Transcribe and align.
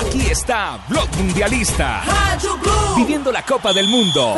Aquí 0.00 0.30
está 0.30 0.78
Blog 0.88 1.08
Mundialista. 1.16 2.02
Viviendo 2.96 3.32
la 3.32 3.42
Copa 3.42 3.72
del 3.72 3.88
Mundo. 3.88 4.36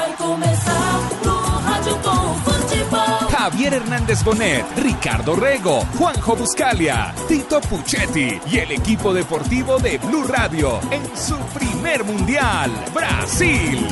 Javier 3.31 3.75
Hernández 3.75 4.25
Bonet, 4.25 4.65
Ricardo 4.79 5.37
Rego, 5.37 5.85
Juanjo 5.99 6.37
Buscalia, 6.37 7.15
Tito 7.29 7.61
Puchetti 7.61 8.41
y 8.51 8.59
el 8.59 8.73
equipo 8.73 9.13
deportivo 9.13 9.79
de 9.79 9.99
Blue 9.99 10.25
Radio 10.25 10.81
en 10.91 11.03
su 11.17 11.37
primer 11.59 12.05
mundial, 12.05 12.71
Brasil. 12.95 13.87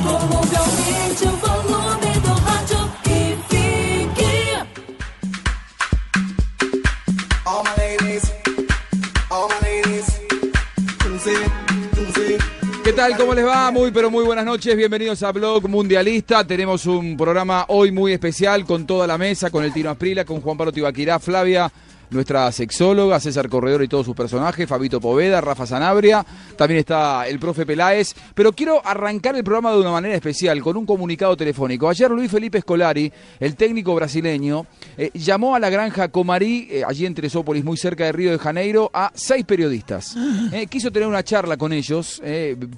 ¿Qué 12.88 12.94
tal? 12.94 13.18
¿Cómo 13.18 13.34
les 13.34 13.44
va? 13.44 13.70
Muy, 13.70 13.90
pero 13.90 14.10
muy 14.10 14.24
buenas 14.24 14.46
noches. 14.46 14.74
Bienvenidos 14.74 15.22
a 15.22 15.30
Blog 15.30 15.68
Mundialista. 15.68 16.42
Tenemos 16.46 16.86
un 16.86 17.18
programa 17.18 17.66
hoy 17.68 17.92
muy 17.92 18.14
especial 18.14 18.64
con 18.64 18.86
toda 18.86 19.06
la 19.06 19.18
mesa, 19.18 19.50
con 19.50 19.62
el 19.62 19.74
Tino 19.74 19.90
Asprila, 19.90 20.24
con 20.24 20.40
Juan 20.40 20.56
Pablo 20.56 20.72
Tibaquirá, 20.72 21.18
Flavia, 21.18 21.70
nuestra 22.10 22.50
sexóloga, 22.52 23.20
César 23.20 23.48
Corredor 23.48 23.82
y 23.82 23.88
todos 23.88 24.06
sus 24.06 24.14
personajes, 24.14 24.68
Fabito 24.68 25.00
Poveda, 25.00 25.40
Rafa 25.40 25.66
Sanabria. 25.66 26.24
También 26.56 26.80
está 26.80 27.26
el 27.26 27.38
profe 27.38 27.66
Peláez. 27.66 28.14
Pero 28.34 28.52
quiero 28.52 28.80
arrancar 28.84 29.36
el 29.36 29.44
programa 29.44 29.72
de 29.72 29.80
una 29.80 29.92
manera 29.92 30.14
especial, 30.14 30.62
con 30.62 30.76
un 30.76 30.86
comunicado 30.86 31.36
telefónico. 31.36 31.88
Ayer 31.88 32.10
Luis 32.10 32.30
Felipe 32.30 32.60
Scolari, 32.60 33.12
el 33.40 33.56
técnico 33.56 33.94
brasileño, 33.94 34.66
eh, 34.96 35.10
llamó 35.14 35.54
a 35.54 35.60
la 35.60 35.70
granja 35.70 36.08
Comarí, 36.08 36.68
eh, 36.70 36.82
allí 36.86 37.06
en 37.06 37.14
Teresópolis, 37.14 37.64
muy 37.64 37.76
cerca 37.76 38.04
de 38.04 38.12
Río 38.12 38.30
de 38.32 38.38
Janeiro, 38.38 38.90
a 38.92 39.12
seis 39.14 39.44
periodistas. 39.44 40.16
Eh, 40.50 40.66
quiso 40.66 40.90
tener 40.90 41.06
una 41.06 41.22
charla 41.22 41.56
con 41.56 41.72
ellos, 41.72 42.22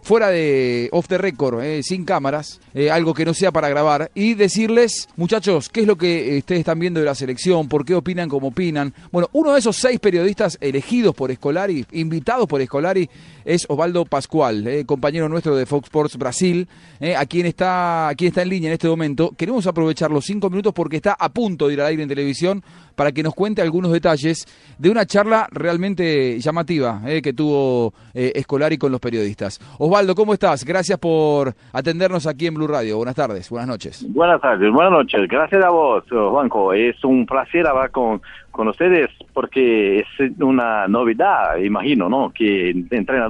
fuera 0.02 0.28
de 0.28 0.88
off 0.92 1.06
the 1.06 1.18
record, 1.18 1.62
sin 1.82 2.04
cámaras, 2.04 2.60
algo 2.90 3.14
que 3.14 3.24
no 3.24 3.32
sea 3.32 3.52
para 3.52 3.68
grabar, 3.68 4.10
y 4.14 4.34
decirles, 4.34 5.08
muchachos, 5.16 5.68
¿qué 5.68 5.82
es 5.82 5.86
lo 5.86 5.96
que 5.96 6.38
ustedes 6.38 6.60
están 6.60 6.78
viendo 6.78 7.00
de 7.00 7.06
la 7.06 7.14
selección? 7.14 7.68
¿Por 7.68 7.84
qué 7.84 7.94
opinan 7.94 8.28
como 8.28 8.48
opinan? 8.48 8.92
Bueno, 9.12 9.19
uno 9.32 9.52
de 9.52 9.58
esos 9.58 9.76
seis 9.76 9.98
periodistas 9.98 10.58
elegidos 10.60 11.14
por 11.14 11.30
Escolari, 11.30 11.86
invitados 11.92 12.46
por 12.46 12.60
Escolari, 12.60 13.08
es 13.44 13.66
Osvaldo 13.69 14.05
Pascual, 14.05 14.66
eh, 14.66 14.84
compañero 14.86 15.28
nuestro 15.28 15.56
de 15.56 15.66
Fox 15.66 15.84
Sports 15.84 16.16
Brasil, 16.16 16.69
eh, 17.00 17.16
a 17.16 17.27
quien 17.27 17.47
está, 17.47 18.10
está 18.19 18.42
en 18.42 18.48
línea 18.48 18.69
en 18.69 18.74
este 18.74 18.88
momento. 18.88 19.32
Queremos 19.36 19.66
aprovechar 19.66 20.10
los 20.10 20.24
cinco 20.24 20.50
minutos 20.50 20.72
porque 20.72 20.97
está 20.97 21.16
a 21.19 21.28
punto 21.28 21.69
de 21.69 21.74
ir 21.74 21.80
al 21.80 21.88
aire 21.88 22.02
en 22.02 22.08
televisión 22.08 22.62
para 22.94 23.12
que 23.12 23.22
nos 23.22 23.34
cuente 23.34 23.62
algunos 23.62 23.92
detalles 23.92 24.47
de 24.78 24.91
una 24.91 25.06
charla 25.06 25.48
realmente 25.50 26.38
llamativa 26.38 27.00
eh, 27.06 27.22
que 27.22 27.32
tuvo 27.32 27.94
Escolari 28.12 28.77
con 28.77 28.92
los 28.92 29.00
periodistas. 29.00 29.60
Osvaldo, 29.78 30.14
¿cómo 30.14 30.34
estás? 30.34 30.64
Gracias 30.64 30.98
por 30.98 31.54
atendernos 31.72 32.27
aquí 32.27 32.47
en 32.47 32.54
Blue 32.54 32.66
Radio. 32.66 32.97
Buenas 32.98 33.14
tardes, 33.14 33.48
buenas 33.48 33.69
noches. 33.69 34.06
Buenas 34.09 34.41
tardes, 34.41 34.70
buenas 34.72 34.93
noches. 34.93 35.28
Gracias 35.28 35.64
a 35.64 35.70
vos, 35.70 36.04
Juanjo. 36.10 36.72
Es 36.72 37.03
un 37.04 37.25
placer 37.25 37.66
hablar 37.66 37.91
con, 37.91 38.20
con 38.50 38.69
ustedes 38.69 39.10
porque 39.32 40.00
es 40.00 40.06
una 40.41 40.87
novedad, 40.88 41.56
imagino, 41.59 42.09
¿no? 42.09 42.31
Que 42.34 42.75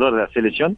de 0.06 0.19
la 0.19 0.28
selección 0.28 0.77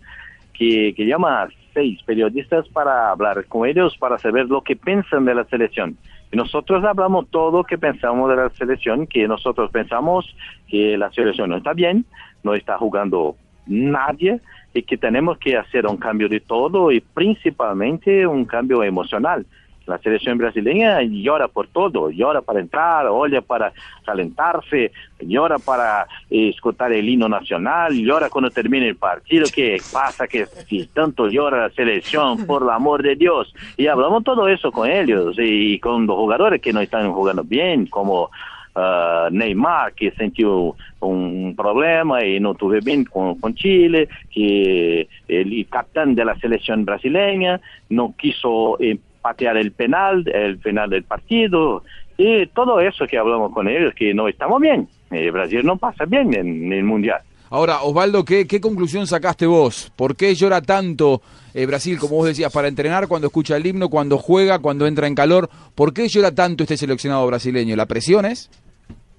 que, 0.53 0.95
que 0.97 1.07
llama 1.07 1.43
a 1.43 1.49
seis 1.73 2.03
periodistas 2.05 2.69
para 2.69 3.11
hablar 3.11 3.45
con 3.47 3.67
ellos, 3.67 3.97
para 3.99 4.19
saber 4.19 4.47
lo 4.47 4.63
que 4.63 4.77
piensan 4.77 5.25
de 5.25 5.35
la 5.35 5.45
selección. 5.45 5.97
Y 6.33 6.37
nosotros 6.37 6.83
hablamos 6.85 7.29
todo 7.29 7.59
lo 7.59 7.65
que 7.65 7.79
pensamos 7.79 8.31
de 8.31 8.37
la 8.37 8.51
selección, 8.51 9.07
que 9.07 9.29
nosotros 9.29 9.71
pensamos 9.71 10.35
que 10.67 10.97
la 10.97 11.13
selección 11.13 11.51
no 11.51 11.57
está 11.59 11.75
bien, 11.75 12.05
no 12.43 12.55
está 12.55 12.79
jugando 12.79 13.37
nadie 13.67 14.41
y 14.75 14.83
que 14.83 14.97
tenemos 14.97 15.39
que 15.39 15.57
hacer 15.57 15.87
un 15.87 15.99
cambio 15.99 16.29
de 16.29 16.41
todo 16.41 16.91
y 16.91 17.01
principalmente 17.01 18.27
un 18.27 18.45
cambio 18.45 18.83
emocional. 18.83 19.47
La 19.87 19.99
selección 19.99 20.39
brasileña 20.39 21.03
llora 21.03 21.49
por 21.49 21.69
todo, 21.69 22.11
llora 22.11 22.41
para 22.41 22.61
entrar, 22.61 23.07
oye 23.07 23.43
para 23.43 23.73
calentarse, 24.05 24.93
llora 25.21 25.59
para 25.59 26.07
eh, 26.31 26.51
escuchar 26.51 26.93
el 26.93 27.09
himno 27.09 27.29
nacional, 27.29 27.93
llora 27.95 28.31
cuando 28.31 28.51
termina 28.51 28.87
el 28.87 28.97
partido, 28.97 29.47
¿qué 29.53 29.81
pasa? 29.93 30.29
Que 30.29 30.47
si 30.47 30.87
tanto 30.87 31.29
llora 31.29 31.63
la 31.63 31.71
selección, 31.71 32.47
por 32.47 32.63
el 32.63 32.71
amor 32.71 33.03
de 33.03 33.17
Dios. 33.17 33.53
Y 33.77 33.87
hablamos 33.87 34.25
todo 34.25 34.49
eso 34.49 34.71
con 34.71 34.89
ellos 34.89 35.37
y 35.39 35.79
con 35.79 36.07
los 36.07 36.17
jugadores 36.17 36.61
que 36.61 36.73
no 36.73 36.81
están 36.81 37.13
jugando 37.13 37.43
bien, 37.43 37.87
como 37.87 38.31
ah, 38.75 39.29
Neymar, 39.31 39.95
que 39.95 40.11
sintió 40.13 40.77
un 41.01 41.55
problema 41.57 42.25
y 42.25 42.39
no 42.39 42.55
tuve 42.55 42.81
bien 42.81 43.05
con, 43.05 43.55
Chile, 43.55 44.09
que 44.31 45.09
el 45.29 45.67
capitán 45.69 46.15
de 46.15 46.25
la 46.25 46.37
selección 46.37 46.85
brasileña 46.85 47.61
no 47.89 48.15
quiso 48.17 48.79
patear 49.23 49.57
el 49.57 49.73
penal, 49.73 50.25
el 50.29 50.59
penal 50.59 50.91
del 50.91 51.05
partido, 51.05 51.83
y 52.19 52.47
todo 52.49 52.81
eso 52.81 53.07
que 53.07 53.17
hablamos 53.17 53.53
con 53.53 53.69
ellos, 53.69 53.95
que 53.95 54.13
no 54.13 54.29
estamos 54.29 54.61
bien. 54.61 54.89
Eh, 55.11 55.31
Brasil 55.31 55.65
no 55.65 55.77
pasa 55.77 56.05
bien 56.05 56.35
en 56.35 56.73
el 56.73 56.85
Mundial. 56.85 57.21
Ahora, 57.51 57.83
Osvaldo, 57.83 58.25
¿qué, 58.25 58.47
qué 58.47 58.61
conclusión 58.61 59.07
sacaste 59.07 59.47
vos? 59.47 59.93
¿Por 59.95 60.17
qué 60.17 60.35
llora 60.35 60.63
tanto 60.63 61.21
eh, 61.55 61.67
Brasil, 61.67 61.99
como 61.99 62.17
vos 62.17 62.27
decías, 62.27 62.53
para 62.53 62.69
entrenar, 62.69 63.09
cuando 63.09 63.27
escucha 63.27 63.57
el 63.57 63.67
himno, 63.67 63.89
cuando 63.89 64.19
juega, 64.19 64.59
cuando 64.59 64.87
entra 64.87 65.07
en 65.07 65.15
calor? 65.15 65.49
¿Por 65.75 65.93
qué 65.93 66.09
llora 66.09 66.35
tanto 66.35 66.65
este 66.65 66.77
seleccionado 66.77 67.27
brasileño? 67.27 67.77
¿La 67.77 67.87
presión 67.87 68.25
es? 68.25 68.51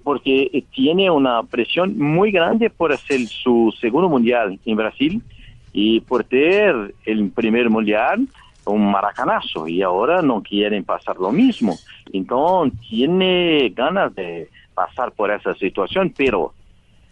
porque 0.04 0.64
tiene 0.74 1.10
una 1.10 1.42
presión 1.42 1.98
muy 1.98 2.30
grande 2.30 2.70
por 2.70 2.92
hacer 2.92 3.26
su 3.26 3.74
segundo 3.80 4.08
mundial 4.08 4.60
en 4.64 4.76
Brasil 4.76 5.22
y 5.72 6.00
por 6.00 6.24
tener 6.24 6.94
el 7.06 7.30
primer 7.30 7.70
mundial 7.70 8.28
un 8.66 8.90
maracanazo 8.90 9.66
y 9.68 9.82
ahora 9.82 10.22
no 10.22 10.42
quieren 10.42 10.84
pasar 10.84 11.16
lo 11.16 11.30
mismo. 11.32 11.76
Entonces 12.12 12.78
tiene 12.88 13.70
ganas 13.74 14.14
de 14.14 14.48
pasar 14.74 15.12
por 15.12 15.30
esa 15.30 15.54
situación, 15.54 16.12
pero 16.16 16.52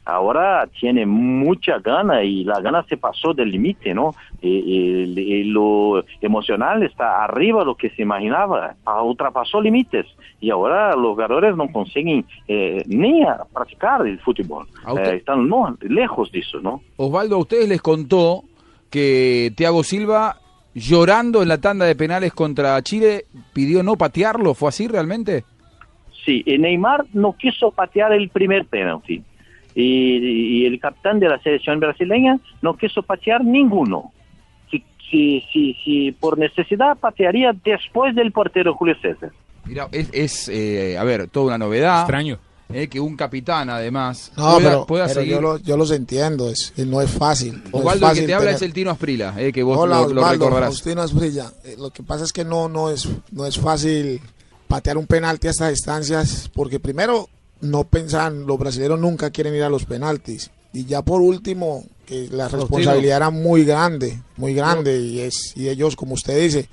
ahora 0.04 0.66
tiene 0.80 1.06
mucha 1.06 1.78
gana 1.78 2.24
y 2.24 2.42
la 2.42 2.60
gana 2.60 2.84
se 2.88 2.96
pasó 2.96 3.32
del 3.32 3.52
límite, 3.52 3.94
¿no? 3.94 4.14
Y, 4.40 4.48
y- 4.48 5.20
y 5.20 5.44
lo 5.44 6.02
emocional 6.20 6.82
está 6.82 7.22
arriba 7.22 7.60
de 7.60 7.66
lo 7.66 7.76
que 7.76 7.90
se 7.90 8.02
imaginaba, 8.02 8.74
ah, 8.84 9.02
ultrapasó 9.02 9.60
límites 9.60 10.06
y 10.40 10.50
ahora 10.50 10.96
los 10.96 11.10
jugadores 11.12 11.56
no 11.56 11.68
consiguen 11.70 12.24
eh, 12.48 12.82
ni 12.86 13.22
a 13.22 13.44
practicar 13.52 14.04
el 14.04 14.18
fútbol. 14.18 14.66
Eh, 14.98 15.16
están 15.18 15.48
no, 15.48 15.76
lejos 15.82 16.32
de 16.32 16.40
eso, 16.40 16.58
¿no? 16.60 16.80
Osvaldo, 16.96 17.36
a 17.36 17.38
ustedes 17.38 17.68
les 17.68 17.80
contó 17.80 18.42
que 18.90 19.52
Thiago 19.56 19.84
Silva, 19.84 20.36
llorando 20.74 21.42
en 21.42 21.48
la 21.48 21.58
tanda 21.58 21.84
de 21.86 21.94
penales 21.94 22.32
contra 22.32 22.80
Chile, 22.82 23.26
pidió 23.52 23.82
no 23.82 23.96
patearlo. 23.96 24.54
¿Fue 24.54 24.68
así 24.68 24.88
realmente? 24.88 25.44
Sí, 26.24 26.42
y 26.46 26.58
Neymar 26.58 27.04
no 27.12 27.36
quiso 27.36 27.70
patear 27.70 28.12
el 28.12 28.28
primer 28.28 28.66
penalti. 28.66 29.22
Y, 29.74 30.62
y 30.62 30.66
el 30.66 30.78
capitán 30.78 31.18
de 31.18 31.28
la 31.28 31.38
selección 31.40 31.80
brasileña 31.80 32.38
no 32.60 32.76
quiso 32.76 33.02
patear 33.02 33.42
ninguno. 33.44 34.12
Si, 34.70 34.84
si, 35.10 35.44
si, 35.52 35.74
si 35.82 36.12
por 36.12 36.38
necesidad 36.38 36.96
patearía 36.98 37.52
después 37.64 38.14
del 38.14 38.32
portero 38.32 38.74
Julio 38.74 38.94
César. 39.00 39.30
Mira, 39.64 39.88
es, 39.92 40.10
es, 40.12 40.48
eh, 40.48 40.98
a 40.98 41.04
ver, 41.04 41.28
toda 41.28 41.46
una 41.46 41.58
novedad. 41.58 42.00
Extraño. 42.00 42.38
Eh, 42.74 42.88
que 42.88 43.00
un 43.00 43.16
capitán, 43.16 43.70
además, 43.70 44.32
No, 44.36 44.54
pueda, 44.54 44.68
pero, 44.70 44.86
pueda 44.86 45.06
pero 45.06 45.20
seguir. 45.20 45.34
yo, 45.34 45.40
lo- 45.40 45.58
yo 45.58 45.76
los 45.76 45.90
entiendo, 45.90 46.48
es, 46.50 46.72
no 46.76 47.00
es 47.00 47.10
fácil. 47.10 47.54
no 47.64 47.68
es 47.68 47.74
Osvaldo, 47.74 48.10
el 48.10 48.14
que 48.20 48.26
te 48.26 48.34
habla 48.34 48.50
es 48.52 48.62
el 48.62 48.72
Tino 48.72 48.90
Asprila, 48.90 49.34
eh, 49.38 49.52
que 49.52 49.62
vos 49.62 49.78
Hola, 49.78 50.00
lo, 50.00 50.08
lo 50.08 50.20
Osvaldo, 50.22 50.46
recordarás. 50.46 50.86
Asprilla. 51.12 51.52
Eh, 51.64 51.76
lo 51.78 51.90
que 51.90 52.02
pasa 52.02 52.24
es 52.24 52.32
que 52.32 52.44
no, 52.44 52.68
no, 52.68 52.90
es, 52.90 53.08
no 53.30 53.46
es 53.46 53.58
fácil 53.58 54.20
patear 54.68 54.96
un 54.98 55.06
penalti 55.06 55.48
a 55.48 55.50
estas 55.50 55.70
distancias, 55.70 56.50
porque 56.54 56.80
primero 56.80 57.28
no 57.60 57.84
pensan, 57.84 58.46
los 58.46 58.58
brasileños 58.58 58.98
nunca 58.98 59.30
quieren 59.30 59.54
ir 59.54 59.62
a 59.62 59.68
los 59.68 59.84
penaltis. 59.84 60.50
Y 60.72 60.86
ya 60.86 61.02
por 61.02 61.20
último, 61.20 61.84
que 62.06 62.28
la 62.30 62.48
responsabilidad 62.48 63.18
era 63.18 63.30
muy 63.30 63.64
grande, 63.64 64.22
muy 64.36 64.54
grande, 64.54 64.98
y, 64.98 65.20
es, 65.20 65.52
y 65.54 65.68
ellos, 65.68 65.94
como 65.94 66.14
usted 66.14 66.40
dice, 66.40 66.68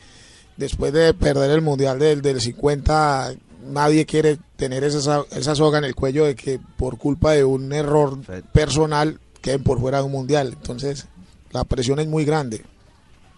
después 0.55 0.93
de 0.93 1.13
perder 1.13 1.51
el 1.51 1.61
Mundial 1.61 1.99
del, 1.99 2.21
del 2.21 2.39
50, 2.41 3.33
nadie 3.67 4.05
quiere 4.05 4.39
tener 4.59 4.83
esa, 4.83 5.23
esa 5.31 5.55
soga 5.55 5.79
en 5.79 5.85
el 5.85 5.95
cuello 5.95 6.25
de 6.25 6.35
que 6.35 6.59
por 6.77 6.97
culpa 6.99 7.31
de 7.31 7.43
un 7.45 7.71
error 7.73 8.17
personal 8.53 9.17
queden 9.41 9.63
por 9.63 9.79
fuera 9.79 9.99
de 9.99 10.03
un 10.03 10.11
mundial. 10.11 10.53
Entonces, 10.53 11.07
la 11.51 11.63
presión 11.63 11.97
es 11.99 12.07
muy 12.07 12.25
grande. 12.25 12.61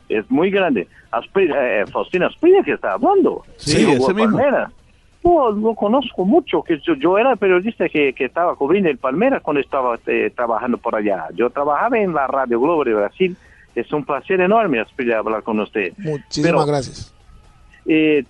Es 0.09 0.29
muy 0.29 0.50
grande. 0.50 0.88
Asprilla, 1.12 1.81
eh, 1.81 1.85
Faustina 1.88 2.27
Asprilla 2.27 2.63
que 2.63 2.73
está 2.73 2.94
hablando. 2.94 3.44
Sí, 3.57 3.85
jugó 3.85 4.06
ese 4.09 4.13
mismo. 4.15 4.38
Palmeiras. 4.38 4.71
No, 5.23 5.51
lo 5.51 5.75
conozco 5.75 6.25
mucho, 6.25 6.63
que 6.63 6.79
yo, 6.83 6.95
yo 6.95 7.15
era 7.19 7.35
periodista 7.35 7.88
que, 7.88 8.12
que 8.13 8.25
estaba 8.25 8.56
cubriendo 8.56 8.89
el 8.89 8.97
Palmeiras 8.97 9.44
cuando 9.44 9.62
estaba 9.62 10.00
eh, 10.07 10.31
trabajando 10.35 10.79
por 10.79 10.95
allá. 10.95 11.27
Yo 11.35 11.51
trabajaba 11.51 12.00
en 12.00 12.13
la 12.13 12.25
Radio 12.25 12.59
Globo 12.59 12.83
de 12.83 12.95
Brasil. 12.95 13.38
Es 13.75 13.94
un 13.94 14.03
placer 14.03 14.41
enorme, 14.41 14.79
Asprilla, 14.79 15.19
hablar 15.19 15.44
con 15.44 15.59
usted. 15.59 15.94
Muchísimas 16.00 16.51
Pero- 16.51 16.65
gracias. 16.65 17.13
Eh, 17.86 18.24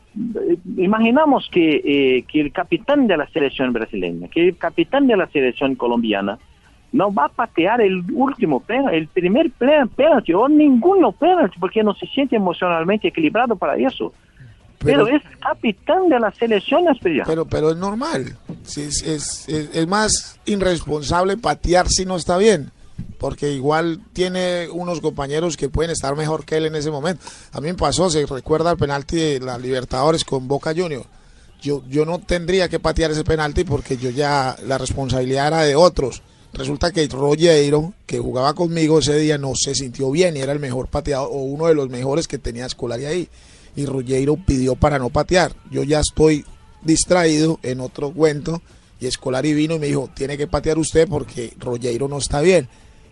imaginamos 0.77 1.47
que, 1.51 1.81
eh, 2.17 2.23
que 2.27 2.41
el 2.41 2.51
capitán 2.51 3.07
de 3.07 3.17
la 3.17 3.27
selección 3.29 3.73
brasileña, 3.73 4.27
que 4.27 4.49
el 4.49 4.57
capitán 4.57 5.07
de 5.07 5.17
la 5.17 5.27
selección 5.27 5.75
colombiana, 5.75 6.37
no 6.93 7.13
va 7.13 7.25
a 7.25 7.29
patear 7.29 7.79
el 7.81 8.03
último 8.13 8.59
penalti, 8.61 8.97
el 8.97 9.07
primer 9.07 9.49
pe- 9.51 9.85
penalti 9.95 10.33
o 10.33 10.47
ninguno 10.49 11.11
penalti, 11.13 11.57
porque 11.59 11.83
no 11.83 11.93
se 11.93 12.05
siente 12.07 12.35
emocionalmente 12.35 13.07
equilibrado 13.07 13.55
para 13.55 13.77
eso. 13.77 14.13
Pero, 14.79 15.05
Pero- 15.05 15.15
es 15.17 15.23
capitán 15.39 16.09
de 16.09 16.19
la 16.19 16.31
selección. 16.31 16.83
Pero, 17.27 17.45
pero 17.45 17.69
es 17.71 17.77
normal. 17.77 18.35
Es, 18.65 18.77
es, 18.77 19.47
es- 19.47 19.47
es 19.73 19.87
más 19.87 20.39
irresponsable 20.45 21.37
patear 21.37 21.87
si 21.87 22.05
no 22.05 22.15
está 22.17 22.37
bien. 22.37 22.71
Porque 23.17 23.51
igual 23.51 24.01
tiene 24.13 24.67
unos 24.69 25.01
compañeros 25.01 25.57
que 25.57 25.69
pueden 25.69 25.91
estar 25.91 26.15
mejor 26.15 26.45
que 26.45 26.57
él 26.57 26.65
en 26.65 26.75
ese 26.75 26.91
momento. 26.91 27.23
A 27.51 27.61
mí 27.61 27.67
me 27.67 27.75
pasó, 27.75 28.09
se 28.09 28.25
recuerda 28.25 28.71
el 28.71 28.77
penalti 28.77 29.15
de 29.15 29.39
la 29.39 29.57
Libertadores 29.57 30.23
con 30.23 30.47
Boca 30.47 30.73
Junior. 30.75 31.05
Yo, 31.61 31.83
yo 31.87 32.05
no 32.05 32.19
tendría 32.19 32.69
que 32.69 32.79
patear 32.79 33.11
ese 33.11 33.23
penalti 33.23 33.63
porque 33.63 33.97
yo 33.97 34.09
ya 34.09 34.55
la 34.65 34.77
responsabilidad 34.77 35.47
era 35.47 35.61
de 35.63 35.75
otros. 35.75 36.23
Resulta 36.53 36.91
que 36.91 37.07
Rollero, 37.07 37.93
que 38.05 38.19
jugaba 38.19 38.53
conmigo 38.53 38.99
ese 38.99 39.17
día, 39.17 39.37
no 39.37 39.53
se 39.55 39.73
sintió 39.73 40.11
bien 40.11 40.35
y 40.35 40.41
era 40.41 40.51
el 40.51 40.59
mejor 40.59 40.87
pateador 40.87 41.29
o 41.31 41.37
uno 41.43 41.67
de 41.67 41.75
los 41.75 41.89
mejores 41.89 42.27
que 42.27 42.37
tenía 42.37 42.65
Escolari 42.65 43.05
ahí. 43.05 43.29
Y 43.75 43.85
Rollero 43.85 44.35
pidió 44.35 44.75
para 44.75 44.99
no 44.99 45.09
patear. 45.09 45.55
Yo 45.69 45.83
ya 45.83 46.01
estoy 46.01 46.45
distraído 46.81 47.59
en 47.63 47.79
otro 47.79 48.11
cuento 48.11 48.61
y 48.99 49.07
Escolari 49.07 49.53
vino 49.53 49.75
y 49.75 49.79
me 49.79 49.87
dijo, 49.87 50.09
tiene 50.13 50.37
que 50.37 50.47
patear 50.47 50.77
usted 50.77 51.07
porque 51.07 51.53
Rollero 51.57 52.07
no 52.07 52.17
está 52.17 52.41
bien. 52.41 52.67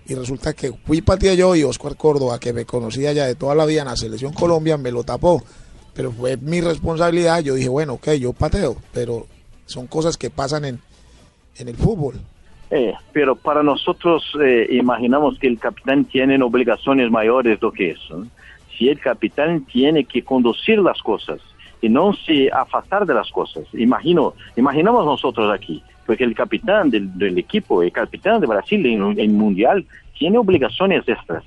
Y 0.09 0.15
resulta 0.15 0.53
que 0.53 0.73
fui 0.73 1.01
pateé 1.03 1.37
yo 1.37 1.55
y 1.55 1.63
Oscar 1.63 1.95
Córdoba, 1.95 2.39
que 2.39 2.51
me 2.51 2.65
conocía 2.65 3.13
ya 3.13 3.27
de 3.27 3.35
toda 3.35 3.53
la 3.53 3.67
vida 3.67 3.81
en 3.81 3.89
la 3.89 3.95
selección 3.95 4.33
Colombia, 4.33 4.75
me 4.75 4.91
lo 4.91 5.03
tapó. 5.03 5.43
Pero 5.93 6.11
fue 6.11 6.35
mi 6.37 6.61
responsabilidad. 6.61 7.43
Yo 7.43 7.53
dije, 7.53 7.69
bueno, 7.69 7.93
ok, 7.93 8.13
yo 8.13 8.33
pateo, 8.33 8.75
pero 8.91 9.27
son 9.67 9.85
cosas 9.85 10.17
que 10.17 10.31
pasan 10.31 10.65
en, 10.65 10.79
en 11.57 11.67
el 11.67 11.75
fútbol. 11.75 12.15
Eh, 12.71 12.93
pero 13.13 13.35
para 13.35 13.61
nosotros 13.61 14.23
eh, 14.43 14.67
imaginamos 14.71 15.37
que 15.37 15.47
el 15.47 15.59
capitán 15.59 16.05
tiene 16.05 16.41
obligaciones 16.41 17.11
mayores 17.11 17.59
do 17.59 17.71
que 17.71 17.91
eso. 17.91 18.25
Si 18.75 18.89
el 18.89 18.99
capitán 18.99 19.65
tiene 19.65 20.05
que 20.05 20.23
conducir 20.23 20.79
las 20.79 21.01
cosas 21.03 21.39
y 21.81 21.89
no 21.89 22.13
se 22.13 22.49
afastar 22.51 23.05
de 23.05 23.13
las 23.13 23.29
cosas. 23.31 23.63
Imagino, 23.73 24.33
imaginamos 24.55 25.05
nosotros 25.05 25.51
aquí, 25.53 25.83
porque 26.09 26.23
el 26.23 26.33
capitán 26.33 26.89
del, 26.89 27.15
del 27.19 27.37
equipo, 27.37 27.83
el 27.83 27.91
capitán 27.91 28.41
de 28.41 28.47
Brasil 28.47 28.83
en 28.83 29.19
el 29.19 29.29
mundial, 29.29 29.85
tiene 30.17 30.39
obligaciones 30.39 31.07
extras, 31.07 31.43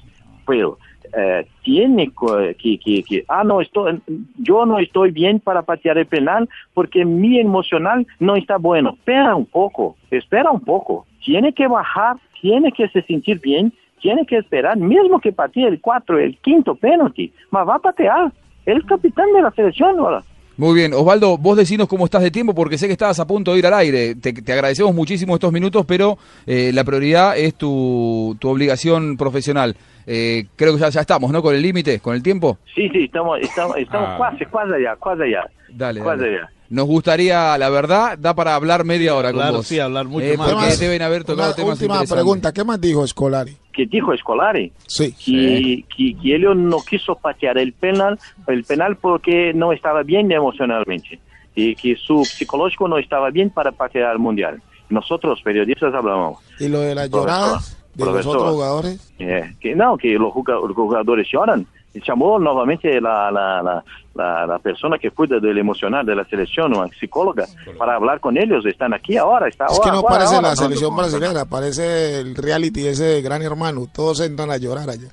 pero 0.46 0.78
eh, 1.18 1.44
tiene 1.64 2.12
que, 2.12 3.24
ah, 3.26 3.42
no, 3.42 3.60
estoy, 3.60 4.00
yo 4.38 4.64
no 4.64 4.78
estoy 4.78 5.10
bien 5.10 5.40
para 5.40 5.62
patear 5.62 5.98
el 5.98 6.06
penal 6.06 6.48
porque 6.74 7.04
mi 7.04 7.40
emocional 7.40 8.06
no 8.20 8.36
está 8.36 8.56
bueno. 8.56 8.90
Espera 8.90 9.34
un 9.34 9.46
poco, 9.46 9.96
espera 10.12 10.52
un 10.52 10.60
poco. 10.60 11.06
Tiene 11.24 11.52
que 11.52 11.66
bajar, 11.66 12.18
tiene 12.40 12.70
que 12.70 12.86
se 12.90 13.02
sentir 13.02 13.40
bien, 13.40 13.72
tiene 14.00 14.24
que 14.24 14.36
esperar, 14.36 14.76
mismo 14.76 15.18
que 15.18 15.32
patee 15.32 15.66
el 15.66 15.80
cuatro, 15.80 16.20
el 16.20 16.36
quinto 16.36 16.76
penalti, 16.76 17.32
mas 17.50 17.68
va 17.68 17.74
a 17.74 17.80
patear. 17.80 18.32
El 18.64 18.86
capitán 18.86 19.26
de 19.32 19.42
la 19.42 19.50
selección 19.50 19.98
ahora. 19.98 20.22
Muy 20.62 20.76
bien, 20.76 20.94
Osvaldo, 20.94 21.36
vos 21.38 21.56
decinos 21.56 21.88
cómo 21.88 22.04
estás 22.04 22.22
de 22.22 22.30
tiempo 22.30 22.54
porque 22.54 22.78
sé 22.78 22.86
que 22.86 22.92
estabas 22.92 23.18
a 23.18 23.26
punto 23.26 23.52
de 23.52 23.58
ir 23.58 23.66
al 23.66 23.74
aire. 23.74 24.14
Te, 24.14 24.32
te 24.32 24.52
agradecemos 24.52 24.94
muchísimo 24.94 25.34
estos 25.34 25.50
minutos, 25.52 25.84
pero 25.84 26.18
eh, 26.46 26.70
la 26.72 26.84
prioridad 26.84 27.36
es 27.36 27.56
tu, 27.56 28.36
tu 28.38 28.48
obligación 28.48 29.16
profesional. 29.16 29.74
Eh, 30.06 30.46
creo 30.54 30.74
que 30.74 30.78
ya, 30.78 30.88
ya 30.90 31.00
estamos, 31.00 31.32
¿no? 31.32 31.42
Con 31.42 31.56
el 31.56 31.62
límite, 31.62 31.98
con 31.98 32.14
el 32.14 32.22
tiempo. 32.22 32.58
Sí, 32.76 32.88
sí, 32.90 33.06
estamos, 33.06 33.40
estamos, 33.40 33.76
estamos 33.76 34.08
Ah. 34.12 34.30
casi, 34.38 34.44
casi 34.46 34.72
allá, 34.74 34.96
casi 35.02 35.22
allá. 35.22 35.50
Dale, 35.68 35.98
Casi 36.00 36.20
dale. 36.20 36.36
allá. 36.36 36.50
Nos 36.72 36.86
gustaría, 36.86 37.58
la 37.58 37.68
verdad, 37.68 38.16
da 38.18 38.34
para 38.34 38.54
hablar 38.54 38.84
media 38.86 39.14
hora 39.14 39.28
Hablar, 39.28 39.48
con 39.48 39.56
vos. 39.58 39.66
sí, 39.66 39.78
hablar 39.78 40.06
mucho 40.06 40.24
Eh, 40.24 40.38
más. 40.38 40.50
Porque 40.52 40.76
deben 40.78 41.02
haber 41.02 41.22
tocado 41.22 41.48
Una 41.48 41.54
temas 41.56 41.78
última 41.82 42.02
pregunta, 42.04 42.52
¿qué 42.52 42.64
más 42.64 42.80
dijo 42.80 43.04
Escolari? 43.04 43.56
que 43.74 43.84
dijo 43.86 44.12
Escolari 44.14 44.72
Sí. 44.86 45.12
que, 45.24 45.84
que, 45.94 46.16
que 46.18 46.34
él 46.34 46.44
no 46.68 46.78
quiso 46.80 47.14
patear 47.16 47.58
el 47.58 47.72
penal, 47.74 48.18
el 48.46 48.64
penal 48.64 48.96
porque 48.96 49.52
no 49.54 49.72
estaba 49.72 50.02
bien 50.02 50.32
emocionalmente 50.32 51.20
y 51.54 51.74
que 51.74 51.94
su 51.96 52.24
psicológico 52.24 52.88
no 52.88 52.96
estaba 52.96 53.28
bien 53.30 53.50
para 53.50 53.70
patear 53.72 54.12
el 54.12 54.18
mundial. 54.18 54.62
Nosotros 54.88 55.40
periodistas 55.42 55.92
hablamos 55.94 56.38
¿Y 56.58 56.68
lo 56.68 56.80
de 56.80 56.94
las 56.94 57.10
lloradas 57.10 57.78
de 57.94 58.04
los 58.04 58.12
profesor. 58.14 58.36
otros 58.38 58.52
jugadores? 58.52 59.12
eh, 59.18 59.54
que 59.60 59.74
no, 59.74 59.98
que 59.98 60.12
los 60.14 60.32
los 60.34 60.74
jugadores 60.74 61.26
lloran. 61.30 61.66
Y 61.94 62.00
llamó 62.02 62.38
nuevamente 62.38 63.00
la, 63.00 63.30
la, 63.30 63.62
la, 63.62 63.84
la, 64.14 64.46
la 64.46 64.58
persona 64.58 64.98
que 64.98 65.10
cuida 65.10 65.38
del 65.40 65.58
emocional 65.58 66.06
de 66.06 66.14
la 66.16 66.24
selección, 66.24 66.74
una 66.76 66.88
psicóloga, 66.98 67.46
para 67.78 67.96
hablar 67.96 68.18
con 68.20 68.36
ellos. 68.38 68.64
Están 68.64 68.94
aquí 68.94 69.16
ahora, 69.18 69.46
está 69.48 69.66
Es 69.66 69.72
ahora. 69.72 69.84
que 69.84 69.90
no 69.90 69.96
ahora, 69.98 70.08
parece 70.16 70.34
ahora, 70.36 70.48
la 70.48 70.56
selección 70.56 70.90
no, 70.90 70.96
brasileña, 70.96 71.44
parece 71.44 72.20
el 72.20 72.34
reality 72.34 72.86
ese 72.86 73.04
de 73.04 73.22
Gran 73.22 73.42
Hermano. 73.42 73.86
Todos 73.92 74.20
entran 74.20 74.50
a 74.50 74.56
llorar 74.56 74.88
allá. 74.88 75.08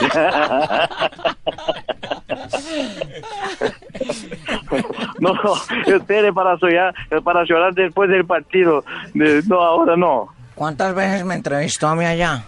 No, 5.18 5.34
espere 5.86 6.32
para 6.32 6.56
llorar, 6.56 6.94
para 7.22 7.44
llorar 7.44 7.74
después 7.74 8.08
del 8.08 8.24
partido. 8.24 8.84
No, 9.14 9.60
ahora 9.60 9.96
no. 9.96 10.28
¿Cuántas 10.54 10.94
veces 10.94 11.24
me 11.24 11.34
entrevistó 11.34 11.88
a 11.88 11.94
mí 11.96 12.04
allá? 12.04 12.44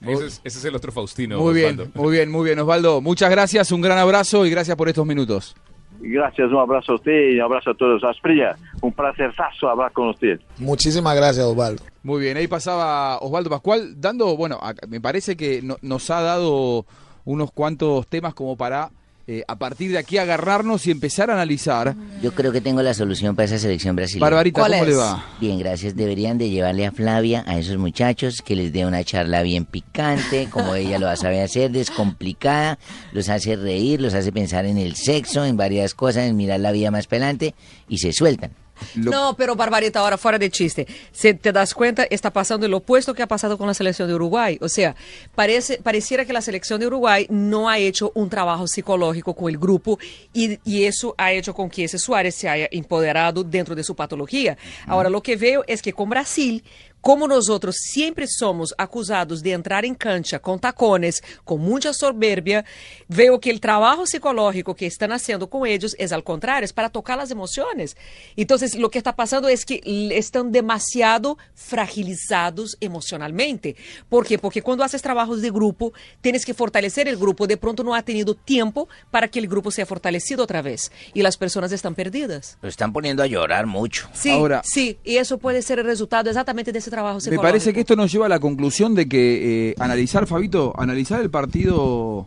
Ese 0.00 0.26
es, 0.26 0.40
ese 0.44 0.58
es 0.58 0.64
el 0.64 0.74
otro 0.76 0.92
Faustino. 0.92 1.38
Muy 1.40 1.54
bien, 1.54 1.74
Osvaldo. 1.80 2.02
muy 2.02 2.12
bien, 2.12 2.30
muy 2.30 2.44
bien, 2.44 2.58
Osvaldo. 2.60 3.00
Muchas 3.00 3.30
gracias, 3.30 3.72
un 3.72 3.80
gran 3.80 3.98
abrazo 3.98 4.46
y 4.46 4.50
gracias 4.50 4.76
por 4.76 4.88
estos 4.88 5.04
minutos. 5.06 5.56
Gracias, 6.00 6.48
un 6.50 6.58
abrazo 6.58 6.92
a 6.92 6.94
usted 6.94 7.30
y 7.32 7.34
un 7.36 7.40
abrazo 7.42 7.70
a 7.70 7.74
todos. 7.74 8.04
Asprilla, 8.04 8.56
un 8.80 8.92
placerzazo 8.92 9.68
hablar 9.68 9.90
con 9.92 10.08
usted. 10.10 10.38
Muchísimas 10.58 11.16
gracias, 11.16 11.44
Osvaldo. 11.44 11.82
Muy 12.04 12.20
bien, 12.20 12.36
ahí 12.36 12.46
pasaba 12.46 13.18
Osvaldo 13.18 13.50
Pascual 13.50 14.00
dando, 14.00 14.36
bueno, 14.36 14.58
a- 14.62 14.74
me 14.88 15.00
parece 15.00 15.36
que 15.36 15.60
no- 15.62 15.76
nos 15.82 16.08
ha 16.10 16.20
dado 16.20 16.86
unos 17.24 17.50
cuantos 17.50 18.06
temas 18.06 18.32
como 18.34 18.56
para 18.56 18.90
eh, 19.30 19.44
a 19.46 19.56
partir 19.56 19.90
de 19.92 19.98
aquí 19.98 20.16
agarrarnos 20.16 20.86
y 20.86 20.90
empezar 20.90 21.28
a 21.30 21.34
analizar. 21.34 21.94
Yo 22.22 22.32
creo 22.32 22.50
que 22.50 22.62
tengo 22.62 22.80
la 22.80 22.94
solución 22.94 23.36
para 23.36 23.44
esa 23.44 23.58
selección 23.58 23.94
brasileña. 23.94 24.24
Barbarita, 24.24 24.58
¿Cuál 24.58 24.72
¿cómo 24.72 24.84
es? 24.84 24.88
le 24.88 24.96
va? 24.96 25.26
Bien, 25.38 25.58
gracias. 25.58 25.94
Deberían 25.94 26.38
de 26.38 26.48
llevarle 26.48 26.86
a 26.86 26.92
Flavia, 26.92 27.44
a 27.46 27.58
esos 27.58 27.76
muchachos, 27.76 28.40
que 28.40 28.56
les 28.56 28.72
dé 28.72 28.86
una 28.86 29.04
charla 29.04 29.42
bien 29.42 29.66
picante, 29.66 30.48
como 30.50 30.74
ella 30.74 30.98
lo 30.98 31.14
sabe 31.14 31.42
hacer, 31.42 31.70
descomplicada, 31.70 32.78
los 33.12 33.28
hace 33.28 33.54
reír, 33.56 34.00
los 34.00 34.14
hace 34.14 34.32
pensar 34.32 34.64
en 34.64 34.78
el 34.78 34.96
sexo, 34.96 35.44
en 35.44 35.58
varias 35.58 35.92
cosas, 35.92 36.24
en 36.24 36.34
mirar 36.34 36.60
la 36.60 36.72
vida 36.72 36.90
más 36.90 37.06
pelante, 37.06 37.54
y 37.86 37.98
se 37.98 38.14
sueltan. 38.14 38.52
Lo- 38.94 39.10
No, 39.10 39.34
pero 39.36 39.54
Barbarita, 39.56 40.00
ahora 40.00 40.16
fuera 40.18 40.38
de 40.38 40.50
chiste. 40.50 40.86
Si 41.12 41.34
te 41.34 41.52
das 41.52 41.74
cuenta, 41.74 42.04
está 42.10 42.32
pasando 42.32 42.66
el 42.66 42.74
opuesto 42.74 43.14
que 43.14 43.22
ha 43.22 43.26
pasado 43.28 43.56
con 43.58 43.66
la 43.66 43.74
selección 43.74 44.08
de 44.08 44.14
Uruguay. 44.14 44.58
O 44.60 44.68
sea, 44.68 44.94
parece, 45.34 45.78
pareciera 45.82 46.24
que 46.24 46.32
la 46.32 46.40
selección 46.40 46.80
de 46.80 46.86
Uruguay 46.86 47.26
no 47.30 47.68
ha 47.68 47.78
hecho 47.78 48.12
un 48.14 48.28
trabajo 48.30 48.66
psicológico 48.66 49.34
con 49.34 49.48
el 49.50 49.58
grupo 49.58 49.98
y, 50.32 50.58
y 50.64 50.84
eso 50.84 51.14
ha 51.18 51.32
hecho 51.32 51.54
con 51.54 51.68
que 51.70 51.84
ese 51.84 51.98
Suárez 51.98 52.34
se 52.34 52.48
haya 52.48 52.68
empoderado 52.70 53.44
dentro 53.44 53.74
de 53.74 53.84
su 53.84 53.94
patología. 53.94 54.56
Ahora, 54.86 55.08
lo 55.10 55.22
que 55.22 55.36
veo 55.36 55.64
es 55.66 55.82
que 55.82 55.92
con 55.92 56.08
Brasil, 56.08 56.62
como 57.00 57.28
nosotros 57.28 57.76
siempre 57.76 58.26
somos 58.26 58.74
acusados 58.76 59.42
de 59.42 59.52
entrar 59.52 59.84
en 59.84 59.94
cancha 59.94 60.38
con 60.38 60.58
tacones, 60.58 61.22
con 61.44 61.60
mucha 61.60 61.92
soberbia, 61.92 62.64
veo 63.06 63.40
que 63.40 63.50
el 63.50 63.60
trabajo 63.60 64.06
psicológico 64.06 64.74
que 64.74 64.86
están 64.86 65.12
haciendo 65.12 65.48
con 65.48 65.66
ellos 65.66 65.94
es 65.98 66.12
al 66.12 66.24
contrario, 66.24 66.64
es 66.64 66.72
para 66.72 66.90
tocar 66.90 67.16
las 67.18 67.30
emociones. 67.30 67.96
Entonces, 68.36 68.74
lo 68.74 68.90
que 68.90 68.98
está 68.98 69.14
pasando 69.14 69.48
es 69.48 69.64
que 69.64 69.80
están 70.12 70.52
demasiado 70.52 71.38
fragilizados 71.54 72.76
emocionalmente. 72.80 73.76
¿Por 74.08 74.26
qué? 74.26 74.38
Porque 74.38 74.62
cuando 74.62 74.84
haces 74.84 75.00
trabajos 75.02 75.40
de 75.40 75.50
grupo, 75.50 75.92
tienes 76.20 76.44
que 76.44 76.54
fortalecer 76.54 77.08
el 77.08 77.16
grupo. 77.16 77.46
De 77.46 77.56
pronto 77.56 77.82
no 77.84 77.94
ha 77.94 78.02
tenido 78.02 78.34
tiempo 78.34 78.88
para 79.10 79.28
que 79.28 79.38
el 79.38 79.48
grupo 79.48 79.70
sea 79.70 79.86
fortalecido 79.86 80.42
otra 80.44 80.62
vez. 80.62 80.92
Y 81.14 81.22
las 81.22 81.36
personas 81.36 81.72
están 81.72 81.94
perdidas. 81.94 82.58
Lo 82.60 82.68
están 82.68 82.92
poniendo 82.92 83.22
a 83.22 83.26
llorar 83.26 83.66
mucho. 83.66 84.08
Sí, 84.12 84.30
Ahora- 84.30 84.62
sí, 84.64 84.98
y 85.04 85.16
eso 85.16 85.38
puede 85.38 85.62
ser 85.62 85.78
el 85.78 85.86
resultado 85.86 86.28
exactamente 86.28 86.72
de 86.72 86.80
ese 86.88 86.94
trabajo 86.96 87.18
Me 87.30 87.36
parece 87.38 87.72
que 87.72 87.80
esto 87.80 87.94
nos 87.96 88.10
lleva 88.10 88.26
a 88.26 88.28
la 88.28 88.40
conclusión 88.40 88.94
de 88.94 89.08
que 89.08 89.70
eh, 89.70 89.74
analizar, 89.78 90.26
Fabito, 90.26 90.72
analizar 90.78 91.20
el 91.20 91.30
partido 91.30 92.26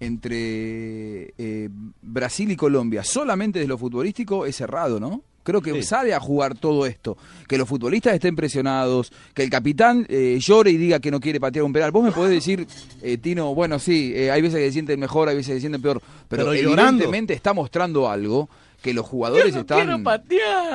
entre 0.00 1.34
eh, 1.38 1.68
Brasil 2.02 2.50
y 2.50 2.56
Colombia 2.56 3.02
solamente 3.02 3.58
desde 3.58 3.68
lo 3.68 3.78
futbolístico 3.78 4.46
es 4.46 4.60
errado, 4.60 5.00
¿no? 5.00 5.22
Creo 5.42 5.62
que 5.62 5.72
Sí. 5.74 5.82
sale 5.84 6.12
a 6.12 6.18
jugar 6.18 6.58
todo 6.58 6.86
esto. 6.86 7.16
Que 7.46 7.56
los 7.56 7.68
futbolistas 7.68 8.12
estén 8.14 8.34
presionados, 8.34 9.12
que 9.32 9.44
el 9.44 9.50
capitán 9.50 10.04
eh, 10.08 10.38
llore 10.40 10.72
y 10.72 10.76
diga 10.76 10.98
que 10.98 11.12
no 11.12 11.20
quiere 11.20 11.38
patear 11.38 11.64
un 11.64 11.72
penal. 11.72 11.92
Vos 11.92 12.02
me 12.02 12.10
podés 12.10 12.32
decir, 12.32 12.66
eh, 13.00 13.16
Tino, 13.18 13.54
bueno, 13.54 13.78
sí, 13.78 14.12
eh, 14.14 14.32
hay 14.32 14.42
veces 14.42 14.58
que 14.58 14.66
se 14.66 14.72
sienten 14.72 14.98
mejor, 14.98 15.28
hay 15.28 15.36
veces 15.36 15.50
que 15.50 15.54
se 15.54 15.60
sienten 15.60 15.80
peor, 15.80 16.02
pero, 16.28 16.46
Pero 16.46 16.54
llorando. 16.54 16.82
evidentemente 17.04 17.32
está 17.32 17.52
mostrando 17.54 18.08
algo 18.10 18.48
que 18.86 18.94
los 18.94 19.04
jugadores 19.04 19.54
están... 19.56 20.04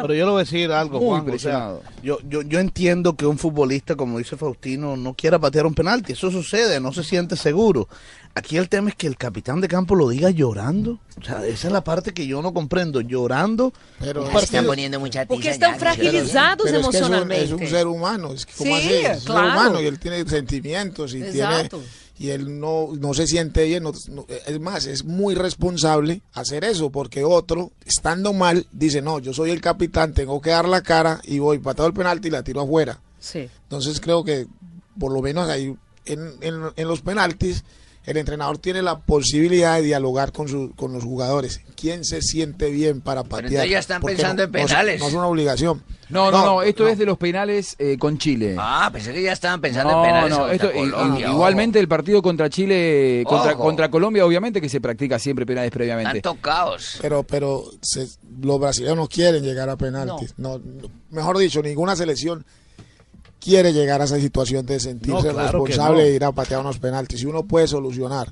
Pero 0.01 0.13
yo 0.13 0.25
le 0.25 0.31
voy 0.31 0.35
a 0.41 0.43
decir 0.43 0.69
algo, 0.71 0.99
Muy 0.99 1.07
Juan. 1.07 1.21
o 1.21 1.23
sea, 1.23 1.29
impresionado. 1.29 1.81
yo, 2.03 2.17
yo, 2.27 2.41
yo 2.41 2.59
entiendo 2.59 3.15
que 3.15 3.25
un 3.25 3.37
futbolista, 3.37 3.95
como 3.95 4.17
dice 4.17 4.35
Faustino, 4.35 4.97
no 4.97 5.13
quiera 5.13 5.39
patear 5.39 5.65
un 5.65 5.73
penalti. 5.73 6.11
Eso 6.11 6.29
sucede, 6.29 6.81
no 6.81 6.91
se 6.91 7.03
siente 7.05 7.37
seguro. 7.37 7.87
Aquí 8.35 8.57
el 8.57 8.67
tema 8.69 8.89
es 8.89 8.95
que 8.95 9.07
el 9.07 9.15
capitán 9.17 9.61
de 9.61 9.67
campo 9.69 9.95
lo 9.95 10.09
diga 10.09 10.29
llorando. 10.29 10.99
O 11.19 11.23
sea, 11.23 11.45
esa 11.45 11.67
es 11.67 11.73
la 11.73 11.83
parte 11.83 12.13
que 12.13 12.27
yo 12.27 12.41
no 12.41 12.53
comprendo. 12.53 12.99
Llorando. 13.01 13.71
Pero 13.99 14.21
partido- 14.23 14.39
están 14.41 14.65
poniendo 14.65 14.99
mucha 14.99 15.25
Porque 15.25 15.49
están 15.49 15.73
ya, 15.73 15.79
fragilizados 15.79 16.65
Pero 16.65 16.79
es 16.79 16.87
que 16.87 16.97
es 16.97 17.03
un- 17.03 17.07
emocionalmente. 17.13 17.45
Es 17.45 17.51
un, 17.51 17.67
ser 17.67 17.87
humano, 17.87 18.33
es 18.33 18.45
que 18.45 18.53
¿cómo 18.57 18.75
Sí, 18.77 18.81
así? 18.87 18.93
Es 19.05 19.17
un 19.29 19.35
ser 19.35 19.35
humano 19.45 19.81
y 19.81 19.85
él 19.85 19.99
tiene 19.99 20.25
sentimientos 20.27 21.13
y 21.13 21.23
Exacto. 21.23 21.77
tiene 21.79 22.00
y 22.21 22.29
él 22.29 22.59
no, 22.59 22.89
no 22.99 23.13
se 23.15 23.25
siente 23.25 23.65
bien. 23.65 23.83
no- 23.83 23.93
no- 24.09 24.25
es 24.47 24.59
más, 24.59 24.85
es 24.85 25.03
muy 25.05 25.33
responsable 25.33 26.21
hacer 26.33 26.63
eso 26.63 26.91
porque 26.91 27.23
otro, 27.23 27.71
estando 27.85 28.31
mal, 28.33 28.67
dice, 28.71 29.01
no, 29.01 29.17
yo 29.19 29.33
soy 29.33 29.49
el 29.51 29.59
capitán, 29.61 30.13
tengo 30.13 30.39
que 30.41 30.51
dar 30.51 30.67
la 30.67 30.81
cara 30.83 31.19
y 31.23 31.39
voy, 31.39 31.57
patado 31.59 31.87
el 31.87 31.93
penalti 31.95 32.27
y 32.27 32.31
la 32.31 32.43
tiro 32.43 32.61
afuera. 32.61 32.99
Sí. 33.19 33.49
Entonces 33.63 33.99
creo 33.99 34.23
que 34.23 34.45
por 34.99 35.11
lo 35.11 35.21
menos 35.21 35.49
ahí 35.49 35.75
en, 36.05 36.19
en- 36.41 36.71
en 36.75 36.87
los 36.87 37.01
penaltis 37.01 37.63
el 38.11 38.17
entrenador 38.17 38.57
tiene 38.57 38.81
la 38.81 38.99
posibilidad 38.99 39.75
de 39.77 39.81
dialogar 39.83 40.31
con, 40.31 40.47
su- 40.47 40.73
con 40.75 40.93
los 40.93 41.03
jugadores. 41.03 41.61
¿Quién 41.75 42.05
se 42.05 42.21
siente 42.21 42.69
bien 42.69 43.01
para 43.01 43.23
patear? 43.23 43.67
ya 43.67 43.79
están 43.79 44.01
Porque 44.01 44.15
pensando 44.17 44.43
no- 44.43 44.45
en 44.47 44.51
no 44.51 44.57
es- 44.59 44.65
penales. 44.67 44.99
No, 45.01 45.07
es 45.07 45.13
una 45.13 45.27
obligación. 45.27 45.83
No, 46.09 46.29
no, 46.29 46.45
no, 46.45 46.61
esto 46.61 46.87
es 46.89 46.97
de 46.97 47.05
los 47.05 47.17
penales 47.17 47.75
eh, 47.79 47.97
con 47.97 48.17
Chile. 48.17 48.55
Ah, 48.59 48.89
pensé 48.91 49.13
que 49.13 49.21
ya 49.23 49.31
estaban 49.31 49.61
pensando 49.61 49.93
No, 49.93 50.03
en 50.03 50.09
penales 50.11 50.37
no, 50.37 50.47
esto- 50.49 50.71
Colombia. 50.73 51.29
igualmente 51.29 51.79
el 51.79 51.87
partido 51.87 52.21
contra 52.21 52.49
Chile, 52.49 53.23
contra, 53.25 53.55
contra 53.55 53.89
Colombia, 53.89 54.25
obviamente 54.25 54.59
que 54.59 54.67
se 54.67 54.81
practica 54.81 55.17
siempre 55.19 55.45
penales 55.45 55.71
previamente. 55.71 56.19
Tanto 56.21 56.41
caos. 56.41 56.97
Pero, 57.01 57.23
pero 57.23 57.63
se- 57.81 58.09
los 58.41 58.59
brasileños 58.59 58.97
no 58.97 59.07
quieren 59.07 59.41
llegar 59.41 59.69
a 59.69 59.77
penaltis. 59.77 60.33
No. 60.37 60.57
no- 60.59 60.89
mejor 61.11 61.37
dicho, 61.37 61.61
ninguna 61.61 61.95
selección 61.95 62.45
quiere 63.41 63.73
llegar 63.73 64.01
a 64.01 64.05
esa 64.05 64.19
situación 64.19 64.65
de 64.65 64.79
sentirse 64.79 65.11
No, 65.27 65.33
claro 65.33 65.63
que 65.63 65.71
responsable 65.71 66.03
no. 66.03 66.07
de 66.09 66.15
ir 66.15 66.23
a 66.23 66.31
patear 66.31 66.61
unos 66.61 66.79
penaltis. 66.79 67.19
Si 67.19 67.25
uno 67.25 67.43
puede 67.43 67.67
solucionar 67.67 68.31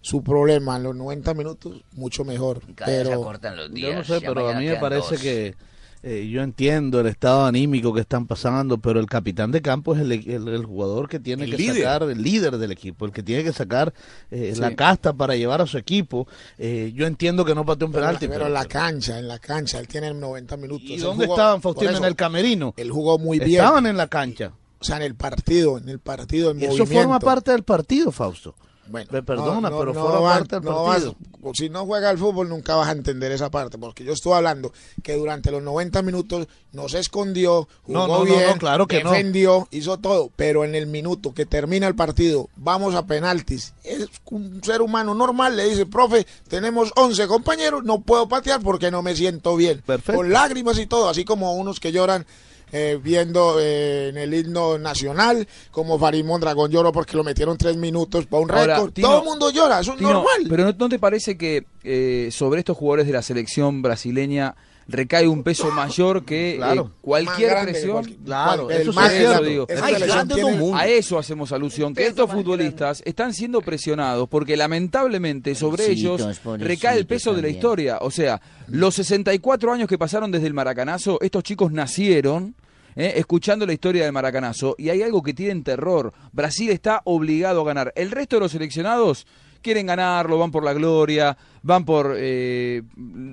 su 0.00 0.22
problema 0.22 0.76
en 0.76 0.84
los 0.84 0.96
90 0.96 1.34
minutos, 1.34 1.84
mucho 1.92 2.24
mejor. 2.24 2.60
Cada 2.74 2.90
vez 2.90 3.02
se 3.02 3.04
Pero 3.10 3.22
Yo 3.68 3.94
no 3.94 4.04
sé, 4.04 4.20
ya 4.20 4.28
pero 4.28 4.48
a 4.48 4.54
mí 4.54 4.66
me 4.66 4.76
parece 4.76 5.14
dos. 5.14 5.20
que 5.22 5.54
eh, 6.02 6.28
yo 6.30 6.42
entiendo 6.42 7.00
el 7.00 7.06
estado 7.06 7.46
anímico 7.46 7.92
que 7.92 8.00
están 8.00 8.26
pasando, 8.26 8.78
pero 8.78 9.00
el 9.00 9.06
capitán 9.06 9.50
de 9.50 9.62
campo 9.62 9.94
es 9.94 10.00
el, 10.02 10.12
el- 10.12 10.48
el 10.48 10.64
jugador 10.64 11.08
que 11.08 11.18
tiene 11.18 11.44
El 11.44 11.50
que 11.52 11.56
líder. 11.56 11.76
sacar, 11.78 12.02
el 12.04 12.22
líder 12.22 12.58
del 12.58 12.70
equipo, 12.72 13.04
el 13.06 13.12
que 13.12 13.22
tiene 13.22 13.42
que 13.44 13.52
sacar 13.52 13.92
eh, 14.30 14.52
Sí. 14.54 14.60
la 14.60 14.74
casta 14.76 15.12
para 15.12 15.34
llevar 15.36 15.60
a 15.60 15.66
su 15.66 15.78
equipo. 15.78 16.28
Eh, 16.58 16.92
yo 16.94 17.06
entiendo 17.06 17.44
que 17.44 17.54
no 17.54 17.64
pateó 17.64 17.86
un 17.86 17.92
pero, 17.92 18.04
penalti, 18.04 18.26
pero 18.26 18.32
pero, 18.40 18.46
en 18.46 18.52
la 18.54 18.64
cancha, 18.66 19.18
en 19.18 19.28
la 19.28 19.38
cancha, 19.38 19.78
él 19.78 19.88
tiene 19.88 20.12
90 20.14 20.56
minutos. 20.56 20.86
¿y 20.88 20.96
dónde 20.98 21.26
jugó- 21.26 21.36
estaban, 21.36 21.60
Faustino? 21.62 21.90
eso, 21.90 21.98
En 21.98 22.04
el 22.04 22.16
camerino. 22.16 22.74
Él 22.76 22.90
jugó 22.90 23.18
muy 23.18 23.38
bien. 23.38 23.60
Estaban 23.60 23.86
en 23.86 23.96
la 23.96 24.06
cancha. 24.08 24.52
O 24.78 24.84
sea, 24.84 24.96
en 24.96 25.02
el 25.02 25.14
partido, 25.14 25.78
en 25.78 25.88
el 25.88 25.98
partido, 25.98 26.50
en 26.50 26.60
Y 26.60 26.64
eso 26.64 26.72
movimiento. 26.78 26.94
forma 27.02 27.18
parte 27.18 27.50
del 27.50 27.62
partido, 27.62 28.12
Fausto. 28.12 28.54
Bueno, 28.88 29.08
Me 29.12 29.22
perdona, 29.22 29.68
no, 29.70 29.78
pero 29.78 29.92
no 29.92 30.22
vas- 30.22 30.38
parte 30.38 30.60
del 30.60 30.72
vas- 30.72 30.86
partido. 31.04 31.16
si 31.54 31.68
no 31.70 31.86
juega 31.86 32.10
al 32.10 32.18
fútbol 32.18 32.48
nunca 32.48 32.74
vas 32.76 32.88
a 32.88 32.92
entender 32.92 33.32
esa 33.32 33.50
parte, 33.50 33.78
porque 33.78 34.04
yo 34.04 34.12
estoy 34.12 34.32
hablando 34.34 34.72
que 35.02 35.14
durante 35.16 35.50
los 35.50 35.62
90 35.62 36.02
minutos 36.02 36.46
no 36.72 36.88
se 36.88 36.98
escondió, 36.98 37.68
jugó 37.82 38.24
bien, 38.24 38.58
claro 38.58 38.86
que 38.86 39.02
no. 39.02 39.10
defendió, 39.10 39.68
hizo 39.70 39.98
todo, 39.98 40.30
pero 40.36 40.64
en 40.64 40.74
el 40.74 40.86
minuto 40.86 41.32
que 41.34 41.46
termina 41.46 41.86
el 41.86 41.94
partido, 41.94 42.48
vamos 42.56 42.94
a 42.94 43.06
penaltis. 43.06 43.74
Es 43.84 44.08
un 44.30 44.62
ser 44.62 44.82
humano 44.82 45.14
normal, 45.14 45.56
le 45.56 45.68
dice, 45.68 45.86
profe, 45.86 46.26
tenemos 46.48 46.92
11 46.96 47.26
compañeros, 47.26 47.84
no 47.84 48.00
puedo 48.00 48.28
patear 48.28 48.60
porque 48.62 48.90
no 48.90 49.02
me 49.02 49.14
siento 49.16 49.56
bien. 49.56 49.82
Perfecto. 49.86 50.14
Con 50.20 50.32
lágrimas 50.32 50.78
y 50.78 50.86
todo, 50.86 51.08
así 51.08 51.24
como 51.24 51.54
unos 51.54 51.80
que 51.80 51.92
lloran 51.92 52.26
eh, 52.72 52.98
viendo 53.02 53.60
eh, 53.60 54.08
en 54.08 54.16
el 54.16 54.34
himno 54.34 54.78
nacional, 54.78 55.46
como 55.70 55.98
Farimón 55.98 56.40
Dragón 56.40 56.70
lloró 56.70 56.92
porque 56.92 57.16
lo 57.16 57.24
metieron 57.24 57.56
tres 57.56 57.76
minutos 57.76 58.26
para 58.26 58.42
un 58.42 58.48
récord. 58.48 58.92
Todo 58.92 59.18
el 59.20 59.24
mundo 59.24 59.50
llora, 59.50 59.80
eso 59.80 59.92
es 59.92 59.98
Tino, 59.98 60.12
normal. 60.12 60.46
Pero 60.48 60.64
¿no, 60.64 60.74
no 60.76 60.88
te 60.88 60.98
parece 60.98 61.38
que 61.38 61.66
eh, 61.84 62.28
sobre 62.32 62.60
estos 62.60 62.76
jugadores 62.76 63.06
de 63.06 63.12
la 63.12 63.22
selección 63.22 63.82
brasileña 63.82 64.56
recae 64.88 65.26
un 65.26 65.42
peso 65.42 65.70
mayor 65.72 66.24
que 66.24 66.56
eh, 66.56 66.84
cualquier 67.00 67.50
grande 67.50 67.72
presión? 67.72 67.92
cualquier- 67.92 68.18
Claro, 68.24 68.70
el 68.70 68.82
eso 68.82 68.92
más 68.92 69.12
es 69.12 69.40
digo. 69.48 69.66
Ay, 69.82 69.94
tiene-. 70.34 70.56
A 70.74 70.86
eso 70.88 71.18
hacemos 71.18 71.52
alusión, 71.52 71.94
que 71.94 72.06
estos 72.06 72.30
futbolistas 72.30 73.02
están 73.04 73.34
siendo 73.34 73.60
presionados 73.62 74.28
porque 74.28 74.56
lamentablemente 74.56 75.54
sobre 75.54 75.84
ellos 75.90 76.20
recae 76.66 76.98
el 76.98 77.06
peso 77.06 77.34
de 77.34 77.42
la 77.42 77.48
historia. 77.48 77.98
O 78.00 78.10
sea, 78.10 78.40
los 78.68 78.94
64 78.94 79.72
años 79.72 79.88
que 79.88 79.98
pasaron 79.98 80.30
desde 80.30 80.46
el 80.46 80.54
Maracanazo, 80.54 81.18
estos 81.20 81.42
chicos 81.42 81.72
nacieron 81.72 82.54
eh, 82.98 83.12
escuchando 83.16 83.66
la 83.66 83.74
historia 83.74 84.04
del 84.04 84.12
Maracanazo 84.12 84.74
y 84.78 84.88
hay 84.88 85.02
algo 85.02 85.22
que 85.22 85.34
tienen 85.34 85.62
terror. 85.62 86.12
Brasil 86.32 86.70
está 86.70 87.02
obligado 87.04 87.60
a 87.60 87.64
ganar. 87.64 87.92
El 87.94 88.10
resto 88.10 88.36
de 88.36 88.40
los 88.40 88.52
seleccionados 88.52 89.26
quieren 89.66 89.86
ganarlo, 89.86 90.38
van 90.38 90.52
por 90.52 90.62
la 90.62 90.72
gloria, 90.72 91.36
van 91.62 91.84
por 91.84 92.14
eh, 92.16 92.82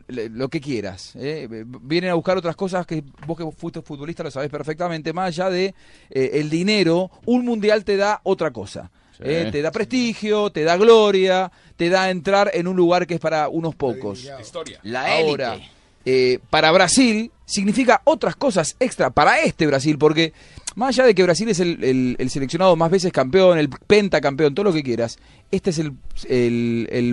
lo 0.08 0.50
que 0.50 0.60
quieras. 0.60 1.14
eh. 1.16 1.48
Vienen 1.82 2.10
a 2.10 2.16
buscar 2.16 2.36
otras 2.38 2.56
cosas 2.56 2.88
que 2.88 3.04
vos 3.28 3.38
que 3.38 3.50
fuiste 3.52 3.84
futbolista 3.84 4.24
lo 4.24 4.32
sabés 4.32 4.50
perfectamente, 4.50 5.14
más 5.14 5.28
allá 5.28 5.52
de 5.52 5.76
eh, 6.10 6.32
el 6.34 6.50
dinero, 6.50 7.12
un 7.26 7.46
mundial 7.46 7.84
te 7.84 7.98
da 7.98 8.20
otra 8.24 8.50
cosa. 8.50 8.90
eh, 9.20 9.50
te 9.52 9.62
da 9.62 9.72
prestigio, 9.72 10.50
te 10.50 10.64
da 10.64 10.76
gloria, 10.76 11.52
te 11.76 11.90
da 11.90 12.10
entrar 12.10 12.50
en 12.52 12.68
un 12.68 12.76
lugar 12.76 13.06
que 13.06 13.14
es 13.14 13.20
para 13.20 13.48
unos 13.48 13.76
pocos. 13.76 14.28
Historia. 14.42 14.80
La. 14.82 15.18
Ahora, 15.18 15.60
eh, 16.04 16.40
para 16.50 16.72
Brasil 16.72 17.32
significa 17.46 18.02
otras 18.06 18.36
cosas 18.36 18.76
extra 18.80 19.12
para 19.12 19.40
este 19.42 19.68
Brasil, 19.68 20.00
porque 20.00 20.34
más 20.76 20.90
allá 20.90 21.06
de 21.08 21.16
que 21.16 21.24
Brasil 21.24 21.50
es 21.50 21.60
el, 21.60 21.84
el- 21.84 22.16
el 22.20 22.30
seleccionado 22.30 22.76
más 22.76 22.92
veces 22.92 23.12
campeón, 23.12 23.58
el 23.58 23.70
pentacampeón, 23.70 24.54
todo 24.56 24.66
lo 24.66 24.74
que 24.74 24.84
quieras, 24.84 25.18
este 25.52 25.70
es 25.70 25.80
el, 25.80 25.94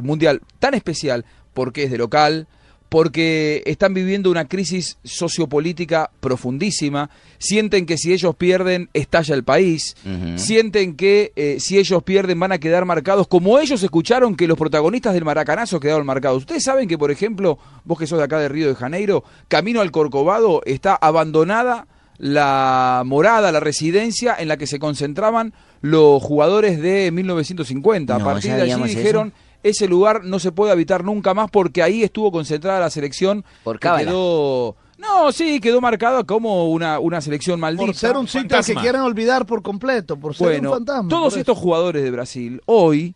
mundial 0.02 0.40
tan 0.58 0.74
especial 0.74 1.24
porque 1.54 1.84
es 1.84 1.90
de 1.90 1.98
local, 1.98 2.46
porque 2.88 3.62
están 3.66 3.94
viviendo 3.94 4.30
una 4.32 4.48
crisis 4.48 4.98
sociopolítica 5.04 6.10
profundísima, 6.20 7.08
sienten 7.38 7.86
que 7.86 7.96
si 7.96 8.12
ellos 8.12 8.34
pierden 8.34 8.88
estalla 8.94 9.34
el 9.36 9.44
país, 9.44 9.94
sienten 10.36 10.96
que 10.96 11.32
eh, 11.36 11.58
si 11.60 11.78
ellos 11.78 12.02
pierden 12.02 12.40
van 12.40 12.50
a 12.50 12.58
quedar 12.58 12.84
marcados, 12.86 13.28
como 13.28 13.60
ellos 13.60 13.80
escucharon 13.84 14.34
que 14.34 14.48
los 14.48 14.58
protagonistas 14.58 15.14
del 15.14 15.24
Maracanazo 15.24 15.78
quedaron 15.78 16.04
marcados. 16.04 16.38
Ustedes 16.38 16.64
saben 16.64 16.88
que, 16.88 16.98
por 16.98 17.12
ejemplo, 17.12 17.58
vos 17.84 17.96
que 17.96 18.08
sos 18.08 18.18
de 18.18 18.24
acá 18.24 18.40
de 18.40 18.48
Río 18.48 18.66
de 18.68 18.74
Janeiro, 18.74 19.22
camino 19.46 19.80
al 19.80 19.92
Corcovado 19.92 20.60
está 20.66 20.96
abandonada 20.96 21.86
la 22.20 23.02
morada, 23.06 23.50
la 23.50 23.60
residencia 23.60 24.36
en 24.38 24.48
la 24.48 24.58
que 24.58 24.66
se 24.66 24.78
concentraban 24.78 25.54
los 25.80 26.22
jugadores 26.22 26.80
de 26.80 27.10
1950. 27.10 28.18
No 28.18 28.20
a 28.20 28.24
partir 28.32 28.52
de 28.52 28.62
allí 28.62 28.72
eso. 28.72 28.84
dijeron, 28.84 29.32
ese 29.62 29.88
lugar 29.88 30.22
no 30.24 30.38
se 30.38 30.52
puede 30.52 30.70
habitar 30.70 31.02
nunca 31.02 31.32
más 31.32 31.50
porque 31.50 31.82
ahí 31.82 32.02
estuvo 32.02 32.30
concentrada 32.30 32.78
la 32.78 32.90
selección 32.90 33.44
Por 33.64 33.80
que 33.80 33.88
quedó... 33.98 34.76
No, 34.98 35.32
sí, 35.32 35.60
quedó 35.60 35.80
marcada 35.80 36.24
como 36.24 36.70
una, 36.70 36.98
una 36.98 37.22
selección 37.22 37.58
maldita. 37.58 37.86
Por 37.86 37.94
ser 37.94 38.16
un 38.18 38.28
sitio 38.28 38.58
que 38.62 38.74
quieren 38.74 39.00
olvidar 39.00 39.46
por 39.46 39.62
completo, 39.62 40.18
por 40.18 40.34
ser 40.34 40.46
Bueno, 40.46 40.72
un 40.72 40.76
fantasma. 40.76 41.08
todos 41.08 41.38
estos 41.38 41.56
jugadores 41.56 42.02
de 42.02 42.10
Brasil 42.10 42.60
hoy 42.66 43.14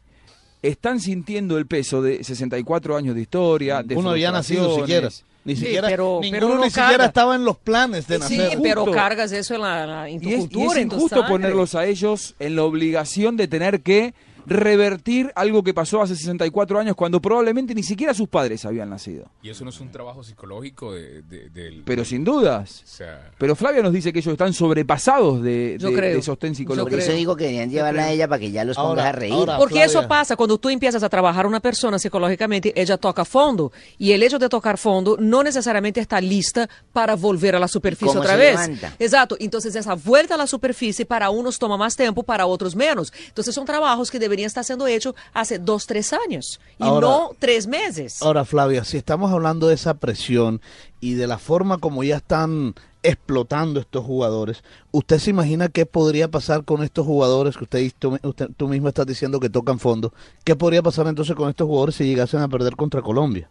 están 0.63 0.99
sintiendo 0.99 1.59
el 1.59 1.67
peso 1.67 2.01
de 2.01 2.25
64 2.25 2.97
años 2.97 3.15
de 3.15 3.21
historia, 3.21 3.83
de 3.83 3.97
Uno 3.97 4.13
había 4.13 4.33
nacido 4.33 4.77
siquiera. 4.77 5.11
Ni 5.45 5.55
Sí, 5.57 5.63
siquiera, 5.67 5.89
pero- 5.89 6.21
ninguno 6.23 6.31
pero 6.41 6.47
uno 6.55 6.65
ni 6.65 6.71
siquiera 6.71 6.89
carga. 6.91 7.05
estaba 7.05 7.35
en 7.35 7.45
los 7.45 7.59
planes 7.59 8.07
de 8.07 8.19
Sí, 8.23 8.39
nacer. 8.39 8.59
pero 8.63 8.81
Justo. 8.85 8.97
cargas 8.97 9.31
eso 9.33 9.55
en, 9.57 9.61
la, 9.61 10.09
en 10.09 10.21
tu 10.21 10.29
Y 10.29 10.33
es, 10.33 10.39
y 10.39 10.41
cultura, 10.41 10.73
es 10.73 10.77
en 10.83 10.89
tu 10.89 10.97
injusto 10.97 11.27
ponerlos 11.27 11.75
a 11.75 11.85
ellos 11.87 12.35
en 12.39 12.57
la 12.57 12.63
obligación 12.65 13.37
de 13.37 13.47
tener 13.47 13.83
que 13.83 14.15
revertir 14.47 15.33
algo 15.35 15.63
que 15.63 15.75
pasó 15.75 16.03
hace 16.03 16.17
64 16.17 16.79
años 16.79 16.97
cuando 16.97 17.21
probablemente 17.21 17.75
ni 17.75 17.83
siquiera 17.83 18.15
sus 18.15 18.29
padres 18.29 18.65
habían 18.65 18.91
nacido. 18.91 19.27
Y 19.43 19.51
eso 19.51 19.65
no 19.65 19.71
es 19.71 19.81
un 19.81 19.91
trabajo 19.91 20.23
psicológico 20.23 20.93
de, 20.93 21.23
de- 21.23 21.51
del... 21.51 21.83
Pero 21.85 22.05
sin 22.05 22.25
dudas. 22.25 22.83
O 22.85 22.87
sea, 22.87 23.31
Pero 23.39 23.55
Flavia 23.57 23.83
nos 23.83 23.93
dice 23.93 24.13
que 24.13 24.19
ellos 24.21 24.33
están 24.33 24.53
sobrepasados 24.53 25.43
de, 25.43 25.77
Yo 25.79 25.89
de- 25.91 25.95
creo. 25.97 26.17
de 26.17 26.23
sostén 26.23 26.51
Por 26.51 26.57
psicológico. 26.57 26.97
eso 26.97 27.13
digo 27.13 27.37
que 27.37 27.45
deberían 27.45 27.71
llevarla 27.71 28.05
a 28.05 28.13
ella 28.13 28.29
para 28.29 28.39
que 28.39 28.51
ya 28.51 28.65
los 28.65 28.77
ponga 28.77 28.89
Ahora- 28.89 29.09
a 29.09 29.13
reír. 29.13 29.33
ahora- 29.33 29.57
Porque 29.59 29.75
Flavia. 29.75 29.87
eso 29.87 30.09
pasa 30.09 30.37
quando 30.37 30.59
tu 30.59 30.69
empiezas 30.71 31.03
a 31.03 31.09
trabajar 31.09 31.47
una 31.47 31.61
persona 31.61 31.99
psicológicamente, 31.99 32.73
ella 32.81 32.97
toca 32.97 33.25
fondo. 33.25 33.73
Y 33.99 34.13
el 34.13 34.23
hecho 34.23 34.39
de 34.39 34.49
tocar 34.49 34.79
fondo 34.79 35.17
no 35.19 35.43
necesariamente 35.43 36.01
está 36.01 36.21
lista 36.21 36.69
para 36.93 37.15
volver 37.17 37.57
a 37.57 37.59
la 37.59 37.69
superficie 37.69 38.09
¿Cómo 38.09 38.21
otra 38.21 38.37
vez. 38.37 38.53
levanta? 38.55 38.95
Exacto. 38.99 39.37
Entonces 39.39 39.75
esa 39.75 39.95
vuelta 39.95 40.35
a 40.35 40.39
la 40.39 40.47
superficie 40.47 41.07
para 41.07 41.31
unos 41.31 41.59
toma 41.59 41.77
más 41.77 41.97
tiempo, 41.97 42.23
para 42.23 42.47
otros 42.47 42.75
menos. 42.77 43.13
Entonces 43.29 43.55
son 43.55 43.65
trabajos 43.65 44.11
que 44.11 44.19
deberían 44.35 44.45
debería 44.45 44.47
estar 44.49 44.65
siendo 44.65 44.87
hecho 44.89 45.15
hace 45.33 45.59
dos, 45.61 45.87
tres 45.87 46.13
años 46.13 46.61
y 46.79 46.83
Ahora- 46.85 47.07
no 47.09 47.31
tres 47.39 47.67
meses. 47.69 48.21
Ahora, 48.23 48.45
Flavia, 48.45 48.83
si 48.85 48.97
estamos 48.97 49.31
hablando 49.33 49.69
de 49.69 49.75
esa 49.75 49.95
presión 49.95 50.61
y 51.01 51.15
de 51.15 51.27
la 51.29 51.39
forma 51.39 51.79
como 51.79 52.03
ya 52.03 52.17
están 52.17 52.75
explotando 53.05 53.79
estos 53.81 54.05
jugadores, 54.05 54.65
¿usted 54.91 55.19
se 55.19 55.31
imagina 55.31 55.69
qué 55.69 55.87
podría 55.87 56.29
pasar 56.29 56.65
con 56.65 56.83
estos 56.83 57.07
jugadores 57.07 57.57
que 57.57 57.65
usted, 57.65 57.93
tú, 57.99 58.19
usted- 58.23 58.49
tú 58.57 58.67
mismo 58.69 58.89
estás 58.89 59.07
diciendo 59.07 59.39
que 59.41 59.51
tocan 59.51 59.79
fondo? 59.79 60.13
¿Qué 60.43 60.57
podría 60.57 60.83
pasar 60.83 61.07
entonces 61.07 61.37
con 61.37 61.49
estos 61.49 61.67
jugadores 61.67 61.95
si 61.95 62.05
llegasen 62.05 62.41
a 62.41 62.49
perder 62.49 62.75
contra 62.77 63.03
Colombia? 63.03 63.49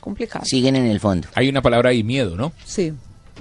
Complicado. 0.00 0.44
Siguen 0.44 0.76
en 0.76 0.86
el 0.86 1.00
fondo. 1.00 1.28
Hay 1.34 1.48
una 1.48 1.62
palabra 1.62 1.90
ahí, 1.90 2.02
miedo, 2.02 2.36
¿no? 2.36 2.52
Sí. 2.66 2.92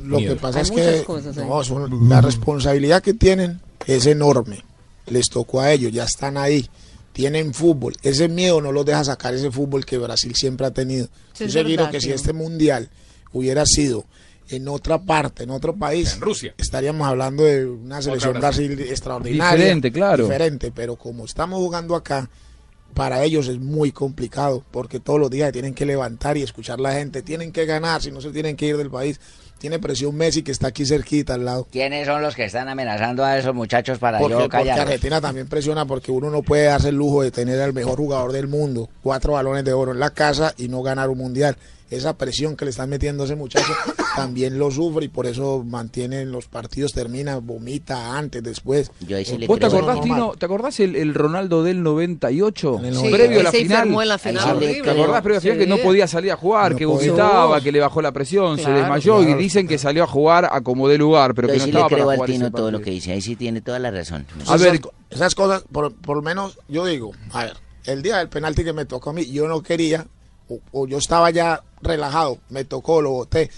Lo 0.04 0.18
Miedo. 0.20 0.36
que 0.36 0.40
pasa 0.40 0.60
Hay 0.60 0.64
es 0.66 0.72
muchas 0.72 0.96
que 1.00 1.04
cosas 1.04 1.38
ahí. 1.38 1.48
no, 1.50 1.64
son- 1.64 2.08
la 2.08 2.22
responsabilidad 2.22 3.02
que 3.04 3.14
tienen 3.14 3.60
es 3.88 4.06
enorme. 4.06 4.64
Les 5.12 5.30
tocó 5.30 5.62
a 5.62 5.72
ellos, 5.72 5.92
ya 5.92 6.04
están 6.06 6.38
ahí. 6.38 6.70
Tienen 7.14 7.54
fútbol. 7.54 7.94
Ese 8.04 8.30
miedo 8.30 8.62
no 8.62 8.72
los 8.72 8.86
deja 8.86 9.04
sacar 9.04 9.34
ese 9.34 9.52
fútbol 9.52 9.86
que 9.86 9.98
Brasil 9.98 10.34
siempre 10.36 10.66
ha 10.66 10.72
tenido. 10.72 11.10
Sí, 11.34 11.50
seguro 11.50 11.76
verdad, 11.76 11.92
que 11.92 12.00
si 12.02 12.12
este 12.12 12.32
mundial 12.32 12.90
hubiera 13.34 13.66
sido 13.66 14.06
en 14.50 14.68
otra 14.68 15.02
parte, 15.02 15.44
en 15.44 15.50
otro 15.50 15.76
país, 15.76 16.14
En 16.14 16.22
Rusia. 16.22 16.54
estaríamos 16.58 17.08
hablando 17.08 17.44
de 17.44 17.66
una 17.66 18.02
selección 18.02 18.40
Brasil. 18.40 18.68
Brasil 18.70 18.92
extraordinaria. 18.92 19.52
Diferente, 19.56 19.92
claro. 19.92 20.24
Diferente, 20.24 20.72
pero 20.72 20.96
como 20.96 21.26
estamos 21.26 21.60
jugando 21.60 21.96
acá, 21.96 22.30
para 22.92 23.24
ellos 23.24 23.48
es 23.48 23.60
muy 23.60 23.92
complicado 23.92 24.64
porque 24.72 25.00
todos 25.00 25.20
los 25.20 25.30
días 25.30 25.52
tienen 25.52 25.74
que 25.74 25.86
levantar 25.86 26.38
y 26.38 26.44
escuchar 26.44 26.80
la 26.80 26.94
gente, 26.94 27.22
tienen 27.22 27.52
que 27.52 27.66
ganar, 27.66 28.02
si 28.02 28.12
no 28.12 28.22
se 28.22 28.32
tienen 28.32 28.56
que 28.56 28.68
ir 28.68 28.78
del 28.78 28.90
país. 28.90 29.20
Tiene 29.58 29.78
presión 29.78 30.16
Messi 30.16 30.42
que 30.42 30.52
está 30.52 30.70
aquí 30.70 30.88
cerquita 30.88 31.36
al 31.36 31.46
lado. 31.46 31.68
¿Quiénes 31.72 32.08
son 32.08 32.24
los 32.24 32.34
que 32.36 32.46
están 32.46 32.68
amenazando 32.68 33.24
a 33.24 33.38
esos 33.38 33.54
muchachos 33.54 34.00
para 34.00 34.18
Porque, 34.18 34.34
yo 34.34 34.40
porque 34.40 34.58
callarlos? 34.58 34.86
Argentina 34.88 35.22
también 35.22 35.48
presiona 35.48 35.86
porque 35.86 36.12
uno 36.12 36.32
no 36.32 36.42
puede 36.42 36.64
darse 36.64 36.90
el 36.90 36.96
lujo 36.96 37.22
de 37.22 37.30
tener 37.30 37.62
al 37.62 37.72
mejor 37.72 37.98
jugador 37.98 38.32
del 38.32 38.48
mundo, 38.48 38.90
cuatro 39.04 39.34
balones 39.34 39.64
de 39.64 39.74
oro 39.74 39.92
en 39.92 40.00
la 40.00 40.10
casa 40.10 40.56
y 40.58 40.68
no 40.68 40.82
ganar 40.82 41.10
un 41.10 41.20
mundial. 41.20 41.58
Esa 41.92 42.18
presión 42.18 42.56
que 42.56 42.66
le 42.66 42.72
están 42.72 42.90
metiendo 42.90 43.22
a 43.22 43.26
ese 43.28 43.36
muchacho 43.36 43.72
también 44.16 44.58
lo 44.60 44.72
sufre 44.72 45.06
y 45.06 45.08
por 45.08 45.26
eso 45.26 45.64
mantienen 45.66 46.32
los 46.32 46.48
partidos, 46.48 46.92
termina, 46.94 47.38
vomita 47.38 48.18
antes, 48.18 48.44
después. 48.44 48.92
Yo 49.08 49.18
ahí 49.18 49.26
sí 49.26 49.38
le 49.38 49.48
¿Vos 49.48 49.60
te 49.60 49.66
acordás. 49.68 50.02
Tino? 50.02 50.34
¿Te 50.38 50.46
acordás 50.46 50.80
el, 50.80 50.96
el 50.96 51.14
Ronaldo 51.14 51.64
del 51.64 51.82
98? 51.84 52.78
En 52.80 52.86
el 52.86 52.96
Sí, 52.96 53.10
previo 53.10 53.40
a 53.40 53.44
la 53.44 53.52
final. 53.52 53.88
en 53.90 54.08
la 54.08 54.18
final. 54.18 54.60
le. 54.60 54.82
¿Te 54.82 54.90
acordás 54.90 55.22
previo 55.22 55.36
a 55.38 55.40
la 55.40 55.42
final 55.42 55.58
que 55.58 55.68
no 55.68 55.78
podía 55.78 56.08
salir 56.08 56.32
a 56.32 56.36
jugar, 56.38 56.72
No 56.74 56.78
que 56.78 56.86
vomitaba, 56.86 57.62
que 57.62 57.72
le 57.72 57.80
bajó 57.80 58.02
la 58.02 58.12
presión, 58.12 58.58
se 58.58 58.64
Claro. 58.64 58.80
desmayó 58.80 59.22
y 59.22 59.26
Claro. 59.26 59.40
dicen 59.40 59.68
que 59.68 59.78
salió 59.78 60.04
a 60.04 60.08
jugar 60.08 60.50
a 60.52 60.62
como 60.62 60.88
de 60.88 60.98
lugar, 60.98 61.34
pero 61.34 61.48
Yo 61.48 61.54
que 61.54 61.60
no 61.60 61.66
sí 61.66 61.72
le 61.72 61.78
estaba 61.80 61.90
para 61.90 61.96
creo 62.02 62.10
al 62.10 62.16
jugar 62.18 62.30
ese 62.30 62.40
Tino 62.40 62.52
todo 62.52 62.72
lo 62.72 62.82
que 62.82 62.92
dice. 62.92 63.12
Ahí 63.14 63.22
sí 63.22 63.36
tiene 63.36 63.62
toda 63.62 63.80
la 63.80 63.92
razón. 63.92 64.26
A 64.48 64.58
ver, 64.58 64.76
esas, 64.76 64.92
esas 65.10 65.36
cosas, 65.36 65.64
por, 65.72 65.94
por 65.94 66.18
lo 66.18 66.22
menos 66.22 66.60
yo 66.68 66.86
digo, 66.86 67.12
a 67.32 67.46
ver, 67.46 67.54
el 67.86 68.02
día 68.02 68.18
del 68.18 68.30
penalti 68.30 68.64
que 68.64 68.74
me 68.74 68.86
tocó 68.86 69.12
a 69.12 69.14
mí, 69.14 69.26
yo 69.32 69.48
no 69.48 69.62
quería, 69.64 70.06
o, 70.50 70.60
o 70.72 70.88
yo 70.88 70.98
estaba 70.98 71.30
ya 71.32 71.64
relajado, 71.82 72.38
me 72.50 72.64
tocó, 72.66 73.02
lo 73.02 73.12
boté. 73.12 73.50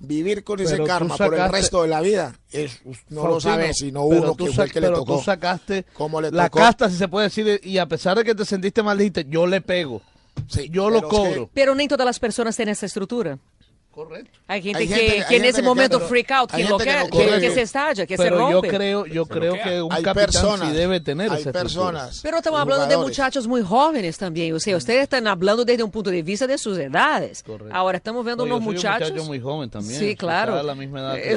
Vivir 0.00 0.44
con 0.44 0.60
ese 0.60 0.72
Pero 0.74 0.84
karma 0.86 1.16
por 1.16 1.34
el 1.34 1.48
resto 1.50 1.82
de 1.82 1.88
la 1.88 2.00
vida, 2.00 2.38
es, 2.52 2.80
no 3.08 3.26
lo 3.26 3.40
sabe 3.40 3.74
sino 3.74 4.04
uno 4.04 4.36
que 4.36 4.46
fue 4.52 4.64
el 4.66 4.72
que 4.72 4.80
le 4.80 4.86
pero 4.86 4.98
tocó. 5.00 5.18
tú 5.18 5.24
sacaste 5.24 5.84
¿Cómo 5.94 6.20
le 6.20 6.30
la 6.30 6.44
tocó? 6.44 6.60
casta, 6.60 6.88
si 6.88 6.96
se 6.96 7.08
puede 7.08 7.26
decir, 7.26 7.60
y 7.64 7.78
a 7.78 7.86
pesar 7.86 8.16
de 8.16 8.22
que 8.24 8.32
te 8.34 8.44
sentiste 8.44 8.80
mal, 8.82 8.96
dijiste, 8.96 9.26
yo 9.28 9.46
le 9.46 9.60
pego. 9.60 10.00
Sí, 10.48 10.68
yo 10.70 10.88
lo 10.88 11.02
que- 11.02 11.08
cobro. 11.08 11.50
Pero 11.52 11.74
nem 11.74 11.88
todas 11.88 12.06
las 12.06 12.20
personas 12.20 12.54
tienen 12.54 12.72
esa 12.74 12.86
estructura. 12.86 13.38
Correcto. 13.98 14.38
Hay 14.46 14.62
gente 14.62 14.78
Hay 14.78 14.86
que, 14.86 14.94
gente- 14.94 15.06
que 15.06 15.12
hay 15.12 15.18
en 15.18 15.24
gente 15.26 15.48
ese 15.48 15.60
que 15.60 15.66
momento 15.66 15.98
quiere- 15.98 16.08
freak 16.08 16.30
out, 16.30 16.50
que, 16.50 16.56
hay 16.56 16.62
gente 16.62 16.84
que 16.84 16.94
no 16.94 17.08
que, 17.10 17.40
que 17.40 17.50
se 17.50 17.62
estalla, 17.62 18.06
que 18.06 18.16
se 18.16 18.22
Pero 18.22 18.36
yo 18.38 18.52
rompe. 18.52 18.68
creo, 18.68 19.06
yo 19.06 19.26
creo 19.26 19.54
que 19.54 19.82
un 19.82 19.92
hay 19.92 20.02
capitán 20.04 20.24
personas, 20.26 20.68
sí 20.70 20.74
debe 20.76 21.00
tener 21.00 21.32
hay 21.32 21.44
personas. 21.44 22.20
Pero 22.22 22.36
estamos 22.36 22.60
hablando 22.60 22.86
de 22.86 22.96
muchachos 22.96 23.48
muy 23.48 23.62
jóvenes 23.62 24.16
también. 24.16 24.54
O 24.54 24.60
sea, 24.60 24.76
ustedes 24.76 25.02
están 25.02 25.26
hablando 25.26 25.64
desde 25.64 25.82
un 25.82 25.90
punto 25.90 26.10
de 26.10 26.22
vista 26.22 26.46
de 26.46 26.58
sus 26.58 26.78
edades. 26.78 27.42
Correcto. 27.42 27.74
Ahora 27.74 27.96
estamos 27.98 28.24
viendo 28.24 28.44
No, 28.44 28.50
yo 28.50 28.54
unos 28.56 28.64
soy 28.64 28.68
un 28.68 28.74
muchachos. 28.76 29.10
muchacho 29.10 29.26
muy 29.26 29.40
joven 29.40 29.68
también. 29.70 29.98
Sí, 29.98 30.14
claro. 30.14 30.62
la 30.62 30.74
misma 30.76 31.00
edad 31.00 31.14
que- 31.16 31.32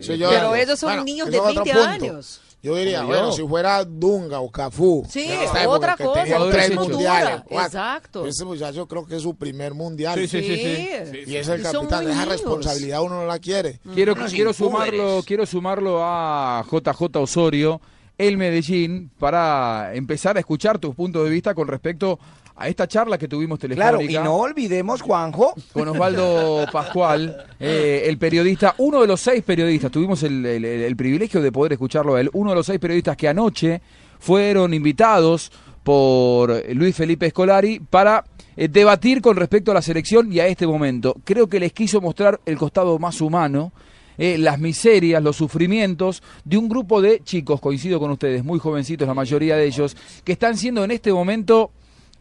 Este, 0.00 0.16
yo- 0.18 0.28
pero 0.28 0.56
ellos 0.56 0.78
son 0.80 0.88
bueno, 0.88 1.04
niños 1.04 1.30
de 1.30 1.36
es 1.36 1.40
otro 1.42 1.62
20 1.64 1.72
punto. 1.72 1.88
años. 1.88 2.40
Yo 2.62 2.76
diría, 2.76 3.02
bueno, 3.02 3.30
yo. 3.30 3.32
si 3.32 3.42
fuera 3.42 3.84
Dunga 3.84 4.38
o 4.38 4.48
Cafú. 4.48 5.04
Sí, 5.08 5.28
otra 5.66 5.96
que 5.96 6.04
cosa, 6.04 6.22
tenían 6.22 6.42
otra 6.42 6.62
tres 6.64 6.74
mundiales. 6.76 7.42
exacto. 7.50 8.24
Ese 8.24 8.44
muchacho 8.44 8.86
creo 8.86 9.04
que 9.04 9.16
es 9.16 9.22
su 9.22 9.34
primer 9.34 9.74
mundial. 9.74 10.16
Sí, 10.20 10.28
sí, 10.28 10.42
sí, 10.42 11.24
Y 11.26 11.36
es 11.36 11.48
el 11.48 11.60
Y 11.60 11.62
capitán. 11.64 12.08
Esa 12.08 12.24
responsabilidad 12.24 13.02
uno 13.02 13.22
no 13.22 13.26
la 13.26 13.40
quiere. 13.40 13.80
Quiero, 13.94 14.14
quiero 14.14 14.52
sumarlo, 14.52 15.22
quiero 15.26 15.44
sumarlo 15.44 15.98
a 16.04 16.64
JJ 16.70 17.16
Osorio, 17.16 17.80
el 18.16 18.36
Medellín, 18.36 19.10
para 19.18 19.92
empezar 19.94 20.36
a 20.36 20.40
escuchar 20.40 20.78
tus 20.78 20.94
puntos 20.94 21.24
de 21.24 21.30
vista 21.30 21.54
con 21.54 21.66
respecto 21.66 22.20
a 22.56 22.68
esta 22.68 22.86
charla 22.86 23.18
que 23.18 23.28
tuvimos 23.28 23.58
telefónica. 23.58 23.90
Claro, 23.98 24.02
y 24.02 24.14
no 24.24 24.36
olvidemos, 24.36 25.00
Juanjo, 25.02 25.54
con 25.72 25.88
Osvaldo 25.88 26.66
Pascual, 26.72 27.46
eh, 27.58 28.04
el 28.06 28.18
periodista, 28.18 28.74
uno 28.78 29.00
de 29.00 29.06
los 29.06 29.20
seis 29.20 29.42
periodistas, 29.42 29.90
tuvimos 29.90 30.22
el, 30.22 30.44
el- 30.46 30.64
el 30.64 30.96
privilegio 30.96 31.40
de 31.40 31.50
poder 31.50 31.72
escucharlo 31.72 32.14
a 32.14 32.20
él, 32.20 32.30
uno 32.34 32.50
de 32.50 32.56
los 32.56 32.66
seis 32.66 32.78
periodistas 32.78 33.16
que 33.16 33.28
anoche 33.28 33.80
fueron 34.18 34.74
invitados 34.74 35.50
por 35.82 36.62
Luis 36.74 36.94
Felipe 36.94 37.26
Escolari 37.26 37.80
para 37.80 38.24
eh, 38.56 38.68
debatir 38.68 39.20
con 39.20 39.36
respecto 39.36 39.70
a 39.70 39.74
la 39.74 39.82
selección 39.82 40.32
y 40.32 40.38
a 40.40 40.46
este 40.46 40.66
momento. 40.66 41.16
Creo 41.24 41.48
que 41.48 41.58
les 41.58 41.72
quiso 41.72 42.00
mostrar 42.00 42.40
el 42.46 42.56
costado 42.56 42.98
más 42.98 43.20
humano, 43.20 43.72
eh, 44.18 44.36
las 44.38 44.60
miserias, 44.60 45.22
los 45.22 45.36
sufrimientos 45.36 46.22
de 46.44 46.58
un 46.58 46.68
grupo 46.68 47.00
de 47.00 47.20
chicos, 47.24 47.60
coincido 47.60 47.98
con 47.98 48.10
ustedes, 48.10 48.44
muy 48.44 48.58
jovencitos 48.60 49.08
la 49.08 49.14
mayoría 49.14 49.56
de 49.56 49.64
ellos, 49.64 49.96
que 50.22 50.32
están 50.32 50.56
siendo 50.56 50.84
en 50.84 50.90
este 50.92 51.12
momento 51.12 51.70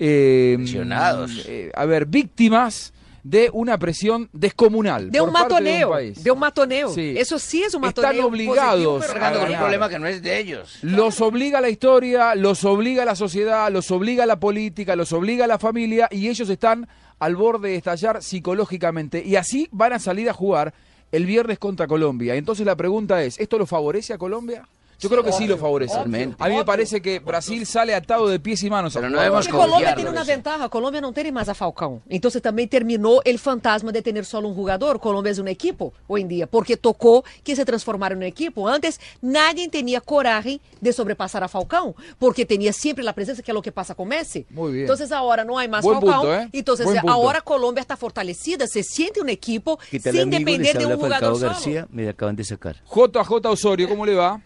eh, 0.03 0.55
Presionados. 0.57 1.45
eh, 1.47 1.71
a 1.75 1.85
ver, 1.85 2.05
víctimas 2.07 2.91
de 3.23 3.51
una 3.53 3.77
presión 3.77 4.29
descomunal. 4.33 5.11
De 5.11 5.21
un 5.21 5.31
matoneo. 5.31 5.77
De 5.77 5.85
un 5.85 5.91
país. 5.91 6.23
De 6.23 6.31
un 6.31 6.39
matoneo. 6.39 6.89
Sí. 6.91 7.13
Eso 7.15 7.37
sí 7.37 7.61
es 7.61 7.75
un 7.75 7.85
Están 7.85 8.03
matoneo. 8.05 8.25
obligados 8.27 8.71
positivo, 8.73 8.97
pero 8.99 9.11
a 9.11 9.13
Cargando 9.13 9.39
con 9.41 9.49
un 9.51 9.57
problema 9.59 9.89
que 9.89 9.99
no 9.99 10.07
es 10.07 10.23
de 10.23 10.39
ellos. 10.39 10.79
Los 10.81 11.21
obliga 11.21 11.61
la 11.61 11.69
historia, 11.69 12.33
los 12.33 12.65
obliga 12.65 13.05
la 13.05 13.15
sociedad, 13.15 13.71
los 13.71 13.91
obliga 13.91 14.25
la 14.25 14.39
política, 14.39 14.95
los 14.95 15.13
obliga 15.13 15.45
la 15.45 15.59
familia 15.59 16.07
y 16.09 16.29
ellos 16.29 16.49
están 16.49 16.87
al 17.19 17.35
borde 17.35 17.69
de 17.69 17.75
estallar 17.75 18.23
psicológicamente 18.23 19.21
y 19.23 19.35
así 19.35 19.69
van 19.71 19.93
a 19.93 19.99
salir 19.99 20.27
a 20.27 20.33
jugar 20.33 20.73
el 21.11 21.27
viernes 21.27 21.59
contra 21.59 21.85
Colombia. 21.85 22.33
Entonces 22.33 22.65
la 22.65 22.75
pregunta 22.75 23.23
es, 23.23 23.39
¿esto 23.39 23.59
lo 23.59 23.67
favorece 23.67 24.13
a 24.13 24.17
Colombia? 24.17 24.67
Yo 25.01 25.09
creo 25.09 25.23
que 25.23 25.31
sí 25.31 25.47
lo 25.47 25.57
favorece. 25.57 25.93
Totalmente. 25.93 26.35
A 26.39 26.47
mí 26.47 26.55
me 26.55 26.65
parece 26.65 27.01
que 27.01 27.19
Brasil 27.19 27.65
sale 27.65 27.95
atado 27.95 28.27
de 28.27 28.39
pies 28.39 28.61
y 28.63 28.69
manos. 28.69 28.93
Pero 28.93 29.09
no 29.09 29.17
debemos 29.17 29.47
Porque 29.47 29.57
Colômbia 29.63 29.95
uma 29.97 30.21
eso. 30.21 30.25
ventaja, 30.25 30.69
Colômbia 30.69 31.01
não 31.01 31.11
tem 31.11 31.31
mais 31.31 31.49
a 31.49 31.53
Falcão. 31.53 32.01
Então 32.09 32.29
você 32.29 32.39
também 32.39 32.67
terminou 32.67 33.21
o 33.25 33.37
fantasma 33.37 33.91
de 33.91 34.01
ter 34.01 34.23
só 34.25 34.39
um 34.39 34.53
jogador. 34.53 34.99
Colômbia 34.99 35.33
é 35.37 35.41
um 35.41 35.47
equipo 35.47 35.93
hoje 36.07 36.23
em 36.23 36.27
dia, 36.27 36.47
porque 36.47 36.77
tocou 36.77 37.23
que 37.43 37.55
se 37.55 37.65
transformaram 37.65 38.21
em 38.21 38.25
equipo. 38.25 38.67
Antes, 38.67 38.99
nadie 39.21 39.67
tinha 39.69 39.99
coragem 40.01 40.59
de 40.81 40.91
sobrepassar 40.93 41.43
a 41.43 41.47
Falcão, 41.47 41.95
porque 42.19 42.45
tinha 42.45 42.71
sempre 42.71 43.07
a 43.07 43.13
presença, 43.13 43.41
que 43.41 43.49
é 43.49 43.53
o 43.53 43.61
que 43.61 43.71
passa 43.71 43.95
com 43.95 44.05
Messi. 44.05 44.45
Muy 44.51 44.71
bien. 44.71 44.83
Então, 44.83 45.17
agora 45.17 45.43
não 45.43 45.57
há 45.57 45.67
mais 45.67 45.83
Buen 45.83 45.99
Falcão. 45.99 46.21
punto, 46.21 46.31
¿eh? 46.31 46.49
Então, 46.53 46.75
Buen 46.75 46.99
punto. 47.01 47.11
agora 47.11 47.41
Colômbia 47.41 47.81
está 47.81 47.97
fortalecida, 47.97 48.67
se 48.67 48.83
siente 48.83 49.21
um 49.21 49.27
equipo 49.29 49.77
¿qué 49.89 49.99
tal 49.99 50.13
sem 50.13 50.21
amigo? 50.23 50.37
depender 50.37 50.73
Les 50.75 50.77
de 50.77 50.83
habla 50.83 50.95
um 50.95 50.99
Falcao 51.09 51.35
solo. 51.35 51.51
García, 51.51 51.87
me 51.89 52.07
acaban 52.07 52.35
de 52.35 52.43
sacar. 52.43 52.75
JJ 52.85 53.47
Osorio, 53.47 53.89
¿cómo 53.89 54.05
le 54.05 54.15
va? 54.15 54.39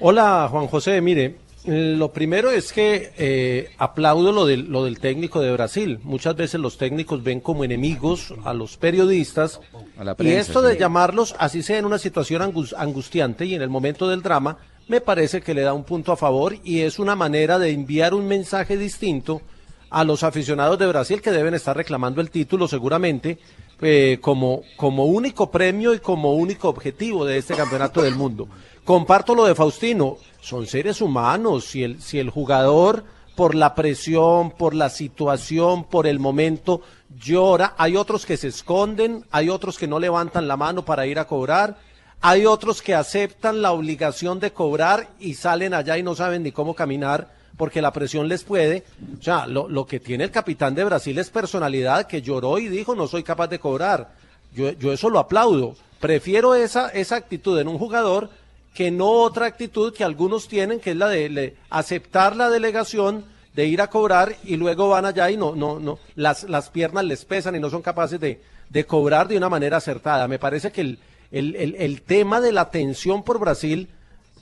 Hola 0.00 0.48
Juan 0.50 0.68
José, 0.68 1.00
mire, 1.00 1.36
lo 1.64 2.12
primero 2.12 2.50
es 2.50 2.72
que 2.72 3.12
eh, 3.18 3.70
aplaudo 3.78 4.30
lo 4.32 4.46
del, 4.46 4.66
lo 4.70 4.84
del 4.84 5.00
técnico 5.00 5.40
de 5.40 5.52
Brasil. 5.52 5.98
Muchas 6.04 6.36
veces 6.36 6.60
los 6.60 6.78
técnicos 6.78 7.22
ven 7.24 7.40
como 7.40 7.64
enemigos 7.64 8.32
a 8.44 8.54
los 8.54 8.76
periodistas 8.76 9.60
A 9.98 10.04
la 10.04 10.14
y 10.20 10.28
esto 10.28 10.62
de 10.62 10.74
sí. 10.74 10.78
llamarlos, 10.78 11.34
así 11.38 11.62
sea 11.62 11.78
en 11.78 11.84
una 11.84 11.98
situación 11.98 12.42
angus- 12.42 12.74
angustiante 12.78 13.44
y 13.44 13.54
en 13.54 13.62
el 13.62 13.70
momento 13.70 14.08
del 14.08 14.22
drama, 14.22 14.58
me 14.86 15.00
parece 15.00 15.40
que 15.42 15.52
le 15.52 15.62
da 15.62 15.72
un 15.74 15.84
punto 15.84 16.12
a 16.12 16.16
favor 16.16 16.54
y 16.62 16.80
es 16.80 16.98
una 16.98 17.16
manera 17.16 17.58
de 17.58 17.70
enviar 17.70 18.14
un 18.14 18.26
mensaje 18.26 18.76
distinto 18.76 19.42
a 19.90 20.04
los 20.04 20.22
aficionados 20.22 20.78
de 20.78 20.86
Brasil 20.86 21.20
que 21.20 21.30
deben 21.32 21.54
estar 21.54 21.76
reclamando 21.76 22.20
el 22.20 22.30
título 22.30 22.68
seguramente 22.68 23.38
eh, 23.80 24.18
como, 24.20 24.62
como 24.76 25.06
único 25.06 25.50
premio 25.50 25.92
y 25.94 25.98
como 25.98 26.34
único 26.34 26.68
objetivo 26.68 27.24
de 27.24 27.38
este 27.38 27.54
campeonato 27.54 28.02
del 28.02 28.14
mundo. 28.14 28.48
Comparto 28.88 29.34
lo 29.34 29.44
de 29.44 29.54
Faustino, 29.54 30.16
son 30.40 30.66
seres 30.66 31.02
humanos, 31.02 31.66
si 31.66 31.84
el, 31.84 32.00
si 32.00 32.18
el 32.18 32.30
jugador 32.30 33.04
por 33.36 33.54
la 33.54 33.74
presión, 33.74 34.50
por 34.50 34.72
la 34.72 34.88
situación, 34.88 35.84
por 35.84 36.06
el 36.06 36.18
momento 36.18 36.80
llora, 37.14 37.74
hay 37.76 37.96
otros 37.96 38.24
que 38.24 38.38
se 38.38 38.48
esconden, 38.48 39.26
hay 39.30 39.50
otros 39.50 39.76
que 39.76 39.86
no 39.86 39.98
levantan 39.98 40.48
la 40.48 40.56
mano 40.56 40.86
para 40.86 41.06
ir 41.06 41.18
a 41.18 41.26
cobrar, 41.26 41.76
hay 42.22 42.46
otros 42.46 42.80
que 42.80 42.94
aceptan 42.94 43.60
la 43.60 43.72
obligación 43.72 44.40
de 44.40 44.52
cobrar 44.52 45.10
y 45.20 45.34
salen 45.34 45.74
allá 45.74 45.98
y 45.98 46.02
no 46.02 46.14
saben 46.14 46.42
ni 46.42 46.50
cómo 46.50 46.72
caminar 46.72 47.30
porque 47.58 47.82
la 47.82 47.92
presión 47.92 48.26
les 48.26 48.42
puede. 48.42 48.84
O 49.20 49.22
sea, 49.22 49.46
lo, 49.46 49.68
lo 49.68 49.84
que 49.86 50.00
tiene 50.00 50.24
el 50.24 50.30
capitán 50.30 50.74
de 50.74 50.84
Brasil 50.84 51.18
es 51.18 51.28
personalidad 51.28 52.06
que 52.06 52.22
lloró 52.22 52.58
y 52.58 52.68
dijo 52.68 52.94
no 52.94 53.06
soy 53.06 53.22
capaz 53.22 53.48
de 53.48 53.58
cobrar. 53.58 54.14
Yo, 54.54 54.70
yo 54.70 54.94
eso 54.94 55.10
lo 55.10 55.18
aplaudo. 55.18 55.74
Prefiero 56.00 56.54
esa, 56.54 56.88
esa 56.88 57.16
actitud 57.16 57.58
en 57.58 57.68
un 57.68 57.76
jugador 57.76 58.30
que 58.78 58.92
no 58.92 59.10
otra 59.10 59.46
actitud 59.46 59.92
que 59.92 60.04
algunos 60.04 60.46
tienen, 60.46 60.78
que 60.78 60.92
es 60.92 60.96
la 60.96 61.08
de 61.08 61.56
aceptar 61.68 62.36
la 62.36 62.48
delegación, 62.48 63.24
de 63.52 63.66
ir 63.66 63.80
a 63.80 63.90
cobrar 63.90 64.36
y 64.44 64.54
luego 64.54 64.88
van 64.90 65.04
allá 65.04 65.28
y 65.32 65.36
no, 65.36 65.56
no, 65.56 65.80
no, 65.80 65.98
las, 66.14 66.44
las 66.44 66.70
piernas 66.70 67.04
les 67.04 67.24
pesan 67.24 67.56
y 67.56 67.58
no 67.58 67.70
son 67.70 67.82
capaces 67.82 68.20
de, 68.20 68.40
de 68.70 68.84
cobrar 68.86 69.26
de 69.26 69.36
una 69.36 69.48
manera 69.48 69.78
acertada. 69.78 70.28
Me 70.28 70.38
parece 70.38 70.70
que 70.70 70.82
el, 70.82 70.98
el, 71.32 71.56
el- 71.56 71.74
el 71.74 72.02
tema 72.02 72.40
de 72.40 72.52
la 72.52 72.70
tensión 72.70 73.24
por 73.24 73.40
Brasil, 73.40 73.88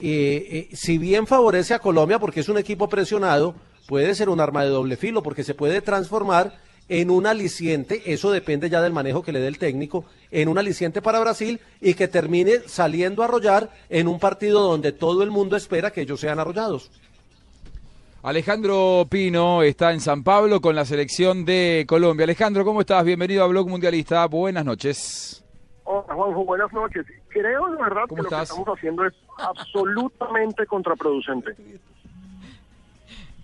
eh, 0.01 0.69
eh, 0.71 0.77
si 0.77 0.99
bien 0.99 1.27
favorece 1.27 1.73
a 1.73 1.79
Colombia 1.79 2.19
porque 2.19 2.41
es 2.41 2.51
un 2.51 2.59
equipo 2.59 2.91
presionado, 2.91 3.55
puede 3.89 4.15
ser 4.15 4.29
un 4.29 4.41
arma 4.41 4.65
de 4.65 4.69
doble 4.69 4.99
filo 4.99 5.23
porque 5.23 5.45
se 5.45 5.55
puede 5.55 5.81
transformar 5.81 6.59
en 6.89 7.11
un 7.11 7.27
aliciente, 7.27 8.03
eso 8.13 8.31
depende 8.31 8.71
ya 8.71 8.81
del 8.81 8.93
manejo 8.93 9.23
que 9.23 9.33
le 9.33 9.41
dé 9.41 9.49
el 9.49 9.59
técnico, 9.59 10.05
en 10.31 10.49
un 10.49 10.59
aliciente 10.59 11.03
para 11.03 11.21
Brasil 11.21 11.61
y 11.81 11.95
que 11.95 12.09
termine 12.09 12.61
saliendo 12.67 13.23
a 13.23 13.27
arrollar 13.27 13.71
en 13.89 14.09
un 14.09 14.19
partido 14.19 14.63
donde 14.63 14.93
todo 14.93 15.23
el 15.23 15.31
mundo 15.31 15.57
espera 15.57 15.91
que 15.91 16.03
ellos 16.03 16.21
sean 16.21 16.39
arrollados. 16.39 16.91
Alejandro 18.23 19.07
Pino 19.09 19.63
está 19.63 19.93
en 19.93 20.01
San 20.01 20.25
Pablo 20.25 20.61
con 20.61 20.75
la 20.75 20.85
selección 20.85 21.45
de 21.45 21.85
Colombia. 21.87 22.25
Alejandro, 22.25 22.65
¿cómo 22.65 22.81
estás? 22.81 23.05
Bienvenido 23.05 23.45
a 23.45 23.47
Blog 23.47 23.69
Mundialista. 23.69 24.27
Buenas 24.27 24.65
noches. 24.65 25.45
Hola 25.85 26.13
Juanjo, 26.13 26.45
buenas 26.45 26.73
noches. 26.73 27.07
Creo 27.29 27.71
de 27.71 27.77
verdad 27.77 28.03
que 28.03 28.09
¿Cómo 28.09 28.23
lo 28.25 28.29
que 28.29 28.43
estamos 28.43 28.67
haciendo 28.67 29.07
es 29.07 29.15
absolutamente 29.39 30.67
contraproducente. 30.67 31.53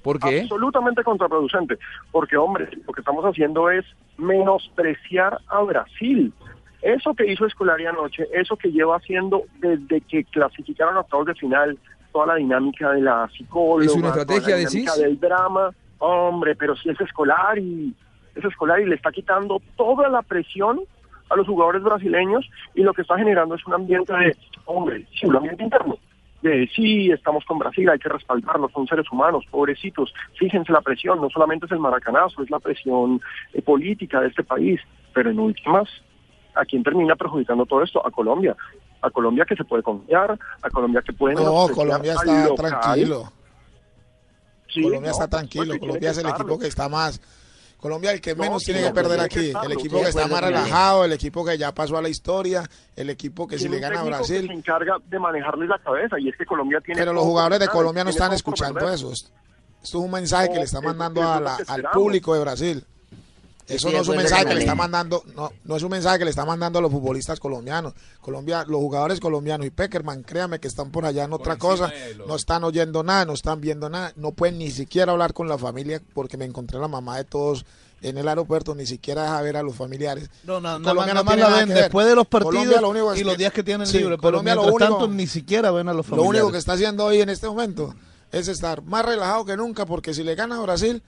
¿Por 0.03 0.19
qué? 0.19 0.43
Absolutamente 0.43 1.05
contraproducente. 1.05 1.79
Porque, 2.11 2.37
hombre, 2.37 2.69
lo 2.87 2.93
que 2.93 3.01
estamos 3.01 3.25
haciendo 3.25 3.71
es 3.71 3.85
menospreciar 4.19 5.39
a 5.49 5.63
Brasil. 5.63 6.33
Eso 6.83 7.15
que 7.15 7.31
hizo 7.31 7.47
Escolari 7.47 7.87
anoche, 7.87 8.27
eso 8.33 8.57
que 8.57 8.73
lleva 8.73 8.97
haciendo 8.97 9.45
desde 9.61 10.01
que 10.01 10.25
clasificaron 10.25 10.97
a 10.97 11.01
octavos 11.01 11.27
de 11.27 11.35
final, 11.35 11.79
toda 12.13 12.27
la 12.27 12.35
dinámica 12.35 12.91
de 12.91 13.03
la 13.03 13.29
psicóloga, 13.37 13.85
¿Es 13.85 13.95
una 13.97 14.09
estrategia, 14.09 14.43
toda 14.43 14.51
la 14.51 14.57
dinámica 14.57 14.93
decís? 14.93 15.05
del 15.05 15.21
drama, 15.21 15.71
hombre, 15.99 16.57
pero 16.57 16.77
si 16.77 16.91
es 16.91 17.01
Escolari, 17.01 17.95
es 18.35 18.45
Escolari, 18.45 18.85
le 18.85 18.97
está 18.97 19.13
quitando 19.13 19.63
toda 19.77 20.09
la 20.09 20.23
presión 20.23 20.81
a 21.31 21.37
los 21.37 21.47
jugadores 21.47 21.83
brasileños 21.83 22.49
y 22.75 22.83
lo 22.83 22.93
que 22.93 23.03
está 23.03 23.17
generando 23.17 23.55
es 23.55 23.67
un 23.67 23.75
ambiente 23.75 24.13
de, 24.13 24.37
hombre, 24.67 25.07
sí, 25.15 25.27
un 25.27 25.37
ambiente 25.37 25.63
interno. 25.63 25.97
De 26.43 26.69
sí, 26.75 27.11
estamos 27.11 27.45
con 27.45 27.59
Brasil, 27.59 27.89
hay 27.89 28.01
que 28.01 28.09
respaldarlos, 28.09 28.73
son 28.73 28.87
seres 28.89 29.07
humanos, 29.13 29.45
pobrecitos. 29.49 30.13
Fíjense 30.37 30.73
la 30.73 30.81
presión, 30.81 31.21
no 31.21 31.31
solamente 31.31 31.67
es 31.67 31.73
el 31.73 31.79
maracanazo, 31.79 32.43
es 32.43 32.51
la 32.51 32.59
presión 32.59 33.21
eh, 33.53 33.63
política 33.63 34.21
de 34.21 34.29
este 34.29 34.43
país, 34.43 34.81
pero 35.15 35.31
en 35.31 35.39
últimas, 35.39 35.89
¿a 36.55 36.65
quién 36.65 36.83
termina 36.83 37.15
perjudicando 37.15 37.65
todo 37.65 37.83
esto? 37.83 38.05
A 38.05 38.11
Colombia. 38.11 38.57
A 39.03 39.11
Colombia 39.11 39.45
que 39.45 39.55
se 39.55 39.65
puede 39.65 39.85
confiar, 39.85 40.37
a 40.63 40.71
Colombia 40.71 41.01
que 41.03 41.13
puede 41.13 41.37
No, 41.37 41.69
Colombia 41.69 42.15
está 42.15 42.49
local. 42.49 42.71
tranquilo. 42.71 43.33
Sí, 44.69 44.83
Colombia 44.83 45.11
no, 45.11 45.13
está 45.13 45.29
tranquilo. 45.29 45.79
Colombia 45.79 46.11
es 46.11 46.19
el 46.19 46.29
equipo 46.29 46.59
que 46.59 46.67
está 46.67 46.89
más. 46.89 47.21
Colombia 47.83 48.13
el 48.13 48.21
que 48.21 48.33
No, 48.37 48.45
menos 48.45 48.63
tiene 48.63 48.81
que 48.81 48.91
perder 48.93 49.19
que 49.19 49.25
aquí. 49.25 49.53
El 49.67 49.73
equipo 49.73 50.01
que 50.01 50.09
está 50.09 50.29
más 50.29 50.41
relajado, 50.41 51.05
el 51.05 51.13
equipo 51.13 51.45
que 51.45 51.59
ya 51.59 51.75
pasó 51.75 51.99
a 51.99 52.03
la 52.03 52.09
historia, 52.09 52.63
el 52.95 53.11
equipo 53.11 53.49
que 53.49 53.59
si 53.59 53.69
le 53.69 53.81
gana 53.81 53.99
a 54.01 54.05
que 54.05 54.09
Brasil. 54.09 54.47
se 54.47 54.53
encarga 54.53 54.99
de 55.05 55.19
manejarles 55.19 55.69
la 55.69 55.79
cabeza 55.81 56.17
y 56.21 56.29
es 56.29 56.37
que 56.37 56.47
Colombia 56.47 56.81
tiene 56.81 57.01
Pero 57.01 57.13
los 57.13 57.25
jugadores 57.25 57.59
de 57.59 57.67
Colombia 57.67 58.05
no 58.05 58.11
están 58.11 58.33
escuchando 58.33 58.89
eso. 58.89 59.11
Esto 59.13 59.29
es 59.83 59.95
un 59.95 60.13
mensaje 60.13 60.49
que 60.51 60.59
le 60.59 60.63
está 60.63 60.81
mandando 60.81 61.23
a 61.29 61.41
la- 61.41 61.59
al 61.67 61.83
público 61.93 62.35
de 62.35 62.41
Brasil. 62.41 62.87
Eso 63.75 63.91
no 63.91 63.99
es 63.99 64.09
un 64.09 64.17
mensaje 64.17 64.45
que 64.47 64.55
le 64.55 64.61
está 64.61 64.75
mandando, 64.75 65.23
no, 65.35 65.51
no 65.65 65.77
es 65.77 65.83
un 65.83 65.91
mensaje 65.91 66.19
que 66.19 66.25
le 66.25 66.31
está 66.31 66.45
mandando 66.45 66.79
a 66.79 66.83
los 66.83 66.91
futbolistas 66.91 67.41
colombianos. 67.41 67.95
Colombia, 68.21 68.65
los 68.67 68.81
jugadores 68.81 69.21
colombianos 69.21 69.67
y 69.67 69.71
Peckerman, 69.71 70.23
créame 70.23 70.59
que 70.61 70.69
están 70.69 70.91
por 70.91 71.05
allá 71.07 71.25
en 71.25 71.33
otra 71.33 71.57
cosa, 71.57 71.93
no 72.27 72.37
están 72.37 72.65
oyendo 72.65 73.03
nada, 73.03 73.25
no 73.25 73.33
están 73.33 73.61
viendo 73.61 73.89
nada, 73.89 74.13
no 74.17 74.33
pueden 74.33 74.59
ni 74.59 74.71
siquiera 74.71 75.13
hablar 75.13 75.33
con 75.33 75.49
la 75.49 75.59
familia 75.59 76.01
porque 76.15 76.37
me 76.37 76.45
encontré 76.45 76.79
a 76.79 76.81
la 76.83 76.89
mamá 76.89 77.17
de 77.17 77.25
todos 77.25 77.65
en 78.03 78.19
el 78.19 78.27
aeropuerto, 78.27 78.75
ni 78.75 78.85
siquiera 78.85 79.23
deja 79.23 79.41
ver 79.43 79.57
a 79.57 79.63
los 79.63 79.77
familiares. 79.77 80.29
No, 80.43 80.61
no, 80.61 80.79
más, 80.81 80.89
Colombia 80.89 81.15
más 81.15 81.25
tiene 81.25 81.43
la 81.51 81.57
ven 81.57 81.69
después 81.69 82.05
de 82.07 82.17
los 82.17 82.27
partidos 82.27 82.55
Colombia 82.55 82.81
lo 82.81 82.89
único 82.91 83.13
es 83.13 83.21
y 83.21 83.25
los 83.25 83.39
días 83.39 83.53
que 83.53 83.63
tienen 83.63 83.87
Sí, 83.87 83.99
libre, 83.99 84.17
pero 84.17 84.23
Colombia 84.23 84.55
lo 84.57 84.63
único- 84.63 84.79
tanto 84.79 85.07
ni 85.07 85.27
siquiera 85.29 85.71
ven 85.71 85.89
a 85.89 85.93
los 85.95 86.07
Lo 86.09 86.17
familiares. 86.17 86.41
único 86.43 86.53
que 86.53 86.59
está 86.59 86.73
haciendo 86.73 87.05
hoy 87.05 87.21
en 87.21 87.29
este 87.29 87.47
momento 87.47 87.95
es 88.33 88.49
estar 88.49 88.83
más 88.83 89.05
relajado 89.05 89.45
que 89.45 89.57
nunca 89.57 89.87
porque 89.87 90.15
si 90.15 90.25
le 90.25 90.35
gana 90.35 90.57
a 90.59 90.61
Brasil, 90.63 91.01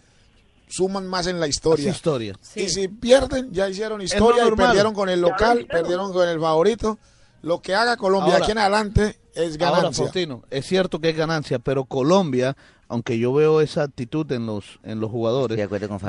suman 0.76 1.06
más 1.06 1.26
en 1.26 1.40
la 1.40 1.46
historia. 1.46 1.90
Es 1.90 1.96
historia. 1.96 2.36
Y 2.54 2.68
si 2.68 2.88
pierden, 2.88 3.52
ya 3.52 3.68
hicieron 3.68 4.00
historia 4.02 4.46
y 4.46 4.50
perdieron 4.52 4.94
con 4.94 5.08
el 5.08 5.20
local, 5.20 5.66
perdieron 5.70 6.12
con 6.12 6.28
el 6.28 6.40
favorito. 6.40 6.98
Lo 7.42 7.60
que 7.60 7.74
haga 7.74 7.96
Colombia 7.98 8.32
Ahora- 8.34 8.44
aquí 8.44 8.52
en 8.52 8.58
adelante 8.58 9.18
es 9.34 9.52
Ahora, 9.60 9.76
ganancia. 9.80 10.04
Faustino, 10.04 10.42
es 10.50 10.64
cierto 10.66 10.98
que 10.98 11.10
es 11.10 11.16
ganancia, 11.16 11.58
pero 11.58 11.84
Colombia, 11.84 12.56
aunque 12.88 13.18
yo 13.18 13.32
veo 13.32 13.60
esa 13.60 13.82
actitud 13.82 14.30
en 14.32 14.46
los 14.46 14.78
en 14.82 15.00
los 15.00 15.10
jugadores, 15.10 15.58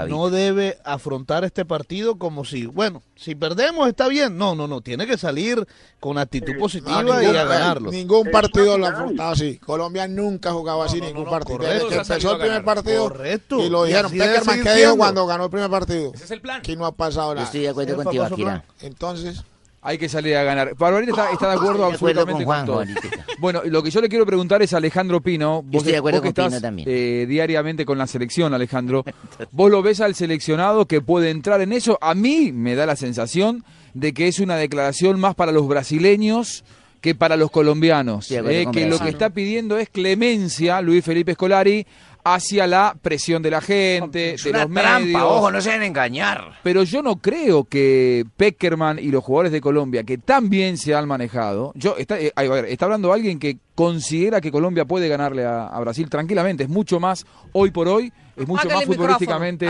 no 0.10 0.30
debe 0.30 0.78
afrontar 0.84 1.44
este 1.44 1.66
partido 1.66 2.18
como 2.18 2.46
si, 2.46 2.66
bueno, 2.66 3.02
si 3.16 3.36
perdemos 3.36 3.88
está 3.88 4.08
bien. 4.08 4.38
No, 4.38 4.56
no, 4.56 4.68
no, 4.68 4.82
tiene 4.82 5.08
que 5.08 5.18
salir 5.18 5.66
con 6.00 6.18
actitud 6.18 6.54
positiva 6.60 7.02
No, 7.04 7.22
y 7.22 7.26
ningún, 7.26 7.38
a 7.38 7.44
ganarlo. 7.46 7.92
ningún 7.92 8.32
partido 8.32 8.78
lo 8.78 8.86
ha 8.86 8.90
afrontado 8.90 9.32
así. 9.32 9.58
Colombia 9.58 10.08
nunca 10.08 10.50
ha 10.50 10.54
jugado 10.54 10.84
así 10.84 11.00
ningún 11.02 11.26
partido. 11.26 11.58
correcto. 11.60 11.74
Desde 11.76 11.90
que 11.90 11.96
Todos 11.96 12.10
han 12.10 12.16
empezó 12.18 12.32
el 12.34 12.40
primer 12.42 12.64
partido 12.66 13.04
Correcto. 13.04 13.60
y 13.66 13.70
lo 13.70 13.86
Y 13.86 13.90
dijeron. 13.90 14.12
Peckerman, 14.12 14.64
¿qué 14.64 14.74
dijo 14.76 14.98
cuando 14.98 15.26
ganó 15.26 15.46
el 15.46 15.50
primer 15.50 15.70
partido? 15.70 16.12
Ese 16.14 16.26
es 16.26 16.32
el 16.32 16.42
plan. 16.42 16.62
Que 16.62 16.76
no 16.76 16.86
ha 16.86 16.92
pasado 16.92 17.30
Yo 17.30 17.36
nada. 17.36 17.46
estoy 17.46 17.62
de 17.62 17.70
acuerdo 17.70 17.96
contigo. 18.04 18.24
Akira. 18.26 18.66
Entonces, 18.82 19.44
Hay 19.88 20.00
que 20.00 20.10
salir 20.10 20.36
a 20.36 20.44
ganar. 20.44 20.76
Barbarita 20.76 21.12
está, 21.12 21.32
está 21.32 21.50
de 21.50 21.54
acuerdo 21.56 21.92
Estoy 21.92 22.14
de 22.14 22.20
acuerdo 22.20 22.32
absolutamente 22.32 22.46
con 22.46 22.66
con, 22.66 22.66
Juanjo 22.66 23.12
todo. 23.12 23.36
Bueno, 23.38 23.62
lo 23.66 23.84
que 23.84 23.92
yo 23.92 24.02
le 24.02 24.10
quiero 24.10 24.26
preguntar 24.26 24.62
es 24.64 24.74
a 24.74 24.78
Alejandro 24.78 25.22
Pino. 25.22 25.62
Vos, 25.62 25.78
estoy 25.78 25.92
de 25.92 25.98
acuerdo 26.00 26.22
vos 26.22 26.24
que 26.24 26.34
con 26.34 26.46
estás 26.46 26.60
Pino 26.60 26.62
también. 26.62 26.88
eh, 26.90 27.26
diariamente 27.30 27.86
con 27.86 27.98
la 28.00 28.08
selección, 28.08 28.54
Alejandro. 28.56 29.06
¿Vos 29.52 29.70
lo 29.70 29.84
ves 29.84 30.02
al 30.02 30.16
seleccionado 30.16 30.88
que 30.88 31.02
puede 31.02 31.30
entrar 31.30 31.62
en 31.62 31.72
eso? 31.72 32.00
A 32.02 32.16
mí 32.16 32.52
me 32.52 32.74
da 32.74 32.88
la 32.88 32.96
sensación 32.96 33.64
de 33.94 34.14
que 34.14 34.28
es 34.28 34.40
una 34.40 34.56
declaración 34.56 35.20
más 35.20 35.36
para 35.36 35.52
los 35.52 35.68
brasileños 35.68 36.64
que 37.00 37.14
para 37.14 37.38
los 37.38 37.52
colombianos. 37.52 38.32
eh, 38.32 38.66
que 38.74 38.88
lo 38.88 38.98
que 38.98 39.10
está 39.10 39.30
pidiendo 39.30 39.78
es 39.78 39.90
clemencia, 39.90 40.82
Luis 40.82 41.06
Felipe 41.06 41.34
Escolari, 41.34 41.86
hacia 42.26 42.66
la 42.66 42.98
presión 43.02 43.44
de 43.44 43.52
la 43.52 43.62
gente, 43.62 44.36
de 44.44 44.50
una 44.50 44.64
los 44.66 44.74
trampa, 44.74 45.00
medios. 45.00 45.22
ojo, 45.24 45.52
no 45.52 45.62
se 45.62 45.70
deben 45.70 45.88
engañar. 45.90 46.60
Pero 46.64 46.82
yo 46.84 47.04
no 47.04 47.18
creo 47.18 47.66
que 47.66 48.26
Peckerman 48.36 48.98
y 48.98 49.10
los 49.10 49.24
jugadores 49.24 49.52
de 49.52 49.62
Colombia, 49.62 50.04
que 50.04 50.18
tan 50.18 50.50
bien 50.50 50.78
se 50.78 50.96
han 50.96 51.08
manejado, 51.08 51.72
yo 51.76 51.96
está, 51.98 52.20
eh, 52.20 52.34
a 52.36 52.42
ver, 52.42 52.66
está 52.66 52.86
hablando 52.86 53.14
alguien 53.14 53.38
que 53.38 53.60
considera 53.76 54.42
que 54.42 54.52
Colombia 54.52 54.86
puede 54.86 55.08
ganarle 55.08 55.46
a, 55.46 55.68
a 55.68 55.80
Brasil 55.82 56.10
tranquilamente. 56.10 56.64
Es 56.64 56.70
mucho 56.70 57.00
más, 57.00 57.26
hoy 57.54 57.70
por 57.70 57.88
hoy, 57.88 58.12
es 58.36 58.48
mucho 58.48 58.68
más 58.76 58.84
futbolísticamente. 58.86 59.66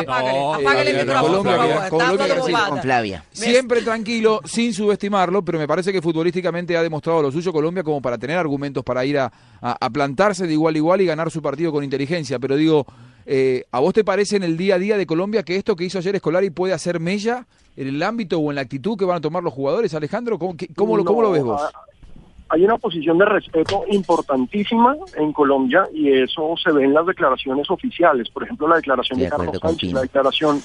el 0.82 0.96
micrófono, 1.06 1.44
Colombia. 1.90 1.90
Con 1.90 2.82
Flavia. 2.82 3.24
Siempre 3.32 3.82
tranquilo, 3.82 4.42
sin 4.46 4.74
subestimarlo, 4.74 5.44
pero 5.44 5.60
me 5.60 5.68
parece 5.68 5.92
que 5.94 6.02
futbolísticamente 6.02 6.76
ha 6.78 6.82
demostrado 6.84 7.22
lo 7.22 7.32
suyo 7.32 7.52
Colombia 7.54 7.84
como 7.84 8.02
para 8.02 8.18
tener 8.18 8.38
argumentos 8.38 8.84
para 8.84 9.06
ir 9.06 9.20
a, 9.20 9.32
a- 9.62 9.78
a 9.80 9.90
plantarse 9.90 10.48
de 10.48 10.54
igual 10.54 10.76
a 10.76 10.78
igual 10.78 11.02
y 11.02 11.06
ganar 11.06 11.30
su 11.32 11.42
partido 11.42 11.72
con 11.72 11.84
inteligencia. 11.84 12.40
Pero 12.40 12.56
digo, 12.56 12.86
eh, 13.26 13.66
¿a 13.72 13.80
vos 13.80 13.94
te 13.94 14.04
parece 14.04 14.36
en 14.38 14.44
el 14.44 14.58
día 14.58 14.76
a 14.76 14.80
día 14.80 14.98
de 14.98 15.06
Colombia 15.06 15.44
que 15.44 15.56
esto 15.56 15.76
que 15.76 15.84
hizo 15.86 15.98
ayer 16.00 16.16
Escolari 16.16 16.50
puede 16.50 16.74
hacer 16.74 17.00
mella 17.00 17.46
en 17.78 17.88
el 17.90 18.02
ámbito 18.04 18.40
o 18.40 18.52
en 18.52 18.56
la 18.56 18.62
actitud 18.62 18.98
que 18.98 19.04
van 19.06 19.18
a 19.18 19.22
tomar 19.22 19.44
los 19.44 19.54
jugadores, 19.54 19.94
Alejandro? 19.94 20.40
¿Cómo, 20.40 20.56
qué- 20.56 20.70
cómo 20.76 20.96
lo, 20.98 21.04
cómo 21.06 21.22
lo 21.22 21.32
ves 21.32 21.44
vos? 21.44 21.62
Hay 22.56 22.64
una 22.64 22.78
posición 22.78 23.18
de 23.18 23.26
respeto 23.26 23.84
importantísima 23.92 24.96
en 25.18 25.34
Colombia 25.34 25.90
y 25.94 26.10
eso 26.10 26.56
se 26.56 26.72
ve 26.72 26.86
en 26.86 26.94
las 26.94 27.06
declaraciones 27.06 27.70
oficiales. 27.70 28.30
Por 28.30 28.44
ejemplo, 28.44 28.66
la 28.66 28.78
declaración 28.78 29.20
De 29.20 29.26
de 29.26 29.30
Carlos 29.30 29.58
Sánchez, 29.62 29.92
la 29.92 30.02
declaración 30.04 30.62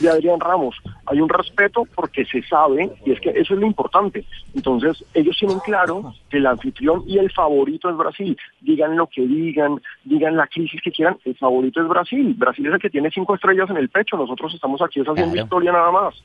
de 0.00 0.10
Adrián 0.10 0.38
Ramos. 0.38 0.76
Hay 1.06 1.18
un 1.18 1.30
respeto 1.30 1.84
porque 1.94 2.26
se 2.26 2.42
sabe, 2.42 2.90
y 3.06 3.12
es 3.12 3.20
que 3.20 3.30
eso 3.30 3.54
es 3.54 3.60
lo 3.60 3.64
importante. 3.64 4.26
Entonces, 4.54 5.02
ellos 5.14 5.34
tienen 5.38 5.60
claro 5.60 6.12
que 6.28 6.36
el 6.36 6.46
anfitrión 6.46 7.04
y 7.06 7.16
el 7.16 7.32
favorito 7.32 7.88
es 7.88 7.96
Brasil. 7.96 8.36
Digan 8.60 8.98
lo 8.98 9.06
que 9.06 9.22
digan, 9.22 9.80
digan 10.04 10.36
la 10.36 10.46
crisis 10.46 10.82
que 10.82 10.92
quieran, 10.92 11.16
el 11.24 11.38
favorito 11.38 11.80
es 11.80 11.88
Brasil. 11.88 12.34
Brasil 12.36 12.66
es 12.66 12.74
el 12.74 12.80
que 12.80 12.90
tiene 12.90 13.10
cinco 13.10 13.34
estrellas 13.34 13.70
en 13.70 13.78
el 13.78 13.88
pecho, 13.88 14.18
nosotros 14.18 14.52
estamos 14.52 14.82
aquí 14.82 15.00
es 15.00 15.06
haciendo 15.06 15.32
Claro. 15.32 15.46
historia 15.46 15.72
nada 15.72 15.90
más. 15.90 16.22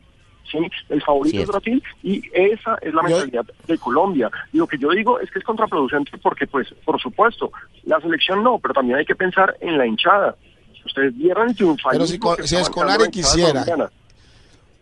¿Sí? 0.49 0.57
El 0.89 1.01
favorito 1.01 1.39
es 1.39 1.47
Brasil 1.47 1.83
y 2.03 2.21
esa 2.33 2.77
es 2.81 2.93
la 2.93 3.03
mentalidad 3.03 3.45
de 3.67 3.77
Colombia. 3.77 4.29
Y 4.53 4.57
lo 4.57 4.67
que 4.67 4.77
yo 4.77 4.89
digo 4.91 5.19
es 5.19 5.29
que 5.31 5.39
es 5.39 5.45
contraproducente 5.45 6.17
porque, 6.17 6.47
pues, 6.47 6.73
por 6.85 6.99
supuesto, 6.99 7.51
la 7.83 7.99
selección 8.01 8.43
no, 8.43 8.59
pero 8.59 8.73
también 8.73 8.99
hay 8.99 9.05
que 9.05 9.15
pensar 9.15 9.55
en 9.61 9.77
la 9.77 9.85
hinchada. 9.85 10.35
Ustedes 10.85 11.17
vieron 11.17 11.49
el 11.49 11.55
triunfalismo 11.55 12.35
Pero 12.35 12.47
si 12.47 12.55
si 12.55 12.61
Escolari 12.61 13.09
quisiera. 13.09 13.65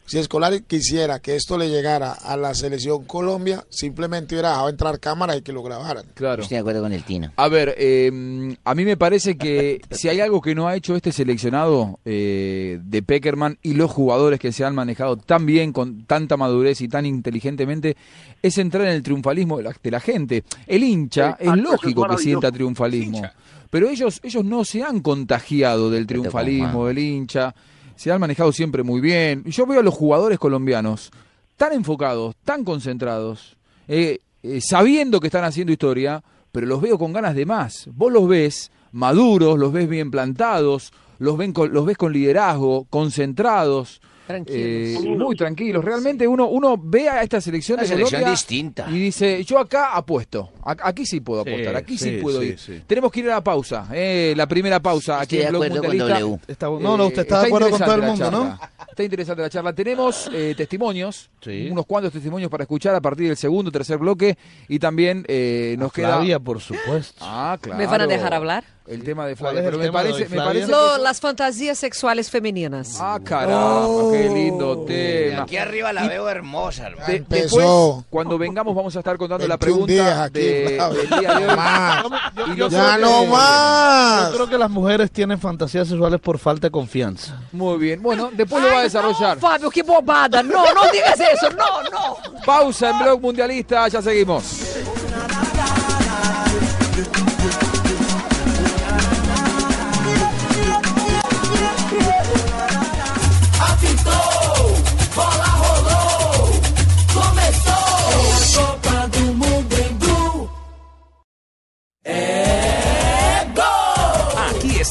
Si 0.06 0.18
Escolari 0.18 0.62
quisiera 0.62 1.20
que 1.20 1.36
esto 1.36 1.58
le 1.58 1.70
llegara 1.70 2.12
a 2.12 2.36
la 2.36 2.54
selección 2.54 3.06
Colombia, 3.06 3.66
simplemente 3.70 4.36
hubiera 4.36 4.50
dejado 4.50 4.70
entrar 4.70 5.00
cámara 5.00 5.38
y 5.38 5.42
que 5.42 5.54
lo 5.54 5.64
grabaran. 5.64 6.06
Claro. 6.14 6.44
Estoy 6.44 6.56
de 6.56 6.60
acuerdo 6.60 6.82
con 6.82 6.92
el 6.92 7.04
Tino. 7.04 7.32
A 7.38 7.48
ver, 7.48 7.74
eh, 7.78 8.56
a 8.64 8.76
mí 8.76 8.86
me 8.86 8.98
parece 8.98 9.38
que 9.38 9.82
si 9.92 10.10
hay 10.10 10.20
algo 10.20 10.42
que 10.42 10.56
no 10.56 10.68
ha 10.68 10.76
hecho 10.76 10.96
este 10.96 11.14
seleccionado 11.14 12.00
eh, 12.04 12.80
de 12.84 13.02
Peckerman 13.02 13.58
y 13.62 13.76
los 13.76 13.92
jugadores 13.92 14.40
que 14.40 14.52
se 14.52 14.66
han 14.66 14.76
manejado 14.76 15.16
tan 15.16 15.46
bien, 15.46 15.72
con 15.72 16.04
tanta 16.06 16.36
madurez 16.36 16.82
y 16.82 16.90
tan 16.90 17.06
inteligentemente, 17.06 17.96
es 18.42 18.58
entrar 18.58 18.86
en 18.86 18.94
el 18.94 19.04
triunfalismo 19.04 19.58
de 19.58 19.64
la, 19.64 19.76
de 19.82 19.92
la 19.92 20.00
gente. 20.02 20.44
El 20.68 20.84
hincha 20.84 21.32
Exacto, 21.32 21.54
es 21.54 21.58
lógico 21.60 22.08
que 22.08 22.18
sienta 22.18 22.52
triunfalismo, 22.52 23.22
pero 23.70 23.90
ellos, 23.90 24.20
ellos 24.22 24.44
no 24.44 24.66
se 24.66 24.84
han 24.84 25.00
contagiado 25.00 25.90
del 25.90 26.06
triunfalismo 26.06 26.88
del 26.88 27.00
hincha, 27.00 27.56
se 27.96 28.12
han 28.12 28.20
manejado 28.20 28.52
siempre 28.52 28.84
muy 28.84 29.02
bien. 29.02 29.44
Yo 29.46 29.66
veo 29.66 29.80
a 29.80 29.84
los 29.84 29.94
jugadores 29.94 30.40
colombianos 30.40 31.12
tan 31.58 31.74
enfocados, 31.74 32.36
tan 32.44 32.64
concentrados, 32.64 33.56
eh, 33.88 34.20
eh, 34.42 34.60
sabiendo 34.62 35.20
que 35.20 35.28
están 35.28 35.44
haciendo 35.44 35.72
historia, 35.72 36.24
pero 36.52 36.66
los 36.68 36.82
veo 36.82 36.98
con 36.98 37.14
ganas 37.14 37.36
de 37.36 37.46
más. 37.46 37.88
Vos 37.94 38.12
los 38.12 38.28
ves 38.28 38.72
maduros, 38.92 39.58
los 39.58 39.72
ves 39.72 39.88
bien 39.90 40.12
plantados, 40.12 40.92
los, 41.20 41.38
ven 41.38 41.54
con- 41.54 41.72
los 41.74 41.86
ves 41.86 41.98
con 41.98 42.12
liderazgo, 42.14 42.86
concentrados. 42.90 44.02
Tranquilos. 44.34 45.04
eh, 45.06 45.10
muy 45.18 45.36
tranquilos. 45.36 45.84
Realmente 45.86 46.28
uno, 46.28 46.48
uno 46.48 46.76
ve 46.82 47.08
a 47.10 47.22
esta 47.22 47.40
selección 47.42 47.76
Una 47.76 47.84
de 47.84 47.88
selección 47.90 48.22
Colombia 48.22 48.32
distinta. 48.32 48.88
y 48.90 49.00
dice, 49.00 49.44
yo 49.44 49.60
acá 49.60 49.96
apuesto. 49.96 50.50
A- 50.64 50.76
Aquí 50.84 51.06
sí 51.06 51.20
puedo 51.22 51.44
Sí, 51.44 51.50
apostar, 51.52 51.76
aquí 51.76 51.98
sí, 51.98 52.10
sí, 52.16 52.18
puedo 52.22 52.42
sí, 52.42 52.48
ir. 52.48 52.60
sí. 52.60 52.82
Tenemos 52.88 53.12
que 53.12 53.20
ir 53.22 53.28
a 53.32 53.36
la 53.36 53.44
pausa, 53.44 53.88
eh, 53.94 54.34
la 54.36 54.48
primera 54.48 54.80
pausa 54.82 55.20
aquí 55.22 55.38
Estoy 55.38 55.40
de 55.40 55.46
en 55.46 55.52
Blog 55.52 55.64
acuerdo 55.64 55.82
con 55.82 55.88
Mundialista. 55.98 56.20
W. 56.20 56.40
Está- 56.48 56.66
no, 56.68 56.98
no, 56.98 57.08
usted 57.08 57.22
está 57.22 57.42
de 57.42 57.48
acuerdo 57.48 57.70
con 57.70 57.80
todo 57.80 57.94
el 57.94 58.00
interesante 58.02 58.24
mundo, 58.24 58.46
la 58.46 58.52
¿no? 58.54 58.58
charla. 58.60 58.88
Está 58.94 59.04
interesante 59.04 59.42
la 59.42 59.50
charla. 59.50 59.74
Tenemos 59.74 60.30
eh, 60.34 60.54
testimonios, 60.56 61.30
Sí. 61.42 61.68
unos 61.72 61.86
cuantos 61.86 62.14
testimonios 62.14 62.50
para 62.52 62.64
escuchar 62.64 62.94
a 62.96 63.02
partir 63.02 63.28
del 63.28 63.38
segundo, 63.38 63.72
tercer 63.72 63.98
bloque 63.98 64.38
y 64.68 64.78
también 64.80 65.26
eh, 65.28 65.76
nos 65.80 65.92
queda... 65.92 66.10
Flavia, 66.18 66.40
por 66.40 66.60
supuesto. 66.62 67.24
Ah, 67.26 67.58
claro. 67.60 67.80
¿Me 67.80 67.88
van 67.88 68.02
a 68.02 68.08
dejar 68.08 68.34
hablar? 68.34 68.64
El 68.86 69.02
tema 69.02 69.26
de 69.26 69.38
¿Cuál 69.38 69.54
Flavia. 69.54 69.70
Pero 69.70 69.82
me 69.82 69.92
parece, 69.94 70.28
me 70.28 70.52
que- 70.66 71.02
las 71.02 71.22
fantasías 71.22 71.78
sexuales 71.80 72.30
femeninas. 72.30 72.98
Ah, 73.00 73.18
caramba, 73.24 74.12
qué 74.12 74.30
lindo 74.30 74.84
tema. 74.86 75.44
Aquí 75.44 75.56
arriba 75.56 75.94
la 75.94 76.06
veo 76.08 76.28
hermosa, 76.28 76.88
hermano. 76.88 77.08
De- 77.08 77.24
después, 77.28 77.66
cuando 78.10 78.38
vengamos, 78.38 78.76
vamos 78.76 78.94
a 78.96 79.00
estar 79.00 79.18
contando 79.18 79.48
la 79.48 79.56
21 79.56 79.86
pregunta 79.86 79.94
días 79.94 80.20
aquí, 80.20 80.40
de- 80.40 80.98
del 80.98 81.20
día 81.20 81.34
de 81.40 81.48
hoy. 81.48 81.56
Más. 81.56 82.04
Ya 82.70 82.98
no 82.98 83.26
más. 83.28 84.28
Yo 84.32 84.36
creo 84.36 84.50
que 84.50 84.58
las 84.58 84.70
mujeres 84.70 85.12
tienen 85.12 85.40
fantasías 85.40 85.88
sexuales 85.88 86.20
por 86.20 86.38
falta 86.38 86.68
de 86.68 86.72
confianza. 86.72 87.40
Muy 87.54 87.78
bien. 87.78 88.02
Bueno, 88.02 88.32
después 88.34 88.62
lo 88.64 88.70
va 88.70 88.80
a 88.80 88.84
desarrollar. 88.84 89.38
No, 89.38 89.42
Fábio, 89.48 89.70
qué 89.70 89.82
bobada. 89.84 90.44
No, 90.44 90.62
no 90.74 90.82
digas 90.92 91.18
eso. 91.20 91.50
No, 91.52 91.84
no. 91.90 92.18
Pausa 92.46 92.90
en 92.90 93.00
Blog 93.00 93.22
Mundialista, 93.22 93.88
ya 93.88 94.02
seguimos. 94.02 94.44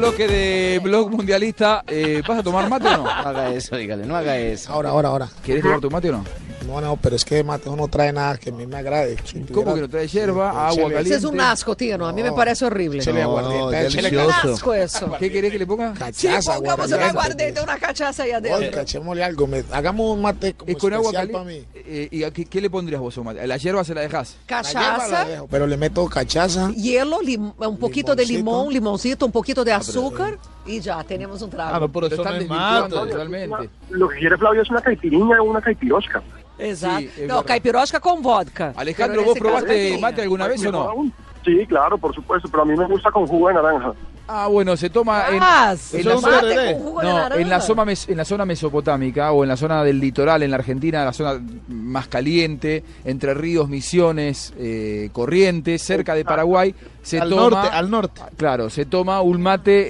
bloque 0.00 0.26
de 0.26 0.80
Blog 0.82 1.10
Mundialista. 1.10 1.84
Eh, 1.86 2.22
¿Vas 2.26 2.38
a 2.38 2.42
tomar 2.42 2.68
mate 2.70 2.88
o 2.88 2.96
no? 2.96 3.04
No 3.04 3.10
haga 3.10 3.52
eso, 3.52 3.76
dígale, 3.76 4.06
no 4.06 4.16
haga 4.16 4.38
eso. 4.38 4.72
Ahora, 4.72 4.90
ahora, 4.90 5.08
ahora. 5.10 5.28
¿Querés 5.44 5.62
tomar 5.62 5.80
tu 5.80 5.90
mate 5.90 6.08
o 6.08 6.12
no? 6.12 6.24
No, 6.70 6.80
no, 6.80 6.96
pero 6.96 7.16
es 7.16 7.24
que 7.24 7.42
Mateo 7.42 7.74
no 7.74 7.88
trae 7.88 8.12
nada 8.12 8.38
que 8.38 8.50
a 8.50 8.52
mí 8.52 8.66
me 8.66 8.76
agrade. 8.76 9.16
Si 9.24 9.40
¿Cómo 9.40 9.46
tuviera- 9.46 9.74
que 9.74 9.80
no 9.80 9.88
trae 9.88 10.06
hierba, 10.08 10.50
agua 10.50 10.70
Échale- 10.70 10.84
Ese 10.86 10.94
caliente? 10.94 11.18
es 11.18 11.24
un 11.24 11.40
asco, 11.40 11.76
Tino. 11.76 12.06
A 12.06 12.12
mí 12.12 12.22
me 12.22 12.32
parece 12.32 12.64
horrible. 12.64 13.02
Aguardiente, 13.02 13.76
delicioso. 13.98 14.52
asco 14.54 14.74
eso. 14.74 15.16
¿Qué 15.18 15.32
querés 15.32 15.50
que 15.52 15.58
le 15.58 15.66
ponga? 15.66 15.92
Sí, 16.12 16.28
cachaza, 16.28 16.54
pongamos 16.54 16.86
un 16.92 17.00
aguardiente. 17.00 17.60
una 17.60 17.78
cachaza 17.78 18.22
ahí 18.22 18.30
adentro. 18.30 18.58
Oiga, 18.58 18.82
echémosle 18.82 19.24
algo. 19.24 19.46
me- 19.46 19.64
hagamos 19.72 20.14
un 20.14 20.22
mate 20.22 20.54
como 20.54 20.70
Es 20.70 20.78
con 20.78 20.92
agua 20.94 21.12
para 21.12 21.24
mí. 21.26 21.32
caliente. 21.32 21.66
Eh, 21.74 22.08
¿Y 22.12 22.22
a 22.24 22.30
qué, 22.30 22.44
qué 22.44 22.60
le 22.60 22.70
pondrías 22.70 23.00
vos 23.00 23.16
mate? 23.18 23.44
¿La 23.46 23.56
hierba 23.56 23.82
se 23.84 23.94
la 23.94 24.02
dejás? 24.02 24.36
La 24.48 24.62
hierba 24.62 24.82
la 24.82 24.98
Cachaza, 24.98 25.24
dejo, 25.24 25.48
pero 25.50 25.66
le 25.66 25.76
meto 25.76 26.06
cachaza. 26.06 26.70
hielo, 26.72 27.20
lim- 27.20 27.52
un 27.58 27.76
poquito 27.78 28.14
de 28.14 28.24
limón, 28.26 28.72
limoncito, 28.72 29.26
un 29.26 29.32
poquito 29.32 29.64
de 29.64 29.72
azúcar 29.72 30.38
y 30.66 30.78
ya 30.80 31.02
tenemos 31.04 31.42
un 31.42 31.50
trago. 31.50 31.74
Ah, 31.74 31.80
no, 31.80 31.88
por 31.88 32.04
Lo 32.04 32.08
eso 32.08 32.22
no 32.22 32.30
es 32.30 32.48
mate. 32.48 33.70
Lo 33.90 34.08
que 34.08 34.18
quiere 34.18 34.36
Flavio 34.38 34.62
es 34.62 34.70
una 34.70 34.80
caipirinha 34.82 35.40
o 35.40 35.44
una 35.44 35.60
caipirosca. 35.60 36.22
Exato. 36.60 37.00
Sí, 37.00 37.10
no, 37.26 37.42
caipirosca 37.42 38.00
con 38.00 38.22
vodka. 38.22 38.72
Alejandro, 38.76 39.24
¿vos 39.24 39.38
probaste 39.38 39.98
mate 39.98 40.22
alguna 40.22 40.46
vez 40.46 40.64
o 40.66 40.72
no? 40.72 41.12
Sí, 41.44 41.64
claro, 41.66 41.96
por 41.96 42.14
supuesto, 42.14 42.48
pero 42.50 42.62
a 42.64 42.66
mí 42.66 42.76
me 42.76 42.86
gusta 42.86 43.10
con 43.10 43.26
jugo 43.26 43.48
de 43.48 43.54
naranja. 43.54 43.92
Ah, 44.32 44.46
bueno, 44.46 44.76
se 44.76 44.90
toma 44.90 45.24
en, 45.28 45.34
en 45.34 45.40
la 45.40 45.76
zona, 46.20 46.40
tereré. 46.40 46.74
con 46.74 46.82
jugo 46.82 47.00
de 47.00 47.06
no, 47.08 47.14
naranja. 47.14 47.42
en 47.42 47.48
la 47.48 47.60
zona 47.60 47.84
mes- 47.86 48.08
en 48.08 48.16
la 48.18 48.24
zona 48.26 48.44
mesopotámica 48.44 49.32
o 49.32 49.42
en 49.42 49.48
la 49.48 49.56
zona 49.56 49.82
del 49.82 49.98
litoral 49.98 50.42
en 50.42 50.50
la 50.50 50.56
Argentina, 50.58 51.04
la 51.04 51.12
zona 51.14 51.40
más 51.68 52.06
caliente, 52.08 52.84
entre 53.04 53.32
ríos, 53.34 53.68
Misiones, 53.70 54.52
eh, 54.58 55.08
Corrientes, 55.12 55.82
cerca 55.82 56.14
de 56.14 56.24
Paraguay, 56.24 56.74
se 57.02 57.18
Al 57.20 57.30
toma 57.30 57.42
norte, 57.50 57.68
al 57.72 57.90
norte. 57.90 58.20
Claro, 58.36 58.68
se 58.70 58.84
toma 58.84 59.20
un 59.22 59.40
mate, 59.42 59.88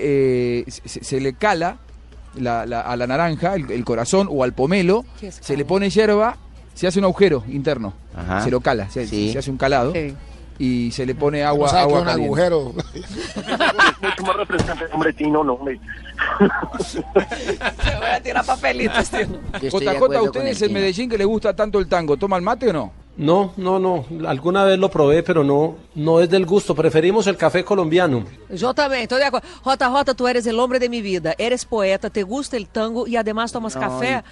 eh, 0.61 0.64
se, 0.68 1.04
se 1.04 1.20
le 1.20 1.35
cala 1.35 1.78
la- 2.37 2.64
la- 2.64 2.83
a 2.83 2.96
la 2.96 3.06
naranja, 3.09 3.56
el, 3.56 3.70
el 3.70 3.85
corazón 3.85 4.28
o 4.30 4.44
al 4.44 4.52
pomelo, 4.54 5.04
¿Qué 5.18 5.26
es 5.28 5.35
se 5.35 5.56
le 5.56 5.64
pone 5.66 5.90
hierba, 5.90 6.37
se 6.80 6.86
hace 6.86 6.98
un 6.98 7.04
agujero 7.04 7.44
interno, 7.48 7.92
Ajá. 8.16 8.42
se 8.42 8.50
lo 8.50 8.60
cala, 8.62 8.88
se, 8.88 9.06
Sí. 9.06 9.32
se 9.32 9.38
hace 9.38 9.50
un 9.50 9.58
calado 9.58 9.92
Sí. 9.92 10.14
y 10.58 10.90
se 10.92 11.04
le 11.04 11.14
pone 11.14 11.42
No 11.42 11.48
agua, 11.48 11.68
sabe 11.68 11.80
que 11.80 11.82
agua 11.88 11.98
un 12.00 12.04
caliente. 12.06 12.26
agujero. 12.26 12.72
Mucho 14.00 14.22
más 14.22 14.36
refrescante, 14.36 14.84
hombre, 14.92 15.12
Tino, 15.12 15.44
no, 15.44 15.52
hombre. 15.52 15.78
Voy 16.94 18.08
a 18.10 18.20
tirar 18.22 18.44
papelitos, 18.46 19.10
de 19.10 19.26
JJ, 19.70 19.98
con 19.98 20.16
ustedes 20.16 20.62
el 20.62 20.68
en. 20.68 20.74
Medellín 20.74 21.10
que 21.10 21.18
les 21.18 21.26
gusta 21.26 21.54
tanto 21.54 21.78
el 21.78 21.86
tango, 21.86 22.16
¿toman 22.16 22.42
mate 22.42 22.70
o 22.70 22.72
no? 22.72 22.92
No, 23.16 23.52
no, 23.58 23.78
no. 23.78 24.06
Alguna 24.26 24.64
vez 24.64 24.78
lo 24.78 24.90
probé, 24.90 25.22
pero 25.22 25.44
no, 25.44 25.76
no 25.94 26.20
es 26.20 26.30
del 26.30 26.46
gusto. 26.46 26.74
Preferimos 26.74 27.26
el 27.26 27.36
café 27.36 27.62
colombiano. 27.64 28.24
Yo 28.48 28.72
también, 28.72 29.02
estoy 29.02 29.18
de 29.18 29.26
acuerdo. 29.26 29.46
JJ, 29.62 30.14
tú 30.14 30.26
eres 30.28 30.46
el 30.46 30.58
hombre 30.58 30.78
de 30.78 30.88
mi 30.88 31.02
vida. 31.02 31.34
Eres 31.36 31.66
poeta, 31.66 32.08
te 32.08 32.22
gusta 32.22 32.56
el 32.56 32.68
tango 32.68 33.06
y 33.06 33.16
además 33.16 33.52
tomas 33.52 33.74
No, 33.74 33.80
café. 33.82 34.22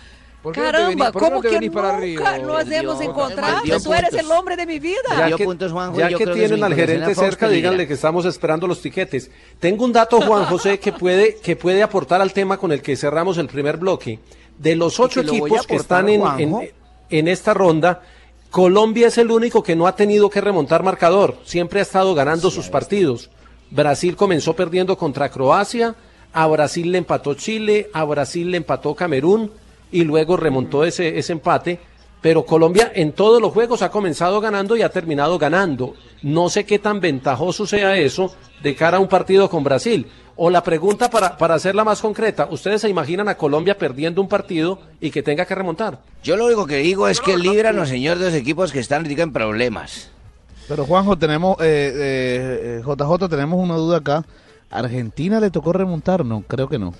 ¿Por 0.42 0.54
qué 0.54 0.60
no 0.60 0.66
te 0.66 0.72
Caramba, 0.72 0.90
venís- 0.90 1.12
por 1.12 1.22
qué 1.22 1.28
¿cómo 1.28 1.36
no 1.36 1.42
te 1.42 1.48
que 1.48 1.54
venís 1.54 1.70
para 1.70 1.98
nunca 1.98 2.38
nos 2.38 2.70
hemos 2.70 3.00
encontrado? 3.00 3.60
Tú 3.82 3.94
eres 3.94 4.12
el 4.14 4.30
hombre 4.30 4.56
de 4.56 4.66
mi 4.66 4.78
vida. 4.78 4.98
Ya 5.16 5.26
Dio 5.26 5.38
puntos, 5.38 5.72
Juanjo, 5.72 5.98
ya 5.98 6.08
yo 6.10 6.18
que 6.18 6.24
creo 6.24 6.36
tienen 6.36 6.64
al 6.64 6.74
gerente 6.74 7.14
cerca, 7.14 7.48
díganle 7.48 7.86
que 7.86 7.94
estamos 7.94 8.24
esperando 8.24 8.66
los 8.66 8.80
tiquetes. 8.80 9.30
Tengo 9.58 9.84
un 9.84 9.92
dato, 9.92 10.20
Juan 10.20 10.44
José, 10.46 10.78
que 10.78 10.92
puede, 10.92 11.36
que 11.36 11.56
puede 11.56 11.82
aportar 11.82 12.20
al 12.20 12.32
tema 12.32 12.56
con 12.58 12.72
el 12.72 12.82
que 12.82 12.96
cerramos 12.96 13.38
el 13.38 13.48
primer 13.48 13.76
bloque. 13.76 14.18
De 14.58 14.74
los 14.74 14.98
ocho 14.98 15.20
equipos 15.20 15.66
que 15.66 15.76
están 15.76 16.08
en, 16.08 16.70
en 17.10 17.28
esta 17.28 17.54
ronda, 17.54 18.02
Colombia 18.50 19.08
es 19.08 19.18
el 19.18 19.30
único 19.30 19.62
que 19.62 19.76
no 19.76 19.86
ha 19.86 19.94
tenido 19.94 20.30
que 20.30 20.40
remontar 20.40 20.82
marcador. 20.82 21.36
Siempre 21.44 21.80
ha 21.80 21.82
estado 21.82 22.14
ganando 22.14 22.50
sus 22.50 22.68
partidos. 22.68 23.30
Brasil 23.70 24.16
comenzó 24.16 24.54
perdiendo 24.56 24.96
contra 24.96 25.28
Croacia, 25.30 25.94
a 26.32 26.46
Brasil 26.46 26.90
le 26.90 26.98
empató 26.98 27.34
Chile, 27.34 27.90
a 27.92 28.04
Brasil 28.04 28.50
le 28.50 28.56
empató 28.56 28.94
Camerún 28.94 29.52
y 29.90 30.04
luego 30.04 30.36
remontó 30.36 30.84
ese, 30.84 31.18
ese 31.18 31.32
empate. 31.32 31.80
Pero 32.20 32.44
Colombia 32.44 32.90
en 32.94 33.12
todos 33.12 33.40
los 33.40 33.52
juegos 33.52 33.82
ha 33.82 33.90
comenzado 33.90 34.40
ganando 34.40 34.76
y 34.76 34.82
ha 34.82 34.88
terminado 34.88 35.38
ganando. 35.38 35.94
No 36.22 36.48
sé 36.48 36.64
qué 36.64 36.78
tan 36.78 37.00
ventajoso 37.00 37.66
sea 37.66 37.96
eso 37.96 38.34
de 38.62 38.74
cara 38.74 38.96
a 38.96 39.00
un 39.00 39.08
partido 39.08 39.48
con 39.48 39.62
Brasil. 39.62 40.06
O 40.40 40.50
la 40.50 40.62
pregunta 40.62 41.10
para, 41.10 41.36
para 41.36 41.54
hacerla 41.54 41.82
más 41.82 42.00
concreta, 42.00 42.48
¿ustedes 42.50 42.80
se 42.80 42.88
imaginan 42.88 43.28
a 43.28 43.36
Colombia 43.36 43.76
perdiendo 43.76 44.20
un 44.20 44.28
partido 44.28 44.78
y 45.00 45.10
que 45.10 45.22
tenga 45.22 45.44
que 45.44 45.54
remontar? 45.54 45.98
Yo 46.22 46.36
lo 46.36 46.46
único 46.46 46.66
que 46.66 46.76
digo 46.76 47.08
es 47.08 47.20
que 47.20 47.36
líbranos, 47.36 47.88
señor, 47.88 48.18
de 48.18 48.26
los 48.26 48.34
equipos 48.34 48.70
que 48.70 48.78
están 48.78 49.04
en 49.06 49.32
problemas. 49.32 50.10
Pero 50.68 50.84
Juanjo, 50.84 51.16
tenemos, 51.16 51.56
eh, 51.60 51.92
eh, 51.92 52.80
eh, 52.80 52.82
JJ, 52.84 53.28
tenemos 53.28 53.58
una 53.58 53.74
duda 53.74 53.98
acá. 53.98 54.24
¿Argentina 54.70 55.40
le 55.40 55.50
tocó 55.50 55.72
remontar? 55.72 56.24
No, 56.24 56.42
creo 56.42 56.68
que 56.68 56.78
no. 56.78 56.94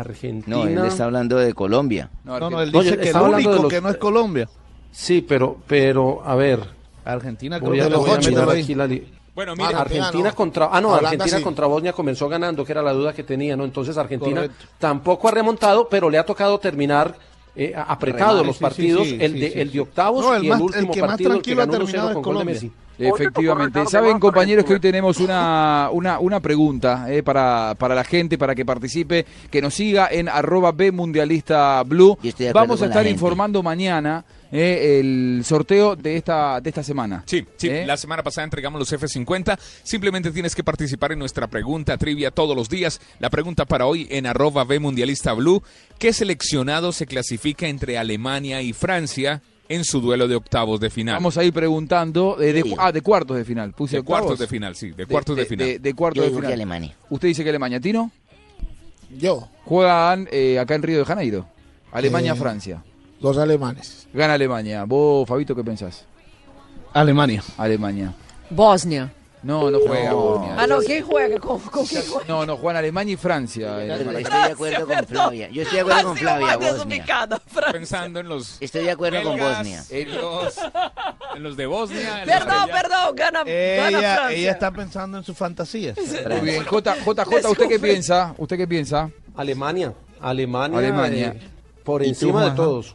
Argentina. 0.00 0.56
No, 0.56 0.64
él 0.66 0.78
está 0.86 1.04
hablando 1.04 1.36
de 1.36 1.52
Colombia. 1.54 2.10
No, 2.24 2.38
no, 2.38 2.60
él 2.62 2.70
Oye, 2.74 2.84
dice 2.84 2.96
que 2.96 3.02
el 3.02 3.06
está 3.08 3.18
hablando 3.20 3.38
de 3.38 3.46
único 3.48 3.62
los- 3.64 3.72
que 3.72 3.80
no 3.80 3.88
es 3.90 3.96
Colombia. 3.96 4.48
Sí, 4.92 5.22
pero, 5.22 5.56
pero, 5.66 6.22
a 6.24 6.34
ver. 6.34 6.60
Argentina 7.04 7.58
creo 7.58 7.70
Voy 7.70 7.78
que 7.78 7.82
a, 7.84 7.86
es 7.86 7.92
los 7.92 8.00
voy 8.00 8.10
a 8.10 8.14
ocho, 8.14 8.28
mirar 8.30 8.44
¿no? 8.46 8.50
aquí 8.52 8.74
la 8.74 8.86
li- 8.86 9.06
Bueno, 9.34 9.54
Mira, 9.54 9.68
mire, 9.68 9.80
Argentina 9.80 10.28
no. 10.30 10.34
contra 10.34 10.68
ah 10.72 10.80
no, 10.80 10.88
Holanda 10.88 11.08
Argentina 11.10 11.36
sí. 11.38 11.42
contra 11.44 11.66
Bosnia 11.66 11.92
comenzó 11.92 12.28
ganando, 12.28 12.64
que 12.64 12.72
era 12.72 12.82
la 12.82 12.92
duda 12.92 13.12
que 13.12 13.22
tenía, 13.22 13.56
¿no? 13.56 13.64
Entonces 13.64 13.96
Argentina 13.96 14.40
Correcto. 14.42 14.64
tampoco 14.78 15.28
ha 15.28 15.30
remontado, 15.30 15.88
pero 15.88 16.08
le 16.10 16.18
ha 16.18 16.24
tocado 16.24 16.58
terminar 16.58 17.14
eh, 17.54 17.72
apretado 17.76 18.38
Remar. 18.42 18.46
los 18.46 18.56
Sí, 18.56 18.58
sí, 18.58 18.62
partidos, 18.64 19.06
sí, 19.08 19.18
el 19.20 19.32
de 19.40 19.50
sí, 19.50 19.60
el 19.60 19.72
de 19.72 19.80
octavos 19.80 20.24
No, 20.24 20.34
el 20.34 20.44
y 20.44 20.48
más- 20.48 20.56
el 20.58 20.60
el 20.60 20.64
último 20.74 20.92
que 20.92 21.00
más 21.00 21.10
partido 21.10 21.30
el 21.32 21.36
que 21.36 21.54
tranquilo 21.54 21.62
ha 21.62 21.66
ganó 21.66 21.78
1-0 21.78 21.86
terminado 21.86 22.06
con 22.06 22.14
gol 22.14 22.22
de 22.22 22.24
Colombia. 22.38 22.54
Messi. 22.54 22.72
Efectivamente. 22.98 23.86
Saben, 23.86 24.18
compañeros, 24.18 24.64
que 24.64 24.72
hoy 24.72 24.78
correcto. 24.78 24.88
tenemos 24.88 25.20
una, 25.20 25.90
una, 25.92 26.18
una 26.18 26.40
pregunta 26.40 27.06
eh, 27.08 27.22
para, 27.22 27.74
para 27.78 27.94
la 27.94 28.04
gente, 28.04 28.38
para 28.38 28.54
que 28.54 28.64
participe, 28.64 29.26
que 29.50 29.60
nos 29.60 29.74
siga 29.74 30.08
en 30.10 30.28
arroba 30.28 30.72
B 30.72 30.92
Mundialista 30.92 31.82
Blue. 31.82 32.18
Vamos 32.52 32.82
a 32.82 32.86
estar 32.86 33.06
informando 33.06 33.62
mañana 33.62 34.24
eh, 34.52 35.00
el 35.00 35.42
sorteo 35.44 35.96
de 35.96 36.16
esta, 36.16 36.60
de 36.60 36.70
esta 36.70 36.82
semana. 36.82 37.24
Sí, 37.26 37.44
sí, 37.56 37.68
¿Eh? 37.68 37.84
la 37.86 37.96
semana 37.96 38.22
pasada 38.22 38.44
entregamos 38.44 38.78
los 38.78 38.92
F50. 38.92 39.58
Simplemente 39.82 40.30
tienes 40.30 40.54
que 40.54 40.62
participar 40.64 41.12
en 41.12 41.18
nuestra 41.18 41.46
pregunta 41.48 41.96
trivia 41.96 42.30
todos 42.30 42.56
los 42.56 42.68
días. 42.68 43.00
La 43.18 43.30
pregunta 43.30 43.64
para 43.64 43.86
hoy 43.86 44.06
en 44.10 44.26
arroba 44.26 44.64
B 44.64 44.78
Mundialista 44.78 45.32
Blue. 45.32 45.62
¿Qué 45.98 46.12
seleccionado 46.12 46.92
se 46.92 47.06
clasifica 47.06 47.66
entre 47.66 47.98
Alemania 47.98 48.62
y 48.62 48.72
Francia 48.72 49.42
en 49.68 49.84
su 49.84 50.00
duelo 50.00 50.28
de 50.28 50.36
octavos 50.36 50.78
de 50.80 50.90
final? 50.90 51.14
Vamos 51.16 51.36
a 51.38 51.44
ir 51.44 51.52
preguntando 51.52 52.40
eh, 52.40 52.52
de, 52.52 52.62
Sí. 52.62 52.74
ah, 52.78 52.92
de 52.92 53.00
cuartos 53.02 53.36
de 53.36 53.44
final. 53.44 53.72
Puse 53.72 53.96
de 53.96 54.02
cuartos 54.02 54.32
octavos. 54.32 54.38
de 54.40 54.46
final, 54.46 54.76
sí, 54.76 54.90
de 54.90 55.06
cuartos 55.06 55.36
de, 55.36 55.46
final. 55.46 55.66
De, 55.66 55.78
de 55.78 55.94
cuartos 55.94 56.16
Yo 56.16 56.22
de 56.22 56.28
digo 56.28 56.38
final. 56.40 56.50
que 56.50 56.54
Alemania. 56.54 56.94
¿Usted 57.10 57.28
dice 57.28 57.42
que 57.44 57.50
Alemania, 57.50 57.80
Tino? 57.80 58.10
Yo, 59.18 59.48
Juegan 59.64 60.28
eh, 60.32 60.58
acá 60.58 60.74
en 60.74 60.82
Río 60.82 60.98
de 60.98 61.04
Janeiro. 61.04 61.46
Alemania-Francia. 61.92 62.82
los 63.20 63.38
alemanes. 63.38 64.06
Gana 64.12 64.34
Alemania. 64.34 64.84
¿Vos, 64.84 65.26
Fabito, 65.28 65.54
qué 65.54 65.62
pensás? 65.64 66.04
Alemania. 66.92 67.42
Alemania. 67.56 68.14
Bosnia. 68.50 69.12
No, 69.46 69.70
no 69.70 69.78
juega 69.80 70.12
Bosnia. 70.12 70.54
Ah, 70.58 70.66
no, 70.66 70.78
¿quién 70.80 71.04
juega? 71.04 71.38
¿Con, 71.38 71.60
con 71.60 71.86
quién 71.86 72.02
juega? 72.06 72.24
No, 72.26 72.44
no, 72.44 72.56
juegan 72.56 72.76
Alemania 72.78 73.14
y 73.14 73.16
Francia. 73.16 73.68
eh, 73.82 73.94
Pero 73.96 74.10
Alemania. 74.10 74.18
estoy 74.20 74.40
de 74.40 74.52
acuerdo 74.52 74.86
con 74.86 75.06
Flavia. 75.06 75.48
Yo 75.50 75.62
estoy 75.62 75.76
de 75.76 75.80
acuerdo 75.82 76.02
con 76.08 76.16
Flavia, 76.16 76.56
Bosnia. 76.56 77.04
Pensando 77.72 78.20
en 78.20 78.28
los 78.28 78.56
Estoy 78.60 78.84
de 78.84 78.90
acuerdo 78.90 79.22
con 79.22 79.38
Bosnia. 79.38 79.84
En 79.90 80.14
los, 80.16 80.58
en 81.36 81.42
los 81.42 81.56
de 81.56 81.66
Bosnia. 81.66 82.22
Perdón, 82.24 82.68
perdón, 82.72 83.14
gana, 83.16 83.40
Francia. 83.44 84.32
ella 84.32 84.50
está 84.50 84.70
pensando 84.72 85.18
en 85.18 85.24
sus 85.24 85.36
fantasías. 85.36 85.96
Muy 86.28 86.40
bien. 86.40 86.64
J, 86.64 86.96
JJ, 86.96 87.50
¿usted 87.50 87.68
qué 87.68 87.78
piensa? 87.78 88.34
¿Usted 88.38 88.56
qué 88.56 88.66
piensa? 88.66 89.10
Alemania, 89.36 89.92
Alemania, 90.20 90.78
Alemania. 90.78 91.34
eh, 91.36 91.48
por 91.84 92.02
¿Y 92.02 92.06
tú, 92.06 92.10
encima 92.10 92.44
de 92.46 92.50
todos. 92.56 92.94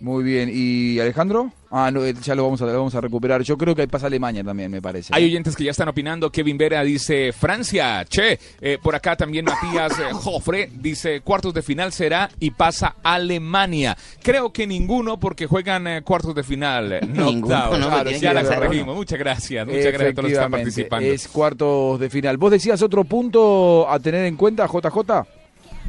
Muy 0.00 0.24
bien. 0.24 0.50
¿Y 0.52 0.98
Alejandro? 0.98 1.52
Ah, 1.70 1.90
no, 1.92 2.04
eh, 2.04 2.14
ya 2.20 2.34
lo 2.34 2.42
vamos 2.42 2.60
a, 2.62 2.66
lo 2.66 2.72
vamos 2.72 2.94
a 2.94 3.00
recuperar. 3.00 3.42
Yo 3.42 3.56
creo 3.56 3.76
que 3.76 3.82
ahí 3.82 3.86
pasa 3.86 4.06
Alemania 4.08 4.42
también, 4.42 4.70
me 4.72 4.82
parece. 4.82 5.12
Hay 5.14 5.26
oyentes 5.26 5.54
que 5.54 5.62
ya 5.62 5.70
están 5.70 5.88
opinando. 5.88 6.30
Kevin 6.32 6.58
Vera 6.58 6.82
dice 6.82 7.32
Francia, 7.32 8.04
che. 8.08 8.38
Eh, 8.60 8.78
por 8.82 8.94
acá 8.94 9.14
también 9.14 9.44
Matías 9.44 9.92
eh, 10.00 10.04
Jofre 10.12 10.70
dice 10.74 11.20
cuartos 11.20 11.54
de 11.54 11.62
final 11.62 11.92
será 11.92 12.28
y 12.40 12.50
pasa 12.50 12.96
Alemania. 13.04 13.96
Creo 14.22 14.52
que 14.52 14.66
ninguno 14.66 15.20
porque 15.20 15.46
juegan 15.46 15.86
eh, 15.86 16.02
cuartos 16.02 16.34
de 16.34 16.42
final. 16.42 16.92
eh, 16.92 17.00
No 17.06 17.26
Ninguno, 17.26 17.78
no, 17.78 17.86
Claro, 17.88 18.04
tiene 18.04 18.18
ya 18.20 18.32
la 18.32 18.42
corregimos. 18.42 18.96
Muchas 18.96 19.18
gracias. 19.18 19.66
Muchas 19.66 19.92
gracias 19.92 20.10
a 20.10 20.14
todos 20.14 20.22
los 20.24 20.30
que 20.30 20.32
están 20.32 20.50
participando. 20.50 21.06
Es 21.08 21.28
cuartos 21.28 22.00
de 22.00 22.10
final. 22.10 22.36
¿Vos 22.38 22.50
decías 22.50 22.82
otro 22.82 23.04
punto 23.04 23.88
a 23.88 24.00
tener 24.00 24.24
en 24.24 24.36
cuenta, 24.36 24.66
JJ? 24.66 25.39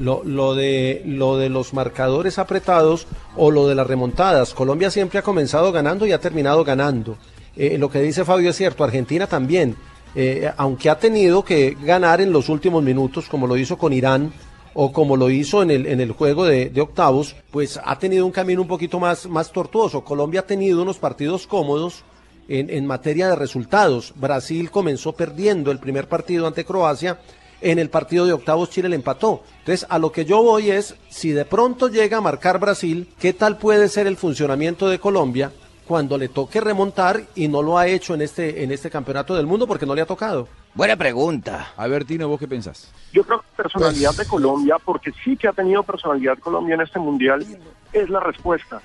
Lo, 0.01 0.23
lo 0.23 0.55
de 0.55 1.03
lo 1.05 1.37
de 1.37 1.49
los 1.49 1.75
marcadores 1.75 2.39
apretados 2.39 3.05
o 3.37 3.51
lo 3.51 3.67
de 3.67 3.75
las 3.75 3.85
remontadas. 3.85 4.53
Colombia 4.55 4.89
siempre 4.89 5.19
ha 5.19 5.21
comenzado 5.21 5.71
ganando 5.71 6.07
y 6.07 6.11
ha 6.11 6.19
terminado 6.19 6.63
ganando. 6.63 7.17
Eh, 7.55 7.77
lo 7.77 7.89
que 7.89 8.01
dice 8.01 8.25
Fabio 8.25 8.49
es 8.49 8.55
cierto, 8.55 8.83
Argentina 8.83 9.27
también, 9.27 9.75
eh, 10.15 10.51
aunque 10.57 10.89
ha 10.89 10.97
tenido 10.97 11.43
que 11.43 11.77
ganar 11.83 12.21
en 12.21 12.31
los 12.31 12.49
últimos 12.49 12.83
minutos, 12.83 13.27
como 13.27 13.47
lo 13.47 13.57
hizo 13.57 13.77
con 13.77 13.93
Irán 13.93 14.33
o 14.73 14.93
como 14.93 15.17
lo 15.17 15.29
hizo 15.29 15.61
en 15.61 15.71
el, 15.71 15.85
en 15.85 15.99
el 15.99 16.13
juego 16.13 16.45
de, 16.45 16.71
octavos, 16.79 17.35
pues 17.51 17.79
ha 17.83 17.99
tenido 17.99 18.25
un 18.25 18.31
camino 18.31 18.61
un 18.61 18.67
poquito 18.67 18.99
más, 18.99 19.27
más 19.27 19.51
tortuoso. 19.51 20.03
Colombia 20.03 20.41
ha 20.41 20.47
tenido 20.47 20.81
unos 20.81 20.97
partidos 20.97 21.45
cómodos 21.45 22.03
en, 22.47 22.69
en 22.69 22.87
materia 22.87 23.27
de 23.27 23.35
resultados. 23.35 24.13
Brasil 24.15 24.71
comenzó 24.71 25.11
perdiendo 25.11 25.71
el 25.71 25.79
primer 25.79 26.07
partido 26.07 26.47
ante 26.47 26.63
Croacia. 26.63 27.19
En 27.61 27.77
el 27.77 27.89
partido 27.89 28.25
de 28.25 28.33
octavos 28.33 28.71
Chile 28.71 28.89
le 28.89 28.95
empató. 28.95 29.43
Entonces, 29.59 29.85
a 29.89 29.99
lo 29.99 30.11
que 30.11 30.25
yo 30.25 30.41
voy 30.41 30.71
es, 30.71 30.95
si 31.09 31.31
de 31.31 31.45
pronto 31.45 31.89
llega 31.89 32.17
a 32.17 32.21
marcar 32.21 32.59
Brasil, 32.59 33.07
¿qué 33.19 33.33
tal 33.33 33.57
puede 33.57 33.87
ser 33.87 34.07
el 34.07 34.17
funcionamiento 34.17 34.89
de 34.89 34.99
Colombia 34.99 35.51
cuando 35.87 36.17
le 36.17 36.29
toque 36.29 36.59
remontar 36.59 37.21
y 37.35 37.47
no 37.47 37.61
lo 37.61 37.77
ha 37.77 37.87
hecho 37.87 38.15
en 38.15 38.21
este, 38.21 38.63
en 38.63 38.71
este 38.71 38.89
campeonato 38.89 39.35
del 39.35 39.45
mundo 39.45 39.67
porque 39.67 39.85
no 39.85 39.93
le 39.93 40.01
ha 40.01 40.05
tocado? 40.07 40.47
Buena 40.73 40.95
pregunta. 40.95 41.73
A 41.77 41.85
ver, 41.85 42.05
Tino, 42.05 42.27
¿vos 42.27 42.39
qué 42.39 42.47
pensás? 42.47 42.91
Yo 43.13 43.23
creo 43.23 43.41
que 43.41 43.63
personalidad 43.63 44.15
de 44.15 44.25
Colombia, 44.25 44.77
porque 44.83 45.11
sí 45.23 45.37
que 45.37 45.47
ha 45.47 45.53
tenido 45.53 45.83
personalidad 45.83 46.39
Colombia 46.39 46.75
en 46.75 46.81
este 46.81 46.97
mundial, 46.97 47.45
es 47.93 48.09
la 48.09 48.21
respuesta. 48.21 48.81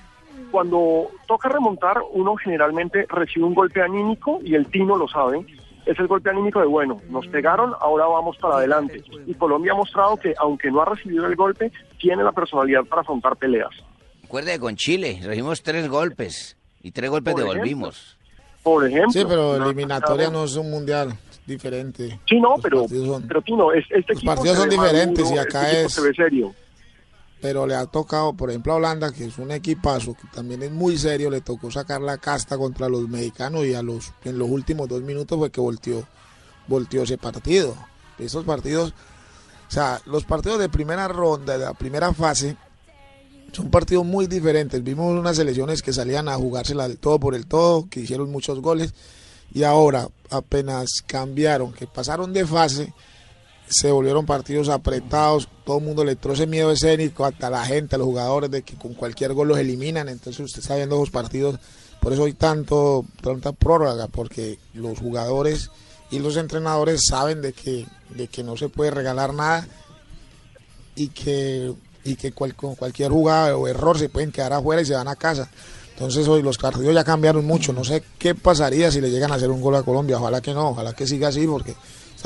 Cuando 0.51 1.09
toca 1.27 1.49
remontar, 1.49 1.97
uno 2.11 2.35
generalmente 2.35 3.05
recibe 3.09 3.45
un 3.45 3.55
golpe 3.55 3.81
anímico 3.81 4.39
y 4.43 4.53
el 4.53 4.67
Tino 4.67 4.95
lo 4.95 5.07
sabe. 5.07 5.45
Es 5.87 5.97
el 5.99 6.07
golpe 6.07 6.29
anímico 6.29 6.59
de, 6.59 6.65
bueno, 6.67 7.01
nos 7.09 7.25
pegaron, 7.27 7.73
ahora 7.79 8.05
vamos 8.07 8.35
para 8.37 8.57
adelante. 8.57 9.01
Y 9.25 9.33
Colombia 9.35 9.71
ha 9.71 9.75
mostrado 9.75 10.17
que, 10.17 10.33
aunque 10.37 10.69
no 10.69 10.81
ha 10.81 10.85
recibido 10.85 11.25
el 11.25 11.35
golpe, 11.35 11.71
tiene 11.97 12.23
la 12.23 12.31
personalidad 12.33 12.83
para 12.85 13.01
afrontar 13.01 13.37
peleas. 13.37 13.69
Recuerde 14.23 14.51
que 14.53 14.59
con 14.59 14.75
Chile 14.75 15.19
recibimos 15.23 15.63
tres 15.63 15.87
golpes 15.87 16.57
y 16.83 16.91
tres 16.91 17.09
golpes 17.09 17.33
Por 17.33 17.41
devolvimos. 17.43 18.17
Por 18.63 18.85
ejemplo. 18.85 19.11
Sí, 19.11 19.23
pero 19.27 19.55
eliminatoria 19.55 20.29
no 20.29 20.43
es 20.43 20.55
un 20.57 20.69
mundial 20.69 21.13
diferente. 21.45 22.19
Sí, 22.27 22.37
no, 22.41 22.55
Los 22.55 22.61
pero, 22.61 22.87
son- 22.89 23.25
pero 23.25 23.41
Tino, 23.41 23.71
es, 23.71 23.85
este 23.89 24.11
Los 24.13 24.17
equipo 24.17 24.35
partidos 24.35 24.57
son 24.57 24.69
diferentes 24.69 25.23
maduro, 25.23 25.35
y 25.35 25.39
acá 25.39 25.69
este 25.71 25.85
es- 25.85 25.93
se 25.93 26.01
ve 26.01 26.13
serio. 26.13 26.53
Pero 27.41 27.67
le 27.67 27.75
ha 27.75 27.85
tocado, 27.85 28.33
por 28.33 28.49
ejemplo, 28.49 28.73
a 28.73 28.77
Holanda, 28.77 29.11
que 29.11 29.25
es 29.25 29.37
un 29.37 29.51
equipazo, 29.51 30.15
que 30.15 30.27
también 30.33 30.63
es 30.63 30.71
muy 30.71 30.97
serio, 30.97 31.29
le 31.29 31.41
tocó 31.41 31.69
sacar 31.69 32.01
la 32.01 32.17
casta 32.17 32.57
contra 32.57 32.89
los 32.89 33.07
mexicanos 33.07 33.65
y 33.65 33.73
a 33.73 33.83
los 33.83 34.11
en 34.23 34.39
los 34.39 34.49
últimos 34.49 34.87
dos 34.87 35.01
minutos 35.01 35.37
fue 35.37 35.51
que 35.51 35.61
volteó, 35.61 36.03
volteó 36.67 37.03
ese 37.03 37.17
partido. 37.17 37.75
Esos 38.17 38.43
partidos, 38.43 38.93
o 39.67 39.71
sea, 39.71 40.01
los 40.05 40.23
partidos 40.23 40.57
de 40.59 40.69
primera 40.69 41.07
ronda, 41.07 41.57
de 41.57 41.65
la 41.65 41.73
primera 41.73 42.11
fase, 42.13 42.57
son 43.51 43.69
partidos 43.69 44.05
muy 44.05 44.25
diferentes. 44.25 44.83
Vimos 44.83 45.13
unas 45.17 45.35
selecciones 45.35 45.81
que 45.81 45.93
salían 45.93 46.27
a 46.29 46.35
jugársela 46.35 46.87
del 46.87 46.97
todo 46.97 47.19
por 47.19 47.35
el 47.35 47.45
todo, 47.45 47.87
que 47.89 47.99
hicieron 47.99 48.31
muchos 48.31 48.61
goles, 48.61 48.93
y 49.53 49.63
ahora 49.63 50.09
apenas 50.31 51.03
cambiaron, 51.05 51.71
que 51.71 51.85
pasaron 51.85 52.33
de 52.33 52.45
fase, 52.45 52.93
se 53.69 53.91
volvieron 53.91 54.25
partidos 54.25 54.69
apretados, 54.69 55.47
todo 55.65 55.79
el 55.79 55.83
mundo 55.83 56.03
le 56.05 56.13
entró 56.13 56.33
ese 56.33 56.47
miedo 56.47 56.71
escénico 56.71 57.25
hasta 57.25 57.49
la 57.49 57.65
gente, 57.65 57.95
a 57.95 57.99
los 57.99 58.07
jugadores, 58.07 58.49
de 58.51 58.61
que 58.61 58.75
con 58.75 58.93
cualquier 58.93 59.33
gol 59.33 59.49
los 59.49 59.57
eliminan, 59.57 60.07
entonces 60.09 60.39
usted 60.45 60.61
está 60.61 60.75
viendo 60.75 61.03
partidos, 61.11 61.59
por 62.01 62.13
eso 62.13 62.25
hay 62.25 62.33
tanto, 62.33 63.05
tanta 63.21 63.51
prórroga, 63.51 64.07
porque 64.07 64.59
los 64.73 64.99
jugadores 64.99 65.69
y 66.11 66.19
los 66.19 66.37
entrenadores 66.37 67.01
saben 67.09 67.41
de 67.41 67.51
que, 67.53 67.85
de 68.15 68.27
que 68.27 68.43
no 68.43 68.55
se 68.55 68.69
puede 68.69 68.91
regalar 68.91 69.33
nada 69.33 69.67
y 70.95 71.09
que, 71.09 71.73
y 72.05 72.15
que 72.15 72.31
cual- 72.31 72.55
con 72.55 72.75
cualquier 72.75 73.11
jugada 73.11 73.57
o 73.57 73.67
error 73.67 73.97
se 73.99 74.09
pueden 74.09 74.31
quedar 74.31 74.53
afuera 74.53 74.81
y 74.81 74.85
se 74.85 74.93
van 74.93 75.07
a 75.07 75.15
casa. 75.15 75.49
Entonces 75.93 76.27
hoy 76.27 76.41
los 76.43 76.57
partidos 76.57 76.93
ya 76.93 77.03
cambiaron 77.03 77.43
mucho. 77.45 77.73
No 77.73 77.83
sé 77.83 78.03
qué 78.19 78.35
pasaría 78.35 78.91
si 78.91 79.01
le 79.01 79.09
llegan 79.09 79.31
a 79.31 79.35
hacer 79.35 79.49
un 79.49 79.59
gol 79.61 79.75
a 79.75 79.83
Colombia. 79.83 80.17
Ojalá 80.19 80.41
que 80.41 80.53
no, 80.53 80.69
ojalá 80.69 80.93
que 80.93 81.07
siga 81.07 81.29
así 81.29 81.45
porque 81.47 81.75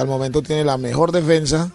hasta 0.02 0.12
el 0.12 0.18
momento 0.18 0.42
tiene 0.42 0.64
la 0.64 0.80
mejor 0.80 1.12
defensa, 1.12 1.72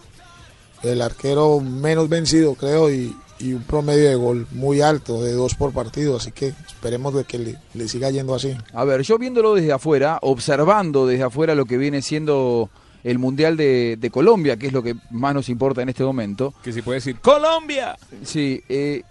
el 0.83 1.01
arquero 1.01 1.61
menos 1.61 2.09
vencido 2.09 2.55
creo 2.55 2.91
y, 2.91 3.15
y 3.39 3.53
un 3.53 3.63
promedio 3.63 4.09
de 4.09 4.15
gol 4.15 4.47
muy 4.51 4.81
alto, 4.81 5.23
de 5.23 5.31
dos 5.31 5.55
por 5.55 5.71
partido. 5.71 6.17
Así 6.17 6.33
que 6.33 6.53
esperemos 6.67 7.13
de 7.13 7.23
que 7.23 7.39
le, 7.39 7.57
le 7.73 7.87
siga 7.87 8.09
yendo 8.09 8.35
así. 8.35 8.53
A 8.73 8.83
ver, 8.83 9.01
yo 9.03 9.17
viéndolo 9.17 9.55
desde 9.55 9.71
afuera, 9.71 10.19
observando 10.21 11.07
desde 11.07 11.23
afuera 11.23 11.55
lo 11.55 11.65
que 11.65 11.77
viene 11.77 12.01
siendo 12.01 12.69
el 13.05 13.17
Mundial 13.17 13.55
de, 13.55 13.95
de 13.97 14.09
Colombia, 14.11 14.57
que 14.57 14.67
es 14.67 14.73
lo 14.73 14.83
que 14.83 14.95
más 15.09 15.33
nos 15.33 15.47
importa 15.47 15.81
en 15.81 15.87
este 15.87 16.03
momento. 16.03 16.53
Que 16.61 16.73
si 16.73 16.81
puede 16.81 16.97
decir 16.97 17.21
¡Colombia! 17.21 17.97
Sí, 18.25 18.61
eh, 18.67 19.03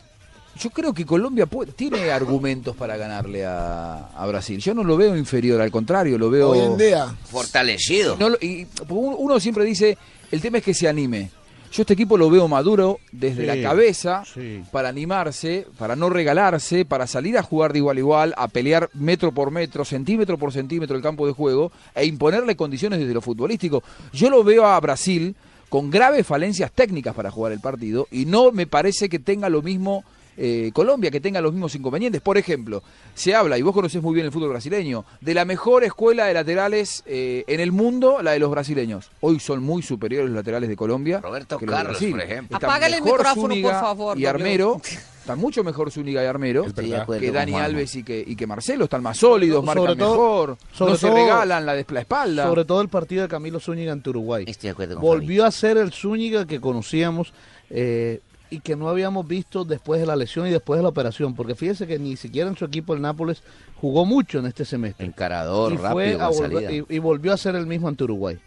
yo 0.58 0.70
creo 0.70 0.92
que 0.92 1.04
Colombia 1.06 1.46
puede- 1.46 1.72
tiene 1.72 2.10
argumentos 2.10 2.74
para 2.76 2.96
ganarle 2.96 3.44
a, 3.46 4.08
a 4.16 4.26
Brasil. 4.26 4.58
Yo 4.58 4.74
no 4.74 4.84
lo 4.84 4.96
veo 4.96 5.16
inferior, 5.16 5.60
al 5.60 5.70
contrario, 5.70 6.18
lo 6.18 6.30
veo... 6.30 6.50
Hoy 6.50 6.60
en 6.60 6.76
día, 6.76 7.14
Fortalecido. 7.24 8.16
No 8.18 8.28
y, 8.40 8.66
uno 8.88 9.16
uno 9.16 9.40
siempre 9.40 9.64
dice, 9.64 9.96
el 10.30 10.40
tema 10.40 10.58
es 10.58 10.64
que 10.64 10.74
se 10.74 10.88
anime. 10.88 11.30
Yo 11.72 11.82
este 11.82 11.94
equipo 11.94 12.16
lo 12.16 12.30
veo 12.30 12.46
maduro 12.48 13.00
desde 13.12 13.42
Sí, 13.42 13.46
la 13.46 13.60
cabeza 13.68 14.22
sí. 14.32 14.62
para 14.70 14.88
animarse, 14.88 15.66
para 15.76 15.94
no 15.96 16.08
regalarse, 16.08 16.84
para 16.84 17.06
salir 17.06 17.36
a 17.36 17.42
jugar 17.42 17.72
de 17.72 17.78
igual 17.80 17.96
a 17.96 18.00
igual, 18.00 18.34
a 18.36 18.48
pelear 18.48 18.88
metro 18.94 19.32
por 19.32 19.50
metro, 19.50 19.84
centímetro 19.84 20.38
por 20.38 20.52
centímetro 20.52 20.96
el 20.96 21.02
campo 21.02 21.26
de 21.26 21.32
juego 21.32 21.72
e 21.94 22.06
imponerle 22.06 22.56
condiciones 22.56 23.00
desde 23.00 23.12
lo 23.12 23.20
futbolístico. 23.20 23.82
Yo 24.12 24.30
lo 24.30 24.42
veo 24.44 24.64
a 24.64 24.78
Brasil 24.80 25.34
con 25.68 25.90
graves 25.90 26.24
falencias 26.26 26.70
técnicas 26.72 27.14
para 27.14 27.30
jugar 27.32 27.52
el 27.52 27.60
partido 27.60 28.06
y 28.12 28.24
no 28.26 28.52
me 28.52 28.66
parece 28.68 29.08
que 29.08 29.18
tenga 29.18 29.48
lo 29.50 29.60
mismo 29.60 30.04
eh, 30.36 30.70
Colombia, 30.72 31.10
que 31.10 31.20
tenga 31.20 31.40
los 31.40 31.52
mismos 31.52 31.74
inconvenientes. 31.74 32.20
Por 32.20 32.38
ejemplo, 32.38 32.82
se 33.14 33.34
habla, 33.34 33.58
y 33.58 33.62
vos 33.62 33.72
conocés 33.74 34.02
muy 34.02 34.14
bien 34.14 34.26
el 34.26 34.32
fútbol 34.32 34.50
brasileño, 34.50 35.04
de 35.20 35.34
la 35.34 35.44
mejor 35.44 35.84
escuela 35.84 36.26
de 36.26 36.34
laterales 36.34 37.02
eh, 37.06 37.44
en 37.46 37.60
el 37.60 37.72
mundo, 37.72 38.22
la 38.22 38.32
de 38.32 38.38
los 38.38 38.50
brasileños. 38.50 39.10
Hoy 39.20 39.40
son 39.40 39.62
muy 39.62 39.82
superiores 39.82 40.28
los 40.28 40.36
laterales 40.36 40.68
de 40.68 40.76
Colombia. 40.76 41.20
Roberto 41.20 41.58
que 41.58 41.66
los 41.66 41.74
Carlos, 41.74 41.98
por 41.98 42.20
ejemplo. 42.20 42.56
Están 42.56 42.70
Apágale 42.70 42.96
el 42.96 43.02
micrófono, 43.02 43.34
Zúñiga 43.34 43.70
por 43.72 43.80
favor, 43.80 44.18
Y. 44.18 44.26
Armero. 44.26 44.80
Está 45.26 45.34
mucho 45.34 45.64
mejor 45.64 45.90
Zúñiga 45.90 46.22
y 46.22 46.26
Armero 46.26 46.64
que 46.72 47.32
Dani. 47.32 47.54
Alves 47.54 47.96
y 47.96 48.04
que, 48.04 48.22
y 48.24 48.36
que 48.36 48.46
Marcelo. 48.46 48.84
Están 48.84 49.02
más 49.02 49.16
sólidos, 49.18 49.64
Sobre 49.64 49.80
marcan 49.80 49.98
todo- 49.98 50.10
mejor, 50.12 50.58
sobre 50.72 50.92
no 50.92 50.98
se 50.98 51.10
regalan 51.10 51.66
la 51.66 51.76
espalda. 51.80 52.46
Sobre 52.46 52.64
todo 52.64 52.80
el 52.80 52.88
partido 52.88 53.22
de 53.22 53.28
Camilo 53.28 53.58
Zúñiga 53.58 53.90
ante 53.92 54.10
Uruguay. 54.10 54.44
Estoy 54.46 54.68
de 54.68 54.72
acuerdo 54.72 54.94
con 54.94 55.02
Volvió 55.02 55.44
a 55.44 55.50
ser 55.50 55.78
el 55.78 55.92
Zúñiga 55.92 56.46
que 56.46 56.60
conocíamos 56.60 57.32
eh, 57.70 58.20
y 58.50 58.60
que 58.60 58.76
no 58.76 58.88
habíamos 58.88 59.26
visto 59.26 59.64
después 59.64 60.00
de 60.00 60.06
la 60.06 60.16
lesión 60.16 60.46
y 60.46 60.50
después 60.50 60.78
de 60.78 60.82
la 60.82 60.88
operación. 60.88 61.34
Porque 61.34 61.54
fíjese 61.54 61.86
que 61.86 61.98
ni 61.98 62.16
siquiera 62.16 62.48
en 62.48 62.56
su 62.56 62.64
equipo 62.64 62.94
el 62.94 63.00
Nápoles 63.02 63.42
jugó 63.80 64.04
mucho 64.04 64.38
en 64.38 64.46
este 64.46 64.64
semestre. 64.64 65.06
Encarador, 65.06 65.72
y, 65.72 65.76
rápido, 65.76 66.22
a 66.22 66.30
volver- 66.30 66.86
y, 66.88 66.94
y 66.94 66.98
volvió 66.98 67.32
a 67.32 67.36
ser 67.36 67.56
el 67.56 67.66
mismo 67.66 67.88
ante 67.88 68.04
Uruguay. 68.04 68.38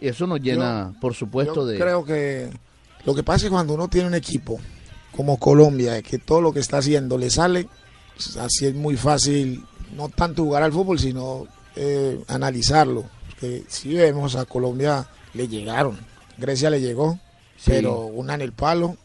Y 0.00 0.08
eso 0.08 0.26
nos 0.26 0.40
llena, 0.40 0.94
por 1.00 1.14
supuesto, 1.14 1.54
Yo 1.56 1.66
de... 1.66 1.78
creo 1.78 2.04
que 2.04 2.50
lo 3.04 3.14
que 3.14 3.22
pasa 3.22 3.36
es 3.36 3.42
que 3.44 3.50
cuando 3.50 3.74
uno 3.74 3.88
tiene 3.88 4.08
un 4.08 4.14
equipo 4.14 4.58
como 5.16 5.38
Colombia, 5.38 6.00
que 6.02 6.18
todo 6.18 6.40
lo 6.40 6.52
que 6.52 6.60
está 6.60 6.78
haciendo 6.78 7.16
le 7.18 7.30
sale, 7.30 7.68
así 8.40 8.66
es 8.66 8.74
muy 8.74 8.96
fácil 8.96 9.62
no 9.96 10.08
tanto 10.08 10.42
jugar 10.42 10.62
al 10.62 10.72
fútbol, 10.72 10.98
sino 10.98 11.46
eh, 11.76 12.20
analizarlo. 12.28 13.04
Porque 13.30 13.64
si 13.68 13.94
vemos 13.94 14.34
a 14.36 14.44
Colombia, 14.44 15.06
le 15.34 15.46
llegaron. 15.48 15.98
Grecia 16.38 16.70
le 16.70 16.80
llegó, 16.80 17.18
Sí. 17.56 17.70
pero 17.70 18.00
una 18.06 18.34
en 18.34 18.40
el 18.40 18.52
palo, 18.52 18.96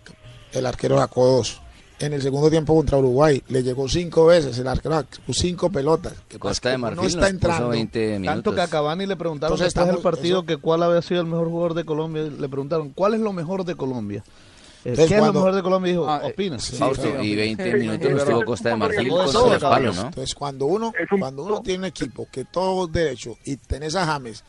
el 0.53 0.65
arquero 0.65 0.97
sacó 0.97 1.25
dos. 1.25 1.61
En 2.01 2.13
el 2.13 2.21
segundo 2.21 2.49
tiempo 2.49 2.73
contra 2.75 2.97
Uruguay 2.97 3.43
le 3.49 3.61
llegó 3.61 3.89
cinco 3.89 4.27
veces, 4.27 4.57
el 4.57 4.67
arquero 4.69 4.95
sacó 4.95 5.33
cinco 5.33 5.69
pelotas. 5.69 6.13
Que 6.29 6.39
Costa 6.39 6.69
de 6.69 6.75
que 6.75 6.77
Marfil 6.77 7.01
no 7.01 7.07
está 7.07 7.19
puso 7.19 7.29
entrando. 7.29 7.69
20 7.69 7.99
minutos. 8.19 8.33
Tanto 8.35 8.55
que 8.55 8.61
a 8.61 8.67
Cavani 8.67 9.05
le 9.05 9.17
preguntaron 9.17 9.55
Entonces 9.57 9.67
estamos- 9.77 10.01
partido 10.01 10.37
eso- 10.39 10.45
que 10.45 10.55
cuál 10.57 10.81
había 10.83 11.01
sido 11.01 11.19
el 11.19 11.27
mejor 11.27 11.49
jugador 11.49 11.73
de 11.73 11.83
Colombia. 11.83 12.23
Le 12.23 12.47
preguntaron, 12.47 12.89
¿cuál 12.91 13.15
es 13.15 13.19
lo 13.19 13.33
mejor 13.33 13.65
de 13.65 13.75
Colombia? 13.75 14.23
Eh, 14.25 14.91
Entonces, 14.91 15.07
¿Qué 15.09 15.15
es 15.19 15.25
lo 15.25 15.33
mejor 15.33 15.53
de 15.55 15.61
Colombia? 15.61 15.89
Y 15.89 15.91
dijo, 15.95 16.09
Ah, 16.09 16.21
eh, 16.23 16.31
opinas. 16.31 16.63
sí, 16.63 16.77
y 17.21 17.35
20 17.35 17.69
Sí, 17.69 17.77
minutos 17.77 18.07
sí, 18.07 18.13
nos 18.13 18.23
sí. 18.23 18.29
tuvo 18.29 18.45
Costa 18.45 18.69
de 18.69 18.75
Marfil 18.77 19.09
con 19.09 19.17
los 19.25 19.61
palos, 19.61 19.95
¿no? 19.97 20.01
Entonces, 20.03 20.35
cuando 20.35 20.65
uno, 20.67 20.93
cuando 21.19 21.43
uno 21.43 21.61
tiene 21.61 21.79
un 21.79 21.85
equipo 21.85 22.29
que 22.31 22.45
todo 22.45 22.85
es 22.85 22.91
derecho 22.93 23.35
y 23.43 23.57
tenés 23.57 23.95
a 23.97 24.05
James 24.05 24.41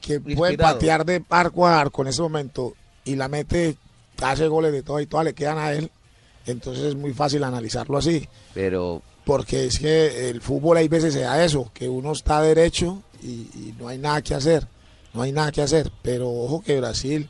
que 0.00 0.20
puede 0.20 0.56
patear 0.56 1.04
de 1.04 1.22
arco 1.28 1.66
a 1.66 1.78
arco 1.78 2.00
en 2.00 2.08
ese 2.08 2.22
momento 2.22 2.72
y 3.04 3.14
la 3.14 3.28
mete, 3.28 3.76
hace 4.22 4.46
goles 4.48 4.72
de 4.72 4.82
todo 4.82 5.00
y 5.00 5.06
todas 5.06 5.24
le 5.24 5.34
quedan 5.34 5.58
a 5.58 5.72
él, 5.72 5.90
entonces 6.46 6.84
es 6.84 6.94
muy 6.94 7.12
fácil 7.12 7.44
analizarlo 7.44 7.98
así. 7.98 8.28
Pero 8.54 9.02
Porque 9.24 9.66
es 9.66 9.78
que 9.78 10.30
el 10.30 10.40
fútbol 10.40 10.76
hay 10.76 10.88
veces 10.88 11.14
se 11.14 11.20
da 11.20 11.44
eso, 11.44 11.70
que 11.72 11.88
uno 11.88 12.12
está 12.12 12.40
derecho 12.42 13.02
y, 13.22 13.48
y 13.54 13.74
no 13.78 13.88
hay 13.88 13.98
nada 13.98 14.22
que 14.22 14.34
hacer, 14.34 14.66
no 15.14 15.22
hay 15.22 15.32
nada 15.32 15.52
que 15.52 15.62
hacer. 15.62 15.90
Pero 16.02 16.30
ojo 16.30 16.62
que 16.62 16.80
Brasil, 16.80 17.28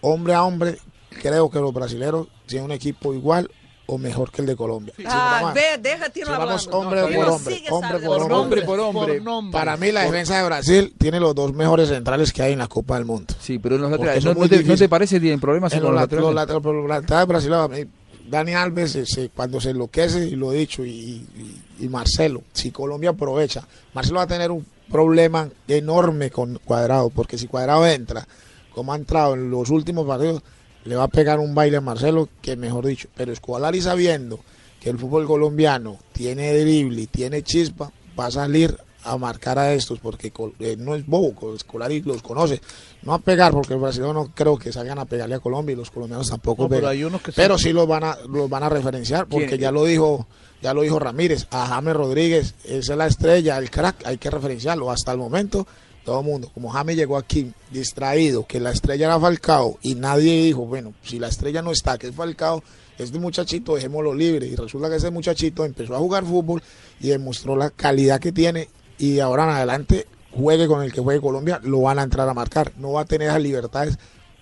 hombre 0.00 0.34
a 0.34 0.42
hombre, 0.44 0.78
creo 1.22 1.50
que 1.50 1.60
los 1.60 1.72
brasileños 1.72 2.26
tienen 2.46 2.66
un 2.66 2.72
equipo 2.72 3.14
igual 3.14 3.50
o 3.92 3.98
mejor 3.98 4.30
que 4.30 4.40
el 4.42 4.46
de 4.46 4.56
Colombia. 4.56 4.94
Si 4.96 5.04
Ah, 5.06 5.52
ve, 5.54 5.78
deja 5.80 6.06
a 6.06 6.08
Tino 6.10 6.26
si 6.26 6.32
vamos 6.32 6.68
hombre 6.72 7.00
por 7.02 7.28
hombre, 7.28 7.60
hombre 7.70 8.00
por 8.00 8.20
hombre, 8.20 8.34
hombre 8.34 8.62
por 8.62 8.80
hombre. 8.80 9.20
Por. 9.20 9.50
Para 9.50 9.76
mí 9.76 9.90
la 9.92 10.02
defensa 10.04 10.38
de 10.38 10.44
Brasil 10.44 10.94
tiene 10.98 11.18
los 11.20 11.34
dos 11.34 11.52
mejores 11.54 11.88
centrales 11.88 12.32
que 12.32 12.42
hay 12.42 12.52
en 12.52 12.58
la 12.60 12.68
Copa 12.68 12.94
del 12.96 13.04
Mundo. 13.04 13.34
Sí, 13.40 13.58
pero 13.58 13.76
en 13.76 13.82
los 13.82 13.90
laterales, 13.90 14.24
¿no, 14.24 14.34
no 14.34 14.40
te, 14.40 14.40
¿no 14.40 14.48
difíciles. 14.48 14.78
te 14.78 14.88
parece 14.88 15.18
tienen 15.20 15.40
problemas 15.40 15.72
En 15.72 15.82
los, 15.82 15.90
los 15.92 16.00
lat- 16.00 16.12
los 16.12 16.34
laterales? 16.34 16.64
los 16.74 16.88
laterales 16.88 17.28
brasileños, 17.28 17.70
eh, 17.78 17.88
Dani 18.28 18.52
Alves, 18.54 18.94
eh, 18.96 19.06
se- 19.06 19.28
cuando 19.30 19.60
se 19.60 19.70
enloquece, 19.70 20.24
y 20.28 20.36
lo 20.36 20.52
he 20.52 20.56
dicho, 20.58 20.84
y, 20.84 20.90
y- 20.90 21.60
y 21.80 21.88
Marcelo, 21.88 22.42
si 22.52 22.70
Colombia 22.70 23.10
aprovecha, 23.10 23.66
Marcelo 23.92 24.18
va 24.18 24.22
a 24.24 24.28
tener 24.28 24.50
un 24.52 24.64
problema 24.90 25.48
enorme 25.66 26.30
con 26.30 26.58
Cuadrado, 26.64 27.10
porque 27.10 27.38
si 27.38 27.46
Cuadrado 27.48 27.86
entra, 27.86 28.26
como 28.72 28.92
ha 28.92 28.96
entrado 28.96 29.34
en 29.34 29.50
los 29.50 29.70
últimos 29.70 30.06
partidos, 30.06 30.42
le 30.84 30.96
va 30.96 31.04
a 31.04 31.08
pegar 31.08 31.38
un 31.38 31.54
baile 31.54 31.76
a 31.76 31.80
Marcelo, 31.80 32.28
que 32.42 32.56
mejor 32.56 32.86
dicho, 32.86 33.08
pero 33.16 33.32
Escolari 33.32 33.80
sabiendo 33.80 34.40
que 34.80 34.90
el 34.90 34.98
fútbol 34.98 35.26
colombiano 35.26 35.98
tiene 36.12 36.56
drible 36.58 37.02
y 37.02 37.06
tiene 37.06 37.42
chispa, 37.42 37.92
va 38.18 38.26
a 38.26 38.30
salir 38.30 38.76
a 39.02 39.16
marcar 39.16 39.58
a 39.58 39.72
estos, 39.72 39.98
porque 39.98 40.32
eh, 40.58 40.76
no 40.78 40.94
es 40.94 41.06
bobo, 41.06 41.54
Escolari 41.54 42.02
los 42.02 42.22
conoce, 42.22 42.60
no 43.02 43.14
a 43.14 43.18
pegar, 43.18 43.52
porque 43.52 43.74
el 43.74 43.80
brasileño 43.80 44.12
no 44.12 44.30
creo 44.34 44.58
que 44.58 44.72
salgan 44.72 44.98
a 44.98 45.06
pegarle 45.06 45.34
a 45.34 45.40
Colombia 45.40 45.72
y 45.72 45.76
los 45.76 45.90
colombianos 45.90 46.28
tampoco 46.28 46.64
No, 46.64 46.68
pero 46.68 46.88
hay 46.88 47.04
unos 47.04 47.22
que 47.22 47.32
Pero 47.32 47.56
sí. 47.56 47.64
sí 47.64 47.72
los 47.72 47.86
van 47.88 48.04
a 48.04 48.16
los 48.28 48.48
van 48.50 48.62
a 48.62 48.68
referenciar 48.68 49.26
porque 49.26 49.46
¿Quién? 49.46 49.60
ya 49.60 49.72
lo 49.72 49.84
dijo 49.84 50.26
ya 50.60 50.74
lo 50.74 50.82
dijo 50.82 50.98
Ramírez 50.98 51.46
a 51.50 51.66
James 51.66 51.96
Rodríguez 51.96 52.54
esa 52.64 52.92
es 52.92 52.98
la 52.98 53.06
estrella 53.06 53.56
el 53.56 53.70
crack 53.70 54.04
hay 54.06 54.18
que 54.18 54.28
referenciarlo 54.28 54.90
hasta 54.90 55.12
el 55.12 55.16
momento 55.18 55.66
todo 56.04 56.20
el 56.20 56.26
mundo 56.26 56.50
como 56.52 56.70
James 56.70 56.96
llegó 56.96 57.16
aquí 57.16 57.52
distraído 57.70 58.46
que 58.46 58.60
la 58.60 58.70
estrella 58.70 59.06
era 59.06 59.20
Falcao 59.20 59.78
y 59.82 59.94
nadie 59.94 60.44
dijo 60.44 60.66
bueno 60.66 60.94
si 61.02 61.18
la 61.18 61.28
estrella 61.28 61.62
no 61.62 61.70
está 61.70 61.98
que 61.98 62.08
es 62.08 62.14
Falcao 62.14 62.62
este 62.98 63.18
muchachito 63.18 63.74
dejémoslo 63.74 64.14
libre 64.14 64.46
y 64.46 64.56
resulta 64.56 64.90
que 64.90 64.96
ese 64.96 65.10
muchachito 65.10 65.64
empezó 65.64 65.94
a 65.94 65.98
jugar 65.98 66.24
fútbol 66.24 66.62
y 67.00 67.08
demostró 67.08 67.56
la 67.56 67.70
calidad 67.70 68.20
que 68.20 68.32
tiene 68.32 68.68
y 68.98 69.14
de 69.14 69.22
ahora 69.22 69.44
en 69.44 69.50
adelante 69.50 70.06
juegue 70.32 70.66
con 70.66 70.82
el 70.82 70.92
que 70.92 71.00
juegue 71.00 71.20
Colombia 71.20 71.60
lo 71.62 71.82
van 71.82 71.98
a 71.98 72.02
entrar 72.02 72.28
a 72.28 72.34
marcar 72.34 72.72
no 72.76 72.92
va 72.92 73.02
a 73.02 73.04
tener 73.04 73.28
esas 73.28 73.42
libertades 73.42 73.98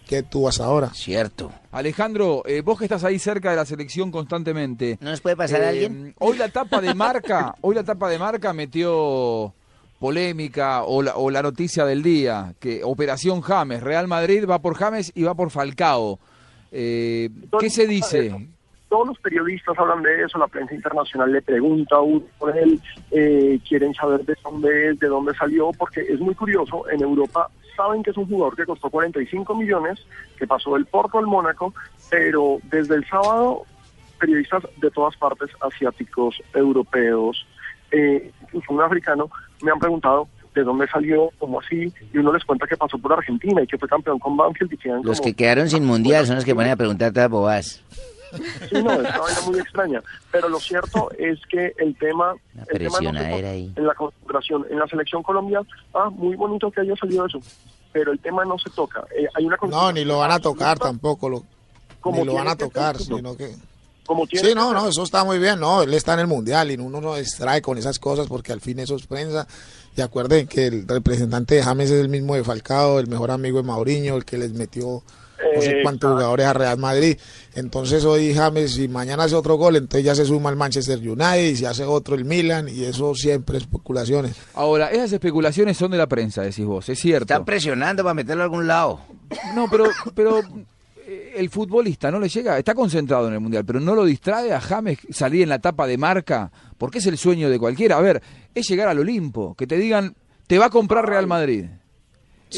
que 0.09 0.23
tuvo 0.23 0.49
hasta 0.49 0.65
ahora 0.65 0.91
Cierto. 0.95 1.53
Alejandro, 1.71 2.43
eh, 2.47 2.63
vos 2.63 2.79
que 2.79 2.87
estás 2.87 3.05
ahí 3.05 3.19
cerca 3.19 3.51
de 3.51 3.57
la 3.57 3.67
selección 3.67 4.11
constantemente. 4.11 4.97
¿No 5.03 5.11
nos 5.11 5.21
puede 5.21 5.37
pasar 5.37 5.61
eh, 5.61 5.69
alguien? 5.69 6.15
Hoy 6.19 6.39
la 6.39 6.49
tapa 6.49 6.81
de 6.81 6.95
marca, 6.95 7.55
hoy 7.61 7.75
la 7.75 7.85
tapa 7.85 8.09
de 8.09 8.19
marca 8.19 8.55
metió 8.55 9.55
polémica 9.99 10.85
o 10.85 11.03
la, 11.03 11.17
o 11.17 11.31
la 11.31 11.43
noticia 11.43 11.85
del 11.85 12.03
día, 12.03 12.55
que 12.61 12.83
Operación 12.85 13.41
James, 13.41 13.83
Real 13.83 14.09
Madrid 14.09 14.45
va 14.49 14.61
por 14.61 14.75
James 14.75 15.13
y 15.15 15.25
va 15.25 15.35
por 15.35 15.51
Falcao. 15.51 16.19
Eh, 16.71 17.31
¿Qué 17.59 17.71
se 17.71 17.87
dice? 17.87 18.49
Todos 18.89 19.09
los 19.09 19.19
periodistas 19.19 19.79
hablan 19.79 20.03
de 20.03 20.25
eso, 20.25 20.39
la 20.39 20.47
prensa 20.47 20.75
internacional 20.75 21.31
le 21.31 21.43
pregunta 21.43 21.97
a 21.97 22.01
uno 22.01 22.23
por 22.39 22.57
él, 22.57 22.81
eh, 23.11 23.59
quieren 23.69 23.93
saber 23.93 24.25
de 24.25 24.35
dónde 24.43 24.91
es, 24.91 24.99
de 24.99 25.09
dónde 25.09 25.35
salió, 25.35 25.73
porque 25.73 26.01
es 26.01 26.19
muy 26.21 26.35
curioso, 26.35 26.89
en 26.91 27.03
Europa 27.03 27.51
saben 27.77 28.03
que 28.03 28.11
es 28.11 28.17
un 28.17 28.27
jugador 28.27 28.57
que 28.57 28.65
costó 28.65 28.89
45 28.91 29.55
millones, 29.55 29.99
que 30.37 30.47
pasó 30.47 30.75
del 30.75 30.87
Porto 30.87 31.19
al 31.19 31.27
Mónaco, 31.27 31.75
pero 32.11 32.59
desde 32.65 32.97
el 32.97 33.07
sábado 33.07 33.65
periodistas 34.19 34.65
de 34.79 34.91
todas 34.91 35.17
partes, 35.17 35.49
asiáticos, 35.61 36.43
europeos, 36.53 37.47
eh, 37.91 38.31
incluso 38.43 38.73
un 38.73 38.83
africano, 38.83 39.31
me 39.63 39.71
han 39.71 39.79
preguntado 39.79 40.29
de 40.55 40.65
dónde 40.65 40.87
salió, 40.89 41.31
cómo 41.39 41.61
así, 41.61 41.93
y 42.13 42.19
uno 42.19 42.33
les 42.33 42.45
cuenta 42.45 42.67
que 42.67 42.77
pasó 42.77 42.99
por 42.99 43.13
Argentina 43.13 43.63
y 43.63 43.67
que 43.67 43.79
fue 43.79 43.89
campeón 43.89 44.19
con 44.19 44.37
Banfield 44.37 44.73
y 44.73 44.89
Los 44.89 45.19
como- 45.19 45.23
que 45.23 45.35
quedaron 45.35 45.69
sin 45.71 45.85
mundial 45.85 46.27
son 46.27 46.37
los 46.37 46.45
que 46.45 46.55
ponen 46.55 46.73
a 46.73 46.77
preguntar 46.77 47.13
todas 47.13 47.31
bobas. 47.31 47.83
Sí, 48.69 48.83
no, 48.83 48.93
es 48.93 48.99
una 48.99 49.19
vaina 49.19 49.41
muy 49.47 49.59
extraña. 49.59 50.03
Pero 50.31 50.49
lo 50.49 50.59
cierto 50.61 51.11
es 51.19 51.39
que 51.51 51.73
el 51.79 51.97
tema, 51.97 52.35
el 52.69 52.79
tema 52.79 53.01
no 53.01 53.19
ahí. 53.19 53.73
en 53.75 53.87
la 53.87 53.95
concentración, 53.95 54.67
en 54.71 54.79
la 54.79 54.87
selección 54.87 55.23
Colombia, 55.23 55.63
ah, 55.95 56.11
muy 56.11 56.37
bonito 56.37 56.71
que 56.71 56.83
haya 56.83 56.95
salido 56.97 57.27
eso, 57.27 57.41
pero 57.93 58.13
el 58.13 58.19
tema 58.19 58.45
no 58.45 58.59
se 58.59 58.71
toca. 58.71 59.05
Eh, 59.17 59.27
hay 59.35 59.47
una 59.47 59.57
No, 59.69 59.93
ni 59.93 60.05
lo 60.05 60.19
van 60.19 60.33
a 60.33 60.39
tocar 60.41 60.79
tampoco, 60.79 61.29
lo, 61.29 61.45
Como 62.01 62.19
ni 62.21 62.25
lo 62.27 62.35
van 62.35 62.49
a 62.49 62.57
tocar, 62.57 62.99
sino 62.99 63.37
que... 63.37 63.55
como 64.09 64.27
tiene 64.27 64.49
Sí, 64.49 64.55
no, 64.55 64.73
no, 64.73 64.89
eso 64.89 65.03
está 65.05 65.23
muy 65.23 65.39
bien, 65.39 65.61
no, 65.61 65.83
él 65.83 65.95
está 65.95 66.15
en 66.15 66.21
el 66.21 66.27
mundial 66.27 66.71
y 66.71 66.77
uno 66.77 67.01
no 67.01 67.15
distrae 67.15 67.63
con 67.63 67.79
esas 67.79 67.99
cosas 67.99 68.27
porque 68.27 68.53
al 68.53 68.61
fin 68.61 68.81
eso 68.81 68.97
es 68.97 69.07
prensa. 69.07 69.47
Y 69.97 70.01
acuerden 70.01 70.49
que 70.49 70.67
el 70.67 70.89
representante 70.89 71.57
de 71.57 71.63
James 71.63 71.91
es 71.91 72.01
el 72.01 72.09
mismo 72.09 72.35
de 72.35 72.43
Falcao, 72.43 72.99
el 72.99 73.07
mejor 73.07 73.31
amigo 73.31 73.59
de 73.59 73.65
Mauriño, 73.65 74.17
el 74.17 74.25
que 74.25 74.39
les 74.39 74.53
metió 74.55 75.03
no 75.55 75.63
sé 75.63 75.83
cuántos 75.83 76.13
jugadores 76.13 76.47
a 76.47 76.53
Real 76.53 76.79
Madrid. 76.79 77.19
Entonces 77.55 78.05
hoy 78.05 78.35
James, 78.35 78.73
si 78.73 78.89
mañana 78.89 79.25
hace 79.25 79.35
otro 79.35 79.57
gol, 79.57 79.77
entonces 79.77 80.05
ya 80.05 80.15
se 80.15 80.25
suma 80.25 80.51
el 80.51 80.57
Manchester 80.57 80.99
United 80.99 81.51
y 81.51 81.57
si 81.57 81.65
hace 81.65 81.85
otro 81.85 82.15
el 82.15 82.25
Milan 82.25 82.69
y 82.69 82.85
eso 82.85 83.15
siempre 83.15 83.59
especulaciones. 83.59 84.37
Ahora, 84.55 84.91
esas 84.91 85.13
especulaciones 85.13 85.77
son 85.77 85.91
de 85.91 85.99
la 85.99 86.07
prensa, 86.07 86.43
decís 86.43 86.65
vos, 86.65 86.89
es 86.89 86.99
cierto. 86.99 87.25
Están 87.25 87.45
presionando 87.45 88.03
para 88.03 88.15
meterlo 88.15 88.43
a 88.43 88.45
algún 88.45 88.67
lado. 88.67 89.01
No, 89.55 89.69
pero, 89.71 89.85
pero 90.15 90.41
el 91.37 91.49
futbolista 91.51 92.11
no 92.11 92.19
le 92.21 92.29
llega, 92.29 92.59
está 92.59 92.75
concentrado 92.75 93.29
en 93.29 93.35
el 93.35 93.41
mundial, 93.41 93.65
pero 93.65 93.81
no 93.81 93.95
lo 93.95 94.05
distrae 94.05 94.53
a 94.53 94.61
James 94.61 94.99
salir 95.11 95.43
en 95.43 95.49
la 95.49 95.59
tapa 95.59 95.87
de 95.87 95.97
marca, 95.99 96.51
porque 96.77 96.99
es 96.99 97.07
el 97.07 97.17
sueño 97.19 97.49
de 97.49 97.59
cualquiera. 97.59 97.97
A 97.97 98.01
ver, 98.01 98.23
es 98.55 98.69
llegar 98.69 98.89
al 98.89 98.99
Olimpo, 98.99 99.55
que 99.55 99.67
te 99.67 99.77
digan, 99.77 100.15
te 100.47 100.59
va 100.59 100.67
a 100.67 100.71
comprar 100.71 101.07
Real 101.09 101.27
Madrid. 101.27 101.65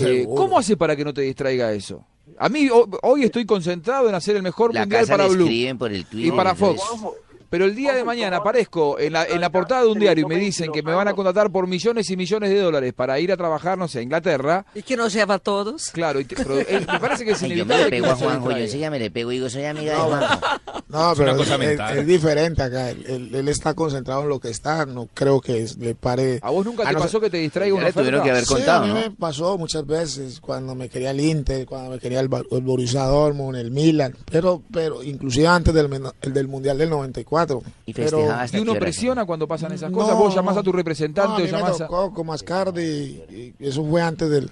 Eh. 0.00 0.26
¿Cómo 0.36 0.58
hace 0.58 0.76
para 0.76 0.94
que 0.96 1.04
no 1.04 1.12
te 1.14 1.22
distraiga 1.22 1.72
eso? 1.72 2.04
A 2.38 2.48
mí 2.48 2.68
ho- 2.70 2.88
hoy 3.02 3.24
estoy 3.24 3.44
concentrado 3.44 4.08
en 4.08 4.14
hacer 4.14 4.36
el 4.36 4.42
mejor 4.42 4.72
La 4.72 4.80
mundial 4.82 5.00
casa 5.02 5.12
para 5.14 5.24
le 5.28 5.34
Blue 5.34 5.44
escriben 5.44 5.78
por 5.78 5.92
el 5.92 6.00
y 6.00 6.04
Twitter. 6.04 6.34
para 6.36 6.54
Fox. 6.54 6.80
Juanjo, 6.80 7.16
Pero 7.50 7.64
el 7.64 7.74
día 7.74 7.92
de 7.92 8.04
mañana 8.04 8.38
aparezco 8.38 8.98
en 8.98 9.12
la, 9.12 9.24
en 9.24 9.40
la 9.40 9.50
portada 9.50 9.82
de 9.82 9.88
un 9.88 9.98
diario 9.98 10.24
y 10.24 10.28
me 10.28 10.36
dicen 10.36 10.70
que 10.72 10.82
me 10.82 10.94
van 10.94 11.08
a 11.08 11.14
contratar 11.14 11.50
por 11.50 11.66
millones 11.66 12.08
y 12.10 12.16
millones 12.16 12.50
de 12.50 12.60
dólares 12.60 12.92
para 12.94 13.18
ir 13.18 13.32
a 13.32 13.36
trabajar, 13.36 13.76
no 13.76 13.88
sé, 13.88 13.98
a 13.98 14.02
Inglaterra. 14.02 14.64
¿Y 14.74 14.82
que 14.82 14.96
nos 14.96 15.12
lleva 15.12 15.34
a 15.34 15.38
todos? 15.40 15.90
Claro, 15.90 16.20
y 16.20 16.24
te- 16.24 16.36
pero, 16.36 16.58
eh, 16.60 16.86
me 16.90 17.00
parece 17.00 17.24
que 17.24 17.32
es 17.32 17.42
Ay, 17.42 17.50
yo 17.50 17.66
me 17.66 17.74
inevitable 17.74 17.84
le 17.84 17.90
pego 17.90 18.06
a 18.06 18.14
Juanjo, 18.16 18.30
yo 18.30 18.38
distraiga. 18.40 18.64
enseguida 18.64 18.90
me 18.90 18.98
le 19.00 19.10
pego 19.10 19.32
y 19.32 19.34
digo, 19.34 19.50
soy 19.50 19.64
amiga 19.64 19.92
de 19.94 19.98
Juanjo. 19.98 20.40
No, 20.88 21.12
Es 21.12 21.18
pero 21.18 21.36
es, 21.42 21.58
mental. 21.58 21.98
es 21.98 22.06
diferente 22.06 22.62
acá. 22.62 22.90
Él, 22.90 23.04
él- 23.08 23.34
él 23.34 23.48
está 23.48 23.74
concentrado 23.74 24.22
en 24.22 24.28
lo 24.28 24.38
que 24.40 24.48
está. 24.50 24.86
No 24.86 25.08
creo 25.12 25.40
que 25.40 25.62
es- 25.62 25.76
le 25.78 25.94
pare. 25.94 26.38
¿A 26.42 26.50
vos 26.50 26.64
nunca 26.64 26.84
te 26.84 26.92
no 26.92 26.98
pasó 27.00 27.20
que 27.20 27.30
te 27.30 27.36
distraiga 27.38 27.74
una 27.74 27.86
Ya 27.88 27.92
tuvieron 27.92 28.20
oferta? 28.20 28.24
que 28.24 28.30
haber 28.30 28.44
Sí, 28.46 28.54
contado, 28.54 28.84
a 28.84 28.86
mí 28.86 28.92
¿no? 28.92 29.00
me 29.00 29.10
pasó 29.10 29.58
muchas 29.58 29.86
veces 29.86 30.40
cuando 30.40 30.74
me 30.74 30.88
quería 30.88 31.10
el 31.10 31.20
Inter, 31.20 31.66
cuando 31.66 31.90
me 31.90 31.98
quería 31.98 32.20
el, 32.20 32.28
el 32.50 32.60
Borussia 32.62 33.02
Dortmund, 33.04 33.56
el 33.56 33.70
Milan, 33.70 34.14
pero 34.30 34.62
pero 34.72 35.02
inclusive 35.02 35.46
antes 35.48 35.74
del, 35.74 35.88
men- 35.88 36.04
el 36.22 36.32
del 36.32 36.46
Mundial 36.48 36.78
del 36.78 36.90
94. 36.90 37.39
Y 37.86 37.92
pero, 37.94 38.26
¿Y 38.52 38.58
uno 38.58 38.74
presiona 38.74 39.24
cuando 39.24 39.46
pasan 39.48 39.72
esas 39.72 39.90
No, 39.90 39.98
cosas? 39.98 40.16
¿Vos 40.16 40.34
llamás 40.34 40.54
no. 40.54 40.60
a 40.60 40.64
tu 40.64 40.72
representante 40.72 41.28
No, 41.28 41.34
a 41.34 41.36
o 41.36 41.40
mí 41.40 41.44
me 41.46 41.50
llamás 41.58 41.80
a...? 41.80 41.86
tocó 41.86 42.12
con 42.14 42.26
Mascardi 42.26 42.82
y, 42.82 43.54
y 43.58 43.66
eso 43.68 43.84
fue 43.84 44.02
antes 44.02 44.28
del, 44.30 44.50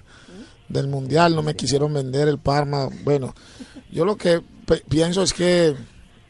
del 0.67 0.87
Mundial, 0.87 1.35
no 1.35 1.41
me 1.43 1.55
quisieron 1.55 1.93
vender 1.93 2.27
el 2.27 2.39
Parma. 2.39 2.89
Bueno, 3.03 3.33
yo 3.91 4.05
lo 4.05 4.15
que 4.15 4.41
pe- 4.65 4.83
pienso 4.87 5.23
es 5.23 5.33
que, 5.33 5.75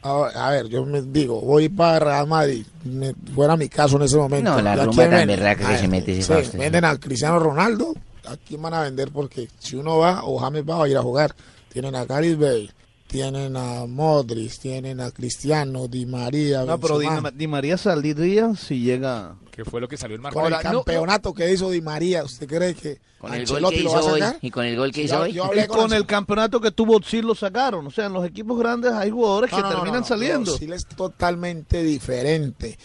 a, 0.02 0.12
a 0.34 0.50
ver, 0.52 0.68
yo 0.68 0.86
me 0.86 1.02
digo, 1.02 1.42
voy 1.42 1.68
para 1.70 2.00
Real 2.00 2.28
Madrid, 2.28 2.66
me- 2.86 3.14
fuera 3.36 3.58
mi 3.58 3.68
caso 3.70 3.98
en 3.98 4.04
ese 4.04 4.18
momento. 4.18 4.52
No, 4.52 4.62
la 4.62 4.74
¿a 4.74 4.86
rumba 4.86 5.04
tan 5.04 5.10
venden? 5.12 5.28
berraca 5.40 5.68
que 5.68 5.74
A 5.74 5.76
se 5.78 5.82
ver, 5.84 5.90
mete 5.90 6.22
sí. 6.22 6.58
Venden 6.58 6.86
a 6.86 6.98
Cristiano 6.98 7.38
Ronaldo, 7.40 7.94
¿a 8.28 8.38
quién 8.38 8.62
van 8.62 8.74
a 8.76 8.82
vender? 8.84 9.12
Porque 9.12 9.48
si 9.60 9.76
uno 9.76 9.98
va, 9.98 10.24
o 10.24 10.38
James 10.40 10.64
va 10.64 10.84
a 10.84 10.88
ir 10.88 10.98
a 10.98 11.02
jugar, 11.02 11.36
tienen 11.72 11.96
a 11.96 12.06
Gareth 12.06 12.40
Bale. 12.40 12.70
Tienen 13.10 13.58
a 13.58 13.88
Modric, 13.88 14.60
tienen 14.60 15.00
a 15.00 15.10
Cristiano, 15.10 15.88
Di 15.88 16.06
María, 16.06 16.64
No, 16.64 16.80
pero 16.80 17.00
Di. 17.00 17.08
Di 17.34 17.48
María 17.48 17.76
saldría 17.76 18.54
si 18.56 18.82
llega. 18.82 19.36
Que 19.50 19.66
fue 19.66 19.82
lo 19.82 19.88
que 19.88 19.98
salió 19.98 20.16
el 20.16 20.22
marco. 20.22 20.40
Con 20.40 20.54
el 20.54 20.60
no- 20.64 20.84
campeonato 20.84 21.34
que 21.34 21.52
hizo 21.52 21.72
Di 21.72 21.82
María, 21.82 22.24
¿usted 22.24 22.48
cree 22.48 22.76
que 22.76 23.00
Con 23.18 23.34
el 23.34 23.48
gol 23.48 23.68
que 23.72 23.82
hizo 23.82 24.06
hoy. 24.14 24.22
Y 24.42 24.52
con 24.52 24.64
el 24.64 24.78
gol 24.78 24.92
que 24.92 25.02
hizo 25.06 25.16
yo- 25.16 25.22
hoy. 25.24 25.34
yo 25.34 25.46
hablé 25.46 25.64
Y 25.64 25.68
con 25.68 25.92
el 25.92 26.06
campeonato 26.06 26.62
que 26.62 26.70
tuvo 26.70 27.02
sí 27.02 27.24
lo 27.24 27.34
sacaron. 27.34 27.88
O 27.88 27.90
sea, 27.90 28.06
en 28.06 28.14
los 28.14 28.24
equipos 28.28 28.60
grandes 28.60 28.92
hay 28.94 29.10
jugadores 29.10 29.50
que 29.50 29.56
No, 29.58 29.64
no, 29.64 29.70
no, 29.70 29.76
terminan 29.78 30.02
no, 30.02 30.06
saliendo. 30.08 30.52
Los 30.52 30.62
es 30.62 30.86
totalmente 30.86 31.82
diferente. 31.84 32.78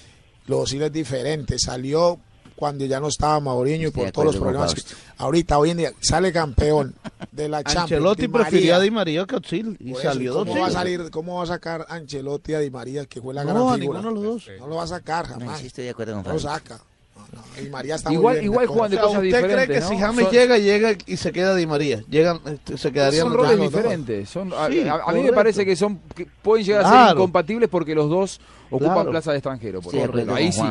Los 0.46 0.70
Sil 0.72 0.80
es 0.82 0.92
diferente. 0.92 1.58
Salió 1.58 2.18
cuando 2.56 2.84
ya 2.84 3.00
no 3.00 3.08
estaba 3.08 3.38
Mauriño 3.40 3.88
y 3.88 3.90
por 3.90 4.10
todos 4.12 4.26
los 4.26 4.36
problemas. 4.36 4.74
que- 4.74 4.82
ahorita, 5.18 5.58
hoy 5.58 5.70
en 5.70 5.76
día, 5.78 5.92
sale 6.00 6.32
campeón 6.32 6.94
de 7.32 7.48
la 7.48 7.62
Champions. 7.62 7.82
Ancelotti 7.92 8.28
prefirió 8.28 8.76
a 8.76 8.80
Di 8.80 8.90
María 8.90 9.24
que 9.26 9.34
a 9.34 9.38
Özil 9.38 9.76
y 9.80 9.94
salió 9.94 10.34
¿cómo 10.34 10.58
va 10.60 10.66
a 10.66 10.70
salir, 10.70 11.10
¿Cómo 11.10 11.36
va 11.36 11.42
a 11.44 11.46
sacar 11.46 11.86
Ancelotti 11.88 12.54
a 12.54 12.60
Di 12.60 12.70
María, 12.70 13.06
que 13.06 13.20
fue 13.20 13.34
la 13.34 13.44
No, 13.44 13.66
gran 13.66 13.80
figura? 13.80 14.00
ninguno 14.00 14.20
de 14.20 14.26
los 14.26 14.44
dos. 14.44 14.50
No 14.60 14.66
lo 14.68 14.76
va 14.76 14.84
a 14.84 14.86
sacar 14.88 15.28
No, 15.30 15.38
jamás. 15.40 15.60
sí 15.60 15.66
estoy 15.66 15.84
de 15.84 15.90
acuerdo 15.90 16.14
con 16.14 16.22
No 16.24 16.32
lo 16.32 16.38
saca. 16.38 16.80
No, 17.16 17.22
no, 17.32 17.62
Di 17.62 17.68
María 17.70 17.94
está 17.96 18.10
muy 18.10 18.18
Igual, 18.18 18.34
bien, 18.34 18.44
igual 18.44 18.66
de 18.66 18.72
juegan 18.72 18.90
de 18.90 18.96
O 18.96 19.00
sea, 19.00 19.06
cosas 19.08 19.24
¿Usted 19.24 19.42
cree 19.54 19.66
que 19.68 19.80
¿no? 19.80 19.88
si 19.88 19.96
James 19.98 20.24
Son- 20.24 20.32
llega, 20.32 20.58
llega 20.58 20.92
y 21.06 21.16
se 21.16 21.32
queda 21.32 21.54
Di 21.54 21.66
María? 21.66 22.02
Llegan, 22.08 22.40
este, 22.46 22.78
se 22.78 22.92
quedarían 22.92 23.22
Son 23.22 23.32
los 23.32 23.42
roles 23.42 23.58
dos. 23.58 23.70
diferentes. 23.72 24.28
Son, 24.30 24.52
a, 24.52 24.68
Sí, 24.68 24.80
a- 24.86 24.94
a 25.06 25.12
mí 25.12 25.22
me 25.22 25.32
parece 25.32 25.64
que 25.64 25.74
son 25.76 26.00
que 26.14 26.26
pueden 26.42 26.64
llegar 26.66 26.84
a 26.84 27.06
ser 27.08 27.16
incompatibles 27.16 27.68
porque 27.68 27.94
los 27.94 28.08
dos 28.10 28.40
ocupan 28.76 28.94
Claro. 28.94 29.10
plaza 29.10 29.30
de 29.32 29.38
extranjero. 29.38 29.80
Por 29.80 29.94
ejemplo. 29.94 30.34
Ahí 30.34 30.52
sí. 30.52 30.62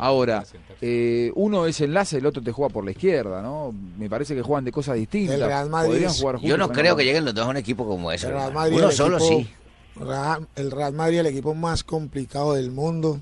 Ahora, 0.00 0.44
eh, 0.80 1.32
uno 1.34 1.66
es 1.66 1.80
enlace, 1.80 2.18
el 2.18 2.26
otro 2.26 2.42
te 2.42 2.52
juega 2.52 2.72
por 2.72 2.84
la 2.84 2.90
izquierda, 2.92 3.42
¿no? 3.42 3.72
Me 3.98 4.08
parece 4.08 4.34
que 4.34 4.42
juegan 4.42 4.64
de 4.64 4.72
cosas 4.72 4.96
distintas. 4.96 5.36
El 5.36 5.42
Real 5.44 5.70
Madrid 5.70 5.90
Podrían 6.06 6.10
es- 6.10 6.42
Yo 6.42 6.56
no 6.56 6.68
creo 6.70 6.96
que 6.96 7.04
lleguen 7.04 7.24
los 7.24 7.34
dos 7.34 7.46
a 7.46 7.48
un 7.50 7.56
equipo 7.56 7.86
como 7.86 8.10
ese. 8.12 8.28
Uno 8.32 8.90
solo 8.90 9.18
equipo- 9.18 9.28
sí. 9.40 9.50
Real- 9.96 10.46
el 10.56 10.70
Real 10.70 10.92
Madrid, 10.92 11.18
el 11.20 11.26
equipo 11.26 11.54
más 11.54 11.82
complicado 11.84 12.54
del 12.54 12.70
mundo. 12.70 13.20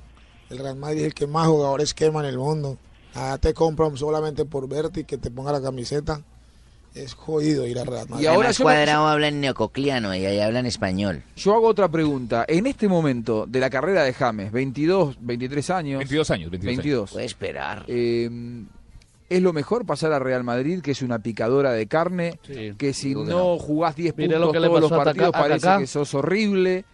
El 0.50 0.58
Real 0.58 0.76
Madrid 0.76 1.00
es 1.00 1.06
el 1.06 1.14
que 1.14 1.26
más 1.26 1.46
jugadores 1.48 1.94
quema 1.94 2.20
en 2.20 2.26
el 2.26 2.38
mundo. 2.38 2.76
Allá 3.14 3.38
te 3.38 3.54
compran 3.54 3.96
solamente 3.96 4.44
por 4.44 4.68
verte 4.68 5.00
y 5.00 5.04
que 5.04 5.16
te 5.18 5.30
ponga 5.30 5.52
la 5.52 5.62
camiseta. 5.62 6.20
Es 6.94 7.14
jodido 7.14 7.66
ir 7.66 7.78
al 7.78 7.86
Real 7.86 8.08
Madrid. 8.08 8.22
Y 8.24 8.26
ahora 8.28 8.38
Además, 8.50 8.58
yo 8.58 8.64
me- 8.64 8.72
Cuadrado 8.72 9.06
habla 9.08 9.28
en 9.28 9.40
neococliano 9.40 10.14
y 10.14 10.24
ahí 10.26 10.38
hablan 10.40 10.64
español. 10.66 11.22
Yo 11.36 11.54
hago 11.54 11.66
otra 11.66 11.88
pregunta. 11.88 12.44
En 12.46 12.66
este 12.68 12.86
momento 12.86 13.46
de 13.48 13.58
la 13.60 13.68
carrera 13.68 14.04
de 14.04 14.12
James, 14.12 14.52
22, 14.52 15.16
23 15.20 15.70
años. 15.70 15.98
22 15.98 16.30
años, 16.30 16.50
22 16.52 16.84
años. 16.86 17.10
Puede 17.12 17.26
esperar. 17.26 17.84
eh, 17.88 18.30
¿Es 19.28 19.42
lo 19.42 19.52
mejor 19.52 19.84
pasar 19.86 20.12
a 20.12 20.18
Real 20.20 20.44
Madrid, 20.44 20.80
que 20.82 20.92
es 20.92 21.02
una 21.02 21.18
picadora 21.18 21.72
de 21.72 21.86
carne? 21.86 22.38
Sí. 22.46 22.74
que 22.78 22.92
si 22.92 23.08
Digo 23.08 23.24
que 23.24 23.30
no, 23.30 23.38
no. 23.54 23.58
jugás 23.58 23.96
10 23.96 24.14
Mire 24.16 24.34
puntos 24.34 24.46
lo 24.46 24.52
que 24.52 24.60
le 24.60 24.66
todos 24.68 24.80
los 24.82 24.90
pasó 24.90 25.00
a 25.00 25.04
partidos, 25.04 25.28
Kaká- 25.32 25.36
a 25.38 25.42
parece 25.48 25.78
que 25.80 25.86
sos 25.88 26.14
horrible. 26.14 26.84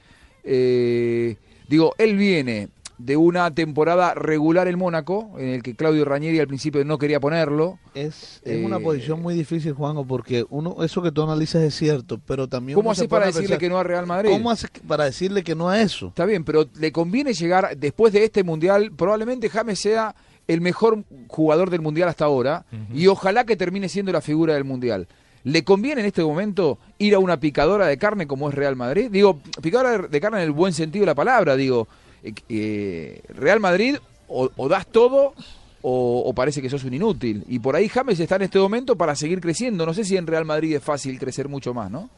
Eh, 0.45 1.37
digo, 1.69 1.95
él 1.99 2.17
viene 2.17 2.69
de 3.05 3.17
una 3.17 3.55
temporada 3.55 4.15
regular 4.15 4.69
en 4.69 4.79
Mónaco, 4.79 5.31
en 5.39 5.49
el 5.49 5.63
que 5.63 5.75
Claudio 5.75 6.05
Ranieri 6.05 6.39
al 6.39 6.47
principio 6.47 6.85
no 6.85 6.99
quería 6.99 7.19
ponerlo. 7.19 7.79
Es, 7.95 8.41
es 8.45 8.59
Eh, 8.59 8.65
una 8.65 8.79
posición 8.79 9.23
muy 9.23 9.35
difícil, 9.35 9.73
Juanjo, 9.73 10.05
porque 10.05 10.45
uno 10.51 10.85
eso 10.85 11.03
que 11.03 11.11
tú 11.11 11.23
analizas 11.23 11.63
es 11.63 11.75
cierto, 11.75 12.21
pero 12.27 12.47
también... 12.49 12.77
¿Cómo 12.77 12.91
haces 12.91 13.09
para 13.09 13.27
decirle 13.27 13.49
pensar, 13.49 13.59
que 13.59 13.69
no 13.69 13.79
a 13.79 13.83
Real 13.85 14.07
Madrid? 14.07 14.31
¿Cómo 14.31 14.51
haces 14.51 14.71
para 14.87 15.05
decirle 15.05 15.43
que 15.43 15.55
no 15.55 15.69
a 15.69 15.81
eso? 15.81 16.09
Está 16.09 16.27
bien, 16.27 16.45
pero 16.45 16.67
le 16.79 16.93
conviene 16.93 17.33
llegar 17.33 17.77
después 17.77 18.13
de 18.13 18.25
este 18.25 18.45
mundial. 18.45 18.93
Probablemente 18.97 19.49
James 19.49 19.79
sea 19.79 20.15
el 20.47 20.61
mejor 20.61 21.05
jugador 21.29 21.71
del 21.71 21.81
mundial 21.81 22.09
hasta 22.09 22.25
ahora 22.25 22.67
y 22.93 23.07
ojalá 23.07 23.45
que 23.45 23.57
termine 23.57 23.89
siendo 23.89 24.13
la 24.13 24.21
figura 24.21 24.55
del 24.55 24.65
mundial. 24.65 25.09
¿Le 25.43 25.65
conviene 25.65 26.03
en 26.03 26.07
este 26.07 26.23
momento 26.23 26.79
ir 26.99 27.15
a 27.15 27.19
una 27.19 27.41
picadora 27.41 27.87
de 27.87 27.97
carne 27.97 28.27
como 28.27 28.51
es 28.51 28.55
Real 28.55 28.77
Madrid? 28.77 29.09
Digo, 29.11 29.39
picadora 29.63 30.07
de 30.07 30.21
carne 30.21 30.39
en 30.39 30.45
el 30.45 30.51
buen 30.51 30.75
sentido 30.75 31.05
de 31.05 31.07
la 31.07 31.15
palabra. 31.15 31.57
Digo, 31.57 31.89
eh, 32.23 32.35
eh, 32.49 33.23
Real 33.29 33.61
Madrid 33.61 33.97
o, 34.29 34.69
das 34.69 34.87
todo 34.87 35.35
o, 35.83 36.33
parece 36.35 36.63
que 36.63 36.71
sos 36.71 36.85
un 36.85 36.95
inútil. 36.95 37.45
Y 37.49 37.59
por 37.59 37.75
ahí 37.75 37.89
James 37.89 38.21
está 38.21 38.37
en 38.37 38.43
este 38.43 38.59
momento 38.59 38.97
para 38.97 39.17
seguir 39.17 39.41
creciendo. 39.41 39.87
No 39.87 39.95
sé 39.95 40.05
si 40.05 40.17
en 40.17 40.27
Real 40.27 40.45
Madrid 40.45 40.77
es 40.77 40.83
fácil 40.83 41.19
crecer 41.19 41.49
mucho 41.49 41.75
más, 41.75 41.91
¿no? 41.91 42.11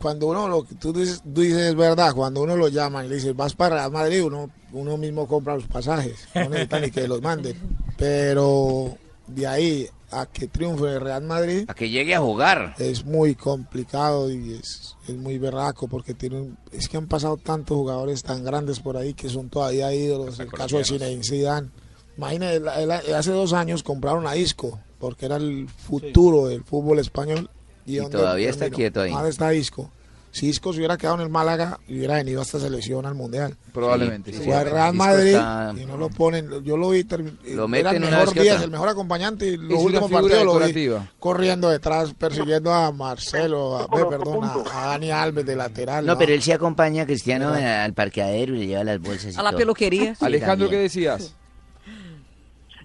Cuando 0.00 0.26
uno, 0.28 0.48
lo 0.48 0.64
tú 0.64 0.92
dices, 0.92 1.22
tú 1.22 1.40
dices 1.40 1.70
es 1.70 1.74
verdad, 1.74 2.14
cuando 2.14 2.42
uno 2.42 2.54
lo 2.56 2.68
llama 2.68 3.04
y 3.04 3.08
le 3.08 3.16
dice, 3.16 3.32
vas 3.32 3.54
para 3.54 3.76
Real 3.76 3.92
Madrid, 3.92 4.24
uno, 4.24 4.50
uno 4.72 4.96
mismo 4.96 5.26
compra 5.26 5.54
los 5.54 5.66
pasajes. 5.66 6.28
No 6.34 6.48
necesita 6.48 6.80
ni 6.80 6.90
que 6.90 7.08
los 7.08 7.22
manden. 7.22 7.56
Pero 7.96 8.96
de 9.26 9.46
ahí 9.46 9.88
a 10.10 10.26
que 10.26 10.46
triunfe 10.46 10.84
el 10.94 11.00
Real 11.00 11.22
Madrid 11.24 11.64
A 11.68 11.74
que 11.74 11.90
llegue 11.90 12.14
a 12.14 12.20
jugar. 12.20 12.74
es 12.78 13.04
muy 13.04 13.34
complicado 13.34 14.30
y 14.30 14.54
es, 14.54 14.94
es 15.08 15.16
muy 15.16 15.38
berraco 15.38 15.88
porque 15.88 16.14
tiene 16.14 16.40
un- 16.40 16.58
es 16.72 16.88
que 16.88 16.96
han 16.96 17.06
pasado 17.08 17.36
tantos 17.36 17.76
jugadores 17.76 18.22
tan 18.22 18.44
grandes 18.44 18.78
por 18.80 18.96
ahí 18.96 19.14
que 19.14 19.28
son 19.28 19.48
todavía 19.48 19.92
ídolos. 19.92 20.38
El 20.38 20.50
caso 20.52 20.78
de 20.78 20.84
Zinedine 20.84 21.24
Zidane. 21.24 21.68
Imagínate, 22.16 23.14
hace 23.14 23.30
dos 23.32 23.52
años 23.52 23.82
compraron 23.82 24.26
a 24.26 24.36
Isco 24.36 24.78
porque 24.98 25.26
era 25.26 25.36
el 25.36 25.68
futuro 25.68 26.46
del 26.46 26.62
fútbol 26.64 26.98
español. 26.98 27.50
Y 27.84 27.96
¿dónde 27.96 28.16
todavía 28.18 28.50
está 28.50 28.70
quieto 28.70 29.00
ahí. 29.02 29.12
¿Dónde 29.12 29.30
está 29.30 29.52
Isco? 29.54 29.90
Si 30.36 30.48
Isco 30.48 30.70
se 30.74 30.80
hubiera 30.80 30.98
quedado 30.98 31.16
en 31.16 31.22
el 31.22 31.30
Málaga, 31.30 31.78
hubiera 31.88 32.16
venido 32.16 32.40
a 32.40 32.42
esta 32.42 32.58
selección 32.58 33.06
al 33.06 33.14
Mundial. 33.14 33.56
Probablemente. 33.72 34.32
Sí, 34.32 34.38
sí. 34.40 34.44
Fue 34.44 34.54
al 34.54 34.70
Real 34.70 34.92
Madrid 34.94 35.28
está- 35.28 35.72
y 35.80 35.86
no 35.86 35.96
lo 35.96 36.10
ponen. 36.10 36.62
Yo 36.62 36.76
lo 36.76 36.90
vi. 36.90 37.04
Lo 37.04 37.16
era 37.16 37.66
meten 37.68 38.02
el 38.02 38.08
una 38.08 38.18
mejor 38.18 38.34
Díaz, 38.34 38.62
el 38.62 38.70
mejor 38.70 38.88
acompañante. 38.90 39.46
Y 39.46 39.56
los 39.56 39.82
últimos 39.82 40.10
partidos 40.10 40.44
lo 40.44 40.58
vi 40.58 40.90
corriendo 41.18 41.70
detrás, 41.70 42.12
persiguiendo 42.12 42.70
a 42.70 42.92
Marcelo, 42.92 43.78
a, 43.78 43.88
perdón, 43.88 44.44
a, 44.44 44.52
a 44.74 44.86
Dani 44.88 45.10
Alves 45.10 45.46
de 45.46 45.56
lateral. 45.56 46.04
No, 46.04 46.12
¿no? 46.12 46.18
pero 46.18 46.34
él 46.34 46.42
sí 46.42 46.52
acompaña 46.52 47.04
a 47.04 47.06
Cristiano 47.06 47.54
al 47.54 47.94
parqueadero 47.94 48.54
y 48.56 48.58
le 48.58 48.66
lleva 48.66 48.84
las 48.84 49.00
bolsas. 49.00 49.34
y 49.34 49.38
A 49.38 49.42
la 49.42 49.52
todo. 49.52 49.58
peluquería. 49.60 50.14
Sí, 50.16 50.22
Alejandro, 50.26 50.68
¿qué 50.68 50.76
decías? 50.76 51.34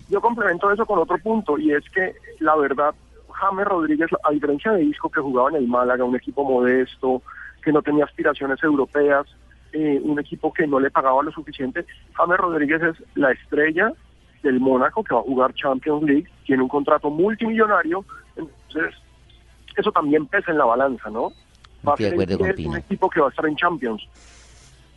Yo 0.10 0.22
complemento 0.22 0.72
eso 0.72 0.86
con 0.86 1.00
otro 1.00 1.18
punto 1.20 1.58
y 1.58 1.74
es 1.74 1.84
que 1.94 2.14
la 2.40 2.56
verdad, 2.56 2.94
James 3.30 3.66
Rodríguez, 3.66 4.10
a 4.24 4.32
diferencia 4.32 4.72
de 4.72 4.84
Isco 4.84 5.10
que 5.10 5.20
jugaba 5.22 5.50
en 5.50 5.56
el 5.58 5.68
Málaga, 5.68 6.04
un 6.04 6.16
equipo 6.16 6.44
modesto, 6.44 7.22
que 7.64 7.72
no 7.72 7.82
tenía 7.82 8.06
aspiraciones 8.06 8.62
europeas, 8.64 9.26
eh, 9.74 10.00
un 10.04 10.20
equipo 10.20 10.52
que 10.54 10.68
no 10.68 10.80
le 10.80 10.92
pagaba 10.92 11.24
lo 11.24 11.32
suficiente, 11.32 11.86
James 12.14 12.38
Rodríguez 12.38 12.82
es 12.82 12.96
la 13.16 13.32
estrella 13.32 13.94
del 14.44 14.60
Mónaco 14.60 15.04
que 15.04 15.14
va 15.14 15.22
a 15.22 15.24
jugar 15.24 15.54
Champions 15.54 16.04
League, 16.04 16.28
tiene 16.46 16.64
un 16.64 16.70
contrato 16.70 17.10
multimillonario, 17.10 18.04
entonces 18.36 18.96
eso 19.78 19.92
también 19.92 20.26
pesa 20.28 20.52
en 20.52 20.58
la 20.58 20.66
balanza, 20.66 21.10
¿no? 21.10 21.32
Va 21.88 21.94
a 21.94 21.96
Estoy 21.96 22.06
ser 22.06 22.14
acuerdo 22.14 22.32
el 22.34 22.38
con 22.40 22.46
10, 22.48 22.56
Pino. 22.58 22.70
un 22.72 22.78
equipo 22.78 23.10
que 23.10 23.22
va 23.22 23.28
a 23.28 23.30
estar 23.30 23.46
en 23.46 23.56
Champions. 23.56 24.02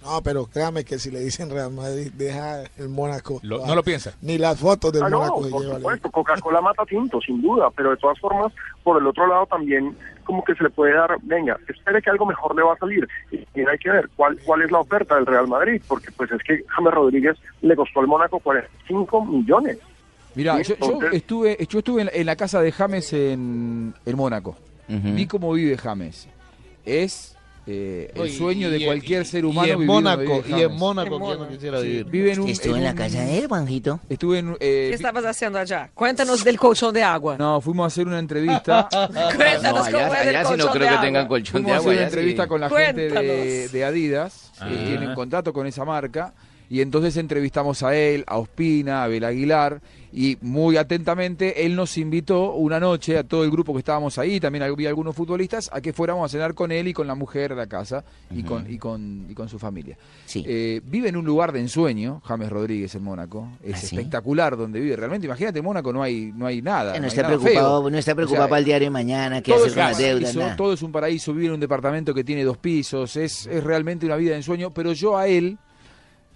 No, 0.03 0.21
pero 0.23 0.45
créame 0.47 0.85
que 0.85 0.99
si 0.99 1.11
le 1.11 1.21
dicen 1.21 1.49
Real 1.49 1.71
Madrid, 1.73 2.11
deja 2.15 2.65
el 2.77 2.91
Mónaco. 2.91 3.41
Lo- 3.43 3.65
no 3.67 3.75
lo 3.75 3.83
piensa. 3.83 4.15
Ni 4.21 4.37
las 4.37 4.61
fotos 4.61 4.93
del 4.93 5.03
Ah, 5.05 5.09
no, 5.09 5.19
Mónaco 5.19 5.45
se 5.45 5.51
por 5.51 5.65
supuesto, 5.65 6.11
Coca-Cola 6.11 6.61
mata 6.61 6.85
tinto, 6.85 7.21
sin 7.23 7.41
duda, 7.41 7.71
pero 7.75 7.91
de 7.91 7.97
todas 7.97 8.19
formas, 8.19 8.53
por 8.83 9.01
el 9.01 9.07
otro 9.07 9.27
lado 9.27 9.47
también 9.47 9.97
como 10.25 10.43
que 10.45 10.55
se 10.55 10.65
le 10.65 10.71
puede 10.71 10.95
dar, 10.95 11.17
venga, 11.23 11.59
espere 11.69 12.03
que 12.03 12.11
algo 12.11 12.27
mejor 12.27 12.55
le 12.57 12.63
va 12.63 12.75
a 12.75 12.79
salir. 12.79 13.07
Y 13.31 13.61
hay 13.61 13.79
que 13.79 13.91
ver 13.91 14.09
cuál 14.17 14.39
cuál 14.45 14.63
es 14.63 14.71
la 14.71 14.81
oferta 14.81 15.15
del 15.15 15.27
Real 15.27 15.47
Madrid, 15.47 15.81
porque 15.87 16.11
pues 16.13 16.31
es 16.33 16.43
que 16.43 16.65
James 16.69 16.93
Rodríguez 16.95 17.37
le 17.63 17.77
costó 17.77 18.01
al 18.01 18.07
Mónaco 18.07 18.41
45 18.41 19.25
millones. 19.25 19.79
Mira, 20.35 20.63
Sí, 20.65 20.75
yo, 20.81 21.01
yo 21.01 21.09
estuve, 21.13 21.57
yo 21.69 21.79
estuve 21.79 22.03
en, 22.03 22.11
en 22.13 22.27
la 22.27 22.35
casa 22.35 22.61
de 22.61 22.73
James 22.73 23.13
en, 23.13 23.95
en 24.05 24.17
Mónaco. 24.17 24.57
Vi 24.89 25.27
cómo 25.27 25.53
vive 25.53 25.79
James. 25.79 26.29
Es 26.85 27.34
Eh, 27.67 28.13
el 28.15 28.31
sueño 28.31 28.69
y- 28.69 28.71
de 28.73 28.79
y- 28.79 28.85
cualquier 28.85 29.25
ser 29.25 29.45
y 29.45 29.47
humano. 29.47 29.69
en 29.73 29.79
vivir 29.79 29.87
donde 29.89 30.11
Mónaco, 30.27 30.45
y 30.49 30.61
en. 30.63 30.73
Mónaco, 30.77 31.17
En 31.17 31.23
¿quién 31.25 31.39
no 31.39 31.49
quisiera 31.49 31.81
Sí, 31.81 31.87
vivir? 31.87 32.05
vive 32.07 32.33
en 32.33 32.41
un, 32.41 32.49
en 32.51 32.85
la 32.85 32.95
casa 32.95 33.21
de 33.21 33.39
él, 33.39 33.47
Juanjito. 33.49 34.01
Estuve 34.09 34.39
en. 34.41 34.51
eh, 34.61 34.87
¿Qué 34.91 34.95
estabas 34.95 35.25
haciendo 35.25 35.59
allá? 35.59 35.91
Cuéntanos 35.95 36.45
del 36.45 36.59
colchón 36.59 36.93
de 36.93 37.03
agua. 37.03 37.37
no, 37.39 37.61
fuimos 37.63 37.85
a 37.85 37.87
hacer 37.87 38.07
una 38.07 38.19
entrevista. 38.19 38.89
Cuéntanos 39.37 39.89
cómo 39.89 40.15
es 40.15 40.27
el 40.27 40.45
colchón 40.45 40.79
de 40.79 40.89
agua. 40.89 41.33
Fuimos 41.53 41.73
a 41.73 41.77
hacer 41.79 41.93
una 41.93 42.03
entrevista 42.03 42.47
con 42.47 42.61
la 42.61 42.69
gente 42.69 43.01
de, 43.03 43.09
Cuéntanos. 43.11 43.73
de 43.73 43.85
Adidas, 43.85 44.53
Ah. 44.61 44.69
que 44.69 44.77
tienen 44.77 45.15
contrato 45.15 45.53
con 45.53 45.67
esa 45.67 45.85
marca, 45.85 46.33
y 46.71 46.81
entonces 46.81 47.17
entrevistamos 47.17 47.83
a 47.83 47.95
él, 47.97 48.25
a 48.27 48.39
Ospina, 48.39 49.03
a 49.03 49.05
Abel 49.05 49.25
Aguilar, 49.25 49.81
y 50.17 50.39
muy 50.43 50.77
atentamente 50.77 51.67
él 51.67 51.75
nos 51.75 51.99
invitó 51.99 52.53
una 52.53 52.79
noche 52.79 53.19
a 53.19 53.25
todo 53.25 53.43
el 53.43 53.51
grupo 53.51 53.73
que 53.73 53.81
estábamos 53.81 54.17
ahí, 54.19 54.39
también 54.39 54.63
había 54.63 54.89
algunos 54.89 55.17
futbolistas, 55.17 55.69
a 55.73 55.81
que 55.81 55.93
fuéramos 55.93 56.25
a 56.25 56.29
cenar 56.29 56.55
con 56.55 56.71
él 56.71 56.87
y 56.87 56.93
con 56.93 57.07
la 57.09 57.17
mujer 57.17 57.53
a 57.53 57.57
la 57.57 57.67
casa 57.67 58.05
y, 58.31 58.45
con, 58.45 58.71
y, 58.73 58.79
con, 58.79 59.27
y 59.29 59.35
con 59.35 59.49
su 59.49 59.59
familia. 59.59 59.97
Eh, 60.35 60.81
vive 60.85 61.09
en 61.09 61.17
un 61.17 61.25
lugar 61.25 61.53
de 61.53 61.61
ensueño, 61.61 62.23
James 62.25 62.49
Rodríguez 62.49 62.95
en 62.95 63.03
Mónaco, 63.03 63.49
es 63.63 63.75
¿Ah, 63.75 63.79
sí? 63.79 63.97
espectacular 63.97 64.57
donde 64.57 64.79
vive, 64.81 64.95
realmente 64.95 65.27
imagínate 65.27 65.59
en 65.59 65.65
Mónaco 65.65 65.93
no 65.93 66.03
hay, 66.03 66.33
no 66.35 66.47
hay 66.47 66.63
nada. 66.63 66.97
no 66.97 67.03
hay 67.03 67.09
está 67.09 67.23
nada 67.23 67.37
preocupado, 67.37 67.83
feo. 67.83 67.91
no 67.91 67.99
está 67.99 68.13
O 68.13 68.17
preocupado 68.17 68.45
sea, 68.45 68.49
para 68.49 68.59
el 68.61 68.65
diario 68.65 68.87
de 68.87 68.91
mañana, 68.91 69.43
todo 69.43 69.57
hacer 69.57 69.69
es 69.69 69.75
con 69.75 69.83
un 69.83 69.89
las 69.89 69.99
deudas, 69.99 70.23
paraíso, 70.23 70.39
nada. 70.41 70.57
todo 70.57 70.73
es 70.73 70.83
un 70.83 70.93
paraíso, 70.93 71.33
vivir 71.35 71.49
en 71.49 71.55
un 71.55 71.61
departamento 71.61 72.15
que 72.15 72.23
tiene 72.23 72.45
dos 72.45 72.57
pisos, 72.57 73.17
es, 73.17 73.47
es 73.49 73.65
realmente 73.65 74.07
una 74.07 74.17
vida 74.17 74.31
de 74.31 74.37
ensueño, 74.37 74.71
pero 74.73 74.93
yo 74.93 75.17
a 75.19 75.27
él 75.27 75.59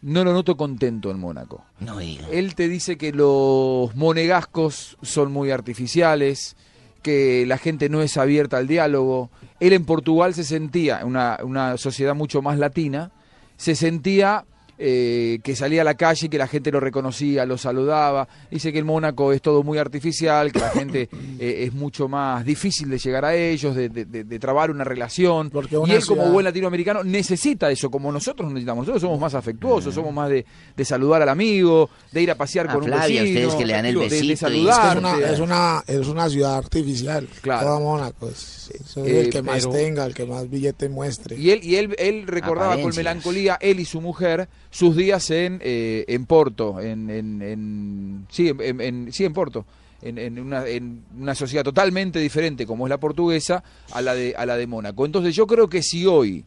no 0.03 0.25
lo 0.25 0.33
noto 0.33 0.57
contento 0.57 1.11
en 1.11 1.19
Mónaco. 1.19 1.65
No 1.81 1.99
diga. 1.99 2.27
Él 2.31 2.55
te 2.55 2.69
dice 2.69 2.97
que 2.97 3.13
los 3.13 3.95
monegascos 3.97 4.97
son 5.03 5.33
muy 5.33 5.51
artificiales, 5.51 6.57
que 7.03 7.45
la 7.47 7.59
gente 7.59 7.89
no 7.89 8.03
es 8.03 8.17
abierta 8.17 8.59
al 8.59 8.67
diálogo. 8.67 9.31
Él 9.61 9.73
en 9.73 9.85
Portugal 9.85 10.35
se 10.35 10.45
sentía, 10.45 11.05
una, 11.05 11.39
una 11.43 11.77
sociedad 11.77 12.15
mucho 12.15 12.43
más 12.43 12.59
latina, 12.59 13.11
se 13.57 13.75
sentía 13.75 14.45
eh, 14.79 15.41
que 15.43 15.57
salía 15.57 15.83
a 15.83 15.85
la 15.85 15.95
calle 15.95 16.27
y 16.27 16.29
que 16.29 16.39
la 16.39 16.47
gente 16.47 16.71
lo 16.71 16.81
reconocía, 16.81 17.45
lo 17.45 17.59
saludaba. 17.59 18.29
Dice 18.51 18.73
que 18.73 18.79
en 18.79 18.87
Mónaco 18.87 19.33
es 19.33 19.43
todo 19.43 19.63
muy 19.63 19.79
artificial, 19.79 20.53
que 20.53 20.61
la 20.61 20.71
gente 20.71 21.09
eh, 21.41 21.65
es 21.67 21.73
mucho 21.75 22.09
más 22.09 22.45
difícil 22.45 22.89
de 22.89 22.99
llegar 22.99 23.25
a 23.25 23.35
ellos, 23.35 23.75
de, 23.75 23.89
de- 23.89 24.05
de- 24.05 24.25
de 24.25 24.39
trabar 24.39 24.71
una 24.71 24.85
relación. 24.85 25.51
Y 25.71 25.75
una 25.77 25.95
él 25.95 26.05
como 26.07 26.31
buen 26.31 26.45
latinoamericano 26.45 27.03
necesita 27.05 27.71
eso, 27.71 27.91
como 27.91 28.13
nosotros 28.13 28.49
necesitamos. 28.51 28.83
Nosotros 28.83 29.03
somos 29.03 29.21
más 29.21 29.35
afectuosos, 29.35 29.95
somos 29.95 30.13
más 30.15 30.31
de, 30.31 30.45
de 30.77 30.85
saludar 30.85 31.23
al 31.23 31.29
amigo, 31.29 31.91
de 32.13 32.23
ir 32.23 32.31
a 32.31 32.35
pasear 32.37 32.69
A 32.71 32.75
con 32.75 32.85
un 32.85 32.91
vecino. 32.91 33.25
ustedes 33.25 33.55
que 33.55 33.67
le 33.67 33.73
dan 33.73 33.87
el 33.87 33.95
de- 33.95 34.01
de, 34.01 34.09
besito 34.09 34.25
y- 34.27 34.33
Es, 34.33 34.39
que 34.41 34.47
saludar. 34.47 34.97
es, 34.97 34.99
una, 35.03 35.19
es, 35.33 35.39
una, 35.41 35.85
es 35.87 36.07
una 36.09 36.29
ciudad 36.31 36.57
artificial. 36.57 37.27
Claro. 37.41 37.67
Toda 37.67 37.81
Mónaco. 37.81 38.29
Es, 38.29 38.71
es 38.73 38.97
Eh, 38.99 39.21
el 39.23 39.31
que 39.31 39.43
más 39.43 39.61
pero- 39.67 39.73
tenga, 39.73 40.05
el 40.07 40.15
que 40.15 40.25
más 40.27 40.49
billete 40.49 40.89
muestre. 40.89 41.37
Y 41.37 41.51
él, 41.51 41.61
y 41.65 41.77
él, 41.77 41.95
él 41.99 42.27
recordaba 42.27 42.81
con 42.81 42.95
melancolía, 42.95 43.59
él 43.61 43.81
y 43.81 43.85
su 43.85 44.01
mujer, 44.01 44.49
sus 44.71 44.97
días 44.97 45.31
en, 45.31 45.61
eh, 45.63 46.05
en 46.09 46.27
Porto, 46.27 46.81
en, 46.81 47.09
en, 47.11 47.43
en- 47.43 48.27
sí, 48.31 48.53
en, 48.59 49.13
sí, 49.13 49.25
en 49.25 49.33
Porto, 49.33 49.65
en 50.03 50.39
una, 50.39 50.67
en 50.67 51.03
una 51.19 51.35
sociedad 51.35 51.65
totalmente 51.65 52.19
diferente 52.21 52.67
como 52.67 52.87
es 52.87 52.91
la 52.91 52.99
portuguesa 52.99 53.65
a 53.93 54.01
la 54.03 54.15
de, 54.15 54.35
a 54.37 54.47
la 54.47 54.57
de 54.57 54.67
Mónaco. 54.67 55.05
Entonces 55.07 55.35
yo 55.35 55.47
creo 55.47 55.69
que 55.69 55.83
si 55.83 56.07
hoy, 56.07 56.45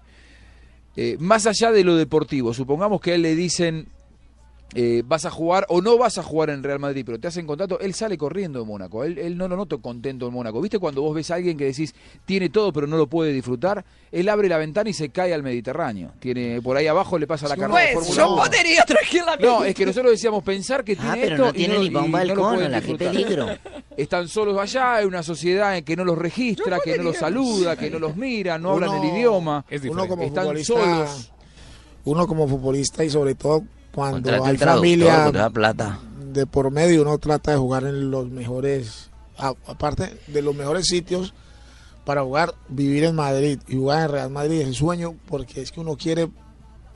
eh, 0.96 1.18
más 1.20 1.46
allá 1.48 1.72
de 1.72 1.84
lo 1.84 1.96
deportivo, 1.98 2.54
supongamos 2.54 3.02
que 3.02 3.12
a 3.12 3.16
él 3.16 3.24
le 3.24 3.36
dicen 3.36 3.88
eh, 4.74 5.04
vas 5.06 5.26
a 5.26 5.30
jugar 5.32 5.66
o 5.70 5.82
no 5.82 5.98
vas 5.98 6.18
a 6.18 6.24
jugar 6.24 6.50
en 6.50 6.64
Real 6.64 6.80
Madrid, 6.80 7.04
pero 7.06 7.20
te 7.20 7.28
hacen 7.28 7.46
contrato, 7.46 7.80
él 7.82 7.94
sale 7.94 8.18
corriendo 8.18 8.60
de 8.60 8.66
Mónaco. 8.66 9.04
Él, 9.04 9.18
él 9.18 9.38
no 9.38 9.48
lo 9.50 9.58
noto 9.58 9.82
contento 9.82 10.28
en 10.28 10.34
Mónaco. 10.34 10.62
¿Viste 10.62 10.80
cuando 10.80 11.02
vos 11.02 11.14
ves 11.14 11.30
a 11.32 11.36
alguien 11.36 11.58
que 11.58 11.66
decís 11.66 11.94
tiene 12.26 12.50
todo 12.50 12.72
pero 12.72 12.88
no 12.88 12.96
lo 12.98 13.08
puede 13.08 13.34
disfrutar? 13.34 13.84
Él 14.12 14.30
abre 14.30 14.48
la 14.48 14.58
ventana 14.58 14.90
y 14.90 14.94
se 14.94 15.10
cae 15.10 15.34
al 15.34 15.44
Mediterráneo. 15.44 16.12
Tiene 16.20 16.62
por 16.62 16.78
ahí 16.78 16.88
abajo 16.88 17.20
le 17.20 17.28
pasa 17.28 17.48
la 17.50 17.58
carrera 17.58 17.80
de 17.80 17.94
Pues 17.94 18.06
Fórmula 18.08 18.24
yo 18.24 18.34
1. 18.34 18.42
podría 18.44 18.84
tranquilamente. 18.86 19.46
No, 19.46 19.64
es 19.66 19.76
que 19.76 19.86
nosotros 19.86 20.12
decíamos 20.12 20.44
pensar 20.44 20.84
que 20.84 20.96
tiene 20.96 21.12
Ah, 21.12 21.18
pero 21.22 21.36
esto 21.36 21.46
no 21.48 21.54
tiene 21.54 21.76
y 21.76 21.80
ni 21.80 21.90
pa' 21.90 22.02
un 22.02 22.12
no 22.12 22.18
balcón, 22.18 22.60
qué 22.60 22.70
disfrutar. 22.70 23.12
peligro. 23.12 23.48
Están 23.98 24.28
solos 24.30 24.58
allá, 24.58 24.96
hay 24.96 25.06
una 25.06 25.22
sociedad 25.22 25.78
en 25.78 25.84
que 25.84 25.96
no 25.98 26.06
los 26.06 26.18
registra, 26.18 26.80
que 26.80 26.96
no 26.98 27.04
los 27.04 27.18
saluda, 27.18 27.76
que 27.76 27.90
no 27.90 28.00
los 28.00 28.16
mira, 28.16 28.58
no 28.58 28.72
hablan 28.72 28.96
el 29.04 29.10
idioma. 29.18 29.66
uno 29.90 30.08
como 30.08 30.24
Están 30.24 30.46
futbolista, 30.46 30.74
solos. 30.74 31.32
uno 32.06 32.26
como 32.28 32.48
futbolista 32.48 33.04
y 33.04 33.10
sobre 33.10 33.36
todo 33.36 33.64
cuando 33.94 34.44
hay 34.44 34.58
familia 34.58 35.50
plata. 35.54 36.00
de 36.34 36.46
por 36.46 36.72
medio, 36.72 37.02
uno 37.02 37.18
trata 37.18 37.52
de 37.52 37.58
jugar 37.58 37.84
en 37.84 38.12
los 38.12 38.30
mejores, 38.30 39.10
aparte 39.38 40.18
de 40.28 40.42
los 40.42 40.56
mejores 40.56 40.88
sitios 40.88 41.34
para 42.06 42.24
jugar, 42.24 42.56
vivir 42.68 43.04
en 43.04 43.16
Madrid 43.16 43.60
y 43.68 43.76
jugar 43.76 44.06
en 44.06 44.12
Real 44.12 44.30
Madrid 44.32 44.62
es 44.62 44.68
el 44.68 44.76
sueño 44.76 45.16
porque 45.28 45.62
es 45.62 45.72
que 45.72 45.80
uno 45.80 45.98
quiere 45.98 46.30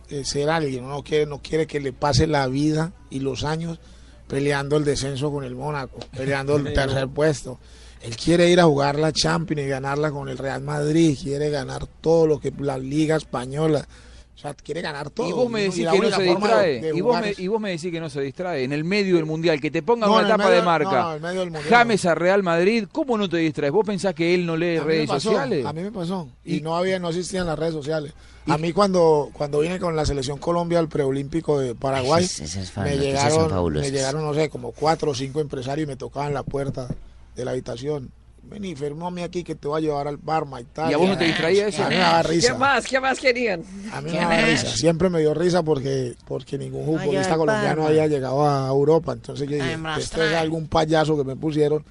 eh, 0.09 0.23
ser 0.23 0.49
alguien, 0.49 0.85
uno 0.85 1.03
quiere, 1.03 1.25
no 1.25 1.41
quiere 1.41 1.67
que 1.67 1.79
le 1.79 1.93
pase 1.93 2.27
la 2.27 2.47
vida 2.47 2.93
y 3.09 3.19
los 3.19 3.43
años 3.43 3.79
peleando 4.27 4.77
el 4.77 4.85
descenso 4.85 5.31
con 5.31 5.43
el 5.43 5.55
Mónaco, 5.55 5.99
peleando 6.15 6.55
el 6.55 6.73
tercer 6.73 7.07
puesto. 7.07 7.59
Él 8.01 8.15
quiere 8.17 8.49
ir 8.49 8.59
a 8.59 8.65
jugar 8.65 8.99
la 8.99 9.11
Champions 9.11 9.63
y 9.63 9.67
ganarla 9.67 10.11
con 10.11 10.29
el 10.29 10.37
Real 10.37 10.61
Madrid, 10.61 11.17
quiere 11.21 11.49
ganar 11.49 11.87
todo 12.01 12.27
lo 12.27 12.39
que 12.39 12.51
la 12.59 12.77
Liga 12.77 13.15
Española, 13.15 13.87
o 14.36 14.38
sea, 14.38 14.53
quiere 14.53 14.81
ganar 14.81 15.09
todo. 15.09 15.29
Y 15.29 15.31
vos 15.31 15.49
me 15.49 15.61
Y 15.61 15.63
decís 15.69 15.88
que 15.89 15.97
no 15.99 16.09
se 16.09 16.25
forma 16.25 16.25
de- 16.25 16.73
distrae. 16.73 16.81
de 16.81 16.97
y, 16.97 17.01
vos 17.01 17.21
me, 17.21 17.29
es- 17.29 17.39
y 17.39 17.47
vos 17.47 17.61
me 17.61 17.69
decís 17.71 17.89
que 17.91 17.99
no 18.01 18.09
se 18.09 18.19
distrae. 18.21 18.63
En 18.65 18.73
el 18.73 18.83
medio 18.83 19.15
del 19.15 19.25
mundial, 19.25 19.61
que 19.61 19.71
te 19.71 19.81
pongan 19.81 20.09
No, 20.09 20.17
una 20.17 20.27
etapa 20.27 20.43
medio- 20.45 20.55
de 20.57 20.61
marca. 20.61 20.91
no, 20.91 21.01
no, 21.03 21.09
en 21.11 21.15
el 21.15 21.21
medio 21.21 21.39
del 21.39 21.51
mundial. 21.51 21.69
James 21.73 22.05
a 22.05 22.15
Real 22.15 22.43
Madrid, 22.43 22.86
¿cómo 22.91 23.17
no 23.17 23.29
te 23.29 23.38
distraes? 23.38 23.71
¿Vos 23.71 23.86
pensás 23.86 24.13
que 24.13 24.36
él 24.36 24.45
no 24.45 24.57
lee 24.57 24.77
redes 24.79 25.07
pasó, 25.07 25.29
sociales? 25.29 25.65
A 25.65 25.71
mí 25.73 25.81
me 25.83 25.91
pasó. 25.91 26.27
Y, 26.43 26.59
no 26.61 26.75
había, 26.75 26.99
no 26.99 27.09
existían 27.09 27.47
las 27.47 27.57
redes 27.57 27.73
sociales. 27.73 28.13
A 28.47 28.57
mí 28.59 28.73
cuando, 28.73 29.29
cuando 29.33 29.59
vine 29.61 29.79
con 29.79 29.95
la 29.95 30.05
selección 30.05 30.38
Colombia 30.38 30.77
al 30.79 30.89
preolímpico 30.89 31.57
de 31.59 31.73
Paraguay, 31.73 32.25
esas 32.25 32.69
fan- 32.69 32.83
me, 32.83 32.97
llegaron, 32.97 33.73
me 33.73 33.89
llegaron, 33.89 34.23
no 34.23 34.33
sé, 34.36 34.49
como 34.49 34.71
cuatro 34.71 35.11
o 35.11 35.15
cinco 35.15 35.39
empresarios 35.39 35.86
y 35.86 35.88
me 35.88 35.95
tocaban 35.95 36.33
la 36.33 36.43
puerta 36.43 36.88
de 37.36 37.45
la 37.45 37.51
habitación. 37.51 38.11
Vení, 38.49 38.75
firmame 38.75 39.23
aquí 39.23 39.43
que 39.43 39.55
te 39.55 39.67
voy 39.67 39.79
a 39.79 39.81
llevar 39.81 40.07
al 40.07 40.17
Barma 40.17 40.61
y 40.61 40.65
tal. 40.65 40.91
¿Y 40.91 40.93
a 40.93 40.97
vos 40.97 41.09
no 41.09 41.17
te 41.17 41.25
distraía 41.25 41.67
eso? 41.67 41.83
A 41.83 41.89
mí 41.89 41.95
me 41.95 42.01
daba 42.01 42.21
¿Qué 42.21 42.27
risa. 42.29 42.55
más? 42.57 42.85
¿Qué 42.85 42.99
más 42.99 43.19
querían? 43.19 43.63
A 43.91 44.01
mí 44.01 44.11
me 44.11 44.17
daba 44.17 44.41
risa. 44.41 44.67
Siempre 44.67 45.09
me 45.09 45.19
dio 45.19 45.33
risa 45.33 45.63
porque, 45.63 46.15
porque 46.27 46.57
ningún 46.57 46.85
futbolista 46.85 47.33
al 47.33 47.39
colombiano 47.39 47.87
había 47.87 48.07
llegado 48.07 48.47
a 48.47 48.67
Europa. 48.69 49.13
Entonces 49.13 49.49
yo 49.49 49.55
dije, 49.55 49.77
esto 49.97 50.23
es 50.23 50.33
algún 50.35 50.67
payaso 50.67 51.17
que 51.17 51.23
me 51.23 51.35
pusieron 51.35 51.83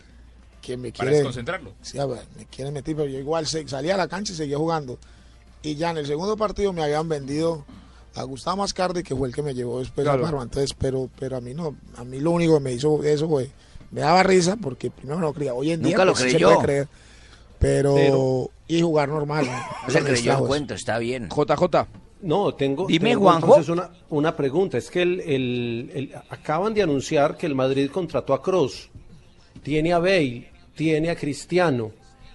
que 0.63 0.77
me 0.79 0.91
Para 0.93 1.01
quiere... 1.03 1.17
desconcentrarlo. 1.17 1.73
Sí, 1.83 1.99
a 1.99 2.07
ver, 2.07 2.21
me 2.39 2.47
quieren 2.47 2.73
meter, 2.73 2.97
pero 2.97 3.09
yo 3.09 3.19
igual 3.19 3.47
salía 3.47 3.95
a 3.95 3.99
la 3.99 4.09
cancha 4.09 4.33
y 4.33 4.37
seguía 4.37 4.57
jugando. 4.57 4.99
Y 5.63 5.75
ya 5.75 5.91
en 5.91 5.99
el 5.99 6.07
segundo 6.07 6.37
partido 6.37 6.73
me 6.73 6.83
habían 6.83 7.09
vendido 7.09 7.65
a 8.15 8.23
Gustavo 8.23 8.59
Mascardi, 8.59 9.03
que 9.03 9.15
fue 9.17 9.29
el 9.29 9.35
que 9.35 9.43
me 9.43 9.55
llevó 9.55 9.81
después 9.81 10.05
Claro. 10.05 10.23
a 10.23 10.27
Parma. 10.31 10.43
Entonces, 10.45 10.73
pero, 10.79 11.11
pero 11.19 11.37
a 11.37 11.41
mí 11.41 11.53
no, 11.53 11.75
a 11.97 12.05
mí 12.05 12.21
lo 12.21 12.31
único 12.31 12.55
que 12.55 12.61
me 12.61 12.73
hizo 12.73 13.03
eso 13.03 13.29
fue, 13.29 13.51
me 13.95 14.01
daba 14.01 14.23
risa 14.23 14.57
porque 14.61 14.91
primero 14.91 15.19
no 15.21 15.27
lo 15.27 15.33
creía. 15.33 15.55
Hoy 15.55 15.71
en 15.71 15.81
día 15.83 15.93
Nunca 15.93 16.05
lo 16.05 16.13
pues, 16.13 16.25
sí 16.25 16.31
se 16.31 16.37
creyó. 16.37 16.49
puede 16.55 16.63
creer, 16.67 16.89
pero, 17.59 17.95
Pero- 17.95 18.51
y 18.67 18.83
jugar 18.83 19.09
normal. 19.09 19.47
No 19.87 19.91
se 19.93 20.03
creyó 20.03 20.33
el 20.39 20.45
cuento, 20.47 20.75
está 20.75 20.99
bien. 20.99 21.29
JJ. 21.29 21.87
No, 22.23 22.55
tengo, 22.55 22.87
Dime, 22.87 23.11
tengo 23.11 23.23
Juanjo. 23.25 23.47
entonces 23.49 23.69
una, 23.69 23.91
una 24.11 24.35
pregunta. 24.37 24.79
Es 24.79 24.91
que 24.91 25.03
el, 25.03 25.21
el- 25.21 25.91
el- 25.95 26.15
acaban 26.31 26.73
de 26.75 26.83
anunciar 26.83 27.37
que 27.37 27.47
el 27.47 27.55
Madrid 27.55 27.91
contrató 27.91 28.33
a 28.35 28.43
Cross, 28.43 28.89
tiene 29.63 29.93
a 29.93 29.99
Bale, 29.99 30.51
tiene 30.75 31.11
a 31.11 31.17
Cristiano. 31.17 31.91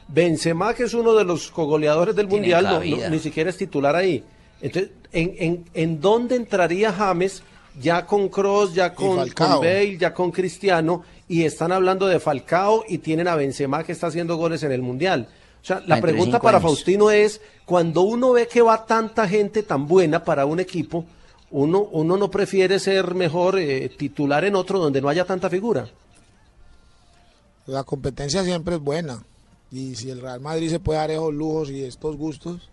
Benzema, 0.07 0.73
que 0.73 0.83
es 0.83 0.93
uno 0.95 1.13
de 1.13 1.23
los 1.23 1.51
cogoleadores 1.51 2.15
del 2.15 2.27
Tiene 2.27 2.41
Mundial, 2.53 2.63
no- 2.63 2.97
no- 2.97 3.09
ni 3.09 3.19
siquiera 3.19 3.49
es 3.49 3.57
titular 3.57 3.95
ahí. 3.95 4.23
Entonces, 4.61 4.91
¿en, 5.11 5.35
en, 5.37 5.65
en 5.73 6.01
dónde 6.01 6.35
entraría 6.35 6.91
James 6.91 7.43
ya 7.79 8.05
con 8.05 8.27
Cross, 8.29 8.73
ya 8.73 8.93
con, 8.93 9.27
con 9.29 9.49
Bale, 9.59 9.97
ya 9.97 10.13
con 10.13 10.31
Cristiano? 10.31 11.03
Y 11.29 11.43
están 11.43 11.71
hablando 11.71 12.07
de 12.07 12.19
Falcao 12.19 12.83
y 12.87 12.97
tienen 12.97 13.29
a 13.29 13.35
Benzema 13.35 13.85
que 13.85 13.93
está 13.93 14.07
haciendo 14.07 14.35
goles 14.35 14.63
en 14.63 14.73
el 14.73 14.81
Mundial. 14.81 15.29
O 15.61 15.65
sea, 15.65 15.81
la 15.85 16.01
pregunta 16.01 16.39
para 16.39 16.57
años. 16.57 16.69
Faustino 16.69 17.11
es, 17.11 17.39
cuando 17.65 18.01
uno 18.01 18.33
ve 18.33 18.47
que 18.47 18.61
va 18.61 18.85
tanta 18.85 19.27
gente 19.27 19.63
tan 19.63 19.87
buena 19.87 20.23
para 20.23 20.45
un 20.45 20.59
equipo, 20.59 21.05
uno, 21.51 21.81
uno 21.91 22.17
no 22.17 22.29
prefiere 22.29 22.79
ser 22.79 23.15
mejor 23.15 23.57
eh, 23.59 23.89
titular 23.89 24.43
en 24.43 24.55
otro 24.55 24.79
donde 24.79 25.01
no 25.01 25.09
haya 25.09 25.25
tanta 25.25 25.49
figura. 25.49 25.87
La 27.65 27.83
competencia 27.83 28.43
siempre 28.43 28.75
es 28.75 28.81
buena. 28.81 29.23
Y 29.71 29.95
si 29.95 30.09
el 30.09 30.21
Real 30.21 30.39
Madrid 30.39 30.69
se 30.69 30.79
puede 30.79 30.99
dar 30.99 31.11
esos 31.11 31.33
lujos 31.33 31.69
y 31.69 31.83
estos 31.83 32.17
gustos, 32.17 32.69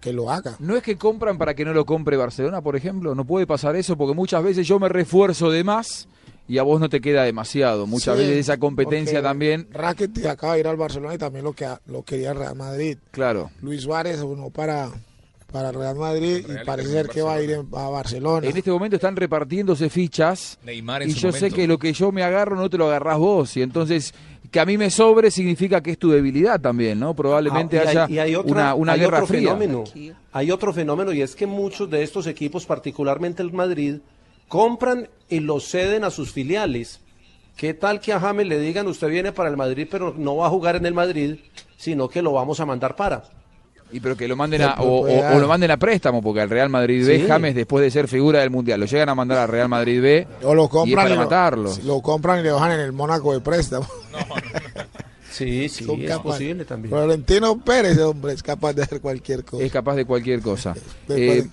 que 0.00 0.12
lo 0.12 0.30
haga. 0.30 0.56
¿No 0.60 0.76
es 0.76 0.82
que 0.82 0.96
compran 0.96 1.38
para 1.38 1.54
que 1.54 1.64
no 1.64 1.72
lo 1.72 1.84
compre 1.84 2.16
Barcelona, 2.16 2.60
por 2.60 2.76
ejemplo? 2.76 3.14
No 3.14 3.24
puede 3.24 3.46
pasar 3.46 3.74
eso 3.76 3.96
porque 3.96 4.14
muchas 4.14 4.42
veces 4.42 4.66
yo 4.66 4.78
me 4.78 4.88
refuerzo 4.88 5.50
de 5.50 5.64
más 5.64 6.08
y 6.52 6.58
a 6.58 6.62
vos 6.62 6.80
no 6.80 6.88
te 6.90 7.00
queda 7.00 7.22
demasiado. 7.24 7.86
Muchas 7.86 8.16
Sí, 8.16 8.22
veces 8.24 8.36
esa 8.38 8.58
competencia 8.58 9.22
también, 9.22 9.68
Rakitic 9.72 10.26
acaba 10.26 10.54
de 10.54 10.60
ir 10.60 10.66
al 10.66 10.76
Barcelona 10.76 11.14
y 11.14 11.18
también 11.18 11.44
lo 11.44 11.52
que 11.54 11.66
lo 11.86 12.02
quería 12.02 12.32
el 12.32 12.36
Real 12.38 12.56
Madrid. 12.56 12.98
claro. 13.10 13.50
Luis 13.62 13.82
Suárez 13.82 14.20
uno 14.20 14.50
para 14.50 14.90
para 15.50 15.68
el 15.68 15.74
Real 15.74 15.96
Madrid 15.96 16.46
y 16.48 16.64
parece 16.64 16.88
ser 16.88 17.08
que 17.10 17.20
va 17.20 17.34
a 17.34 17.42
ir 17.42 17.50
en- 17.50 17.68
a 17.74 17.88
Barcelona. 17.90 18.46
En 18.46 18.56
este 18.56 18.70
momento 18.70 18.96
están 18.96 19.14
repartiéndose 19.16 19.90
fichas 19.90 20.58
Neymar 20.64 21.02
en 21.02 21.10
y 21.10 21.12
su 21.12 21.20
yo 21.20 21.32
sé 21.32 21.50
que 21.50 21.66
lo 21.66 21.78
que 21.78 21.92
yo 21.92 22.10
me 22.10 22.22
agarro 22.22 22.56
no 22.56 22.70
te 22.70 22.78
lo 22.78 22.86
agarrás 22.86 23.18
vos 23.18 23.54
y 23.58 23.62
entonces 23.62 24.14
que 24.50 24.60
a 24.60 24.64
mí 24.66 24.78
me 24.78 24.88
sobre 24.90 25.30
significa 25.30 25.82
que 25.82 25.90
es 25.92 25.98
tu 25.98 26.10
debilidad 26.10 26.58
también, 26.60 26.98
¿no? 27.00 27.14
Probablemente 27.14 27.78
Ah, 27.78 27.84
y 27.84 27.86
hay- 27.86 27.96
haya 27.96 28.06
y 28.10 28.18
hay 28.18 28.34
otra- 28.34 28.52
una, 28.52 28.74
una 28.74 28.92
hay 28.92 29.00
guerra 29.00 29.16
otro 29.18 29.26
fría. 29.26 29.56
Fenómeno, 29.56 29.84
hay 30.32 30.50
otro 30.50 30.72
fenómeno 30.72 31.12
y 31.12 31.20
es 31.22 31.34
que 31.34 31.46
muchos 31.46 31.90
de 31.90 32.02
estos 32.02 32.26
equipos, 32.26 32.64
particularmente 32.64 33.42
el 33.42 33.52
Madrid, 33.52 33.96
compran 34.52 35.08
y 35.30 35.40
los 35.40 35.64
ceden 35.66 36.04
a 36.04 36.10
sus 36.10 36.30
filiales. 36.30 37.00
¿Qué 37.56 37.72
tal 37.72 38.00
que 38.00 38.12
a 38.12 38.20
James 38.20 38.46
le 38.46 38.58
digan 38.58 38.86
usted 38.86 39.08
viene 39.08 39.32
para 39.32 39.48
el 39.48 39.56
Madrid 39.56 39.88
pero 39.90 40.14
no 40.14 40.36
va 40.36 40.46
a 40.46 40.50
jugar 40.50 40.76
en 40.76 40.84
el 40.84 40.92
Madrid, 40.92 41.36
sino 41.78 42.06
que 42.06 42.20
lo 42.20 42.32
vamos 42.32 42.60
a 42.60 42.66
mandar 42.66 42.94
para? 42.94 43.24
Y 43.90 44.00
pero 44.00 44.14
que 44.14 44.28
lo 44.28 44.36
manden 44.36 44.60
Sí, 44.60 44.66
a, 44.68 44.82
o, 44.82 45.38
lo 45.40 45.48
manden 45.48 45.70
a 45.70 45.78
préstamo, 45.78 46.20
porque 46.20 46.42
al 46.42 46.50
Real 46.50 46.68
Madrid 46.68 47.06
B, 47.06 47.20
Sí. 47.20 47.24
James, 47.26 47.54
después 47.54 47.82
de 47.82 47.90
ser 47.90 48.08
figura 48.08 48.40
del 48.40 48.50
Mundial, 48.50 48.78
lo 48.80 48.84
llegan 48.84 49.08
a 49.08 49.14
mandar 49.14 49.38
al 49.38 49.48
Real 49.48 49.70
Madrid 49.70 50.02
B 50.02 50.26
O 50.42 50.54
lo 50.54 50.62
y 50.62 50.64
es 50.66 50.70
compran 50.70 50.96
para 50.96 51.08
y 51.08 51.16
lo- 51.16 51.22
matarlo. 51.22 51.72
Lo, 51.84 52.02
compran 52.02 52.40
y 52.40 52.42
le 52.42 52.52
bajan 52.52 52.72
en 52.72 52.80
el 52.80 52.92
Mónaco 52.92 53.32
de 53.32 53.40
préstamo. 53.40 53.86
Sí, 55.30 55.66
sí, 55.70 55.84
Son 55.84 55.98
es 56.02 56.10
capaz- 56.10 56.22
posible 56.22 56.64
también. 56.66 56.90
Florentino 56.90 57.58
Pérez, 57.58 57.98
hombre, 58.00 58.34
es 58.34 58.42
capaz 58.42 58.74
de 58.74 58.82
hacer 58.82 59.00
cualquier 59.00 59.44
cosa. 59.46 59.64
Es 59.64 59.72
capaz 59.72 59.94
de 59.96 60.04
cualquier 60.04 60.42
cosa. 60.42 60.74
Eh, 61.08 61.46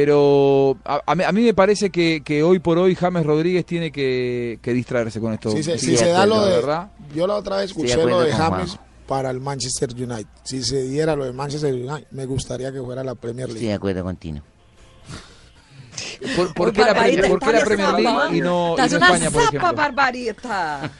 pero 0.00 0.76
a, 0.84 1.02
a 1.06 1.14
mí, 1.16 1.24
a 1.24 1.32
mí 1.32 1.42
me 1.42 1.54
parece 1.54 1.90
que, 1.90 2.22
que 2.24 2.40
hoy 2.44 2.60
por 2.60 2.78
hoy 2.78 2.94
James 2.94 3.26
Rodríguez 3.26 3.66
tiene 3.66 3.90
que, 3.90 4.60
que 4.62 4.72
distraerse 4.72 5.18
con 5.18 5.32
esto. 5.32 5.50
Si 5.50 5.64
se, 5.64 5.76
si 5.76 5.86
Sí, 5.86 5.96
se 5.96 6.06
da 6.10 6.24
lo 6.24 6.44
de. 6.46 6.52
verdad. 6.52 6.92
Yo 7.12 7.26
la 7.26 7.34
otra 7.34 7.56
vez 7.56 7.70
escuché 7.70 7.96
lo 8.04 8.20
de 8.20 8.32
James 8.32 8.78
para 9.08 9.30
el 9.30 9.40
Manchester 9.40 9.90
United. 9.92 10.26
Si 10.44 10.62
se 10.62 10.82
diera 10.84 11.16
lo 11.16 11.24
de 11.24 11.32
Manchester 11.32 11.74
United, 11.74 12.06
me 12.12 12.26
gustaría 12.26 12.70
que 12.70 12.80
fuera 12.80 13.02
la 13.02 13.16
Premier 13.16 13.48
Estoy 13.48 13.54
League. 13.62 13.68
de 13.70 13.74
acuerdo 13.74 14.04
contigo. 14.04 14.38
¿Por, 16.36 16.54
por 16.54 16.72
qué 16.72 16.80
la, 16.82 16.94
Premier- 16.94 17.28
por 17.28 17.40
qué 17.40 17.52
la 17.52 17.64
Premier 17.64 17.92
League 17.94 18.02
y 18.02 18.04
no, 18.04 18.34
y 18.36 18.40
no 18.40 18.70
Estás 18.76 18.92
una 18.92 19.06
España, 19.06 19.30
por 19.32 19.42
zapa, 19.42 19.56
ejemplo? 19.56 19.74
barbarita. 19.82 20.90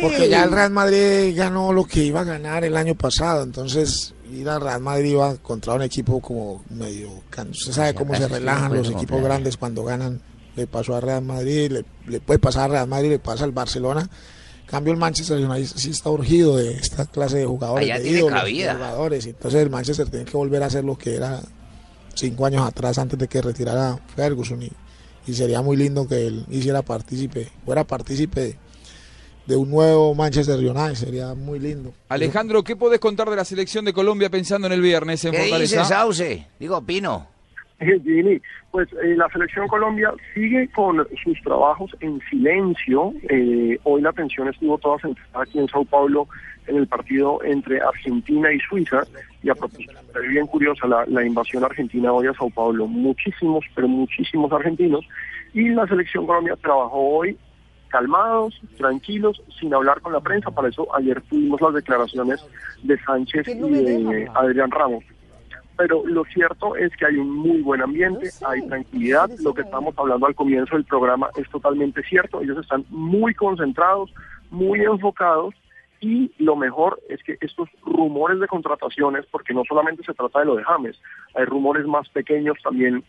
Porque 0.00 0.28
ya 0.30 0.44
el 0.44 0.50
Real 0.52 0.70
Madrid 0.70 1.36
ganó 1.36 1.72
lo 1.74 1.84
que 1.84 2.02
iba 2.04 2.20
a 2.20 2.24
ganar 2.24 2.64
el 2.64 2.74
año 2.76 2.94
pasado. 2.94 3.42
Entonces, 3.42 4.14
ir 4.32 4.48
al 4.48 4.60
Real 4.60 4.80
Madrid 4.80 5.12
iba 5.12 5.36
contra 5.36 5.74
un 5.74 5.82
equipo 5.82 6.20
como 6.20 6.64
medio. 6.70 7.10
Usted 7.50 7.72
sabe 7.72 7.94
cómo 7.94 8.14
se 8.14 8.28
relajan 8.28 8.74
los 8.74 8.90
equipos 8.90 9.22
grandes 9.22 9.56
cuando 9.56 9.84
ganan. 9.84 10.20
Le 10.54 10.66
pasó 10.66 10.96
al 10.96 11.02
Real 11.02 11.22
Madrid, 11.22 11.70
le, 11.70 11.84
le 12.06 12.20
puede 12.20 12.38
pasar 12.38 12.64
al 12.64 12.70
Real 12.70 12.88
Madrid, 12.88 13.10
le 13.10 13.18
pasa 13.18 13.44
al 13.44 13.52
Barcelona. 13.52 14.08
En 14.60 14.66
Cambio 14.66 14.92
el 14.92 14.98
Manchester 14.98 15.38
United 15.38 15.76
sí 15.76 15.90
está 15.90 16.10
urgido 16.10 16.56
de 16.56 16.72
esta 16.72 17.04
clase 17.06 17.38
de 17.38 17.46
jugadores. 17.46 17.84
Allá 17.84 17.98
de 17.98 18.02
tiene 18.02 18.18
ídolos, 18.18 18.40
cabida. 18.40 18.72
de 18.72 18.74
jugadores. 18.74 19.26
Entonces 19.26 19.62
el 19.62 19.70
Manchester 19.70 20.08
tiene 20.08 20.24
que 20.24 20.36
volver 20.36 20.62
a 20.62 20.66
hacer 20.66 20.84
lo 20.84 20.96
que 20.96 21.14
era 21.14 21.40
cinco 22.14 22.46
años 22.46 22.66
atrás 22.66 22.98
antes 22.98 23.18
de 23.18 23.28
que 23.28 23.42
retirara 23.42 23.98
Ferguson. 24.14 24.62
Y, 24.62 24.72
y 25.26 25.34
sería 25.34 25.60
muy 25.62 25.76
lindo 25.76 26.08
que 26.08 26.26
él 26.26 26.46
hiciera 26.50 26.82
partícipe, 26.82 27.50
fuera 27.64 27.84
partícipe 27.84 28.58
de, 29.46 29.56
un 29.56 29.70
nuevo 29.70 30.14
Manchester 30.14 30.58
United. 30.58 30.94
Sería 30.94 31.34
muy 31.34 31.58
lindo. 31.58 31.92
Alejandro, 32.08 32.62
¿qué 32.62 32.76
podés 32.76 33.00
contar 33.00 33.28
de 33.30 33.36
la 33.36 33.44
selección 33.44 33.84
de 33.84 33.92
Colombia 33.92 34.30
pensando 34.30 34.66
en 34.66 34.72
el 34.72 34.80
viernes 34.80 35.24
en 35.24 35.32
¿Qué 35.32 35.38
Fortaleza? 35.38 35.80
dice 35.80 35.88
Sauce? 35.88 36.46
Digo, 36.58 36.80
Pino. 36.82 37.26
Pues 38.76 38.92
eh, 38.92 39.16
la 39.16 39.26
selección 39.30 39.66
Colombia 39.68 40.12
sigue 40.34 40.68
con 40.68 41.06
sus 41.24 41.40
trabajos 41.40 41.90
en 42.00 42.20
silencio. 42.28 43.14
Eh, 43.30 43.78
hoy 43.84 44.02
la 44.02 44.10
atención 44.10 44.48
estuvo 44.48 44.76
toda 44.76 44.98
centrada 44.98 45.44
aquí 45.44 45.58
en 45.58 45.66
Sao 45.68 45.82
Paulo 45.86 46.28
en 46.66 46.76
el 46.76 46.86
partido 46.86 47.42
entre 47.42 47.80
Argentina 47.80 48.52
y 48.52 48.58
Suiza. 48.60 49.04
Y 49.42 49.48
a 49.48 49.54
propósito, 49.54 49.92
es 49.92 50.28
bien 50.28 50.46
curiosa 50.46 50.86
la, 50.86 51.06
la 51.06 51.24
invasión 51.24 51.64
argentina 51.64 52.12
hoy 52.12 52.26
a 52.26 52.34
Sao 52.34 52.50
Paulo. 52.50 52.86
Muchísimos, 52.86 53.64
pero 53.74 53.88
muchísimos 53.88 54.52
argentinos. 54.52 55.06
Y 55.54 55.70
la 55.70 55.86
selección 55.86 56.26
Colombia 56.26 56.54
trabajó 56.60 56.98
hoy 56.98 57.38
calmados, 57.96 58.60
tranquilos, 58.76 59.42
sin 59.58 59.72
hablar 59.72 60.02
con 60.02 60.12
la 60.12 60.20
prensa. 60.20 60.50
Para 60.50 60.68
eso 60.68 60.86
ayer 60.94 61.22
tuvimos 61.30 61.58
las 61.62 61.72
declaraciones 61.72 62.46
de 62.82 63.02
Sánchez 63.02 63.48
y 63.48 63.54
de 63.54 64.30
Adrián 64.34 64.70
Ramos. 64.70 65.02
Pero 65.78 66.02
lo 66.04 66.24
cierto 66.24 66.76
es 66.76 66.94
que 66.96 67.06
hay 67.06 67.16
un 67.16 67.30
muy 67.30 67.62
buen 67.62 67.80
ambiente, 67.80 68.28
hay 68.46 68.66
tranquilidad, 68.68 69.30
lo 69.40 69.54
que 69.54 69.62
estamos 69.62 69.94
hablando 69.96 70.26
al 70.26 70.34
comienzo 70.34 70.74
del 70.74 70.84
programa 70.84 71.30
es 71.36 71.48
totalmente 71.48 72.02
cierto, 72.02 72.42
ellos 72.42 72.58
están 72.58 72.84
muy 72.90 73.34
concentrados, 73.34 74.12
muy 74.50 74.80
enfocados 74.80 75.54
y 76.00 76.30
lo 76.36 76.54
mejor 76.54 77.00
es 77.08 77.22
que 77.22 77.38
estos 77.40 77.70
rumores 77.82 78.40
de 78.40 78.46
contrataciones, 78.46 79.24
porque 79.30 79.54
no 79.54 79.62
solamente 79.66 80.02
se 80.04 80.12
trata 80.12 80.40
de 80.40 80.46
lo 80.46 80.56
de 80.56 80.64
James, 80.64 81.00
hay 81.34 81.46
rumores 81.46 81.86
más 81.86 82.06
pequeños 82.10 82.58
también 82.62 83.02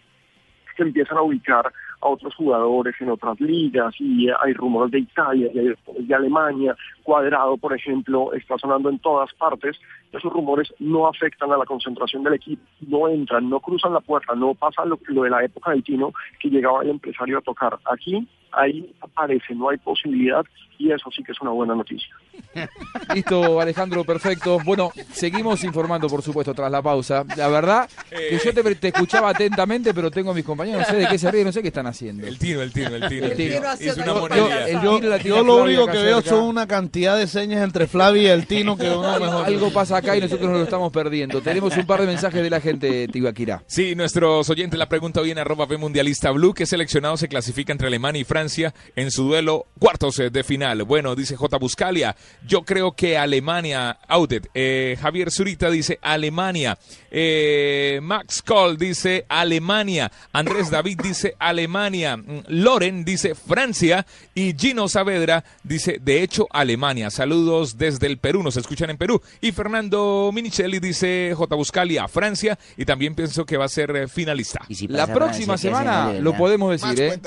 que 0.77 0.83
empiezan 0.83 1.17
a 1.17 1.23
ubicar 1.23 1.73
a 2.01 2.07
otros 2.07 2.35
jugadores 2.35 2.95
en 2.99 3.09
otras 3.09 3.39
ligas 3.39 3.93
y 3.99 4.27
hay 4.29 4.53
rumores 4.53 4.91
de 4.91 4.99
Italia, 4.99 5.49
de, 5.53 6.15
Alemania, 6.15 6.75
Cuadrado, 7.03 7.57
por 7.57 7.73
ejemplo, 7.73 8.33
está 8.33 8.57
sonando 8.57 8.89
en 8.89 8.99
todas 8.99 9.33
partes. 9.33 9.77
Esos 10.11 10.31
rumores 10.31 10.73
no 10.79 11.07
afectan 11.07 11.51
a 11.51 11.57
la 11.57 11.65
concentración 11.65 12.23
del 12.23 12.33
equipo, 12.35 12.61
no 12.87 13.07
entran, 13.09 13.49
no 13.49 13.59
cruzan 13.59 13.93
la 13.93 13.99
puerta, 13.99 14.33
no 14.35 14.53
pasa 14.55 14.85
lo, 14.85 14.99
lo 15.07 15.23
de 15.23 15.29
la 15.29 15.43
época 15.43 15.71
del 15.71 15.83
Tino 15.83 16.13
que 16.39 16.49
llegaba 16.49 16.81
el 16.83 16.89
empresario 16.91 17.37
a 17.37 17.41
tocar. 17.41 17.77
Aquí, 17.91 18.27
ahí 18.51 18.93
aparece, 19.01 19.53
no 19.53 19.69
hay 19.69 19.77
posibilidad 19.77 20.45
y 20.79 20.91
eso 20.91 21.09
sí 21.11 21.23
que 21.23 21.31
es 21.31 21.41
una 21.41 21.51
buena 21.51 21.75
noticia. 21.75 22.07
Listo, 23.13 23.59
Alejandro, 23.59 24.03
perfecto. 24.03 24.59
Bueno, 24.63 24.91
seguimos 25.11 25.63
informando, 25.63 26.07
por 26.07 26.21
supuesto, 26.21 26.53
tras 26.53 26.71
la 26.71 26.81
pausa. 26.81 27.25
La 27.35 27.47
verdad 27.47 27.89
que 28.09 28.37
yo 28.43 28.53
te, 28.53 28.75
te 28.75 28.87
escuchaba 28.89 29.29
atentamente, 29.29 29.93
pero 29.93 30.11
tengo 30.11 30.31
a 30.31 30.33
mis 30.33 30.45
compañeros, 30.45 30.81
no 30.81 30.85
sé 30.87 30.97
de 30.97 31.07
qué 31.07 31.17
se 31.17 31.31
ríen, 31.31 31.45
no 31.45 31.51
sé 31.51 31.61
qué 31.61 31.69
están 31.69 31.87
haciendo. 31.87 32.25
El 32.27 32.37
tino, 32.37 32.61
el 32.61 32.71
tino, 32.71 32.89
el 32.95 33.07
tino. 33.07 33.25
El 33.25 33.31
Es 33.31 33.97
una 33.97 35.17
Yo- 35.17 35.43
lo 35.43 35.63
único 35.63 35.87
que 35.87 35.97
veo 35.97 36.21
son 36.21 36.43
una 36.43 36.67
cantidad 36.67 37.17
de 37.17 37.27
señas 37.27 37.63
entre 37.63 37.87
Flavia 37.87 38.21
y 38.23 38.27
el 38.27 38.45
Tino 38.47 38.77
que 38.77 38.89
uno 38.89 39.19
mejor. 39.19 39.45
Algo 39.45 39.71
pasa 39.71 39.96
acá 39.97 40.15
y 40.15 40.21
nosotros 40.21 40.49
nos 40.49 40.59
lo 40.59 40.63
estamos 40.63 40.91
perdiendo. 40.91 41.41
Tenemos 41.41 41.75
un 41.75 41.85
par 41.85 42.01
de 42.01 42.07
mensajes 42.07 42.41
de 42.41 42.49
la 42.49 42.61
gente, 42.61 43.07
Tibaquirá. 43.07 43.63
Sí, 43.67 43.95
nuestros 43.95 44.49
oyentes, 44.49 44.77
la 44.77 44.89
pregunta 44.89 45.21
viene 45.21 45.41
arroba 45.41 45.65
B 45.65 45.77
Mundialista 45.77 46.31
Blue. 46.31 46.53
¿Qué 46.53 46.65
seleccionado 46.65 47.17
se 47.17 47.27
clasifica 47.27 47.71
entre 47.71 47.87
Alemania 47.87 48.21
y 48.21 48.23
Francia 48.23 48.73
en 48.95 49.11
su 49.11 49.23
duelo 49.23 49.65
cuartos 49.79 50.19
eh, 50.19 50.29
de 50.29 50.43
final? 50.43 50.83
Bueno, 50.83 51.15
dice 51.15 51.35
J. 51.35 51.57
Buscalia, 51.57 52.15
yo 52.45 52.63
creo 52.63 52.93
que 52.93 53.17
Alemania, 53.17 53.97
outed. 54.07 54.47
Eh, 54.53 54.97
Javier 55.01 55.31
Zurita 55.31 55.69
dice 55.69 55.99
Alemania. 56.01 56.77
Eh, 57.11 57.99
Max 58.01 58.41
Cole 58.41 58.77
dice 58.77 59.25
Alemania. 59.29 60.11
Andrés 60.33 60.69
David 60.69 60.99
dice 61.03 61.35
Alemania. 61.39 62.17
Mm, 62.17 62.43
Loren 62.47 63.05
dice 63.05 63.35
Francia. 63.35 64.05
Y 64.35 64.53
Gino 64.57 64.87
Saavedra 64.87 65.43
dice, 65.63 65.99
de 66.01 66.23
hecho, 66.23 66.47
Alemania. 66.51 67.09
Saludos 67.09 67.77
desde 67.77 68.07
el 68.07 68.17
Perú, 68.17 68.43
nos 68.43 68.57
escuchan 68.57 68.89
en 68.89 68.97
Perú. 68.97 69.21
Y 69.41 69.51
Fernando 69.51 69.86
Minichelli 69.89 70.79
dice 70.79 71.33
J. 71.35 71.55
Buscalia, 71.55 72.07
Francia. 72.07 72.57
Y 72.75 72.85
también 72.85 73.15
pienso 73.15 73.45
que 73.45 73.57
va 73.57 73.65
a 73.65 73.69
ser 73.69 73.95
eh, 73.95 74.07
finalista. 74.07 74.61
La 74.89 75.07
próxima 75.07 75.57
semana 75.57 76.13
lo 76.13 76.35
podemos 76.35 76.71
decir, 76.71 76.99
¿eh? 77.01 77.19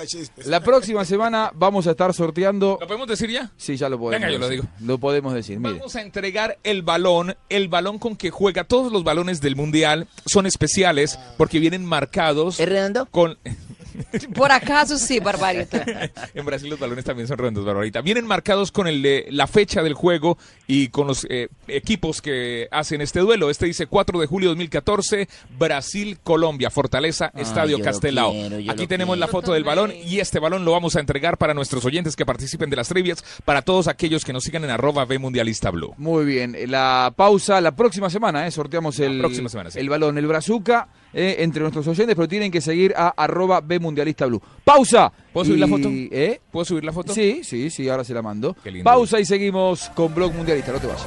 La 0.47 0.61
próxima 0.61 1.05
semana 1.05 1.51
vamos 1.55 1.87
a 1.87 1.93
estar 1.93 2.13
sorteando. 2.15 2.79
¿Lo 2.81 2.87
podemos 2.87 3.09
decir 3.09 3.31
ya? 3.31 3.51
Sí, 3.57 3.77
ya 3.77 3.89
lo 3.89 3.99
podemos. 3.99 4.21
Venga, 4.21 4.33
yo 4.33 4.39
lo 4.39 4.49
decir. 4.49 4.63
digo. 4.63 4.75
Lo 4.87 4.99
podemos 4.99 5.35
decir, 5.35 5.59
mire. 5.59 5.75
Vamos 5.75 5.97
a 5.97 6.03
entregar 6.03 6.59
el 6.63 6.83
balón, 6.83 7.37
el 7.49 7.69
balón 7.69 7.99
con 7.99 8.17
que 8.17 8.31
juega. 8.31 8.65
Todos 8.65 8.93
los 8.93 9.05
balones 9.05 9.41
del 9.41 9.57
mundial 9.57 10.07
son 10.27 10.47
especiales 10.47 11.19
porque 11.37 11.59
vienen 11.59 11.85
marcados. 11.85 12.61
¿Es 12.61 12.69
redondo? 12.69 13.07
Con 13.07 13.39
Por 14.35 14.53
acaso 14.53 14.99
sí, 14.99 15.21
barbarita. 15.21 15.85
en 16.35 16.45
Brasil 16.45 16.71
los 16.71 16.79
balones 16.79 17.05
también 17.05 17.29
son 17.29 17.39
redondos, 17.39 17.65
Barbarita. 17.65 18.01
Vienen 18.01 18.27
marcados 18.27 18.73
con 18.73 18.87
el, 18.87 19.05
eh, 19.05 19.27
la 19.31 19.47
fecha 19.47 19.83
del 19.83 19.95
juego 19.95 20.39
y 20.67 20.89
con 20.89 21.07
los 21.07 21.27
eh, 21.29 21.49
equipos 21.69 22.23
que 22.23 22.69
hacen 22.71 23.01
este 23.01 23.21
duelo. 23.21 23.51
Este 23.51 23.67
dice 23.67 23.87
4 23.87 24.21
de 24.21 24.27
julio 24.27 24.49
2014, 24.51 25.29
Brasil-Colombia, 25.59 26.71
Fortaleza, 26.71 27.31
Ay, 27.35 27.43
Estadio 27.43 27.81
Castelao. 27.81 28.33
quiero, 28.33 28.73
Aquí 28.73 28.87
tenemos 28.87 29.15
quiero. 29.15 29.27
la 29.27 29.29
foto 29.29 29.53
del 29.53 29.65
balón 29.65 29.93
y 29.93 30.21
este 30.21 30.39
balón 30.39 30.65
lo 30.65 30.73
vamos 30.73 30.97
a 30.97 31.01
entregar 31.01 31.39
para 31.39 31.55
nuestros 31.55 31.85
oyentes 31.85 32.17
que 32.17 32.27
participen 32.27 32.71
de 32.71 32.77
las 32.77 32.89
trivias, 32.89 33.25
para 33.45 33.63
todos 33.63 33.89
aquellos 33.89 34.25
que 34.25 34.33
nos 34.33 34.45
sigan 34.45 34.65
en 34.65 34.71
arroba 34.71 35.05
B 35.05 35.19
Mundialista 35.19 35.71
Blue. 35.71 35.95
Muy 35.97 36.25
bien, 36.25 36.57
la 36.69 37.13
pausa 37.17 37.61
la 37.61 37.73
próxima 37.73 38.11
semana, 38.11 38.47
¿eh? 38.47 38.51
sorteamos 38.51 38.99
el, 39.01 39.19
próxima 39.19 39.49
semana, 39.49 39.71
sí. 39.71 39.79
el 39.79 39.89
balón, 39.89 40.19
el 40.19 40.27
brazuca 40.27 40.89
eh, 41.13 41.37
entre 41.39 41.63
nuestros 41.63 41.87
oyentes, 41.87 42.15
pero 42.15 42.29
tienen 42.29 42.51
que 42.51 42.61
seguir 42.61 42.95
a 42.97 43.09
arroba 43.09 43.61
B 43.61 43.79
Mundialista 43.79 44.27
Blue. 44.27 44.41
¡Pausa! 44.65 45.13
¿Puedo 45.33 45.45
subir 45.47 45.61
la 45.61 45.69
foto? 45.69 45.89
¿eh? 45.91 46.41
¿Puedo 46.51 46.65
subir 46.65 46.85
la 46.85 46.93
foto? 46.93 47.13
Sí, 47.13 47.41
sí, 47.45 47.71
sí, 47.71 47.89
ahora 47.89 48.05
se 48.05 48.15
la 48.15 48.23
mando. 48.23 48.57
Pausa 48.85 49.21
y 49.21 49.25
seguimos 49.25 49.91
con 49.91 50.15
Blog 50.15 50.35
Mundialista, 50.35 50.73
no 50.73 50.79
te 50.79 50.87
vayas. 50.87 51.07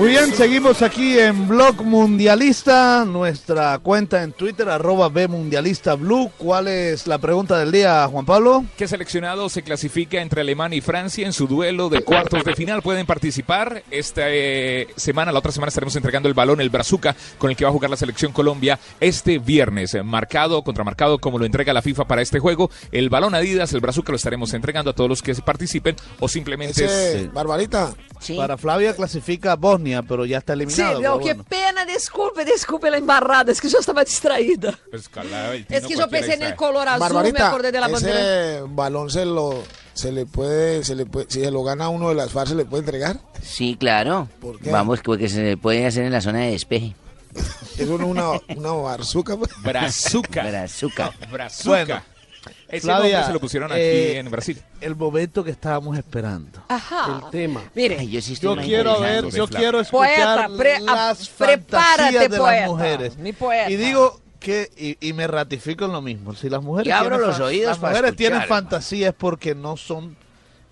Muy 0.00 0.08
bien, 0.08 0.32
seguimos 0.34 0.80
aquí 0.80 1.18
en 1.18 1.46
Blog 1.46 1.82
Mundialista, 1.84 3.04
nuestra 3.04 3.78
cuenta 3.80 4.22
en 4.22 4.32
Twitter, 4.32 4.66
arroba 4.70 5.10
B 5.10 5.28
Mundialista 5.28 5.94
Blue. 5.94 6.30
¿Cuál 6.38 6.68
es 6.68 7.06
la 7.06 7.18
pregunta 7.18 7.58
del 7.58 7.70
día, 7.70 8.08
Juan 8.10 8.24
Pablo? 8.24 8.64
¿Qué 8.78 8.88
seleccionado 8.88 9.50
se 9.50 9.60
clasifica 9.62 10.22
entre 10.22 10.40
Alemania 10.40 10.78
y 10.78 10.80
Francia 10.80 11.26
en 11.26 11.34
su 11.34 11.46
duelo 11.46 11.90
de 11.90 12.00
cuartos 12.00 12.44
de 12.44 12.54
final? 12.54 12.80
Pueden 12.80 13.04
participar. 13.04 13.82
Esta 13.90 14.22
eh, 14.28 14.88
semana, 14.96 15.32
la 15.32 15.38
otra 15.40 15.52
semana 15.52 15.68
estaremos 15.68 15.94
entregando 15.96 16.30
el 16.30 16.34
balón, 16.34 16.62
el 16.62 16.70
Brazuca, 16.70 17.14
con 17.36 17.50
el 17.50 17.56
que 17.56 17.64
va 17.64 17.68
a 17.70 17.74
jugar 17.74 17.90
la 17.90 17.98
selección 17.98 18.32
Colombia 18.32 18.78
este 19.00 19.38
viernes. 19.38 19.98
Marcado, 20.02 20.62
contramarcado, 20.62 21.18
como 21.18 21.38
lo 21.38 21.44
entrega 21.44 21.74
la 21.74 21.82
FIFA 21.82 22.06
para 22.06 22.22
este 22.22 22.38
juego. 22.38 22.70
El 22.90 23.10
balón 23.10 23.34
Adidas, 23.34 23.74
el 23.74 23.80
Brazuca, 23.80 24.12
lo 24.12 24.16
estaremos 24.16 24.54
entregando 24.54 24.92
a 24.92 24.94
todos 24.94 25.10
los 25.10 25.20
que 25.20 25.34
se 25.34 25.42
participen 25.42 25.94
o 26.20 26.26
simplemente... 26.26 26.86
Ese, 26.86 27.24
es- 27.24 27.32
Barbarita. 27.34 27.92
Para 28.36 28.58
Flavia 28.58 28.94
clasifica 28.94 29.56
Bosnia, 29.56 29.89
pero 30.06 30.24
ya 30.26 30.38
está 30.38 30.54
Sí, 30.54 30.60
eliminado. 30.62 30.94
no, 30.94 31.00
pero 31.00 31.18
qué 31.18 31.24
bueno. 31.34 31.44
pena, 31.48 31.84
disculpe, 31.84 32.44
disculpe 32.44 32.90
la 32.90 32.98
embarrada, 32.98 33.52
es 33.52 33.60
que 33.60 33.68
yo 33.68 33.78
estaba 33.78 34.04
distraída. 34.04 34.78
Pues, 34.90 35.08
Es 35.68 35.86
que 35.86 35.96
yo 35.96 36.08
pensé 36.08 36.34
en 36.34 36.42
el 36.42 36.54
color 36.56 36.88
azul, 36.88 37.00
me 37.00 37.14
Barbarita, 37.14 37.48
acordé 37.48 37.72
de 37.72 37.80
la 37.80 37.88
bandera. 37.88 38.18
ese 38.20 38.62
balón 38.68 39.10
se 39.10 39.24
lo 39.24 39.62
se 39.92 40.12
le 40.12 40.24
puede 40.24 40.82
se 40.84 40.94
le 40.94 41.04
puede 41.06 41.26
si 41.28 41.40
se 41.42 41.50
lo 41.50 41.62
gana 41.62 41.88
uno 41.88 42.08
de 42.08 42.14
las 42.14 42.30
FARC 42.32 42.48
se 42.50 42.54
le 42.54 42.64
puede 42.64 42.80
entregar. 42.82 43.18
Sí, 43.42 43.76
claro. 43.78 44.28
qué? 44.62 44.70
Vamos, 44.70 45.00
porque 45.04 45.28
se 45.28 45.56
puede 45.56 45.86
hacer 45.86 46.04
en 46.04 46.12
la 46.12 46.20
zona 46.20 46.40
de 46.40 46.52
despeje. 46.52 46.94
Eso 47.78 47.96
no 47.98 48.04
es 48.06 48.10
una 48.10 48.30
una 48.56 48.72
barzuca. 48.72 49.36
pues. 49.36 49.50
Brazuca. 49.62 50.42
Brazuca. 50.44 51.12
Brazuca. 51.30 51.68
Bueno, 51.70 52.02
Ese 52.70 52.80
Flavia, 52.82 53.12
nombre 53.18 53.26
se 53.26 53.32
lo 53.32 53.40
pusieron 53.40 53.72
aquí 53.72 53.80
eh, 53.80 54.18
en 54.18 54.30
Brasil. 54.30 54.62
El 54.80 54.96
momento 54.96 55.42
que 55.44 55.50
estábamos 55.50 55.96
esperando. 55.98 56.62
Ajá. 56.68 57.20
El 57.24 57.30
tema. 57.30 57.62
Mire, 57.74 58.06
yo 58.08 58.20
sí 58.20 58.36
Yo 58.36 58.56
quiero 58.56 59.00
ver, 59.00 59.28
yo 59.30 59.46
quiero 59.48 59.82
Poeta, 59.90 60.44
escuchar 60.46 60.50
pre- 60.56 60.80
las 60.80 61.28
fantasías 61.28 62.30
de 62.30 62.38
poeta, 62.38 62.60
las 62.60 62.68
mujeres. 62.70 63.16
mi 63.18 63.32
poeta. 63.32 63.70
Y 63.70 63.76
digo 63.76 64.20
que, 64.38 64.70
y, 64.76 64.96
y 65.06 65.12
me 65.12 65.26
ratifico 65.26 65.84
en 65.84 65.92
lo 65.92 66.00
mismo, 66.00 66.34
si 66.34 66.48
las 66.48 66.62
mujeres, 66.62 66.88
Y 66.88 66.90
abro 66.92 67.16
tienen 67.16 67.26
los 67.28 67.40
oídos 67.40 67.66
las 67.70 67.78
mujeres 67.80 67.98
escuchar, 68.10 68.16
tienen 68.16 68.42
fantasías 68.48 69.14
porque 69.18 69.54
no 69.54 69.76
son 69.76 70.16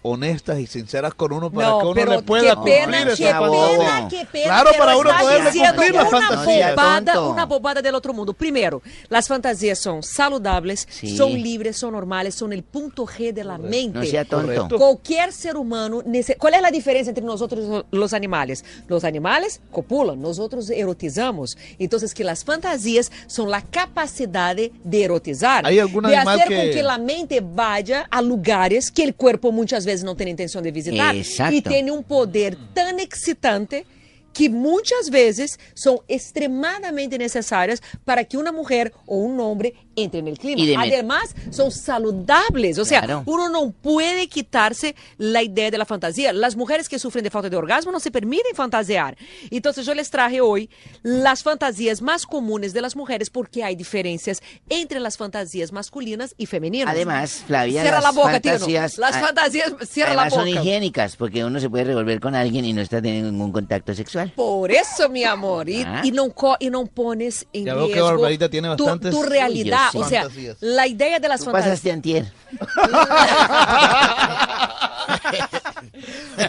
honestas 0.08 0.58
y 0.58 0.66
sinceras 0.66 1.14
con 1.14 1.32
uno 1.32 1.50
para 1.50 1.68
No, 1.68 1.78
que 1.80 1.86
uno 1.86 2.04
le 2.16 2.22
pueda 2.22 2.42
qué 2.54 2.62
pena, 2.64 2.98
cumplir 2.98 3.16
qué 3.16 3.28
esa 3.28 3.38
pena, 3.40 3.48
fantasía. 3.48 4.08
qué 4.08 4.26
pena, 4.32 4.44
Claro, 4.46 4.70
para 4.78 4.96
uno 4.96 5.10
está 5.10 5.22
poder 5.22 5.44
diciendo 5.44 5.68
cumplir 5.74 5.94
la 5.94 6.02
una 6.02 6.10
fantasía. 6.20 6.70
bobada, 6.70 7.20
una 7.22 7.46
bobada 7.46 7.82
del 7.82 7.94
otro 7.94 8.12
mundo. 8.12 8.32
Primero, 8.32 8.82
las 9.08 9.28
fantasías 9.28 9.78
son 9.78 10.02
saludables, 10.02 10.86
Sí. 10.90 11.16
son 11.16 11.32
libres, 11.32 11.76
son 11.76 11.92
normales, 11.92 12.34
son 12.34 12.52
el 12.52 12.62
punto 12.62 13.06
G 13.06 13.32
de 13.32 13.44
la 13.44 13.58
mente. 13.58 13.98
No 13.98 14.04
sea 14.04 14.24
tonto. 14.24 14.76
Cualquier 14.78 15.32
ser 15.32 15.56
humano, 15.56 16.02
¿cuál 16.38 16.54
es 16.54 16.62
la 16.62 16.70
diferencia 16.70 17.10
entre 17.10 17.24
nosotros 17.24 17.84
y 17.92 17.96
los 17.96 18.12
animales? 18.12 18.64
Los 18.88 19.04
animales 19.04 19.60
copulan, 19.70 20.20
nosotros 20.20 20.68
erotizamos. 20.70 21.56
Entonces, 21.78 22.14
que 22.14 22.24
las 22.24 22.44
fantasías 22.44 23.10
son 23.26 23.50
la 23.50 23.62
capacidad 23.62 24.54
de 24.56 24.72
erotizar, 25.04 25.66
¿Hay 25.66 25.78
algún 25.78 26.04
de 26.04 26.16
hacer 26.16 26.48
que- 26.48 26.56
con 26.56 26.70
que 26.70 26.82
la 26.82 26.98
mente 26.98 27.40
vaya 27.40 28.06
a 28.10 28.22
lugares 28.22 28.90
que 28.90 29.02
el 29.04 29.14
cuerpo 29.14 29.52
muchas 29.52 29.84
veces 29.86 29.97
no 30.04 30.16
tiene 30.16 30.30
intención 30.30 30.62
de 30.62 30.72
visitar. 30.72 31.14
Exacto. 31.14 31.54
Y 31.56 31.62
tiene 31.62 31.90
un 31.90 32.04
poder 32.04 32.56
tan 32.74 33.00
excitante 33.00 33.86
que 34.32 34.48
muchas 34.48 35.10
veces 35.10 35.58
son 35.74 35.98
extremadamente 36.06 37.18
necesarias 37.18 37.82
para 38.04 38.24
que 38.24 38.36
una 38.36 38.52
mujer 38.52 38.92
o 39.06 39.16
un 39.16 39.40
hombre 39.40 39.74
entre 40.02 40.20
en 40.20 40.28
el 40.28 40.38
clima. 40.38 40.60
Y 40.62 40.74
Además, 40.74 41.34
son 41.50 41.70
saludables. 41.70 42.78
O 42.78 42.84
sea, 42.84 43.00
Claro. 43.02 43.22
uno 43.26 43.48
no 43.48 43.70
puede 43.70 44.28
quitarse 44.28 44.94
la 45.18 45.42
idea 45.42 45.70
de 45.70 45.78
la 45.78 45.84
fantasía. 45.84 46.32
Las 46.32 46.56
mujeres 46.56 46.88
que 46.88 46.98
sufren 46.98 47.24
de 47.24 47.30
falta 47.30 47.48
de 47.50 47.56
orgasmo 47.56 47.92
no 47.92 48.00
se 48.00 48.10
permiten 48.10 48.54
fantasear. 48.54 49.16
Entonces, 49.50 49.86
yo 49.86 49.94
les 49.94 50.10
traje 50.10 50.40
hoy 50.40 50.70
las 51.02 51.42
fantasías 51.42 52.02
más 52.02 52.26
comunes 52.26 52.72
de 52.72 52.80
las 52.80 52.96
mujeres 52.96 53.30
porque 53.30 53.64
hay 53.64 53.76
diferencias 53.76 54.42
entre 54.68 55.00
las 55.00 55.16
fantasías 55.16 55.72
masculinas 55.72 56.34
y 56.38 56.46
femeninas. 56.46 56.94
Además, 56.94 57.44
Flavia, 57.46 57.82
Cierra 57.82 58.00
las 58.00 58.04
la 58.14 58.22
boca, 58.22 58.40
Tino. 58.40 58.54
fantasías, 58.54 58.98
Las 58.98 59.16
ah, 59.16 59.20
fantasías, 59.20 59.72
cierra 59.88 60.14
la 60.14 60.22
Además 60.22 60.34
son 60.34 60.48
boca. 60.48 60.60
higiénicas, 60.60 61.16
porque 61.16 61.44
uno 61.44 61.60
se 61.60 61.68
puede 61.70 61.84
revolver 61.84 62.20
con 62.20 62.34
alguien 62.34 62.64
y 62.64 62.72
no 62.72 62.80
está 62.82 63.00
teniendo 63.02 63.30
ningún 63.30 63.52
contacto 63.52 63.94
sexual. 63.94 64.32
Por 64.34 64.70
eso, 64.70 65.08
mi 65.08 65.24
amor, 65.24 65.68
y, 65.68 65.82
Ah. 65.82 66.02
y 66.04 66.10
no, 66.12 66.30
co- 66.30 66.56
y 66.58 66.70
no 66.70 66.86
pones 66.86 67.46
en 67.52 67.66
Ya 67.66 67.74
veo 67.74 67.86
que 67.86 67.94
riesgo 67.94 68.08
Barbarita 68.10 68.48
tiene 68.48 68.76
tu- 68.76 68.98
tu, 68.98 69.22
realidad. 69.22 69.87
Yo 69.92 70.00
o 70.00 70.08
sea, 70.08 70.28
la 70.60 70.86
idea 70.86 71.18
de 71.18 71.28
las 71.28 71.40
Tú 71.40 71.46
fantasías. 71.46 71.70
pasaste 71.70 71.92
antier. 71.92 72.32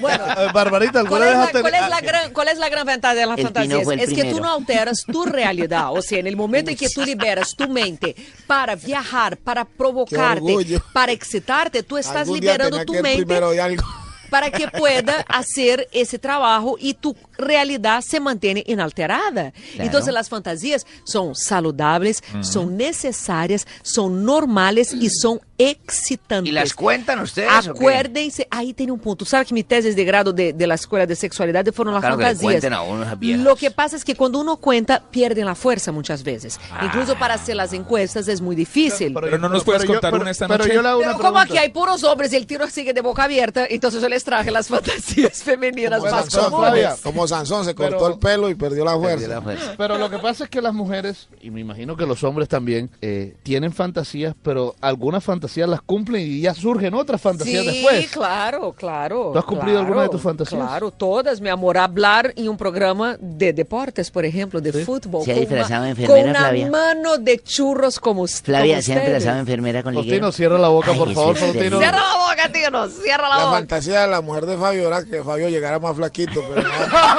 Bueno, 0.01 0.23
Eh, 0.37 0.47
Barbarita, 0.53 0.99
¿alguna 0.99 1.19
¿Cuál 1.19 1.29
es, 1.29 1.37
la, 1.37 1.47
tenido- 1.47 1.61
cuál 1.61 1.73
es 1.73 1.89
la 1.89 2.01
gran, 2.01 2.33
¿Cuál 2.33 2.47
es 2.49 2.57
la 2.59 2.69
gran 2.69 2.85
ventaja 2.85 3.15
de 3.15 3.25
las 3.25 3.41
fantasías? 3.41 3.87
Es 3.99 4.13
que 4.13 4.23
tú 4.25 4.39
no 4.39 4.53
alteras 4.53 5.03
tu 5.03 5.25
realidad. 5.25 5.91
O 5.91 6.01
sea, 6.01 6.19
en 6.19 6.27
el 6.27 6.35
momento 6.35 6.71
en 6.71 6.77
que 6.77 6.89
tú 6.89 7.01
liberas 7.03 7.55
tu 7.55 7.67
mente 7.67 8.15
para 8.47 8.75
viajar, 8.75 9.37
para 9.37 9.65
provocarte, 9.65 10.79
para 10.93 11.11
excitarte, 11.11 11.83
tú 11.83 11.97
estás 11.97 12.27
liberando 12.27 12.85
tu 12.85 12.93
mente 13.01 13.35
algo. 13.35 13.83
para 14.29 14.51
que 14.51 14.67
pueda 14.67 15.21
hacer 15.27 15.87
ese 15.91 16.19
trabajo 16.19 16.75
y 16.79 16.93
tu 16.93 17.15
realidad 17.39 18.01
se 18.07 18.19
mantiene 18.19 18.63
inalterada. 18.67 19.51
Claro. 19.51 19.83
Entonces 19.83 20.13
las 20.13 20.29
fantasías 20.29 20.85
son 21.03 21.35
saludables, 21.35 22.23
son 22.41 22.77
necesarias, 22.77 23.65
son 23.81 24.23
normales 24.23 24.93
y 24.93 25.09
son 25.09 25.39
excitantes. 25.57 26.49
¿Y 26.49 26.53
las 26.53 26.73
cuentan 26.73 27.19
ustedes 27.19 27.49
o 27.67 27.73
qué? 27.73 27.79
Acuérdense, 27.79 28.47
ahí 28.49 28.73
tiene 28.73 28.91
un 28.93 28.99
punto. 28.99 29.25
¿Sabe 29.25 29.45
que 29.45 29.53
mis 29.53 29.65
tesis 29.67 29.95
de 29.95 30.05
grado 30.05 30.31
de, 30.31 30.53
de 30.53 30.67
la 30.67 30.75
escuela 30.75 31.05
de 31.05 31.15
sexualidad 31.15 31.65
fueron 31.73 31.93
las 31.93 32.01
Claro 32.01 32.17
que 32.17 32.23
le 32.23 32.27
fantasías? 32.29 32.51
cuenten 32.53 32.73
a 32.73 32.81
uno 32.81 33.03
esas 33.03 33.19
viejas. 33.19 33.43
Lo 33.43 33.55
que 33.55 33.71
pasa 33.71 33.95
es 33.97 34.05
que 34.05 34.15
cuando 34.15 34.39
uno 34.39 34.57
cuenta, 34.57 35.03
pierden 35.11 35.45
la 35.45 35.55
fuerza 35.55 35.91
muchas 35.91 36.23
veces. 36.23 36.59
Ah. 36.71 36.85
Incluso 36.85 37.17
para 37.17 37.33
hacer 37.33 37.55
las 37.55 37.73
encuestas 37.73 38.27
es 38.27 38.39
muy 38.41 38.55
difícil. 38.55 39.13
Pero 39.13 39.37
no 39.37 39.49
nos 39.49 39.63
puedes 39.63 39.81
pero 39.81 39.93
yo- 39.93 39.99
contar 39.99 40.11
pero- 40.11 40.21
una 40.21 40.31
esta 40.31 40.47
pero 40.47 40.63
noche. 40.63 40.73
yo 40.75 40.79
una 40.79 40.97
Pero 40.97 41.17
como 41.19 41.39
aquí 41.39 41.57
hay 41.57 41.69
puros 41.69 42.03
hombres 42.03 42.31
y 42.33 42.35
el 42.37 42.45
tiro 42.47 42.67
sigue 42.69 42.93
de 42.93 43.01
boca 43.01 43.23
abierta, 43.25 43.65
entonces 43.69 44.01
yo 44.01 44.07
les 44.09 44.23
traje 44.23 44.51
las 44.51 44.67
fantasías 44.69 45.43
femeninas 45.43 46.01
más 46.01 46.29
comunes. 46.29 46.49
Flavia, 46.59 46.95
como 47.03 47.27
Sansón 47.30 47.65
se 47.65 47.73
cortó 47.75 47.97
Pero- 47.97 48.07
el 48.13 48.19
pelo 48.19 48.49
y 48.49 48.55
perdió 48.55 48.84
la 48.86 48.95
fuerza. 48.97 49.17
Perdió 49.19 49.36
la 49.36 49.41
fuerza. 49.41 49.73
Pero 49.77 49.97
lo 49.97 50.09
que 50.09 50.17
pasa 50.19 50.43
es 50.43 50.49
que 50.49 50.61
las 50.61 50.73
mujeres, 50.73 51.27
y 51.41 51.49
me 51.51 51.61
imagino 51.61 51.95
que 51.95 52.05
los 52.05 52.23
hombres 52.23 52.47
también, 52.49 52.89
eh, 53.01 53.36
tienen 53.43 53.71
fantasías, 53.71 54.36
pero 54.43 54.75
algunas 54.82 55.23
fantasías 55.23 55.69
las 55.69 55.82
cumplen 55.82 56.21
y 56.25 56.41
ya 56.41 56.53
surgen 56.53 56.93
otras 56.93 57.21
fantasías 57.21 57.63
Sí, 57.65 57.71
después. 57.71 58.09
claro, 58.11 58.73
claro. 58.73 59.30
¿Tú 59.34 59.39
has 59.39 59.45
cumplido 59.45 59.77
claro, 59.77 59.86
alguna 59.88 60.03
de 60.03 60.09
tus 60.09 60.21
fantasías? 60.21 60.61
Claro, 60.61 60.91
todas, 60.91 61.39
mi 61.41 61.49
amor. 61.49 61.77
Hablar 61.77 62.34
en 62.36 62.49
un 62.49 62.57
programa 62.57 63.17
de 63.19 63.53
deportes, 63.53 64.11
por 64.11 64.25
ejemplo, 64.25 64.59
de 64.61 64.73
fútbol. 64.84 65.23
¿Se 65.23 65.32
ha 65.32 65.36
disfrazado 65.36 65.84
de 65.86 65.89
enfermera, 65.91 66.21
Con 66.21 66.30
una 66.30 66.39
Flavia? 66.39 66.69
mano 66.69 67.17
de 67.17 67.39
churros 67.39 67.99
como, 67.99 68.27
Flavia, 68.27 68.75
como 68.75 68.82
¿se 68.82 68.93
ha 68.93 68.99
disfrazado 68.99 69.39
enfermera 69.39 69.84
con 69.84 69.93
liguero? 69.93 70.09
Faustino, 70.09 70.32
cierra 70.32 70.57
la 70.57 70.69
boca, 70.69 70.91
Ay, 70.91 70.97
por 70.99 71.13
favor, 71.13 71.36
Faustino. 71.38 71.77
Cierra 71.80 71.97
la 72.01 72.15
boca, 72.17 72.51
Tino, 72.51 72.88
cierra 72.89 73.30
la, 73.30 73.38
La 73.38 73.45
boca. 73.45 73.57
fantasía 73.57 74.01
de 74.01 74.07
la 74.07 74.21
mujer 74.21 74.45
de 74.45 74.57
Fabio 74.57 74.88
era 74.88 75.03
que 75.05 75.23
Fabio 75.23 75.49
llegara 75.49 75.80
más 75.80 75.95
flaquito, 75.95 76.43
pero 76.53 76.67
no. 76.67 76.69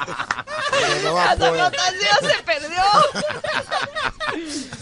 no 1.11 1.15
va 1.15 1.31
a 1.31 1.37
fantasía 1.37 2.17
se 2.21 2.43
perdió. 2.43 2.81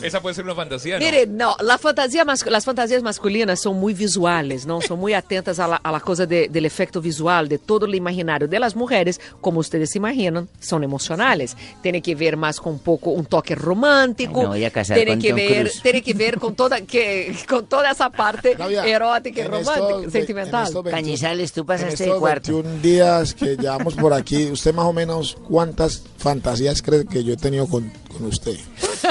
Esa 0.02 0.22
puede 0.22 0.34
ser 0.36 0.46
una 0.46 0.56
fantasía, 0.56 0.98
¿no? 0.98 1.06
Mire, 1.06 1.28
no, 1.28 1.56
la 1.62 1.78
fantasía 1.78 2.24
mas- 2.24 2.46
las 2.46 2.64
fantasías 2.64 3.04
masculinas 3.04 3.60
son 3.60 3.78
muy 3.78 3.94
visuales, 3.94 4.66
¿no? 4.66 4.80
Son 4.82 4.98
muy 4.98 5.14
atentas 5.14 5.60
a 5.60 5.68
la, 5.68 5.76
a 5.76 5.92
la 5.92 6.00
cosa 6.00 6.26
de- 6.26 6.48
del 6.48 6.66
efecto 6.66 7.02
visual, 7.02 7.50
de 7.50 7.58
todo 7.58 7.86
el 7.86 7.96
imaginario 7.96 8.48
de 8.48 8.60
las 8.60 8.76
mujeres, 8.76 9.20
como 9.42 9.60
ustedes 9.60 9.90
se 9.92 9.98
imaginan, 9.98 10.48
son 10.62 10.84
emocionales. 10.86 11.58
Tiene 11.82 12.02
que 12.02 12.16
ver 12.16 12.38
más 12.38 12.60
con 12.62 12.74
un 12.74 12.80
poco 12.80 13.10
un 13.12 13.26
toque 13.26 13.56
romántico. 13.56 14.40
Ay, 14.40 14.44
me 14.44 14.48
voy 14.50 14.66
a 14.66 14.72
casar 14.72 14.96
tiene 14.96 15.12
con 15.14 15.22
que 15.22 15.30
Tom 15.30 15.36
ver, 15.38 15.60
Cruise. 15.64 15.82
tiene 15.82 16.02
que 16.02 16.14
ver 16.14 16.40
con 16.40 16.56
toda 16.56 16.82
que 16.82 17.36
con 17.50 17.66
toda 17.68 17.92
esa 17.92 18.10
parte 18.10 18.56
erótica 18.86 19.42
y 19.42 19.44
romántica, 19.48 19.74
estos 19.76 20.06
ve- 20.06 20.12
sentimental. 20.12 20.62
en 20.62 20.68
estos 20.68 20.84
21 20.84 20.92
Cañizales, 21.04 21.52
tú 21.52 21.66
pasaste 21.66 22.04
de 22.06 22.12
cuarto. 22.16 22.54
21 22.54 22.82
días 22.82 23.34
que 23.34 23.58
llevamos 23.58 23.96
por 23.96 24.14
aquí, 24.14 24.46
¿usted 24.50 24.74
más 24.74 24.86
o 24.86 24.94
menos 24.94 25.36
cuántas 25.48 26.04
fantasías 26.20 26.82
cree 26.82 27.06
que 27.06 27.24
yo 27.24 27.34
he 27.34 27.38
tenido 27.38 27.68
con, 27.68 27.92
con 28.12 28.26
usted? 28.26 28.58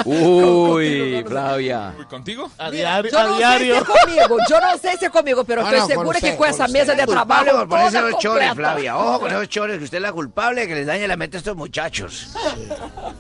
Uy, 0.05 1.17
Uy, 1.17 1.25
Flavia. 1.27 1.95
¿Contigo? 2.09 2.51
A 2.59 2.71
diario. 2.71 3.11
yo 3.11 3.19
A 3.19 3.25
no 3.25 3.37
diario. 3.39 3.75
sé 3.75 3.81
si 3.85 3.91
es 3.93 3.99
conmigo, 3.99 4.37
yo 4.49 4.61
no 4.61 4.79
sé 4.79 4.97
si 4.99 5.05
es 5.07 5.11
conmigo, 5.11 5.45
pero 5.45 5.63
No, 5.63 5.69
estoy 5.69 5.81
no, 5.81 5.87
segura 5.89 6.09
usted, 6.19 6.31
que 6.31 6.37
con 6.37 6.49
esa 6.49 6.69
mesa 6.69 6.95
de 6.95 7.05
Culpable 7.07 7.51
trabajo 7.51 7.59
por 7.59 7.69
ponerse 7.69 8.01
los 8.03 8.19
chores. 8.19 8.53
Flavia. 8.55 8.97
Ojo 8.97 9.21
con 9.21 9.31
esos 9.31 9.49
chores, 9.49 9.79
que 9.79 9.85
usted 9.85 9.99
es 9.99 10.03
la 10.03 10.13
culpable 10.13 10.61
de 10.63 10.69
que 10.69 10.75
les 10.75 10.87
dañe 10.87 11.09
la 11.09 11.17
mente 11.17 11.37
a 11.37 11.39
estos 11.39 11.57
muchachos. 11.57 12.29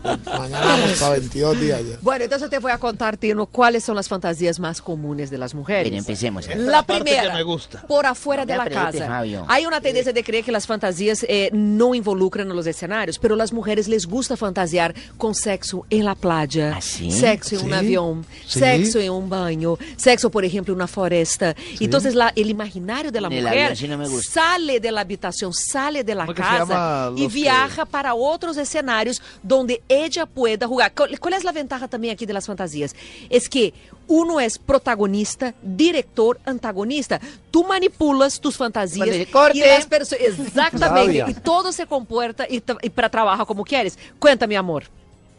Mañana 0.04 0.60
vamos 0.66 0.92
para 0.98 1.12
22 1.12 1.60
días 1.60 1.80
ya. 1.84 1.96
Bueno, 2.02 2.24
entonces 2.24 2.50
te 2.50 2.58
voy 2.58 2.72
a 2.72 2.78
contar, 2.78 3.16
Tino, 3.16 3.46
cuáles 3.46 3.84
son 3.84 3.96
las 3.96 4.08
fantasías 4.08 4.58
más 4.60 4.80
comunes 4.82 5.30
de 5.30 5.38
las 5.38 5.54
mujeres. 5.54 5.84
Bien, 5.90 5.98
empecemos. 5.98 6.46
La 6.56 6.82
primera, 6.82 7.22
que 7.22 7.32
me 7.32 7.42
gusta. 7.42 7.82
por 7.86 8.06
afuera 8.06 8.44
de 8.46 8.56
la 8.56 8.68
casa. 8.68 9.06
Fabio. 9.06 9.44
Hay 9.48 9.66
una 9.66 9.80
tendencia 9.80 10.12
de 10.12 10.22
creer 10.24 10.44
que 10.44 10.52
las 10.52 10.66
fantasías 10.66 11.24
eh, 11.28 11.50
no 11.52 11.94
involucran 11.94 12.50
a 12.50 12.54
los 12.54 12.66
escenarios, 12.66 13.18
pero 13.18 13.36
las 13.36 13.52
mujeres 13.52 13.77
les 13.86 14.06
gusta 14.06 14.36
fantasear 14.36 14.94
con 15.16 15.34
sexo 15.34 15.84
en 15.90 16.04
la 16.06 16.14
playa, 16.16 16.74
¿Ah, 16.76 16.80
sí? 16.80 17.12
sexo 17.12 17.56
en 17.56 17.64
un 17.66 17.68
Sí. 17.70 17.74
avión, 17.74 18.26
Sí. 18.46 18.58
sexo 18.58 18.98
en 18.98 19.10
un 19.12 19.28
baño, 19.28 19.76
sexo, 19.96 20.30
por 20.30 20.44
ejemplo, 20.44 20.72
en 20.72 20.76
una 20.78 20.88
floresta. 20.88 21.54
Entonces, 21.78 22.14
la, 22.14 22.32
el 22.34 22.50
imaginario 22.50 23.12
de 23.12 23.20
la 23.20 23.28
En 23.28 23.34
el 23.34 23.42
mujer 23.44 23.58
avión 23.62 23.76
sí 23.76 23.86
no 23.86 23.98
me 23.98 24.08
gusta. 24.08 24.32
sale 24.32 24.80
de 24.80 24.90
la 24.90 25.02
habitación, 25.02 25.52
sale 25.52 26.02
de 26.02 26.14
la 26.14 26.24
¿Cómo 26.26 26.34
que 26.34 26.42
se 26.42 26.48
casa 26.48 26.58
llama 26.64 27.12
y 27.16 27.22
los 27.24 27.32
que- 27.32 27.38
viaja 27.40 27.84
para 27.84 28.14
otros 28.14 28.56
escenarios 28.56 29.20
donde 29.42 29.82
ella 29.88 30.24
pueda 30.26 30.66
jugar. 30.66 30.92
¿Cuál, 30.96 31.20
cuál 31.20 31.34
es 31.34 31.44
la 31.44 31.52
ventaja 31.52 31.86
también 31.86 32.14
aquí 32.14 32.24
de 32.24 32.32
las 32.32 32.46
fantasías? 32.46 32.96
Es 33.28 33.48
que 33.48 33.74
uno 34.08 34.40
es 34.40 34.58
protagonista, 34.58 35.54
director, 35.62 36.40
antagonista. 36.44 37.20
Tú 37.50 37.64
manipulas 37.64 38.40
tus 38.40 38.56
fantasías 38.56 39.06
y 39.54 39.60
las 39.60 39.86
personas 39.86 40.24
exactamente 40.38 41.24
y 41.28 41.34
todo 41.34 41.72
se 41.72 41.86
comporta 41.86 42.46
y, 42.48 42.60
para 42.90 43.08
trabajar 43.08 43.46
como 43.46 43.64
quieres. 43.64 43.98
Cuéntame, 44.18 44.56
amor. 44.56 44.84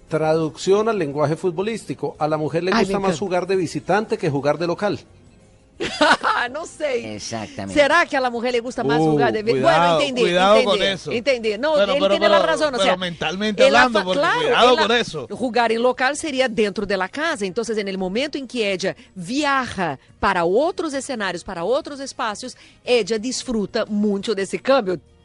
Traducción 0.07 0.89
al 0.89 0.97
lenguaje 0.97 1.35
futbolístico. 1.35 2.15
A 2.17 2.27
la 2.27 2.37
mujer 2.37 2.63
le 2.63 2.71
Ay, 2.73 2.85
gusta 2.85 2.99
más 2.99 3.19
jugar 3.19 3.45
de 3.45 3.55
visitante 3.55 4.17
que 4.17 4.29
jugar 4.29 4.57
de 4.57 4.67
local. 4.67 4.99
No 6.51 6.65
sé. 6.65 7.15
Exactamente. 7.15 7.79
¿Será 7.79 8.05
que 8.05 8.17
a 8.17 8.21
la 8.21 8.29
mujer 8.29 8.51
le 8.53 8.59
gusta 8.59 8.83
más 8.83 8.99
Uh, 8.99 9.11
jugar 9.11 9.31
de 9.33 9.43
cuidado, 9.43 9.61
Bueno, 9.79 9.99
entendí. 9.99 10.21
cuidado 10.21 10.55
entendí, 10.57 10.77
con 10.79 10.87
eso. 10.87 11.11
Entendí. 11.11 11.57
No, 11.57 11.73
Pero- 11.75 11.93
él 11.93 11.99
pero- 11.99 12.09
tiene 12.09 12.29
la 12.29 12.39
pero- 12.41 12.51
razón. 12.51 12.67
o 12.69 12.71
pero 12.77 12.83
sea, 12.83 12.97
mentalmente 12.97 13.65
en 13.65 13.73
la 13.73 13.83
hablando, 13.83 14.03
porque 14.03 14.19
claro, 14.19 14.41
cuidado 14.41 14.75
la- 14.75 14.81
con 14.81 14.91
eso. 14.97 15.27
Jugar 15.31 15.71
en 15.71 15.81
local 15.83 16.17
sería 16.17 16.47
dentro 16.49 16.85
de 16.85 16.97
la 16.97 17.07
casa. 17.09 17.45
Entonces, 17.45 17.77
en 17.77 17.87
el 17.87 17.97
momento 17.97 18.37
en 18.37 18.47
que 18.47 18.71
ella 18.73 18.95
viaja 19.15 19.99
para 20.19 20.43
otros 20.45 20.93
escenarios, 20.93 21.43
para 21.43 21.63
otros 21.63 21.99
espacios, 21.99 22.57
ella 22.83 23.17
disfruta 23.17 23.85
mucho 23.85 24.35
de 24.35 24.43
ese 24.43 24.59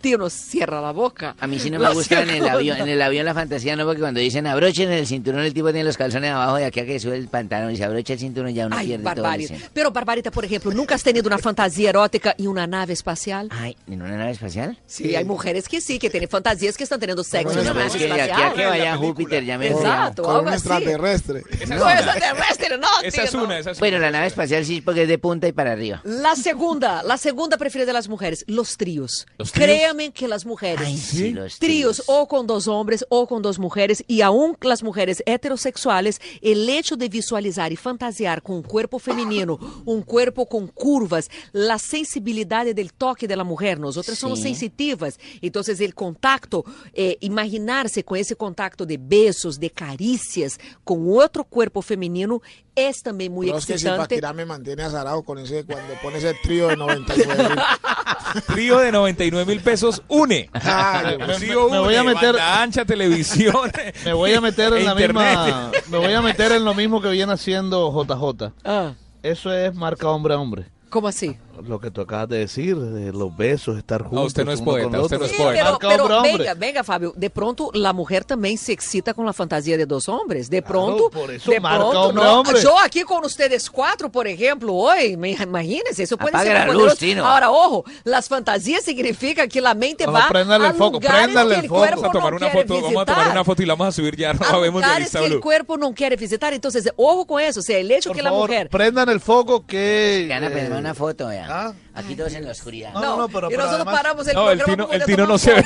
cambio. 0.05 0.19
Tino, 0.19 0.31
cierra 0.31 0.81
la 0.81 0.93
boca. 0.93 1.35
A 1.41 1.47
mí 1.47 1.59
sí 1.59 1.71
no 1.71 1.79
me 1.79 1.93
gusta 1.93 2.23
en 2.23 2.31
el 2.31 2.49
avión, 2.49 2.79
en 2.79 2.89
el 2.89 3.01
avión 3.01 3.25
la 3.25 3.35
fantasía, 3.35 3.75
no, 3.77 3.85
porque 3.85 4.01
cuando 4.01 4.21
dicen 4.21 4.47
abrochen 4.47 4.91
el 4.93 5.07
cinturón, 5.07 5.41
el 5.41 5.55
tipo 5.55 5.69
tiene 5.69 5.85
los 5.85 5.97
calzones 5.97 6.31
abajo 6.31 6.57
de 6.57 6.67
aquí 6.67 6.81
a 6.81 6.87
que 6.87 7.01
sube 7.01 7.17
el 7.17 7.29
pantalón 7.29 7.73
y 7.73 7.77
se 7.77 7.85
abrocha 7.85 8.13
el 8.13 8.19
cinturón 8.19 8.53
ya 8.55 8.67
uno 8.67 8.77
Ay, 8.77 8.89
pierde 8.89 9.15
todo 9.15 9.33
el. 9.33 9.65
Pero, 9.73 9.91
Barbarita, 9.91 10.31
por 10.31 10.45
ejemplo, 10.45 10.73
¿nunca 10.73 10.95
has 10.95 11.03
tenido 11.03 11.27
una 11.27 11.39
fantasía 11.39 11.91
erótica 11.91 12.35
en 12.39 12.49
una 12.49 12.67
nave 12.67 12.93
espacial? 12.93 13.49
Ay, 13.51 13.77
¿en 13.87 14.03
una 14.03 14.17
nave 14.17 14.33
espacial? 14.33 14.79
Sí, 14.87 15.15
hay 15.17 15.25
mujeres 15.25 15.69
que 15.69 15.81
sí, 15.81 15.99
que 15.99 16.11
tienen 16.11 16.29
fantasías 16.29 16.77
que 16.77 16.85
están 16.85 17.01
teniendo 17.01 17.25
sexo 17.25 17.53
en 17.61 17.61
una 17.61 17.71
es 17.71 17.77
nave 17.77 17.99
que 17.99 18.07
de 18.15 18.21
aquí 18.23 18.43
a 18.43 18.53
que 18.53 18.67
vaya 18.67 18.95
a 18.95 18.97
Júpiter 18.97 19.45
ya 19.45 19.59
me 19.59 19.69
Exacto, 19.69 20.23
Con 20.23 20.37
un 20.43 20.49
así. 20.49 20.57
extraterrestre. 20.57 21.43
No, 21.75 21.91
extraterrestre, 21.91 22.79
no, 22.79 22.89
Esa 23.03 23.23
es 23.25 23.31
tío, 23.31 23.39
no. 23.41 23.47
una, 23.47 23.59
esa 23.59 23.71
es 23.73 23.79
Bueno, 23.79 23.99
la 23.99 24.11
nave 24.11 24.27
espacial 24.27 24.65
sí, 24.65 24.81
porque 24.81 25.03
es 25.03 25.09
de 25.09 25.19
punta 25.19 25.49
y 25.49 25.53
para 25.53 25.73
arriba. 25.73 26.01
La 26.05 26.37
segunda, 26.37 27.03
la 27.03 27.17
segunda 27.17 27.57
preferida 27.57 27.87
de 27.87 27.93
las 27.95 28.09
mujeres, 28.09 28.45
los 28.49 28.77
tríos. 28.77 29.27
¿Los 29.39 29.53
tríos? 29.53 29.94
Que 30.15 30.27
las 30.27 30.45
mujeres. 30.45 30.87
Ay, 30.87 30.97
sí, 30.97 31.31
los 31.31 31.59
Tríos 31.61 32.03
o 32.07 32.27
con 32.27 32.49
dos 32.49 32.67
hombres 32.67 33.07
o 33.11 33.29
con 33.29 33.43
dos 33.43 33.61
mujeres 33.61 34.05
y 34.09 34.23
aún 34.23 34.57
las 34.61 34.83
mujeres 34.83 35.23
heterossexuales, 35.25 36.21
el 36.43 36.69
hecho 36.69 36.97
de 36.97 37.09
visualizar 37.09 37.73
y 37.73 37.77
fantasear 37.77 38.43
con 38.43 38.57
un 38.57 38.63
cuerpo 38.63 38.99
femenino, 38.99 39.57
un 39.85 40.03
cuerpo 40.03 40.47
con 40.47 40.67
curvas, 40.67 41.31
la 41.53 41.79
sensibilidad 41.79 42.67
del 42.67 42.93
toque 42.93 43.29
de 43.29 43.37
la 43.37 43.45
mujer, 43.45 43.79
nosotras 43.79 44.19
somos 44.19 44.41
sensitivas, 44.41 45.19
entonces 45.41 45.81
el 45.81 45.95
contacto, 45.95 46.65
eh, 46.93 47.17
imaginarse 47.21 48.03
con 48.03 48.19
ese 48.19 48.35
contacto 48.35 48.85
de 48.85 48.99
besos, 48.99 49.61
de 49.61 49.71
caricias 49.71 50.59
con 50.83 51.07
otro 51.09 51.45
cuerpo 51.45 51.83
femenino 51.83 52.43
es 52.77 53.03
también 53.03 53.33
muy 53.33 53.47
Pero 53.47 53.59
es 53.59 53.67
que 53.67 53.73
si 53.79 53.87
excitante. 53.87 54.15
Paquirá 54.17 54.33
me 54.33 54.45
mantiene 54.45 54.83
azarado 54.83 55.23
con 55.23 55.39
ese, 55.39 55.65
cuando 55.65 55.95
pone 56.03 56.19
ese 56.19 56.35
trío 56.43 56.69
de 56.69 56.77
99 56.77 57.55
Trío 58.47 58.79
de 58.79 58.91
99 58.93 59.45
mil 59.53 59.63
pesos, 59.63 60.03
une. 60.09 60.51
Ah, 60.55 61.15
me- 61.19 61.35
Trío 61.37 61.69
me 61.69 61.79
voy 61.79 61.95
a 61.95 62.03
meter- 62.03 62.33
banda 62.35 62.63
ancha, 62.63 62.85
televisión. 62.85 63.55
Me 64.05 64.13
voy 64.13 64.35
a 64.35 64.41
meter 64.41 64.73
en 64.75 64.85
la 64.85 64.95
misma. 64.95 65.71
Me 65.89 65.99
voy 65.99 66.13
a 66.13 66.21
meter 66.21 66.53
en 66.53 66.65
lo 66.65 66.75
mismo 66.75 67.01
que 67.01 67.09
viene 67.11 67.33
haciendo 67.33 67.91
JJ. 67.93 68.53
Ah, 68.65 68.93
Eso 69.23 69.53
es 69.53 69.75
marca 69.75 70.09
hombre 70.09 70.35
a 70.35 70.39
hombre. 70.39 70.67
¿Cómo 70.91 71.09
así? 71.09 71.37
Lo 71.63 71.79
que 71.81 71.91
tú 71.91 72.01
acabas 72.01 72.29
de 72.29 72.39
decir, 72.39 72.77
de 72.77 73.13
los 73.13 73.35
besos, 73.37 73.79
estar 73.79 74.03
juntos. 74.03 74.27
usted 74.29 74.45
no 74.45 74.53
es 74.53 74.61
poeta, 74.61 74.87
usted 74.89 74.99
otro. 75.01 75.19
no 75.19 75.25
es 75.27 75.31
Sí, 75.31 75.37
poeta. 75.37 75.77
pero, 75.81 76.07
pero 76.07 76.19
a 76.19 76.23
venga, 76.23 76.55
venga, 76.55 76.85
Fabio. 76.85 77.13
De 77.17 77.31
pronto 77.31 77.71
la 77.75 77.93
mujer 77.93 78.25
también 78.25 78.59
se 78.59 78.73
excita 78.73 79.15
con 79.15 79.25
la 79.27 79.33
fantasía 79.33 79.77
de 79.77 79.87
dos 79.87 80.09
hombres. 80.09 80.51
De 80.51 80.63
pronto, 80.63 81.11
por 81.11 81.31
eso 81.31 81.51
de 81.51 81.61
marca 81.61 81.79
pronto, 81.91 82.13
no. 82.13 82.23
a 82.23 82.39
hombre. 82.41 82.61
Yo 82.63 82.79
aquí 82.79 83.03
con 83.03 83.25
ustedes 83.25 83.71
cuatro, 83.71 84.11
por 84.11 84.27
ejemplo, 84.27 84.75
hoy, 84.75 85.17
me- 85.17 85.33
imagínense, 85.33 86.03
eso 86.03 86.17
puede 86.17 86.31
Apague 86.31 86.51
ser 86.51 86.67
la 86.67 86.73
luz. 86.73 86.97
Tino. 86.99 87.25
Ahora, 87.27 87.51
ojo, 87.51 87.85
las 88.05 88.29
fantasías 88.29 88.83
significan 88.85 89.49
que 89.49 89.61
la 89.61 89.75
mente 89.75 90.07
No, 90.07 90.13
va 90.13 90.29
préndale 90.29 90.67
a 90.67 90.71
el 90.71 90.75
foco, 90.77 91.01
préndale 91.01 91.55
el 91.57 91.63
foco. 91.69 91.79
cuerpo 91.81 92.01
Vamos 92.03 92.09
a 92.09 92.13
tomar 92.13 92.31
no 92.33 92.37
una 92.39 92.51
quiere 92.51 92.67
foto, 92.69 92.75
vamos 92.83 93.03
a 93.03 93.05
tomar 93.05 93.07
visitar. 93.19 93.33
una 93.33 93.45
foto 93.45 93.63
y 93.63 93.67
la 93.67 93.73
vamos 93.75 93.89
a 93.89 93.93
subir 93.93 94.17
ya. 94.17 94.29
A 94.31 94.33
arroba 94.33 94.59
Vemos 94.61 94.83
Realista 94.85 95.19
que 95.21 95.27
el 95.27 95.41
cuerpo 95.41 95.77
no 95.77 95.93
quiere 95.95 96.17
visitar. 96.17 96.53
Entonces, 96.53 96.91
ojo 96.97 97.27
con 97.27 97.41
eso. 97.41 97.61
O 97.61 97.63
sea, 97.63 97.79
el 97.79 97.91
hecho 97.91 98.11
Por 98.11 98.17
que 98.17 98.23
favor, 98.23 98.41
la 98.51 98.55
mujer 98.57 98.69
prendan 98.71 99.09
el 99.09 99.21
foco 99.21 99.65
que. 99.67 100.27
Gana, 100.29 100.49
eh, 100.49 100.71
una 100.77 100.95
foto, 100.95 101.31
¿ah? 101.49 101.73
Aquí 101.95 102.17
todos 102.17 102.33
en 102.35 102.45
la 102.45 102.53
oscuridad. 102.53 102.93
No, 102.95 103.01
no, 103.01 103.17
no, 103.19 103.29
pero- 103.29 103.51
y 103.51 103.55
nosotros 103.55 103.75
además- 103.77 103.95
paramos 103.97 104.27
el 104.29 104.35
No, 104.35 104.51
el 104.51 104.59
programa 104.59 104.85
tino, 104.89 104.95
el 105.01 105.05
tino 105.05 105.27
no 105.27 105.39
se 105.39 105.55
ve. 105.55 105.65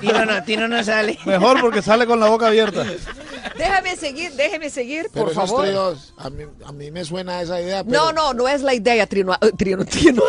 Tino 0.00 0.24
no, 0.26 0.42
Tino 0.44 0.68
no 0.68 0.82
sale. 0.84 1.18
Mejor 1.24 1.60
porque 1.60 1.82
sale 1.82 2.06
con 2.06 2.18
la 2.20 2.28
boca 2.28 2.48
abierta. 2.48 2.84
Déjame 3.56 3.96
seguir, 3.96 4.32
déjeme 4.32 4.70
seguir, 4.70 5.08
Pero 5.12 5.26
por 5.26 5.32
esos 5.32 5.48
favor. 5.50 5.64
tríos, 5.66 6.14
a 6.16 6.30
mí, 6.30 6.44
a 6.64 6.72
mí 6.72 6.90
me 6.90 7.04
suena 7.04 7.42
esa 7.42 7.60
idea. 7.60 7.84
Pero 7.84 8.06
No, 8.06 8.12
no, 8.12 8.34
no 8.34 8.48
es 8.48 8.62
la 8.62 8.74
idea, 8.74 9.06
Trino. 9.06 9.36
Trino, 9.58 9.84
Trino. 9.84 10.22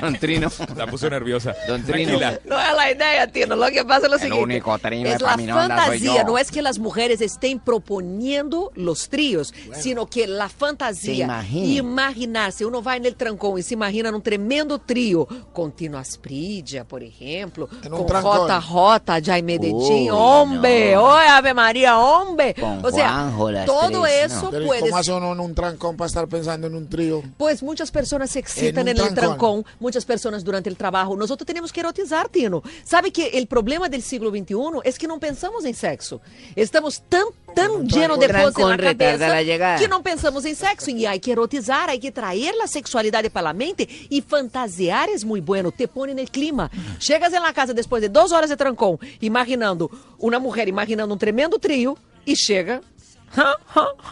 Don 0.00 0.18
Trino. 0.18 0.50
La 0.76 0.86
puso 0.86 1.08
nerviosa. 1.10 1.54
Don 1.66 1.82
Trino. 1.84 2.18
Tranquila. 2.18 2.40
No 2.44 2.60
es 2.60 2.76
la 2.76 2.90
idea, 2.92 3.26
Tino. 3.26 3.56
Lo 3.56 3.66
que 3.68 3.84
pasa 3.84 4.06
es 4.06 4.10
lo 4.10 4.14
El 4.16 4.20
siguiente. 4.22 4.42
único 4.44 4.78
trino 4.78 5.08
es 5.08 5.20
la 5.20 5.36
fantasía. 5.38 6.24
No 6.24 6.38
es 6.38 6.50
que 6.50 6.62
las 6.62 6.78
mujeres 6.78 7.20
estén 7.20 7.58
proponiendo 7.60 8.70
los 8.74 9.08
tríos, 9.08 9.54
sino 9.74 10.06
que 10.06 10.26
la 10.26 10.48
fantasía, 10.48 11.24
imagina. 11.24 11.66
imaginarse. 11.66 12.64
Uno 12.64 12.82
va 12.82 12.96
en 12.96 13.06
el 13.06 13.16
trancón 13.16 13.58
y 13.58 13.62
imagina 13.86 14.10
un 14.10 14.22
tremendo 14.22 14.78
trío 14.80 15.26
con 15.52 15.72
Tino 15.72 15.98
Asprilla, 15.98 16.84
por 16.84 17.02
En 17.02 17.52
un 17.92 17.98
con 17.98 18.06
trancón. 18.06 18.48
JJ, 18.48 19.24
Jaime 19.24 19.58
Medellín, 19.58 19.76
Uy, 19.76 20.10
hombre, 20.10 20.94
no. 20.94 21.04
oye, 21.04 21.26
Ave 21.28 21.54
María, 21.54 21.98
hombre. 21.98 22.54
Con 22.54 22.84
o 22.84 22.90
sea, 22.90 23.30
Juanjo, 23.36 23.50
todo 23.64 24.02
tres, 24.02 24.32
eso 24.32 24.42
no. 24.42 24.50
pero 24.50 24.64
¿y 24.64 24.66
puede 24.66 24.80
¿cómo 24.82 24.96
hace 24.96 25.12
uno 25.12 25.32
en 25.32 25.40
un 25.40 25.54
trancón 25.54 25.96
para 25.96 26.06
estar 26.08 26.26
pensando 26.26 26.66
en 26.66 26.74
un 26.74 26.88
trío? 26.88 27.22
Pues 27.36 27.62
muchas 27.62 27.90
personas 27.90 28.30
se 28.30 28.40
excitan 28.40 28.88
En 28.88 28.96
en, 28.96 29.04
el 29.06 29.14
trancón. 29.14 29.62
trancón, 29.62 29.64
muchas 29.78 30.04
personas 30.04 30.42
durante 30.42 30.68
el 30.68 30.76
trabajo. 30.76 31.16
Nosotros 31.16 31.46
tenemos 31.46 31.72
que 31.72 31.80
erotizar, 31.80 32.28
Tino. 32.28 32.62
¿Sabe 32.84 33.12
que 33.12 33.28
el 33.38 33.46
problema 33.46 33.88
del 33.88 34.02
siglo 34.02 34.30
XXI 34.30 34.54
es 34.84 34.98
que 34.98 35.06
no 35.06 35.18
pensamos 35.20 35.64
en 35.64 35.74
sexo? 35.74 36.20
Estamos 36.56 37.02
tan, 37.08 37.24
tan 37.56 37.88
llenos 37.88 38.20
de 38.20 38.28
trancón 38.28 38.52
cosas 38.52 38.62
en 38.62 38.68
la 38.68 38.76
retarda 38.76 39.12
cabeza 39.12 39.28
la 39.28 39.42
llegada. 39.42 39.78
que 39.78 39.88
no 39.88 40.02
pensamos 40.02 40.44
en 40.44 40.54
sexo. 40.54 40.90
Y 40.90 41.06
hay 41.06 41.18
que 41.18 41.32
erotizar, 41.32 41.88
hay 41.88 41.98
que 41.98 42.12
traer 42.12 42.54
la 42.54 42.66
sexualidad 42.66 43.24
para 43.32 43.44
la 43.44 43.52
mente. 43.54 43.88
Y 44.10 44.20
fantasear 44.20 45.08
es 45.08 45.24
muy 45.24 45.40
bueno, 45.40 45.72
te 45.72 45.88
pone 45.88 46.12
en 46.12 46.18
el 46.18 46.30
clima. 46.30 46.70
Llegas 47.06 47.32
en 47.32 47.42
la 47.42 47.52
casa 47.52 47.72
después 47.72 48.02
de 48.02 48.10
dos 48.10 48.30
horas 48.32 48.50
de 48.50 48.56
trancón, 48.56 48.98
imaginando 49.20 49.90
una 50.18 50.38
mujer, 50.38 50.68
imaginando 50.68 51.12
un 51.14 51.18
tremendo 51.18 51.58
trío, 51.58 51.96
y 52.24 52.34
llega... 52.34 52.82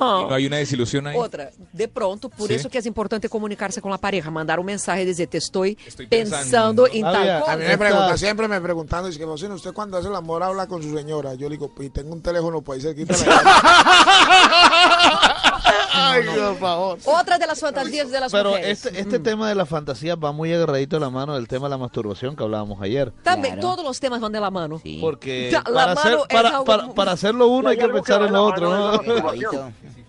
No 0.01 0.35
hay 0.35 0.47
una 0.47 0.57
desilusión 0.59 1.07
ahí. 1.07 1.17
Outra, 1.17 1.51
de 1.73 1.89
pronto, 1.89 2.29
por 2.29 2.49
Sí. 2.49 2.55
isso 2.57 2.69
que 2.69 2.79
é 2.79 2.89
importante 2.89 3.29
comunicar-se 3.29 3.81
com 3.81 3.93
a 3.93 3.99
pareja, 3.99 4.31
mandar 4.31 4.59
um 4.61 4.65
mensagem 4.65 5.03
e 5.03 5.07
dizer, 5.07 5.27
te 5.27 5.39
estou, 5.39 5.65
Estoy 5.65 6.07
pensando, 6.07 6.85
pensando. 6.85 6.87
em 6.93 7.03
tal 7.03 7.49
A 7.49 7.57
mí 7.57 7.65
me 7.65 7.79
pregunta, 7.79 8.17
siempre 8.19 8.47
me 8.49 8.61
preguntan, 8.61 9.05
dice 9.07 9.19
que 9.19 9.25
Bocino, 9.25 9.55
usted 9.55 9.73
cuando 9.73 9.97
hace 9.97 10.09
el 10.09 10.15
amor 10.15 10.43
habla 10.43 10.67
con 10.67 10.83
su 10.83 10.95
señora. 10.95 11.35
Yo 11.35 11.49
le 11.49 11.57
digo, 11.57 11.75
pues 11.75 11.93
tengo 11.93 12.13
un 12.13 12.23
teléfono 12.23 12.61
por 12.63 12.75
ahí 12.75 12.81
cerquita. 12.83 13.17
de 13.17 13.27
la 13.27 13.43
casa". 13.43 15.51
Ay, 16.05 16.23
por 16.27 16.57
favor. 16.59 16.99
Outra 17.05 17.39
das 17.39 17.61
fantasias 17.61 18.11
das 18.11 18.31
Pero 18.33 18.51
mulheres. 18.51 18.85
este, 18.85 19.01
este 19.01 19.19
tema 19.19 19.49
de 19.49 19.55
la 19.55 19.65
fantasía 19.67 20.15
va 20.17 20.33
muy 20.33 20.53
agarradito 20.53 20.97
de 20.97 21.01
la 21.01 21.11
mano 21.11 21.35
del 21.35 21.49
tema 21.49 21.67
de 21.67 21.71
la 21.71 21.79
masturbación 21.79 22.37
que 22.37 22.43
hablábamos 22.45 22.81
ayer. 22.83 23.13
Claro. 23.23 23.61
todos 23.61 23.85
os 23.87 23.99
temas 24.01 24.21
vão 24.21 24.31
de 24.31 24.41
la 24.41 24.51
mano. 24.51 24.79
Sí. 24.83 24.99
Porque 25.01 25.51
Ya, 25.51 25.63
la 25.67 25.87
para, 25.87 25.93
hacer, 25.93 26.13
mano 26.13 26.25
es 26.29 26.35
para, 26.37 26.49
algo 26.51 26.65
para, 26.65 26.83
muy- 26.87 26.95
para 26.95 27.13
hacerlo 27.13 27.49
uno 27.49 27.69
hay 27.69 27.77
hay 27.79 27.87
que 27.87 27.93
pensar 27.93 28.21
va 28.23 28.27
en 28.27 28.33
de 28.33 28.39
lo 28.39 28.45
otro, 28.45 28.71
¿no? 28.71 28.93
es. 29.33 29.45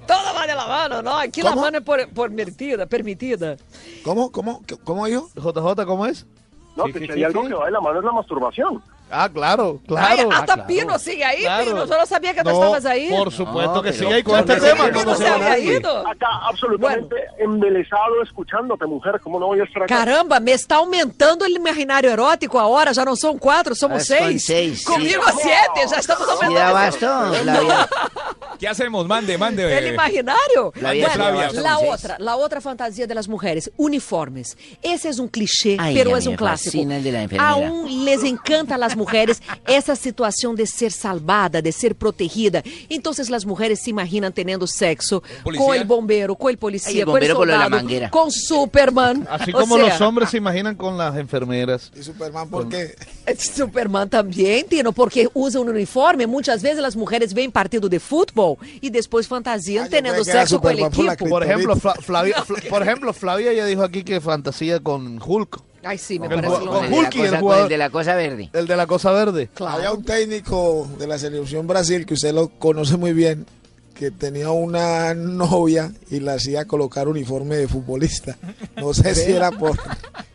Toda 0.05 0.33
vai 0.33 0.45
de 0.47 0.53
la 0.55 0.67
mano, 0.67 1.01
não? 1.01 1.17
Aqui 1.17 1.41
la 1.41 1.55
mano 1.55 1.77
é 1.77 1.81
por, 1.81 1.97
por 2.13 2.29
permitida, 2.29 2.85
permitida. 2.85 3.57
¿Cómo? 4.03 4.31
¿Cómo? 4.31 4.61
¿Cómo 4.83 5.05
dijo? 5.07 5.29
JJ, 5.35 5.85
¿cómo 5.85 6.05
es? 6.05 6.27
No, 6.75 6.85
Sí, 6.85 6.93
si 6.93 7.07
sí, 7.07 7.11
hay 7.13 7.23
algo 7.23 7.41
sí. 7.43 7.47
que 7.49 7.53
va 7.55 7.65
de 7.65 7.71
la 7.71 7.81
mano 7.81 7.99
es 7.99 8.05
la 8.05 8.11
masturbación. 8.11 8.83
Ah, 9.11 9.29
claro, 9.31 9.79
Ay, 9.81 9.87
claro. 9.87 10.31
hasta 10.31 10.41
Ah, 10.41 10.45
claro. 10.55 10.67
Pino 10.67 10.99
sigue 10.99 11.23
ahí, 11.23 11.41
Claro. 11.41 11.63
Pino. 11.65 11.85
Yo 11.85 11.97
no 11.97 12.05
sabía 12.07 12.33
que 12.33 12.41
tú 12.41 12.49
No, 12.49 12.55
estabas 12.55 12.85
ahí. 12.85 13.07
por 13.09 13.31
supuesto 13.31 13.81
que 13.83 13.91
pero 13.91 14.03
sigue 14.03 14.13
ahí 14.15 14.23
con 14.23 14.35
¿dónde 14.37 14.53
este 14.55 14.67
tema. 14.69 14.83
fue? 14.83 14.91
Pino 14.93 15.15
se 15.15 15.27
había 15.27 15.59
ido. 15.59 16.07
Acá 16.07 16.27
absolutamente 16.49 17.15
embelesado 17.39 18.21
escuchándote, 18.23 18.85
mujer. 18.87 19.19
¿Cómo 19.21 19.39
no 19.39 19.47
voy 19.47 19.59
a 19.59 19.63
estar 19.63 19.83
acá? 19.83 19.95
Caramba, 19.95 20.39
me 20.39 20.53
está 20.53 20.77
aumentando 20.77 21.45
el 21.45 21.53
imaginario 21.55 22.11
erótico 22.11 22.59
ahora. 22.59 22.91
Ya 22.93 23.05
no 23.05 23.15
son 23.15 23.37
cuatro, 23.37 23.75
somos 23.75 24.09
Ah, 24.11 24.17
con 24.17 24.27
seis. 24.29 24.45
seis, 24.45 24.79
sí. 24.79 24.85
Conmigo 24.85 25.21
siete, 25.41 25.87
ya 25.89 25.97
estamos 25.97 26.25
¿Sí 26.25 26.31
aumentando. 26.31 26.59
da 26.59 26.71
basto, 26.73 27.33
Flavia? 27.43 27.89
¿Qué 28.59 28.67
hacemos? 28.69 29.05
Mande, 29.05 29.37
mande. 29.37 29.77
El 29.77 29.85
eh, 29.87 29.93
imaginario. 29.93 30.71
Flavia, 30.73 31.07
Bueno, 31.09 31.31
la 31.31 31.45
entonces. 31.75 31.89
otra, 32.03 32.15
la 32.19 32.35
otra 32.37 32.61
fantasía 32.61 33.05
de 33.05 33.13
las 33.13 33.27
mujeres, 33.27 33.69
uniformes. 33.77 34.57
Ese 34.81 35.09
es 35.09 35.19
un 35.19 35.27
cliché, 35.27 35.75
Ay, 35.79 35.93
pero 35.93 36.15
a 36.15 36.19
es 36.19 36.25
un 36.25 36.35
clásico. 36.37 36.77
el 36.81 37.03
la. 37.11 37.27
Aún 37.37 38.05
les 38.05 38.23
encanta 38.23 38.75
a 38.75 38.77
las 38.95 38.97
mujeres 38.97 39.41
esa 39.67 39.95
situación 39.95 40.55
de 40.55 40.65
ser 40.65 40.91
salvada, 40.91 41.61
de 41.61 41.71
ser 41.71 41.95
protegida. 41.95 42.63
Entonces 42.89 43.29
las 43.29 43.45
mujeres 43.45 43.81
se 43.83 43.89
imaginan 43.89 44.31
teniendo 44.33 44.65
sexo 44.67 45.21
con 45.43 45.75
el 45.75 45.83
bombero, 45.85 46.35
con 46.35 46.49
el 46.51 46.57
policía, 46.57 46.89
Ay, 46.91 46.99
el 46.99 47.05
con 47.05 47.13
bombero 47.13 47.33
el 47.33 47.37
con 47.37 47.47
lo 47.47 47.53
de 47.53 47.57
la 47.57 47.63
soldado, 47.65 47.83
manguera. 47.83 48.09
con 48.09 48.31
Superman. 48.31 49.27
Así 49.29 49.51
O 49.53 49.59
como 49.59 49.75
sea, 49.77 49.89
los 49.89 50.01
hombres 50.01 50.29
se 50.29 50.37
imaginan 50.37 50.75
con 50.75 50.97
las 50.97 51.15
enfermeras. 51.17 51.91
¿Y 51.97 52.03
Superman 52.03 52.49
por 52.49 52.69
qué? 52.69 52.95
Superman 53.37 54.09
también, 54.09 54.65
Tino, 54.67 54.91
porque 54.91 55.27
usa 55.33 55.59
un 55.59 55.69
uniforme. 55.69 56.25
Muchas 56.27 56.61
veces 56.63 56.79
las 56.79 56.95
mujeres 56.95 57.33
ven 57.33 57.51
partido 57.51 57.89
de 57.89 57.99
fútbol 57.99 58.57
y 58.81 58.89
después 58.89 59.27
fantasían 59.27 59.85
yo 59.85 59.89
teniendo 59.91 60.23
sexo 60.23 60.61
con 60.61 60.71
el 60.71 60.77
por 60.89 61.03
la 61.03 61.13
equipo. 61.13 61.29
Por 61.29 61.43
ejemplo, 61.43 61.75
Flavia, 61.75 62.37
Fla- 62.43 62.61
por 62.69 62.81
ejemplo, 62.81 63.13
Flavia 63.13 63.51
ya 63.53 63.65
dijo 63.65 63.83
aquí 63.83 64.03
que 64.03 64.21
fantasía 64.21 64.79
con 64.79 65.19
Hulk, 65.23 65.59
Ay, 65.85 65.97
sí, 65.97 66.19
me 66.19 66.27
Con 66.27 66.37
parece 66.41 66.53
Hulk- 66.55 66.65
lo 66.65 66.71
con 66.71 66.85
El 66.85 66.89
de 66.91 66.97
la 66.97 67.03
el 67.05 67.09
cosa- 67.29 67.39
jugador- 67.39 67.63
el 67.63 67.69
de 67.69 67.77
la 67.77 67.89
cosa 67.89 68.15
verde. 68.15 68.49
el 68.53 68.67
de 68.67 68.75
la 68.75 68.87
cosa 68.87 69.11
verde. 69.11 69.49
Había 69.59 69.91
un 69.91 70.03
técnico 70.03 70.89
de 70.97 71.07
la 71.07 71.17
selección 71.19 71.67
Brasil 71.67 72.05
que 72.05 72.15
usted 72.15 72.33
lo 72.33 72.49
conoce 72.49 72.97
muy 72.97 73.13
bien, 73.13 73.45
que 73.93 74.11
tenía 74.11 74.49
una 74.51 75.13
novia 75.13 75.91
y 76.09 76.19
la 76.19 76.33
hacía 76.33 76.65
colocar 76.65 77.07
uniforme 77.07 77.55
de 77.55 77.67
futbolista. 77.67 78.35
No 78.77 78.93
sé 78.93 79.15
si 79.15 79.31
era 79.31 79.51
por 79.59 79.77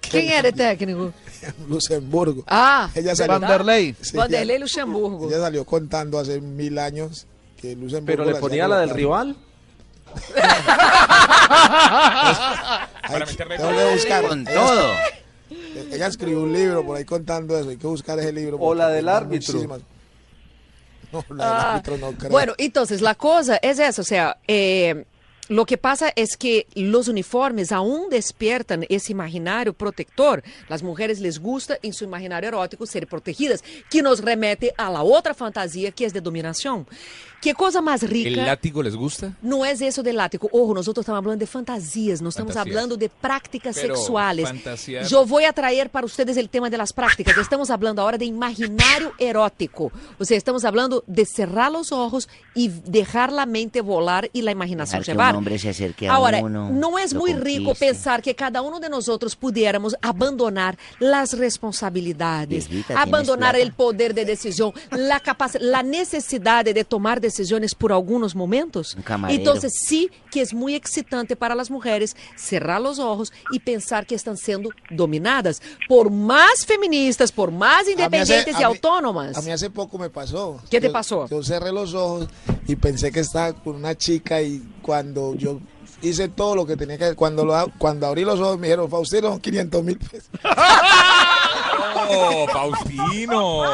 ¿Quién 0.01 0.30
era 0.30 0.48
el 0.48 0.55
técnico? 0.55 1.12
Luxemburgo. 1.68 2.44
Ah, 2.46 2.88
Ella 2.94 3.14
salió, 3.16 3.38
Vanderlei. 3.40 3.94
Sí, 4.01 4.16
Vanderlei 4.16 4.59
Luxemburgo. 4.59 5.28
ella 5.28 5.40
salió 5.40 5.64
contando 5.64 6.18
hace 6.18 6.40
mil 6.40 6.78
años 6.78 7.26
que 7.61 7.76
Luxemburgo 7.76 8.22
Pero 8.22 8.24
le 8.24 8.34
ponía 8.40 8.66
la 8.68 8.80
del 8.80 8.90
rival. 8.90 9.36
Que- 13.11 13.18
meterle 13.18 13.57
tengo 13.59 13.70
que 13.70 13.92
buscar. 13.92 14.24
Con 14.26 14.44
todo. 14.44 14.92
Ella 15.92 16.07
escribió 16.07 16.42
un 16.42 16.53
libro 16.53 16.84
por 16.84 16.96
ahí 16.96 17.05
contando 17.05 17.59
eso. 17.59 17.70
Hay 17.70 17.76
que 17.76 17.86
buscar 17.86 18.18
ese 18.18 18.32
libro. 18.32 18.57
O 18.61 18.74
la 18.74 18.88
del 18.88 19.09
árbitro. 19.09 19.55
muchísimas- 19.55 19.80
No, 21.12 21.24
la 21.30 21.34
del 21.34 21.40
Ah, 21.55 21.72
árbitro 21.74 21.98
no 21.98 22.12
creo. 22.12 22.30
Bueno, 22.30 22.55
entonces 22.57 23.01
la 23.01 23.14
cosa 23.16 23.57
es 23.57 23.78
esa, 23.80 24.01
o 24.01 24.05
sea, 24.05 24.36
eh, 24.46 25.05
lo 25.48 25.66
que 25.66 25.76
pasa 25.76 26.12
es 26.14 26.36
que 26.36 26.68
los 26.76 27.09
uniformes 27.09 27.72
aún 27.72 28.09
despiertan 28.09 28.86
ese 28.88 29.11
imaginario 29.11 29.72
protector. 29.72 30.44
Las 30.68 30.84
mujeres 30.84 31.18
les 31.18 31.40
gusta 31.40 31.76
en 31.82 31.92
su 31.92 32.05
imaginario 32.05 32.46
erótico 32.51 32.86
ser 32.86 33.09
protegidas, 33.09 33.64
que 33.90 34.01
nos 34.03 34.20
remete 34.20 34.72
a 34.78 34.88
la 34.88 35.03
otra 35.03 35.34
fantasía 35.34 35.90
que 35.90 36.05
es 36.05 36.12
de 36.12 36.20
dominación. 36.20 36.86
¿Qué 37.41 37.55
cosa 37.55 37.80
más 37.80 38.03
rica? 38.03 38.28
¿El 38.28 38.45
látigo 38.45 38.82
les 38.82 38.95
gusta? 38.95 39.32
Não 39.43 39.64
é 39.64 39.72
isso 39.72 40.03
de 40.03 40.12
látigo. 40.12 40.49
Ojo, 40.53 40.74
nós 40.74 40.86
estamos 40.86 41.07
falando 41.07 41.38
de 41.38 41.47
fantasias, 41.47 42.20
nós 42.20 42.34
estamos 42.34 42.53
Fantasías. 42.53 42.74
falando 42.74 42.97
de 42.99 43.09
prácticas 43.09 43.76
Pero 43.80 43.97
sexuales. 43.97 44.47
Eu 45.11 45.24
vou 45.24 45.41
atrair 45.47 45.88
para 45.88 46.05
ustedes 46.05 46.36
el 46.36 46.51
tema 46.51 46.68
de 46.68 46.76
las 46.76 46.93
prácticas. 46.93 47.38
Estamos 47.38 47.68
falando 47.68 48.01
agora 48.03 48.18
de 48.18 48.26
imaginario 48.26 49.14
erótico. 49.18 49.91
O 50.18 50.24
sea, 50.26 50.36
estamos 50.36 50.61
falando 50.62 51.03
de 51.07 51.24
cerrar 51.24 51.72
los 51.72 51.93
ojos 51.93 52.28
y 52.55 52.68
dejar 52.68 53.32
la 53.32 53.47
mente 53.47 53.80
volar 53.80 54.28
y 54.34 54.43
la 54.43 54.51
imaginación 54.51 55.01
Dejar 55.01 55.05
que 55.07 55.12
un 55.12 55.16
llevar. 55.16 55.36
hombre 55.36 55.59
se 55.59 55.70
acerque 55.70 56.09
a 56.09 56.12
Ahora, 56.12 56.41
uno, 56.43 56.68
não 56.70 56.99
é 56.99 57.07
lo 57.07 57.20
muito 57.20 57.41
rico 57.43 57.74
pensar 57.74 58.20
que 58.20 58.34
cada 58.34 58.61
um 58.61 58.78
de 58.78 58.88
nós 58.91 59.09
outros 59.09 59.34
pudiéramos 59.34 59.95
abandonar 60.03 60.76
las 61.01 61.32
responsabilidades, 61.32 62.68
Viejita, 62.68 62.88
¿tienes 62.95 63.03
abandonar 63.03 63.57
el 63.57 63.72
poder 63.72 64.12
de 64.12 64.26
decisión, 64.26 64.74
la 64.91 65.20
capacidad, 65.20 65.62
la 65.62 65.82
necesidad 65.82 66.66
de 66.66 66.84
tomar 66.84 67.16
decisiones 67.18 67.30
por 67.74 67.93
algunos 67.93 68.35
momentos. 68.35 68.97
Entonces, 69.28 69.72
sí 69.87 70.11
que 70.31 70.41
es 70.41 70.53
muy 70.55 70.74
excitante 70.74 71.37
para 71.37 71.55
las 71.55 71.70
mujeres 71.70 72.16
cerrar 72.37 72.81
los 72.81 72.99
ojos 72.99 73.33
y 73.51 73.59
pensar 73.61 74.07
que 74.07 74.14
están 74.14 74.37
siendo 74.37 74.70
dominadas 74.91 75.61
por 75.89 76.11
más 76.11 76.64
feministas, 76.66 77.33
por 77.33 77.51
más 77.51 77.83
hace- 77.83 77.93
independientes 77.93 78.55
y 78.55 78.57
a 78.57 78.68
mí- 78.68 78.74
autónomas. 78.74 79.37
A 79.37 79.43
mí 79.43 79.51
hace 79.51 79.70
poco 79.70 79.99
me 79.99 80.11
pasó. 80.11 80.61
¿Qué 80.70 80.81
te 80.81 80.89
Yo- 80.89 80.93
pasó? 80.93 81.28
Yo 81.28 81.43
cerré 81.43 81.72
los 81.72 81.95
ojos 81.95 82.28
y 82.66 82.76
pensé 82.76 83.11
que 83.11 83.20
estaba 83.20 83.53
con 83.53 83.76
una 83.76 83.95
chica 83.97 84.41
y 84.43 84.62
cuando 84.83 85.35
yo 85.35 85.61
hice 86.03 86.28
todo 86.28 86.55
lo 86.57 86.64
que 86.66 86.76
tenía 86.76 86.97
que 86.97 87.05
hacer, 87.05 87.16
cuando, 87.16 87.45
lo, 87.45 87.55
cuando 87.78 88.07
abrí 88.07 88.24
los 88.24 88.41
ojos 88.41 88.59
me 88.59 88.68
dijeron, 88.68 88.89
Faustino, 88.91 89.39
500 89.39 89.83
mil 89.85 89.99
pesos. 89.99 90.31
¡Oh, 92.09 92.47
Faustino! 92.53 93.64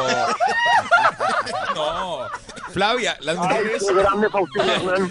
No. 1.75 2.19
Flavia, 2.77 3.17
las 3.21 3.37
mujeres. 3.37 3.83
qué 3.87 3.93
grande. 3.93 4.27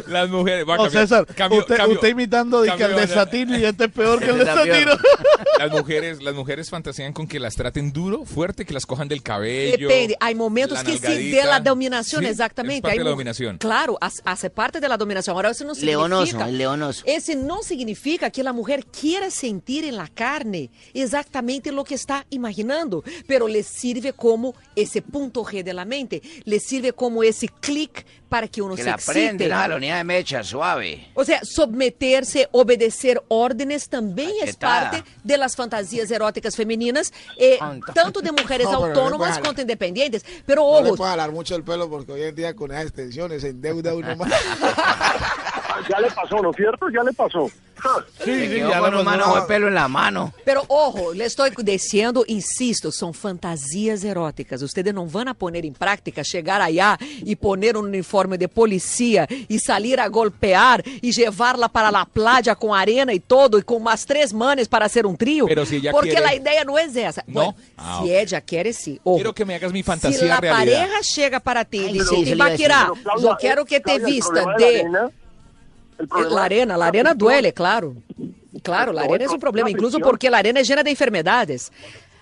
Las 0.06 0.28
mujeres. 0.30 0.64
va 0.68 0.76
No, 0.76 0.88
César, 0.90 1.26
cambio- 1.34 1.60
usted, 1.60 1.76
cambio- 1.76 1.94
usted 1.96 2.08
imitando 2.08 2.60
de 2.62 2.70
que 2.70 2.76
cambio 2.78 2.86
al 2.86 2.94
de 2.96 3.06
de- 3.06 3.14
Satino 3.14 3.58
y 3.58 3.64
este 3.64 3.84
es 3.86 3.90
peor 3.92 4.18
que 4.20 4.30
el 4.30 4.38
de 4.38 4.42
Está 4.44 4.62
peor. 4.62 4.74
Satino. 4.90 4.92
Las 5.58 5.70
mujeres, 5.72 6.22
las 6.22 6.34
mujeres 6.34 6.70
fantasean 6.70 7.12
con 7.12 7.26
que 7.26 7.40
las 7.40 7.54
traten 7.56 7.92
duro, 7.92 8.24
fuerte, 8.24 8.64
que 8.66 8.74
las 8.74 8.84
cojan 8.86 9.08
del 9.08 9.22
cabello. 9.22 9.88
Depende, 9.88 10.16
hay 10.20 10.34
momentos 10.34 10.78
la 10.78 10.84
que 10.84 10.98
sí 10.98 11.30
de 11.30 11.44
la 11.44 11.60
dominación, 11.60 12.22
Sí, 12.22 12.28
exactamente. 12.28 12.76
Es 12.76 12.82
parte 12.82 12.92
Hay 12.92 12.98
de 12.98 13.04
la 13.04 13.10
dominación. 13.10 13.58
Claro, 13.58 13.98
hace- 14.00 14.50
parte 14.50 14.80
de 14.80 14.88
la 14.88 14.96
dominación. 14.96 15.34
Ahora, 15.34 15.50
eso 15.50 15.64
no 15.64 15.74
significa... 15.74 15.98
Leonoso, 16.08 16.40
el 16.44 16.58
leonoso. 16.58 17.02
Esse 17.06 17.34
não 17.34 17.62
significa 17.62 18.30
que 18.30 18.42
a 18.46 18.52
mulher 18.52 18.84
quiera 18.86 19.30
sentir 19.30 19.84
en 19.84 19.96
la 19.96 20.08
carne 20.08 20.70
exactamente 20.94 21.72
lo 21.72 21.84
que 21.84 21.94
está 21.94 22.26
imaginando, 22.30 23.02
pero 23.26 23.48
le 23.48 23.62
sirve 23.62 24.12
como 24.12 24.54
ese 24.76 25.02
punto 25.02 25.42
G 25.44 25.62
de 25.62 25.72
la 25.74 25.84
mente, 25.84 26.22
le 26.44 26.60
sirve 26.60 26.92
como 26.92 27.22
ese 27.22 27.48
clic 27.60 28.04
para 28.28 28.48
que 28.48 28.60
uno 28.60 28.74
Que 28.74 28.82
se 28.82 28.88
la 29.48 29.68
la 29.68 29.76
unidad 29.76 29.98
de 29.98 30.04
mecha, 30.04 30.42
suave. 30.42 31.08
O 31.14 31.24
sea, 31.24 31.40
submeterse, 31.44 32.48
obedecer 32.52 33.22
órdenes 33.28 33.86
também 33.86 34.40
é 34.42 34.46
Cachetada. 34.46 34.90
parte 34.90 35.04
de 35.24 35.36
las 35.36 35.54
fantasías 35.54 36.10
eróticas 36.10 36.56
femininas, 36.56 37.12
eh, 37.38 37.58
tanto 37.94 38.20
de 38.20 38.32
mujeres 38.32 38.66
No, 38.70 38.84
autónomas 38.84 39.38
quanto 39.38 39.60
independientes. 39.60 40.24
Pero 40.44 40.62
No 40.62 40.80
le 40.80 40.88
ojo, 40.88 40.96
puedo 40.96 41.10
jalar 41.10 41.30
mucho 41.30 41.54
el 41.54 41.62
pelo 41.62 41.88
porque 41.88 42.12
hoy 42.12 42.22
en 42.22 42.34
día 42.34 42.54
con 42.54 42.70
esas 42.72 42.86
extensiones 42.86 43.42
se 43.42 43.50
endeuda 43.50 43.94
uno 43.94 44.16
más. 44.16 44.32
Ya 45.88 46.00
le 46.00 46.10
pasó, 46.10 46.36
¿no 46.42 46.50
es 46.50 46.56
cierto? 46.56 46.88
Ya 46.90 47.02
le 47.02 47.12
pasó. 47.12 47.50
Ja. 47.78 47.90
Se 48.24 48.48
quedó 48.48 48.70
con 48.80 49.34
de 49.34 49.42
pelo 49.46 49.68
en 49.68 49.74
la 49.74 49.86
mano. 49.86 50.32
Pero 50.46 50.64
ojo, 50.66 51.12
le 51.12 51.26
estou 51.26 51.46
dizendo, 51.62 52.24
insisto, 52.26 52.90
são 52.90 53.12
fantasias 53.12 54.02
eróticas. 54.02 54.62
Ustedes 54.62 54.94
não 54.94 55.06
vão 55.06 55.28
a 55.28 55.34
poner 55.34 55.62
em 55.66 55.72
prática, 55.74 56.24
chegar 56.24 56.58
allá 56.62 56.96
e 57.22 57.36
poner 57.36 57.76
um 57.76 57.80
uniforme 57.80 58.38
de 58.38 58.48
policia 58.48 59.26
e 59.46 59.58
salir 59.58 60.00
a 60.00 60.08
golpear 60.08 60.82
e 61.02 61.10
llevarla 61.10 61.68
para 61.68 61.90
la 61.90 62.06
playa 62.06 62.56
com 62.56 62.72
arena 62.72 63.12
e 63.12 63.20
todo 63.20 63.58
e 63.58 63.62
com 63.62 63.76
umas 63.76 64.06
três 64.06 64.32
manes 64.32 64.66
para 64.66 64.88
ser 64.88 65.04
um 65.04 65.14
trio. 65.14 65.46
Pero 65.46 65.66
si 65.66 65.76
ella 65.76 65.92
porque 65.92 66.12
quiere- 66.12 66.26
a 66.26 66.34
ideia 66.34 66.64
não 66.64 66.78
é 66.78 66.84
essa. 66.86 67.22
No? 67.28 67.34
Bueno, 67.34 67.54
Ah, 67.76 67.98
se 67.98 68.04
ok. 68.04 68.10
ella 68.16 68.40
quiere, 68.40 68.72
sí. 68.72 68.98
Ojo. 69.04 69.16
Quiero 69.16 69.34
que 69.34 69.44
me 69.44 69.54
hagas 69.54 69.70
mi 69.72 69.82
fantasía 69.82 70.24
la 70.24 70.40
realidad. 70.40 70.80
pareja 70.86 71.02
chega 71.02 71.40
para 71.40 71.62
ti 71.66 71.78
e 71.80 71.86
Ay, 71.88 71.92
dice, 71.92 72.06
sí, 72.06 72.14
eso 72.22 72.24
le 72.24 72.30
iba 72.36 72.46
a 72.46 72.50
decir. 72.50 72.66
Tibaquirá, 72.68 72.90
Pero, 72.94 73.02
Claudia, 73.02 73.30
eu 73.30 73.36
quero 73.36 73.64
que 73.66 73.80
te 73.80 73.98
Claudia, 73.98 74.06
vista 74.06 74.44
de... 74.56 75.10
la 75.98 76.44
arena- 76.44 76.74
el 76.74 76.78
problema- 76.78 76.78
La 76.78 76.86
arena, 76.86 77.14
duele, 77.14 77.52
claro. 77.52 77.94
Claro, 78.62 78.92
la 78.92 79.02
No, 79.02 79.08
arena 79.08 79.24
es 79.24 79.30
no, 79.30 79.34
un 79.34 79.40
problema, 79.40 79.70
incluso 79.70 79.98
porque 80.00 80.30
la 80.30 80.38
arena 80.38 80.60
es 80.60 80.68
llena 80.68 80.82
de 80.82 80.90
enfermedades. 80.90 81.70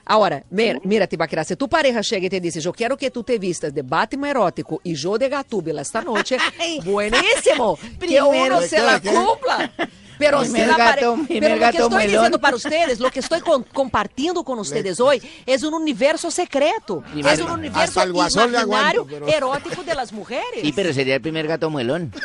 Ahora, 0.06 0.42
mira, 0.50 0.78
mira 0.84 1.06
Tibaquirá, 1.06 1.44
se 1.44 1.56
tu 1.56 1.66
pareja 1.66 2.02
chega 2.02 2.26
e 2.26 2.28
te 2.30 2.38
dice, 2.38 2.60
eu 2.60 2.72
quero 2.74 2.94
que 2.94 3.10
tu 3.10 3.22
te 3.22 3.38
vistas 3.38 3.72
de 3.72 3.80
Batman 3.80 4.30
erótico 4.30 4.78
e 4.84 4.92
yo 4.94 5.16
de 5.16 5.30
Gatúbela 5.30 5.80
esta 5.80 6.02
noche, 6.02 6.36
buenísimo, 6.84 7.78
que 8.00 8.20
uno 8.20 8.60
se 8.60 8.80
la 8.80 9.00
cumpla. 9.00 9.70
Pero, 10.18 10.38
pare- 10.38 10.66
gato- 10.76 11.18
pero 11.28 11.56
lo 11.56 11.60
que 11.60 11.66
estoy 11.76 11.90
melón. 11.90 12.12
diciendo 12.12 12.38
para 12.40 12.56
ustedes, 12.56 13.00
lo 13.00 13.10
que 13.10 13.20
estoy 13.20 13.40
con- 13.40 13.64
compartiendo 13.64 14.44
con 14.44 14.58
ustedes 14.58 15.00
hoy 15.00 15.20
es 15.44 15.62
un 15.62 15.74
universo 15.74 16.30
secreto, 16.30 17.02
es 17.16 17.40
un 17.40 17.50
universo 17.50 18.04
imaginario 18.06 18.58
aguanto, 18.60 19.06
pero- 19.06 19.28
erótico 19.28 19.82
de 19.82 19.94
las 19.94 20.12
mujeres. 20.12 20.60
Sí, 20.62 20.72
pero 20.72 20.92
sería 20.92 21.16
el 21.16 21.20
primer 21.20 21.46
gato 21.46 21.68
muelón. 21.70 22.12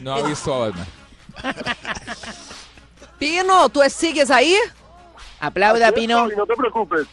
No 0.00 0.14
ha 0.14 0.22
visto 0.22 0.54
a 0.54 0.58
Batman. 0.68 0.86
Pino, 3.18 3.68
¿tú 3.68 3.80
sigues 3.88 4.30
ahí? 4.30 4.56
Aplauda, 5.40 5.90
Pino. 5.92 6.28
No 6.28 6.46
te 6.46 6.54
preocupes. 6.54 7.06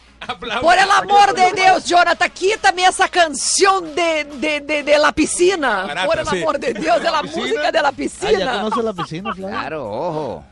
Por 0.60 0.76
el 0.78 0.90
amor 0.90 1.32
de 1.34 1.52
Deus, 1.52 1.84
Jonathan, 1.84 2.28
quítame 2.30 2.82
essa 2.84 3.08
canção 3.08 3.80
de, 3.80 4.24
de, 4.24 4.60
de, 4.60 4.82
de 4.82 4.98
la 4.98 5.12
piscina. 5.12 5.84
Barata, 5.86 6.06
Por 6.06 6.18
el 6.18 6.26
sí. 6.26 6.36
amor 6.42 6.58
de 6.58 6.74
Deus, 6.74 7.00
de 7.02 7.10
la 7.10 7.22
música 7.22 7.72
de 7.72 7.82
la 7.82 7.88
Ah, 7.88 7.92
¿ya 7.92 7.96
piscina. 7.96 8.52
conoce 8.62 8.82
la 8.82 8.92
piscina, 8.92 9.34
Flavio? 9.34 9.48
Claro, 9.58 9.90
ojo. 9.90 10.44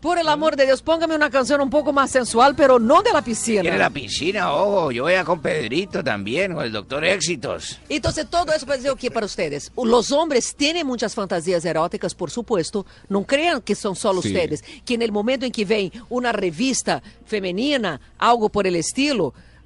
Por 0.00 0.18
el 0.18 0.28
amor 0.28 0.54
de 0.54 0.66
Deus, 0.66 0.82
póngame 0.82 1.14
una 1.16 1.30
canción 1.30 1.60
un 1.60 1.70
poco 1.70 1.92
más 1.92 2.10
sensual, 2.10 2.54
pero 2.54 2.78
no 2.78 3.02
de 3.02 3.12
la 3.12 3.22
piscina. 3.22 3.62
Quiere 3.62 3.78
la 3.78 3.90
piscina, 3.90 4.52
ojo. 4.52 4.92
Yo 4.92 5.04
voy 5.04 5.14
a 5.14 5.24
con 5.24 5.40
Pedrito 5.40 6.04
también, 6.04 6.54
con 6.54 6.64
el 6.64 6.70
doctor 6.72 7.04
Éxitos. 7.04 7.80
Entonces, 7.88 8.26
todo 8.30 8.52
eso 8.52 8.66
para 8.66 8.76
dizer 8.76 8.92
o 8.92 8.96
que 8.96 9.10
para 9.10 9.26
ustedes? 9.26 9.72
Los 9.82 10.12
hombres 10.12 10.54
tienen 10.54 10.86
muchas 10.86 11.14
fantasías 11.14 11.64
eróticas, 11.64 12.14
por 12.14 12.30
supuesto. 12.30 12.86
No 13.08 13.24
crean 13.24 13.60
que 13.62 13.74
son 13.74 13.96
solo 13.96 14.22
Sí. 14.22 14.28
ustedes. 14.28 14.62
Que 14.84 14.94
en 14.94 15.02
el 15.02 15.10
momento 15.10 15.44
en 15.46 15.52
que 15.52 15.64
ven 15.64 15.90
una 16.08 16.32
revista 16.32 17.02
femenina, 17.24 18.00
algo 18.18 18.48
por 18.48 18.66
el 18.66 18.76
estilo, 18.76 19.05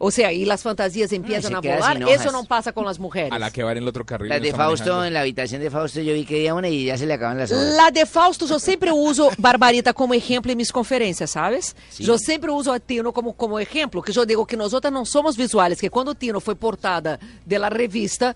o 0.03 0.11
sea, 0.11 0.33
y 0.33 0.47
las 0.47 0.63
fantasías 0.63 1.13
empiezan 1.13 1.55
a 1.55 1.61
volar, 1.61 2.03
eso 2.09 2.33
no 2.33 2.45
pasa 2.45 2.73
con 2.73 2.87
las 2.87 2.99
mujeres. 2.99 3.31
A 3.33 3.39
la 3.39 3.51
que 3.51 3.63
va 3.63 3.73
en 3.73 3.79
el 3.79 3.87
otro 3.87 4.07
carril. 4.07 4.31
No 4.31 4.41
de 4.41 4.51
Fausto, 4.51 4.85
manejando. 4.85 5.05
en 5.05 5.13
la 5.13 5.21
habitación 5.21 5.61
de 5.61 5.71
Fausto, 5.71 6.01
yo 6.01 6.15
vi 6.15 6.25
que 6.25 6.37
había 6.37 6.55
una 6.55 6.69
y 6.69 6.87
ya 6.87 6.97
se 6.97 7.05
le 7.05 7.13
acaban 7.13 7.37
las 7.37 7.53
hojas. 7.53 7.75
La 7.77 7.91
de 7.91 8.07
Fausto, 8.07 8.47
eu 8.47 8.59
sempre 8.59 8.91
uso 8.91 9.31
Barbarita 9.37 9.93
como 9.93 10.15
exemplo 10.15 10.51
em 10.51 10.57
minhas 10.57 10.73
conferências, 10.73 11.31
sabes? 11.31 11.77
Eu 11.99 12.19
sempre 12.19 12.51
uso 12.51 12.73
a 12.73 12.81
Tino 12.81 13.13
como, 13.13 13.35
como 13.35 13.61
exemplo, 13.61 14.01
que 14.03 14.19
eu 14.19 14.25
digo 14.25 14.47
que 14.47 14.57
nós 14.57 14.73
outras 14.73 14.91
não 14.91 15.05
somos 15.05 15.37
visuais, 15.37 15.79
que 15.79 15.91
quando 15.91 16.15
Tino 16.15 16.41
foi 16.41 16.55
portada 16.55 17.21
de 17.45 17.59
la 17.59 17.69
revista, 17.69 18.35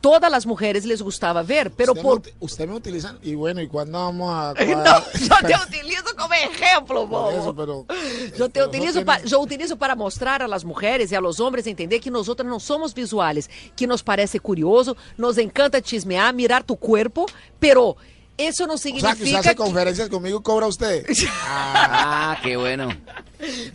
todas 0.00 0.32
as 0.32 0.44
mulheres 0.46 0.84
les 0.84 1.00
gustava 1.02 1.42
ver, 1.42 1.70
pero 1.70 1.92
usted, 1.92 2.02
por... 2.02 2.22
me, 2.24 2.32
usted 2.40 2.68
me 2.68 2.74
utilizan. 2.74 3.18
Y 3.22 3.34
bueno, 3.34 3.60
¿y 3.60 3.66
cuándo 3.68 3.98
vamos 3.98 4.30
a.? 4.32 4.54
Não, 4.64 5.40
eu 5.40 5.46
te 5.46 5.54
utilizo 5.66 6.14
como 6.16 6.32
exemplo, 6.34 7.08
Por 7.08 7.32
eso, 7.34 7.52
bobo. 7.52 7.54
pero. 7.54 7.86
Eu 8.38 8.48
te 8.48 8.60
no 8.60 8.66
utilizo, 8.66 8.92
tiene- 9.02 9.04
pa, 9.04 9.20
eu 9.30 9.40
utilizo 9.40 9.76
para 9.76 9.94
mostrar 9.96 10.42
a 10.42 10.46
las 10.48 10.64
mulheres 10.64 11.10
e 11.12 11.16
a 11.16 11.20
los 11.20 11.40
hombres 11.40 11.66
entender 11.66 11.98
que 12.00 12.10
nós 12.10 12.28
outras 12.28 12.48
não 12.48 12.60
somos 12.60 12.92
visuais, 12.92 13.48
que 13.74 13.86
nos 13.86 14.02
parece 14.02 14.38
curioso, 14.38 14.96
nos 15.18 15.38
encanta 15.38 15.80
chismear, 15.80 16.32
mirar 16.34 16.62
tu 16.62 16.76
cuerpo, 16.76 17.26
pero 17.58 17.96
isso 18.38 18.66
não 18.66 18.74
O 18.74 18.78
sea, 18.78 18.92
que 18.92 19.00
significa 19.00 19.24
usted 19.24 19.36
hace 19.38 19.48
que- 19.50 19.54
conferencias 19.56 20.08
conmigo 20.08 20.38
y 20.40 20.42
cobra 20.42 20.66
usted. 20.66 21.04
Ah, 21.48 22.38
qué 22.42 22.56
bueno. 22.56 22.88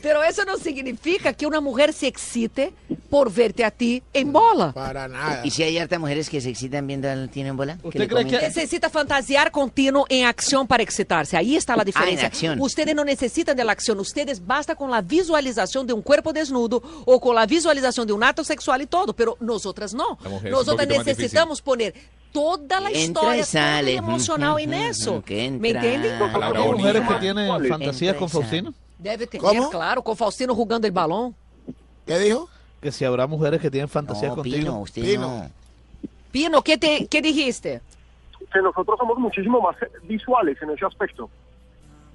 Pero 0.01 0.23
eso 0.23 0.43
no 0.43 0.57
significa 0.57 1.33
que 1.33 1.45
una 1.45 1.61
mujer 1.61 1.93
se 1.93 2.07
excite 2.07 2.73
por 3.09 3.31
verte 3.31 3.63
a 3.63 3.71
ti 3.71 4.01
en 4.13 4.31
bola. 4.31 4.71
Para 4.73 5.07
nada. 5.07 5.45
¿Y 5.45 5.51
si 5.51 5.63
hay 5.63 5.77
hartas 5.77 5.99
mujeres 5.99 6.29
que 6.29 6.41
se 6.41 6.49
excitan 6.49 6.85
viendo 6.87 7.09
al 7.09 7.29
Tino 7.29 7.49
en 7.49 7.57
bola? 7.57 7.77
¿Usted 7.83 8.07
cree 8.07 8.25
que-? 8.25 8.37
Necesita 8.41 8.89
fantasear 8.89 9.51
con 9.51 9.69
Tino 9.69 10.05
en 10.09 10.25
acción 10.25 10.67
para 10.67 10.83
excitarse. 10.83 11.37
Ahí 11.37 11.55
está 11.55 11.75
la 11.75 11.83
diferencia. 11.83 12.27
acción. 12.27 12.59
Ustedes 12.59 12.95
no 12.95 13.03
necesitan 13.05 13.55
de 13.55 13.63
la 13.63 13.71
acción. 13.71 13.99
Ustedes 13.99 14.45
basta 14.45 14.75
con 14.75 14.89
la 14.91 15.01
visualización 15.01 15.85
de 15.87 15.93
un 15.93 16.01
cuerpo 16.01 16.33
desnudo 16.33 16.81
o 17.05 17.19
con 17.21 17.35
la 17.35 17.45
visualización 17.45 18.07
de 18.07 18.13
un 18.13 18.23
acto 18.23 18.43
sexual 18.43 18.81
y 18.81 18.87
todo. 18.87 19.13
Pero 19.13 19.37
nosotras 19.39 19.93
no. 19.93 20.17
Nosotras 20.49 20.87
necesitamos 20.87 21.61
poner 21.61 21.93
toda 22.31 22.79
la 22.79 22.89
Entra 22.89 23.01
historia, 23.01 23.35
y 23.35 23.39
todo 23.39 23.45
sale. 23.45 23.91
el 23.93 23.97
emocional 23.97 24.59
en 24.59 24.73
eso. 24.73 25.23
que 25.23 25.49
¿Me 25.51 25.69
entra. 25.69 25.83
entienden? 25.93 26.21
¿Hay 26.21 26.71
mujeres 26.71 27.07
que 27.07 27.13
tienen 27.15 27.67
fantasías 27.67 28.15
con 28.15 28.29
Faustino? 28.29 28.73
Debe 28.97 29.25
tener, 29.27 29.41
¿Cómo? 29.45 29.69
claro, 29.69 30.01
con 30.03 30.15
Faustino 30.15 30.53
jugando 30.55 30.85
el 30.87 30.93
balón. 30.93 31.35
¿Qué 32.05 32.17
dijo? 32.19 32.47
Que 32.81 32.91
si 32.91 33.05
habrá 33.05 33.27
mujeres 33.27 33.59
que 33.61 33.69
tienen 33.71 33.87
fantasías 33.89 34.29
No, 34.29 34.35
contigo. 34.37 34.57
Pino, 34.57 34.79
usted 34.81 35.01
Pino. 35.03 35.21
no. 35.21 35.49
Pino, 36.31 36.61
¿qué, 36.61 36.77
te, 36.77 37.07
qué 37.07 37.21
dijiste? 37.21 37.81
Que 38.51 38.61
nosotros 38.61 38.97
somos 38.97 39.17
muchísimo 39.17 39.59
más 39.61 39.75
visuales 40.03 40.57
en 40.61 40.71
ese 40.71 40.85
aspecto. 40.85 41.29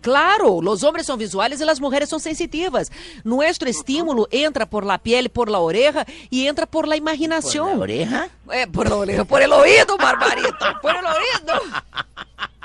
Claro, 0.06 0.60
los 0.62 0.84
hombres 0.84 1.04
son 1.04 1.18
visuales 1.18 1.60
y 1.60 1.64
las 1.64 1.80
mujeres 1.80 2.08
son 2.08 2.20
sensitivas. 2.20 2.92
Nuestro 3.24 3.68
estímulo 3.68 4.28
entra 4.30 4.64
por 4.64 4.86
la 4.86 4.98
piel, 4.98 5.30
por 5.30 5.50
la 5.50 5.58
oreja 5.58 6.06
y 6.30 6.46
entra 6.46 6.64
por 6.64 6.86
la 6.86 6.94
imaginación. 6.94 7.70
¿Por 7.70 7.76
la 7.76 7.82
oreja? 7.82 8.28
Eh, 8.52 8.68
por 8.68 8.88
la 8.88 8.94
oreja, 8.94 9.24
por 9.24 9.42
el 9.42 9.52
oído, 9.52 9.96
Barbarita, 9.98 10.78
por 10.80 10.94
el 10.94 11.04
oído. 11.04 11.60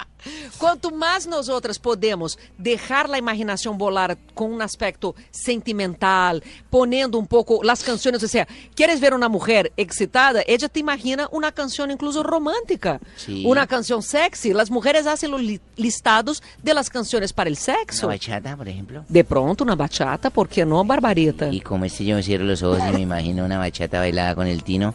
Quanto 0.57 0.93
mais 0.93 1.25
nós 1.25 1.49
outras 1.49 1.77
podemos 1.77 2.37
deixar 2.57 3.09
a 3.09 3.17
imaginação 3.17 3.77
volar 3.77 4.17
com 4.35 4.49
um 4.51 4.61
aspecto 4.61 5.15
sentimental, 5.31 6.39
ponendo 6.69 7.19
um 7.19 7.25
pouco 7.25 7.67
as 7.69 7.81
canções, 7.83 8.21
ou 8.21 8.27
seja, 8.27 8.47
queres 8.75 8.99
ver 8.99 9.13
uma 9.13 9.29
mulher 9.29 9.71
excitada, 9.77 10.43
ela 10.47 10.69
te 10.69 10.79
imagina 10.79 11.27
uma 11.31 11.51
canção 11.51 11.89
incluso 11.89 12.21
romântica, 12.21 12.99
Sí. 13.17 13.43
uma 13.45 13.65
canção 13.67 14.01
sexy. 14.01 14.51
As 14.59 14.69
mulheres 14.69 15.03
fazem 15.05 15.33
os 15.33 15.41
li- 15.41 15.61
listados 15.77 16.41
de 16.63 16.73
las 16.73 16.89
canções 16.89 17.31
para 17.31 17.49
o 17.49 17.55
sexo. 17.55 18.05
¿Una 18.07 18.15
bachata, 18.15 18.55
por 18.57 18.67
ejemplo? 18.67 19.03
De 19.09 19.23
pronto, 19.23 19.63
una 19.63 19.75
bachata, 19.75 20.29
¿por 20.29 20.47
qué 20.47 20.65
no, 20.65 20.83
Barbarita? 20.83 21.49
Y 21.51 21.61
como 21.61 21.85
este 21.85 22.05
yo 22.05 22.15
me 22.15 22.23
cierro 22.23 22.45
los 22.45 22.61
ojos 22.63 22.81
y 22.89 22.91
me 22.93 23.01
imagino 23.01 23.45
una 23.45 23.57
bachata 23.57 23.99
bailada 23.99 24.35
con 24.35 24.47
el 24.47 24.63
Tino. 24.63 24.93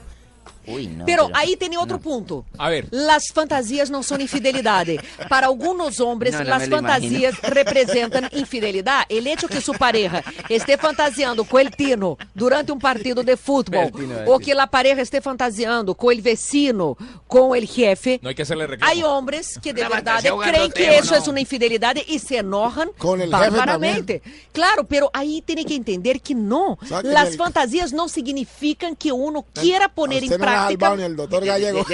Uy, 0.66 0.86
no. 0.88 1.04
Pero 1.04 1.30
aí 1.32 1.56
tem 1.56 1.76
outro 1.76 1.98
ponto. 1.98 2.44
A 2.58 2.68
ver. 2.70 2.86
Las 2.90 3.28
fantasias 3.32 3.88
não 3.90 4.02
são 4.02 4.18
infidelidade. 4.20 4.98
Para 5.28 5.46
alguns 5.46 6.00
homens, 6.00 6.34
Não, 6.34 6.42
não 6.44 6.50
las 6.50 6.62
me 6.62 6.68
lo 6.68 6.76
fantasias 6.76 7.34
representam 7.42 8.22
infidelidade. 8.32 9.06
El 9.10 9.26
hecho 9.26 9.48
que 9.48 9.60
sua 9.60 9.76
pareja 9.78 10.22
esteja 10.50 10.78
fantasiando 10.78 11.44
com 11.44 11.58
el 11.58 11.70
tino 11.70 12.18
durante 12.34 12.72
um 12.72 12.78
partido 12.78 13.22
de 13.22 13.36
futebol, 13.36 13.84
El 13.84 13.92
tino, 13.92 14.14
el 14.20 14.28
ou 14.28 14.38
tino. 14.38 14.40
que 14.40 14.52
a 14.60 14.66
pareja 14.66 15.02
esteja 15.02 15.22
fantasiando 15.22 15.94
com 15.94 16.10
el 16.10 16.20
vecino, 16.20 16.96
com 17.28 17.54
el 17.54 17.66
jefe. 17.66 18.18
No 18.22 18.28
hay 18.28 18.34
que 18.34 18.42
hacerle 18.42 18.66
reclamo. 18.66 18.90
Hay 18.92 19.02
hombres 19.02 19.58
que 19.62 19.72
de 19.72 19.82
Una 19.82 19.90
verdade 19.90 20.28
fantasía 20.28 20.32
jugando 20.32 20.52
creem 20.52 20.70
que 20.70 20.82
tema, 20.84 21.00
isso 21.02 21.14
no. 21.14 21.26
é 21.26 21.30
uma 21.30 21.40
infidelidade 21.40 22.04
e 22.08 22.18
se 22.18 22.36
enojan 22.36 22.90
Con 22.98 23.20
el 23.20 23.30
jefe 23.30 23.50
barbaramente. 23.50 24.22
Claro, 24.52 24.84
pero 24.84 25.10
aí 25.12 25.42
tem 25.42 25.64
que 25.64 25.74
entender 25.74 26.20
que 26.20 26.34
não. 26.34 26.78
¿Sabe 26.86 27.08
que 27.08 27.14
Las 27.14 27.30
el- 27.30 27.36
fantasias 27.36 27.92
não 27.92 28.08
significam 28.08 28.94
que 28.94 29.12
uno 29.12 29.44
quiera 29.54 29.88
poner 29.88 30.22
Usted 30.22 30.34
em 30.36 30.38
no 30.56 30.68
le 30.68 30.74
ha 30.74 30.78
prática. 30.78 30.86
salvado 30.86 30.96
ni 30.96 31.02
el 31.04 31.16
doctor 31.16 31.44
Gallego. 31.44 31.84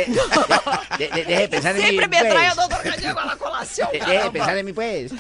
Deje 0.99 1.49
pensar 1.49 1.73
en 1.77 1.83
mí, 1.83 1.89
Siempre 1.89 2.09
me 2.09 2.19
trae 2.21 2.47
a 2.49 2.55
pues. 2.55 2.69
Doctor 2.69 2.91
Gallego 2.93 3.19
a 3.21 3.27
la 3.27 3.37
colación. 3.37 3.89
De- 3.93 3.99
Deje 3.99 4.31
pensar 4.31 4.57
en 4.59 4.67
mí, 4.67 4.73
pues. 4.73 5.13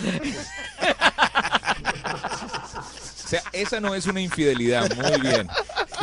O 3.24 3.28
sea, 3.28 3.42
esa 3.52 3.80
no 3.80 3.94
es 3.94 4.06
una 4.06 4.20
infidelidad. 4.20 4.90
Muy 4.94 5.20
bien. 5.20 5.48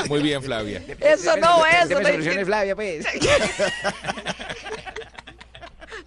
Muy 0.07 0.21
bien, 0.21 0.41
Flavia. 0.41 0.81
Eso 0.99 1.37
no 1.37 1.65
es 1.65 1.87
Deme 1.89 2.03
soluciones, 2.11 2.45
Flavia, 2.45 2.75
pues. 2.75 3.05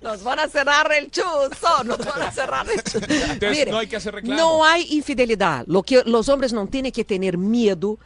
Nos 0.00 0.22
van 0.24 0.40
a 0.40 0.48
cerrar 0.48 0.90
el 0.92 1.10
chuzo, 1.12 1.84
nos 1.84 1.98
van 1.98 2.22
a 2.22 2.32
cerrar 2.32 2.66
el 2.68 2.82
chuzo. 2.82 3.06
Entonces, 3.08 3.68
no 3.68 3.78
hay 3.78 3.86
que 3.86 3.94
hacer 3.96 4.12
reclamo. 4.12 4.40
No 4.40 4.64
hay 4.64 4.84
infidelidad. 4.90 5.64
Lo 5.68 5.84
que 5.84 6.02
los 6.04 6.28
hombres 6.28 6.52
no 6.52 6.66
tienen 6.66 6.90
que 6.90 7.04
tener 7.04 7.38
miedo 7.38 7.98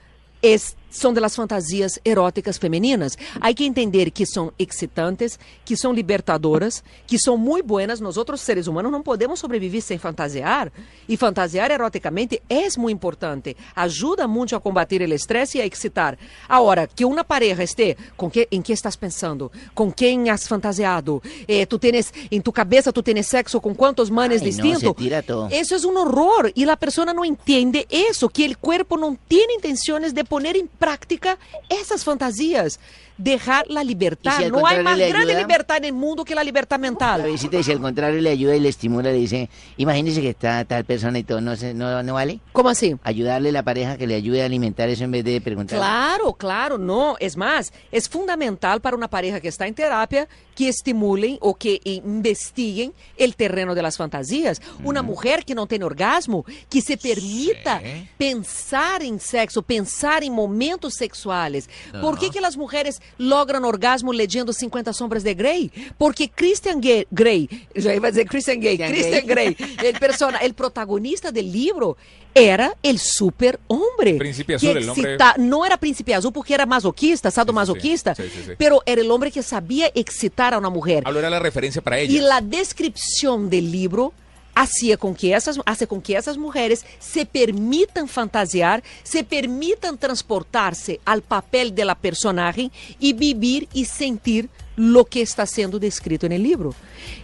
es, 0.43 0.77
son 0.91 1.15
de 1.15 1.21
las 1.21 1.37
fantasías 1.37 2.01
eróticas 2.05 2.59
femeninas. 2.59 3.19
Hay 3.41 3.55
que 3.55 3.67
entender 3.67 4.13
que 4.13 4.27
son 4.27 4.53
excitantes, 4.59 5.39
que 5.65 5.77
son 5.77 5.95
libertadoras, 5.95 6.83
que 7.07 7.19
son 7.19 7.41
muy 7.41 7.63
buenas. 7.63 8.01
Nosotros 8.01 8.41
seres 8.41 8.67
humanos 8.67 8.93
no 8.93 9.03
podemos 9.03 9.41
sobrevivir 9.41 9.83
sem 9.83 9.99
fantasiar. 9.99 10.73
E 11.09 11.17
fantasiar 11.17 11.71
eroticamente 11.71 12.43
es 12.49 12.79
muy 12.79 12.93
importante. 12.93 13.57
Ajuda 13.75 14.27
mucho 14.27 14.57
a 14.57 14.61
combater 14.61 15.03
el 15.03 15.13
estrés 15.13 15.55
y 15.55 15.61
a 15.61 15.65
excitar. 15.65 16.19
Ahora, 16.49 16.87
que 16.87 17.05
una 17.05 17.25
pareja 17.25 17.63
esté 17.63 17.97
com 18.17 18.31
que, 18.31 18.49
em 18.51 18.63
que 18.63 18.73
estás 18.73 18.97
pensando, 18.97 19.51
com 19.75 19.93
quem 19.93 20.31
has 20.31 20.49
fantasiado, 20.49 21.23
eh, 21.47 21.67
tu 21.67 21.79
tienes, 21.79 22.13
en 22.31 22.43
tu 22.43 22.53
cabeça 22.53 22.93
tu 22.93 23.03
tienes 23.03 23.27
sexo 23.27 23.61
com 23.61 23.75
quantos 23.75 24.11
manes 24.11 24.43
Ay, 24.43 24.49
no, 24.49 24.53
distintos. 24.53 24.81
se 24.81 24.95
tira 24.95 25.23
todo. 25.23 25.49
Eso 25.51 25.77
es 25.77 25.85
un 25.85 25.97
horror 25.97 26.53
y 26.55 26.65
la 26.65 26.77
persona 26.77 27.13
no 27.13 27.25
entiende 27.25 27.87
eso, 27.91 28.29
que 28.29 28.45
el 28.45 28.57
cuerpo 28.59 28.97
no 28.97 29.17
tiene 29.29 29.55
intenciones 29.55 30.15
de 30.15 30.25
poner 30.25 30.57
en 30.57 30.69
práctica 30.77 31.39
esas 31.69 32.05
fantasías. 32.05 32.79
Dejar 33.19 33.67
la 33.69 33.83
libertad. 33.83 34.33
¿Y 34.35 34.37
si 34.39 34.45
al 34.45 34.53
no 34.53 34.67
hay 34.67 34.83
más 34.83 34.99
grande 34.99 35.33
ayuda? 35.33 35.41
libertad 35.43 35.77
en 35.79 35.85
el 35.87 35.93
mundo 35.93 36.25
que 36.25 36.35
la 36.35 36.45
libertad 36.45 36.79
mental. 36.79 37.29
Y 37.31 37.39
si 37.39 37.73
al 37.73 37.81
contrario 37.81 38.21
le 38.21 38.31
ayuda 38.31 38.55
y 38.57 38.61
le 38.61 38.69
estimula, 38.69 39.11
le 39.11 39.17
dice, 39.19 39.49
imagínese 39.77 40.21
que 40.21 40.31
está 40.31 40.65
tal 40.65 40.85
persona 40.85 41.19
y 41.19 41.23
todo, 41.25 41.41
¿no, 41.41 41.57
se- 41.57 41.73
no, 41.75 42.03
no 42.03 42.15
vale? 42.15 42.41
¿Cómo 42.53 42.69
así? 42.69 42.97
Ayudarle 43.03 43.49
a 43.49 43.53
la 43.53 43.63
pareja 43.63 43.97
que 43.97 44.07
le 44.07 44.15
ayude 44.15 44.43
a 44.43 44.47
alimentar 44.47 44.89
eso 44.89 45.05
en 45.05 45.13
vez 45.13 45.25
de 45.25 45.41
preguntar. 45.41 45.79
Claro, 45.79 46.35
claro, 46.35 46.79
no. 46.79 47.17
Es 47.21 47.37
más, 47.37 47.73
es 47.91 48.09
fundamental 48.09 48.81
para 48.81 48.97
una 48.97 49.09
pareja 49.09 49.41
que 49.41 49.49
está 49.49 49.67
en 49.67 49.75
terapia 49.75 50.29
que 50.55 50.69
estimulen 50.71 51.37
o 51.41 51.55
que 51.55 51.81
investiguen 51.85 52.93
el 53.19 53.37
terreno 53.37 53.75
de 53.75 53.83
las 53.83 53.97
fantasías. 53.97 54.61
Una 54.85 55.03
mujer 55.03 55.45
que 55.45 55.55
no 55.55 55.67
tiene 55.67 55.85
orgasmo, 55.85 56.45
que 56.71 56.81
se 56.81 56.97
permita 56.97 57.81
pensar 58.17 59.03
en 59.03 59.21
sexo, 59.21 59.63
pensar 59.63 60.25
en 60.25 60.33
momentos 60.33 60.95
sexuales. 60.95 61.69
¿Por 62.01 62.19
qué 62.19 62.31
que 62.31 62.41
las 62.41 62.57
mujeres 62.57 63.01
logran 63.19 63.65
orgasmo 63.65 64.13
leyendo 64.13 64.53
50 64.53 64.93
sombras 64.93 65.23
de 65.25 65.35
Grey? 65.35 65.71
Porque 65.99 66.29
Christian 66.31 66.81
Gay- 66.81 67.07
Grey, 67.11 67.49
ya 67.75 67.95
iba 67.95 68.09
a 68.09 68.11
decir 68.11 68.29
Christian 68.29 68.61
Gay, 68.61 68.77
Christian 68.77 68.93
Christian 69.23 69.27
Grey, 69.27 69.57
el 69.85 69.99
persona, 69.99 70.39
el 70.39 70.55
protagonista 70.55 71.31
del 71.33 71.51
libro 71.51 71.97
era 72.35 72.75
el 72.83 72.99
super 72.99 73.59
hombre. 73.67 74.15
Príncipe 74.15 74.53
que 74.53 74.57
Azul, 74.57 74.77
el 74.77 74.89
hombre- 74.89 75.17
no 75.39 75.65
era 75.65 75.77
príncipe 75.79 76.15
azul 76.15 76.33
porque 76.33 76.53
era 76.53 76.67
masoquista, 76.67 77.31
sadomasoquista, 77.31 78.15
Sí, 78.15 78.25
sí, 78.25 78.43
sí. 78.47 78.53
pero 78.59 78.83
era 78.85 79.01
el 79.01 79.11
hombre 79.11 79.31
que 79.33 79.43
sabía 79.43 79.91
excitar 79.95 80.53
a 80.53 80.59
una 80.59 80.69
mujer. 80.69 81.03
Hablo 81.07 81.19
era 81.21 81.31
la 81.31 81.39
referencia 81.39 81.81
para 81.81 82.01
Y 82.03 82.17
ella. 82.17 82.23
la 82.29 82.41
descripción 82.43 83.49
del 83.51 83.73
libro 83.73 84.13
hacía 84.57 84.97
con 84.97 85.15
que 85.15 85.33
essas, 85.35 85.59
hace 85.67 85.87
com 85.87 86.01
que 86.01 86.17
essas 86.17 86.37
mulheres 86.39 86.83
se 86.99 87.27
permitam 87.27 88.09
fantasiar, 88.09 88.83
se 89.05 89.23
permitam 89.23 89.97
transportar-se 89.97 90.99
ao 91.05 91.21
papel 91.21 91.71
de 91.71 91.85
la 91.85 91.95
personagem 91.95 92.73
e 92.99 93.13
vivir 93.13 93.69
e 93.75 93.85
sentir 93.85 94.49
lo 94.75 95.05
que 95.05 95.21
está 95.21 95.45
sendo 95.45 95.79
descrito 95.79 96.27
no 96.29 96.37
livro. 96.37 96.75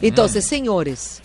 Então, 0.00 0.28
senhores, 0.28 1.22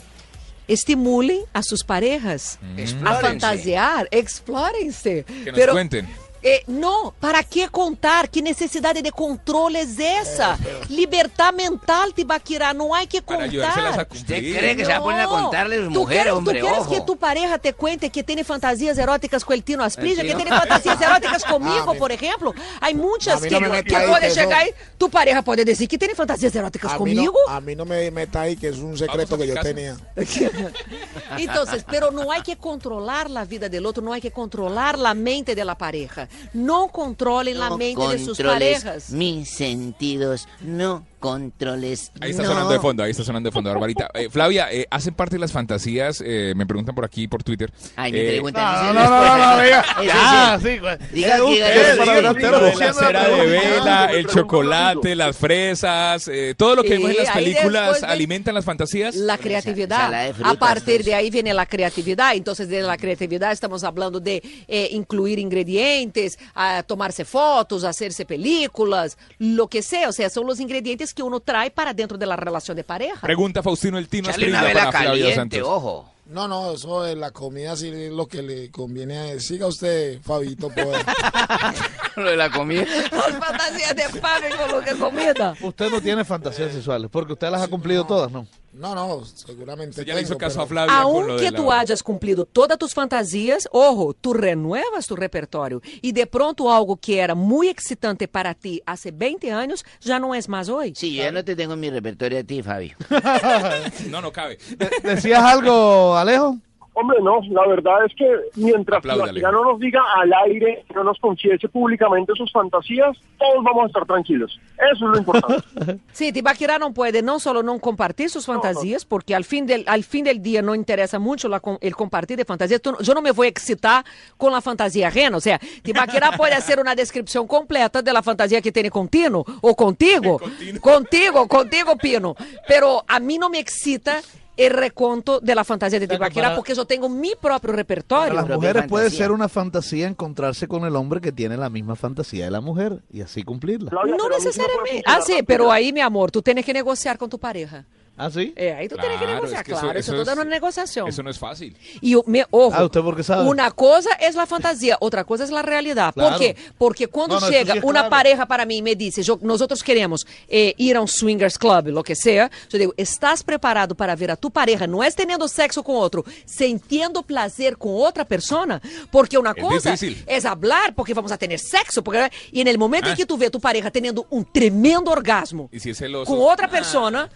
estimulem 0.67 1.43
a 1.53 1.61
suas 1.61 1.84
parejas 1.84 2.57
a 2.77 2.81
Explórense. 2.81 3.21
fantasiar, 3.21 4.07
explórem-se. 4.11 5.23
Que 5.43 5.51
nos 5.51 5.59
Pero- 5.59 5.73
cuenten. 5.73 6.07
Eh, 6.43 6.64
no, 6.68 7.14
¿para 7.19 7.43
qué 7.43 7.68
contar? 7.69 8.30
¿Qué 8.30 8.41
necesidad 8.41 8.93
de 8.95 9.11
control 9.11 9.76
es 9.76 9.97
esa? 9.99 10.57
Libertad 10.89 11.53
mental, 11.53 12.14
Tibaquirá, 12.14 12.73
no 12.73 12.93
hay 12.93 13.07
que 13.07 13.22
contar. 13.22 13.80
a. 13.80 14.07
¿Usted 14.11 14.35
cree 14.57 14.76
que 14.76 14.85
se 14.85 14.91
va 14.91 14.97
a 14.97 15.03
poner 15.03 15.22
a 15.22 15.23
No. 15.23 15.30
contarle 15.30 15.76
a 15.76 15.80
sus 15.85 15.93
¿Tú 15.93 15.99
mujeres, 16.01 16.23
quieres, 16.23 16.34
hombre? 16.34 16.59
¿Tú 16.59 16.65
quieres 16.65 16.81
Ojo. 16.81 16.91
que 16.93 17.01
tu 17.01 17.18
pareja 17.18 17.57
te 17.57 17.73
cuente 17.73 18.09
que 18.09 18.23
tiene 18.23 18.43
fantasías 18.43 18.97
eróticas 18.97 19.43
con 19.43 19.55
el 19.55 19.64
Tino 19.64 19.84
Asprilla? 19.84 20.22
Que 20.22 20.30
Tino. 20.30 20.38
tiene 20.41 20.51
fantasías 20.57 21.01
eróticas 21.01 21.43
A 21.45 21.49
conmigo, 21.49 21.93
mí- 21.93 21.99
por 21.99 22.11
ejemplo? 22.11 22.53
Hay 22.81 22.93
muchas 22.93 23.38
A 23.38 23.39
mí 23.39 23.49
que, 23.49 23.59
no 23.59 23.69
me 23.69 23.84
que 23.84 23.93
que 23.95 24.27
eso- 24.27 24.35
llegar 24.35 24.61
ahí. 24.61 24.69
Tu 24.97 25.09
pareja 25.09 25.41
puede 25.41 25.65
decir 25.65 25.88
que 25.88 25.97
tiene 25.97 26.14
fantasías 26.15 26.55
eróticas 26.55 26.91
A 26.93 26.99
mí, 26.99 27.14
no, 27.15 27.26
conmigo. 27.31 27.38
a 27.49 27.59
mí 27.61 27.76
no 27.76 27.85
me 27.85 28.09
meta 28.11 28.41
ahí, 28.41 28.55
que 28.55 28.69
es 28.69 28.77
un 28.77 28.97
secreto 28.97 29.35
a 29.35 29.38
que 29.39 29.47
casa. 29.53 29.64
tenía. 29.64 29.97
Entonces, 31.38 31.84
pero 31.89 32.11
no 32.11 32.31
hay 32.31 32.41
que 32.41 32.57
controlar 32.57 33.30
la 33.30 33.45
vida 33.45 33.69
del 33.69 33.85
otro, 33.85 34.03
no 34.03 34.14
hay 34.14 34.22
que 34.22 34.31
controlar 34.31 34.97
la 34.97 35.14
mente 35.14 35.55
de 35.55 35.65
la 35.65 35.77
pareja. 35.77 36.26
No 36.53 36.87
controlen 36.89 37.59
la 37.59 37.75
mente 37.75 38.07
de 38.07 38.23
sus 38.23 38.37
parejas. 38.37 39.09
mis 39.11 39.49
sentidos, 39.49 40.47
no 40.61 41.05
controles. 41.31 42.11
Ahí 42.21 42.31
está 42.31 42.43
no. 42.43 42.49
sonando 42.49 42.71
de 42.71 42.79
fondo, 42.79 43.03
ahí 43.03 43.11
está 43.11 43.23
sonando 43.23 43.49
de 43.49 43.51
fondo, 43.53 43.69
Barbarita. 43.69 44.09
Eh, 44.13 44.29
Flavia, 44.29 44.71
eh, 44.71 44.87
¿hacen 44.89 45.13
parte 45.13 45.35
de 45.35 45.39
las 45.39 45.51
fantasías? 45.51 46.23
Eh, 46.25 46.53
me 46.55 46.65
preguntan 46.65 46.95
por 46.95 47.03
aquí, 47.03 47.27
por 47.27 47.43
Twitter. 47.43 47.69
Ay, 47.97 48.11
me 48.13 48.21
Eh, 48.21 48.27
preguntan. 48.29 48.93
No, 48.93 49.01
¿eso 49.01 49.09
no, 49.09 49.19
no, 49.27 49.37
no, 49.37 49.55
no, 49.57 49.63
diga. 49.63 49.85
Ya, 50.05 50.59
sí. 50.61 50.79
güey. 50.79 50.97
Diga, 51.11 51.37
Eh, 51.37 51.95
la 51.97 52.93
cera 52.93 53.27
de 53.29 53.45
vela, 53.45 54.05
el 54.13 54.25
chocolate, 54.27 55.15
las 55.15 55.35
fresas, 55.35 56.27
eh, 56.29 56.55
todo 56.57 56.75
lo 56.75 56.83
que 56.83 56.89
vemos 56.91 57.11
en 57.11 57.17
las 57.17 57.31
películas 57.31 58.03
alimentan 58.03 58.55
las 58.55 58.63
fantasías. 58.65 59.15
La 59.15 59.37
creatividad. 59.37 60.31
a 60.43 60.53
partir 60.55 60.95
pues. 60.97 61.05
de 61.05 61.15
ahí 61.15 61.29
viene 61.29 61.53
la 61.53 61.65
creatividad. 61.65 62.35
Entonces, 62.35 62.69
de 62.69 62.81
la 62.81 62.97
creatividad 62.97 63.51
estamos 63.51 63.83
hablando 63.83 64.19
de 64.19 64.41
eh, 64.67 64.89
incluir 64.91 65.39
ingredientes, 65.39 66.39
a 66.55 66.83
tomarse 66.83 67.25
fotos, 67.25 67.83
hacerse 67.83 68.25
películas, 68.25 69.17
lo 69.39 69.67
que 69.67 69.81
sea. 69.81 70.07
O 70.09 70.13
sea, 70.13 70.29
son 70.29 70.47
los 70.47 70.59
ingredientes 70.59 71.13
que 71.18 71.23
uno 71.23 71.39
trae 71.39 71.72
para 71.72 71.94
dentro 71.95 72.15
de 72.15 72.27
la 72.27 72.35
relación 72.35 72.77
de 72.77 72.84
pareja. 72.84 73.22
Pregunta 73.22 73.64
Faustino 73.64 73.98
el 73.98 74.07
Tino 74.07 74.30
vela 74.38 74.61
para 74.61 74.91
caliente, 74.91 75.35
Santos. 75.35 75.61
ojo. 75.64 76.14
No, 76.27 76.48
no, 76.48 76.73
eso 76.73 77.03
de 77.03 77.15
la 77.15 77.31
comida 77.31 77.76
sí 77.76 77.88
es 77.88 78.11
lo 78.11 78.27
que 78.27 78.41
le 78.44 78.69
conviene 78.69 79.18
a 79.18 79.31
él. 79.31 79.41
Siga 79.41 79.65
usted, 79.65 80.22
Fabito, 80.22 80.69
pues. 80.69 80.88
Lo 82.18 82.31
de 82.31 82.35
la 82.35 82.49
comida. 82.49 82.84
Las 82.84 83.38
fantasías 83.38 83.95
de 83.95 84.03
Fabio 84.19 84.57
con 84.57 84.72
lo 84.72 84.81
que 84.81 84.95
comida. 84.95 85.53
Usted 85.61 85.89
no 85.91 86.02
tiene 86.02 86.26
fantasías 86.26 86.73
sexuales, 86.73 87.10
porque 87.11 87.34
usted 87.34 87.49
las 87.52 87.61
ha 87.61 87.68
cumplido 87.68 88.06
todas, 88.06 88.31
¿no? 88.31 88.48
No, 88.77 88.93
no, 88.95 89.25
seguramente. 89.25 90.05
Ya 90.05 90.13
le 90.13 90.21
hizo 90.21 90.29
tengo, 90.29 90.39
caso 90.39 90.53
pero- 90.55 90.63
a 90.63 90.67
Flavia 90.67 91.01
Aunque 91.01 91.51
tú 91.51 91.65
la... 91.69 91.79
hayas 91.79 92.03
cumplido 92.03 92.45
todas 92.45 92.77
tus 92.77 92.93
fantasías, 92.93 93.67
ojo, 93.71 94.13
tú 94.13 94.33
renuevas 94.33 95.07
tu 95.07 95.15
repertorio. 95.15 95.81
Y 96.01 96.11
de 96.11 96.27
pronto 96.27 96.71
algo 96.71 96.95
que 96.97 97.19
era 97.19 97.35
muy 97.35 97.67
excitante 97.69 98.27
para 98.27 98.53
ti 98.53 98.81
hace 98.85 99.11
20 99.11 99.51
años 99.51 99.83
ya 100.01 100.19
no 100.19 100.35
es 100.35 100.47
más 100.47 100.69
hoy. 100.69 100.93
Sí, 100.95 101.15
yo 101.15 101.23
ya 101.23 101.31
no 101.31 101.43
te 101.43 101.55
tengo 101.55 101.73
en 101.73 101.79
mi 101.79 101.89
repertorio 101.89 102.39
a 102.39 102.43
ti, 102.43 102.61
Fabio. 102.63 102.95
No, 104.09 104.21
no 104.21 104.31
cabe. 104.31 104.57
¿Decías 105.03 105.41
algo, 105.43 106.15
Alejo? 106.15 106.57
Hombre, 106.99 107.19
no, 107.22 107.41
la 107.52 107.68
verdad 107.68 108.06
es 108.07 108.15
que 108.15 108.26
mientras 108.56 109.03
ya 109.03 109.52
no 109.52 109.64
nos 109.64 109.80
diga 109.80 110.02
al 110.15 110.34
aire, 110.45 110.84
no 110.95 111.03
nos 111.03 111.19
confiese 111.19 111.69
públicamente 111.69 112.34
sus 112.36 112.52
fantasías, 112.52 113.15
todos 113.38 113.64
vamos 113.64 113.84
a 113.84 113.88
estar 113.88 114.06
tranquilos. 114.07 114.60
Eso 114.91 115.06
es 115.06 115.11
lo 115.11 115.18
importante. 115.18 115.64
Sí, 116.11 116.34
Tibaquirá 116.34 116.80
no 116.80 116.94
puede 116.95 117.22
no 117.22 117.40
solo 117.40 117.61
no 117.61 117.78
compartir 117.78 118.32
sus 118.32 118.48
fantasías, 118.48 119.06
porque 119.06 119.36
al 119.36 119.44
fin 119.44 119.68
del, 119.68 119.84
al 119.88 120.03
fin 120.03 120.24
del 120.24 120.41
día 120.41 120.64
no 120.64 120.74
interesa 120.74 121.19
mucho 121.19 121.48
la 121.48 121.61
el 121.82 121.95
compartir 121.95 122.38
de 122.38 122.45
fantasías. 122.45 122.82
Yo 122.82 123.14
no 123.14 123.22
me 123.22 123.32
voy 123.32 123.45
a 123.45 123.49
excitar 123.52 124.03
con 124.36 124.52
la 124.52 124.61
fantasía 124.61 125.10
ajena. 125.10 125.38
O 125.38 125.41
sea, 125.41 125.60
Tibaquirá 125.84 126.32
puede 126.32 126.53
hacer 126.56 126.80
una 126.80 126.95
descripción 126.95 127.45
completa 127.45 128.02
de 128.02 128.11
la 128.11 128.24
fantasía 128.24 128.60
que 128.60 128.72
tiene 128.72 128.90
con 128.90 129.07
Tino 129.07 129.45
o 129.61 129.76
contigo. 129.76 130.41
contigo, 130.82 131.48
contigo, 131.48 131.95
Pino. 131.98 132.36
Pero 132.68 133.03
a 133.07 133.19
mí 133.19 133.38
no 133.38 133.49
me 133.52 133.60
excita 133.60 134.22
el 134.57 134.71
reconto 134.73 135.39
de 135.39 135.53
la 135.55 135.63
fantasía 135.63 135.99
de 135.99 136.07
Tibaquirá 136.07 136.47
para- 136.47 136.55
porque 136.55 136.73
yo 136.75 136.85
tengo 136.85 137.07
mi 137.07 137.29
propio 137.39 137.59
Para 137.69 137.73
repertorio. 137.77 138.34
las 138.34 138.45
propia 138.45 138.55
mujeres 138.57 138.89
puede 138.89 139.09
ser 139.11 139.31
una 139.31 139.47
fantasía 139.47 140.07
encontrarse 140.07 140.67
con 140.67 140.84
el 140.85 140.95
hombre 140.95 141.21
que 141.21 141.31
tiene 141.31 141.55
la 141.57 141.69
misma 141.69 141.95
fantasía 141.95 142.45
de 142.45 142.51
la 142.51 142.59
mujer 142.61 143.01
y 143.11 143.21
así 143.21 143.43
cumplirla. 143.43 143.91
No 143.91 144.29
necesariamente. 144.29 145.03
Ah, 145.05 145.19
sí, 145.25 145.39
pero 145.45 145.71
ahí, 145.71 145.93
mi 145.93 146.01
amor, 146.01 146.31
tú 146.31 146.41
tienes 146.41 146.65
que 146.65 146.73
negociar 146.73 147.17
con 147.17 147.29
tu 147.29 147.38
pareja. 147.39 147.85
¿Ah, 148.18 148.31
sí? 148.31 148.52
Eh, 148.56 148.73
ahí 148.73 148.89
tú 148.89 148.95
tienes 148.95 149.19
que 149.19 149.26
Claro, 149.26 149.35
negociar, 149.35 149.61
es 149.61 149.65
que 149.65 149.72
eso- 149.73 149.81
claro. 149.81 149.99
Eso, 149.99 150.11
eso 150.14 150.22
es 150.22 150.26
toda 150.27 150.41
una 150.41 150.49
negociación. 150.52 151.07
Eso 151.07 151.22
no 151.22 151.30
es 151.30 151.38
fácil. 151.38 151.77
Y 152.02 152.15
o- 152.15 152.23
me, 152.26 152.45
ojo, 152.49 152.76
Ah, 152.76 152.84
¿usted 152.84 153.02
por 153.02 153.15
qué 153.15 153.23
sabe? 153.23 153.48
una 153.48 153.69
cosa 153.72 154.10
es 154.19 154.34
la 154.35 154.45
fantasía, 154.48 154.98
otra 155.02 155.23
cosa 155.23 155.44
es 155.44 155.52
la 155.52 155.61
realidad. 155.61 156.14
Claro. 156.14 156.31
¿Por 156.31 156.39
qué? 156.39 156.56
Porque 156.77 157.07
cuando 157.07 157.35
No, 157.35 157.41
no, 157.41 157.48
eso 157.48 157.56
llega 157.64 157.73
una 157.85 157.99
claro. 158.02 158.10
pareja 158.10 158.45
para 158.48 158.65
mí 158.65 158.77
y 158.77 158.81
me 158.81 158.95
dice, 158.95 159.22
yo, 159.22 159.38
nosotros 159.41 159.84
queremos 159.84 160.26
eh, 160.48 160.73
ir 160.77 160.95
a 160.95 161.02
un 161.02 161.07
swingers 161.07 161.57
club, 161.60 161.88
lo 161.89 162.03
que 162.03 162.15
sea, 162.15 162.49
yo 162.69 162.80
digo, 162.80 162.94
¿estás 162.98 163.44
preparado 163.44 163.94
para 163.95 164.15
ver 164.15 164.31
a 164.31 164.35
tu 164.35 164.49
pareja? 164.49 164.88
No 164.88 165.03
es 165.03 165.15
teniendo 165.15 165.48
sexo 165.48 165.84
con 165.84 165.98
otro, 165.98 166.26
sintiendo 166.45 167.22
placer 167.22 167.77
con 167.77 167.91
otra 167.98 168.26
persona. 168.26 168.81
Porque 169.11 169.38
una 169.38 169.52
Es 169.52 169.64
cosa 169.64 169.91
difícil. 169.91 170.23
es 170.26 170.44
hablar 170.45 170.95
porque 170.95 171.14
vamos 171.14 171.31
a 171.31 171.38
tener 171.38 171.60
sexo. 171.60 172.03
Porque, 172.03 172.31
y 172.52 172.61
en 172.61 172.68
el 172.68 172.77
momento 172.80 173.07
Ah. 173.10 173.11
en 173.11 173.18
que 173.18 173.26
tú 173.27 173.38
ves 173.38 173.49
a 173.49 173.52
tu 173.52 173.60
pareja 173.60 173.91
teniendo 173.91 174.26
un 174.31 174.44
tremendo 174.45 175.11
orgasmo 175.11 175.69
Y 175.72 175.80
si 175.80 175.91
es 175.91 175.98
celoso. 175.98 176.31
con 176.31 176.41
otra 176.41 176.68
persona, 176.68 177.30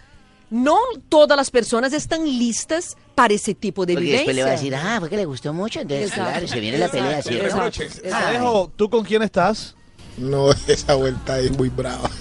no 0.52 0.78
todas 1.10 1.36
las 1.36 1.50
personas 1.50 1.92
están 1.94 2.24
listas 2.26 2.96
para 3.16 3.34
ese 3.34 3.56
tipo 3.56 3.86
de 3.88 3.94
Porque 3.94 4.06
vivencia. 4.06 4.20
después 4.20 4.36
le 4.36 4.44
va 4.44 4.50
a 4.50 4.52
decir, 4.52 4.76
ah, 4.76 4.98
porque 5.00 5.16
le 5.18 5.26
gustó 5.26 5.52
mucho, 5.54 5.80
entonces, 5.82 6.10
Exacto. 6.12 6.30
claro, 6.32 6.48
se 6.48 6.60
viene 6.60 6.78
la 6.78 6.88
pelea, 6.90 7.22
¿cierto? 7.24 7.66
exacto. 7.66 8.16
Alejo, 8.16 8.72
¿tú 8.76 8.90
con 8.90 9.04
quién 9.04 9.24
estás? 9.24 9.76
No, 10.18 10.52
esa 10.68 10.94
vuelta 10.96 11.40
es 11.40 11.58
muy 11.58 11.70
brava. 11.70 12.10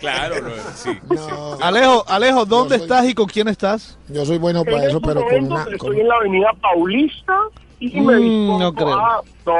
Claro, 0.00 0.40
no, 0.42 0.50
sí. 0.74 0.90
No, 1.08 1.54
Alejo, 1.60 2.04
Alejo, 2.08 2.44
¿dónde 2.44 2.74
Yo 2.74 2.78
soy- 2.78 2.84
estás 2.84 3.08
y 3.08 3.14
con 3.14 3.26
quién 3.26 3.48
estás? 3.48 3.98
yo 4.08 4.24
soy 4.26 4.36
bueno 4.38 4.64
para 4.64 4.78
en 4.78 4.88
eso, 4.88 4.96
estos 4.98 5.02
pero 5.14 5.20
con 5.24 5.32
momentos 5.32 5.50
una... 5.52 5.62
estoy 5.62 5.78
con- 5.78 5.98
en 5.98 6.08
la 6.08 6.14
avenida 6.16 6.48
Paulista 6.60 7.34
y 7.80 8.00
Mm, 8.00 8.04
me 8.06 8.16
dispongo 8.16 8.58
no 8.58 8.74
creo. 8.74 8.92
a- 8.94 9.22
No, 9.46 9.54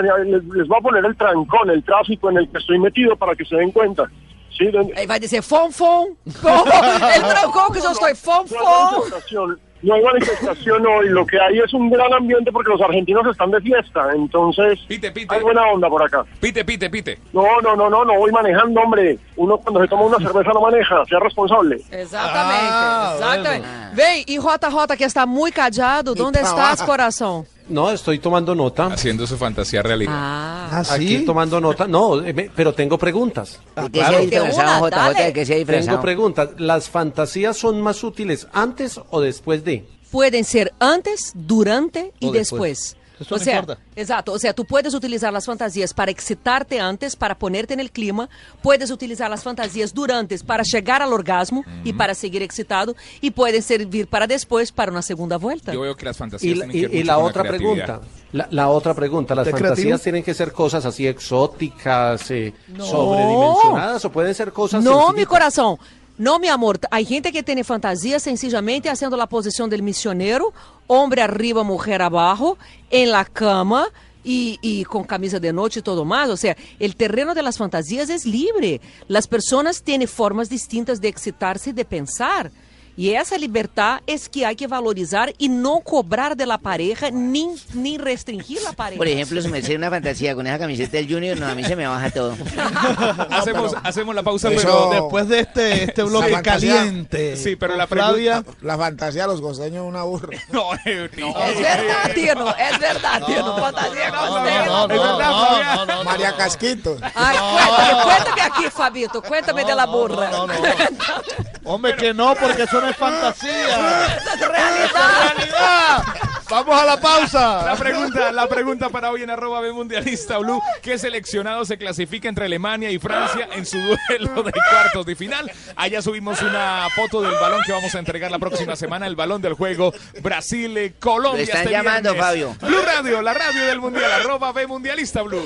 no, 0.00 0.04
ya 0.06 0.24
les, 0.24 0.44
les 0.44 0.68
voy 0.68 0.78
a 0.78 0.82
poner 0.82 1.04
el 1.04 1.16
trancón, 1.16 1.70
el 1.70 1.82
tráfico 1.84 2.30
en 2.30 2.38
el 2.38 2.48
que 2.50 2.58
estoy 2.58 2.78
metido 2.78 3.16
para 3.16 3.34
que 3.36 3.44
se 3.44 3.56
den 3.56 3.70
cuenta. 3.70 4.10
Sí, 4.56 4.66
de- 4.66 4.92
Ahí 4.96 5.06
va 5.06 5.14
a 5.14 5.18
decir 5.18 5.42
fon 5.42 5.72
fon. 5.72 6.08
El 6.26 7.22
trancón 7.22 7.72
que 7.72 7.80
yo 7.80 7.90
estoy 7.90 8.14
fon. 8.14 8.44
manifestación, 8.50 9.60
no 9.82 9.94
hay 9.94 10.02
manifestación 10.02 10.86
hoy, 10.86 11.08
lo 11.08 11.26
que 11.26 11.40
hay 11.40 11.58
es 11.58 11.72
un 11.74 11.90
gran 11.90 12.12
ambiente 12.12 12.52
porque 12.52 12.70
los 12.70 12.80
argentinos 12.80 13.26
están 13.26 13.50
de 13.50 13.60
fiesta, 13.60 14.10
entonces 14.14 14.78
Pite, 14.86 15.10
pite. 15.10 15.34
hay 15.34 15.40
buena 15.42 15.62
onda 15.72 15.88
por 15.88 16.02
acá. 16.02 16.24
Pite, 16.40 16.64
pite, 16.64 16.88
pite. 16.90 17.18
No, 17.32 17.42
no, 17.62 17.74
no, 17.74 17.90
no, 17.90 18.04
no 18.04 18.14
voy 18.18 18.30
manejando, 18.30 18.80
hombre. 18.80 19.18
Uno 19.36 19.56
cuando 19.58 19.80
se 19.80 19.88
toma 19.88 20.02
una 20.04 20.18
cerveza 20.24 20.50
no 20.52 20.60
maneja, 20.60 21.04
sea 21.06 21.18
responsable. 21.18 21.76
Exatamente, 21.90 22.68
Ah, 22.70 23.12
exatamente. 23.16 23.68
Vem, 23.94 24.22
y 24.26 24.36
Jota 24.36 24.70
Jota 24.70 24.96
que 24.96 25.04
está 25.04 25.26
muy 25.26 25.50
callado, 25.50 26.14
¿dónde 26.14 26.40
estás, 26.40 26.82
corazón? 26.82 27.44
No, 27.72 27.90
estoy 27.90 28.18
tomando 28.18 28.54
nota. 28.54 28.86
Haciendo 28.86 29.26
su 29.26 29.36
fantasía 29.36 29.82
realidad. 29.82 30.12
Ah, 30.14 30.68
¿Ah, 30.88 30.94
Aquí 30.94 31.18
sí? 31.18 31.24
tomando 31.24 31.60
nota. 31.60 31.86
No, 31.88 32.22
eh, 32.24 32.32
me- 32.32 32.50
pero 32.54 32.72
tengo 32.74 32.98
preguntas. 32.98 33.58
¿De 33.74 33.82
qué 33.84 33.98
claro. 33.98 34.18
se 34.28 34.36
ha 34.36 34.42
una, 34.44 34.78
JJ? 34.80 34.90
dale. 34.90 35.22
¿De 35.24 35.32
qué 35.32 35.46
se 35.46 35.54
ha 35.54 35.56
disfrazado? 35.56 35.86
Tengo 35.86 36.02
preguntas. 36.02 36.48
¿Las 36.58 36.88
fantasías 36.88 37.56
son 37.56 37.80
más 37.80 38.04
útiles 38.04 38.46
antes 38.52 39.00
o 39.10 39.20
después 39.20 39.64
de? 39.64 39.84
pueden 40.10 40.44
ser 40.44 40.74
antes, 40.78 41.32
durante 41.34 42.12
y 42.20 42.26
O 42.28 42.32
después. 42.32 42.92
después. 42.92 42.96
Eso 43.22 43.34
o 43.34 43.38
no 43.38 43.44
sea, 43.44 43.60
importa. 43.60 43.82
exacto, 43.96 44.32
o 44.32 44.38
sea, 44.38 44.52
tú 44.52 44.64
puedes 44.64 44.94
utilizar 44.94 45.32
las 45.32 45.46
fantasías 45.46 45.92
para 45.94 46.10
excitarte 46.10 46.78
antes, 46.80 47.16
para 47.16 47.36
ponerte 47.38 47.74
en 47.74 47.80
el 47.80 47.90
clima, 47.90 48.28
puedes 48.62 48.90
utilizar 48.90 49.30
las 49.30 49.42
fantasías 49.42 49.92
durante 49.94 50.38
para 50.40 50.62
llegar 50.62 51.02
al 51.02 51.12
orgasmo 51.12 51.64
y 51.84 51.92
para 51.92 52.14
seguir 52.14 52.42
excitado, 52.42 52.94
y 53.20 53.30
pueden 53.32 53.62
servir 53.62 54.06
para 54.06 54.26
después, 54.26 54.72
para 54.72 54.92
una 54.92 55.02
segunda 55.02 55.36
vuelta. 55.38 55.72
Yo 55.72 55.80
veo 55.80 55.96
que 55.96 56.04
las 56.04 56.16
fantasías 56.16 56.56
Y, 56.56 56.58
la- 56.58 56.66
tienen 56.66 56.72
que 56.72 56.78
y- 56.78 56.82
ver 56.82 56.90
y 56.94 56.98
mucho 56.98 57.06
la 57.06 57.14
con 57.16 57.24
otra 57.24 57.42
pregunta. 57.44 58.00
La, 58.32 58.48
la 58.50 58.68
otra 58.68 58.94
pregunta. 58.94 59.34
¿Las 59.34 59.46
¿Usted 59.46 59.56
es 59.56 59.60
fantasías 59.60 59.84
creativo? 59.86 60.02
tienen 60.04 60.22
que 60.22 60.32
ser 60.34 60.52
cosas 60.52 60.86
así 60.86 61.06
exóticas, 61.06 62.30
eh, 62.30 62.54
sobredimensionadas 62.78 64.04
o 64.04 64.10
pueden 64.12 64.34
ser 64.34 64.52
cosas 64.52 64.82
No, 64.82 65.12
mi 65.12 65.24
corazón. 65.26 65.76
No, 66.18 66.38
mi 66.38 66.48
amor. 66.48 66.78
Hay 66.90 67.04
gente 67.04 67.32
que 67.32 67.42
tiene 67.42 67.64
fantasía 67.64 68.20
sencillamente 68.20 68.90
haciendo 68.90 69.16
la 69.16 69.28
posición 69.28 69.70
del 69.70 69.82
misionero, 69.82 70.52
hombre 70.86 71.22
arriba, 71.22 71.62
mujer 71.62 72.02
abajo, 72.02 72.58
en 72.90 73.10
la 73.10 73.24
cama 73.24 73.88
y 74.24 74.84
con 74.84 75.02
camisa 75.02 75.40
de 75.40 75.52
noche 75.52 75.80
y 75.80 75.82
todo 75.82 76.04
más. 76.04 76.28
O 76.28 76.36
sea, 76.36 76.56
el 76.78 76.94
terreno 76.96 77.34
de 77.34 77.42
las 77.42 77.58
fantasías 77.58 78.10
es 78.10 78.24
libre. 78.26 78.80
Las 79.08 79.26
personas 79.26 79.82
tienen 79.82 80.06
formas 80.06 80.48
distintas 80.48 81.00
de 81.00 81.08
excitarse 81.08 81.70
y 81.70 81.72
de 81.72 81.84
pensar. 81.84 82.52
Y 82.94 83.14
esa 83.14 83.38
libertad 83.38 84.00
es 84.06 84.28
que 84.28 84.44
hay 84.44 84.54
que 84.54 84.66
valorizar 84.66 85.32
y 85.38 85.48
no 85.48 85.80
cobrar 85.80 86.36
de 86.36 86.44
la 86.44 86.58
pareja 86.58 87.10
ni, 87.10 87.48
ni 87.72 87.96
restringir 87.96 88.60
la 88.62 88.72
pareja. 88.72 88.98
Por 88.98 89.08
ejemplo, 89.08 89.40
si 89.40 89.48
me 89.48 89.58
hace 89.58 89.74
una 89.76 89.88
fantasía 89.88 90.34
con 90.34 90.46
esa 90.46 90.58
camiseta 90.58 90.98
del 90.98 91.08
Junior, 91.10 91.38
no, 91.40 91.46
a 91.46 91.54
mí 91.54 91.64
se 91.64 91.74
me 91.74 91.86
baja 91.86 92.10
todo. 92.10 92.36
hacemos, 93.30 93.74
hacemos 93.82 94.14
la 94.14 94.22
pausa, 94.22 94.50
Eso- 94.50 94.60
pero 94.90 94.90
Después 95.02 95.28
de 95.28 95.40
este, 95.40 95.84
este 95.84 96.02
bloque 96.02 96.30
La 96.30 96.36
fantasía- 96.42 96.74
caliente. 96.76 97.36
Sí, 97.36 97.56
pero 97.56 97.76
la 97.76 97.86
Flavia. 97.86 98.44
La 98.60 98.76
fantasía 98.76 99.22
de 99.22 99.28
los 99.28 99.40
costeños 99.40 99.84
es 99.84 99.88
una 99.88 100.02
burra. 100.02 100.28
No, 100.52 100.74
eh, 100.84 101.08
no. 101.16 101.28
Es 101.44 101.60
verdad, 101.60 102.12
Tino, 102.14 102.54
es 102.56 102.78
verdad, 102.78 103.22
fantasía 103.22 104.10
con 104.10 104.26
No, 104.26 104.36
usted. 104.36 104.66
no, 104.66 104.86
no, 104.88 104.94
Es 104.94 105.00
verdad, 105.00 105.30
no, 105.30 105.46
Flavia. 105.46 105.74
no, 105.76 105.86
no, 105.86 105.94
no. 105.96 106.04
María 106.04 106.36
Casquito. 106.36 106.96
Ay, 107.14 107.36
cuéntame, 107.38 108.02
cuéntame 108.04 108.42
aquí, 108.42 108.64
Fabito, 108.70 109.22
cuéntame 109.22 109.64
de 109.64 109.74
la 109.74 109.86
burra. 109.86 110.28
no, 110.30 110.46
no. 110.46 110.54
Hombre, 111.64 111.94
que 111.94 112.12
no, 112.12 112.34
porque 112.34 112.64
eso 112.64 112.80
no 112.82 112.88
es 112.88 112.96
fantasía. 112.96 114.06
Es 114.06 114.40
realidad. 114.40 115.34
¡Realidad! 115.36 116.04
Vamos 116.50 116.82
a 116.82 116.84
la 116.84 117.00
pausa. 117.00 117.64
La 117.64 117.76
pregunta, 117.76 118.30
la 118.30 118.46
pregunta 118.46 118.88
para 118.90 119.10
hoy 119.10 119.22
en 119.22 119.30
arroba 119.30 119.60
B 119.60 119.72
Mundialista 119.72 120.36
Blue. 120.38 120.60
¿Qué 120.82 120.98
seleccionado 120.98 121.64
se 121.64 121.78
clasifica 121.78 122.28
entre 122.28 122.44
Alemania 122.44 122.90
y 122.90 122.98
Francia 122.98 123.48
en 123.52 123.64
su 123.64 123.78
duelo 123.78 124.42
de 124.42 124.52
cuartos 124.52 125.06
de 125.06 125.16
final? 125.16 125.50
Allá 125.76 126.02
subimos 126.02 126.42
una 126.42 126.88
foto 126.94 127.22
del 127.22 127.32
balón 127.32 127.62
que 127.64 127.72
vamos 127.72 127.94
a 127.94 127.98
entregar 127.98 128.30
la 128.30 128.38
próxima 128.38 128.76
semana, 128.76 129.06
el 129.06 129.16
balón 129.16 129.40
del 129.40 129.54
juego 129.54 129.94
Brasil-Colombia. 130.20 131.38
Lo 131.38 131.42
están 131.42 131.60
este 131.62 131.72
llamando, 131.72 132.12
viernes. 132.12 132.22
Fabio. 132.22 132.56
Blue 132.60 132.82
Radio, 132.82 133.22
la 133.22 133.32
radio 133.32 133.64
del 133.64 133.80
mundial, 133.80 134.12
arroba 134.12 134.52
B 134.52 134.66
Mundialista 134.66 135.22
Blue. 135.22 135.42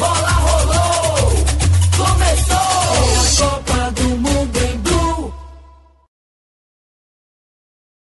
Bola 0.00 0.32
rolou, 0.46 1.30
começou. 2.00 2.56
É 3.04 3.18
a 3.20 3.50
Copa 3.50 3.90
do 3.92 4.08
Mundo 4.24 4.56
em 4.58 4.76
Blue. 4.78 5.34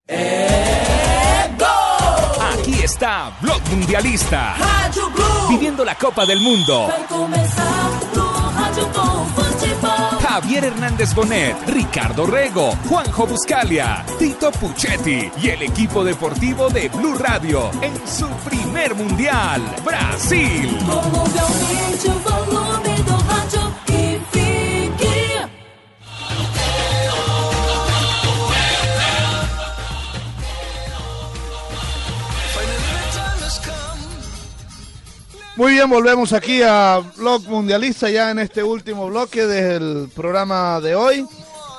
É 0.06 1.50
gol! 1.58 2.42
Aquí 2.52 2.84
está 2.84 3.32
Blog 3.40 3.62
Mundialista. 3.70 4.36
Rádio 4.38 5.10
Blue. 5.10 5.48
Viviendo 5.48 5.82
la 5.82 5.94
Copa 5.94 6.26
del 6.26 6.40
Mundo. 6.40 6.86
Vai 6.88 7.04
começar 7.04 8.07
Javier 10.40 10.66
Hernández 10.66 11.14
Bonet, 11.16 11.56
Ricardo 11.66 12.24
Rego, 12.24 12.70
Juanjo 12.88 13.26
Buscalia, 13.26 14.04
Tito 14.20 14.52
Puchetti 14.52 15.28
y 15.42 15.48
el 15.48 15.62
equipo 15.62 16.04
deportivo 16.04 16.68
de 16.68 16.88
Blue 16.90 17.16
Radio 17.18 17.72
en 17.82 17.92
su 18.06 18.28
primer 18.48 18.94
mundial, 18.94 19.60
Brasil. 19.84 20.78
Muy 35.58 35.72
bien, 35.72 35.90
volvemos 35.90 36.32
aquí 36.32 36.62
a 36.62 37.02
Blog 37.16 37.42
Mundialista 37.48 38.08
ya 38.08 38.30
en 38.30 38.38
este 38.38 38.62
último 38.62 39.08
bloque 39.08 39.44
del 39.44 40.08
programa 40.14 40.80
de 40.80 40.94
hoy. 40.94 41.26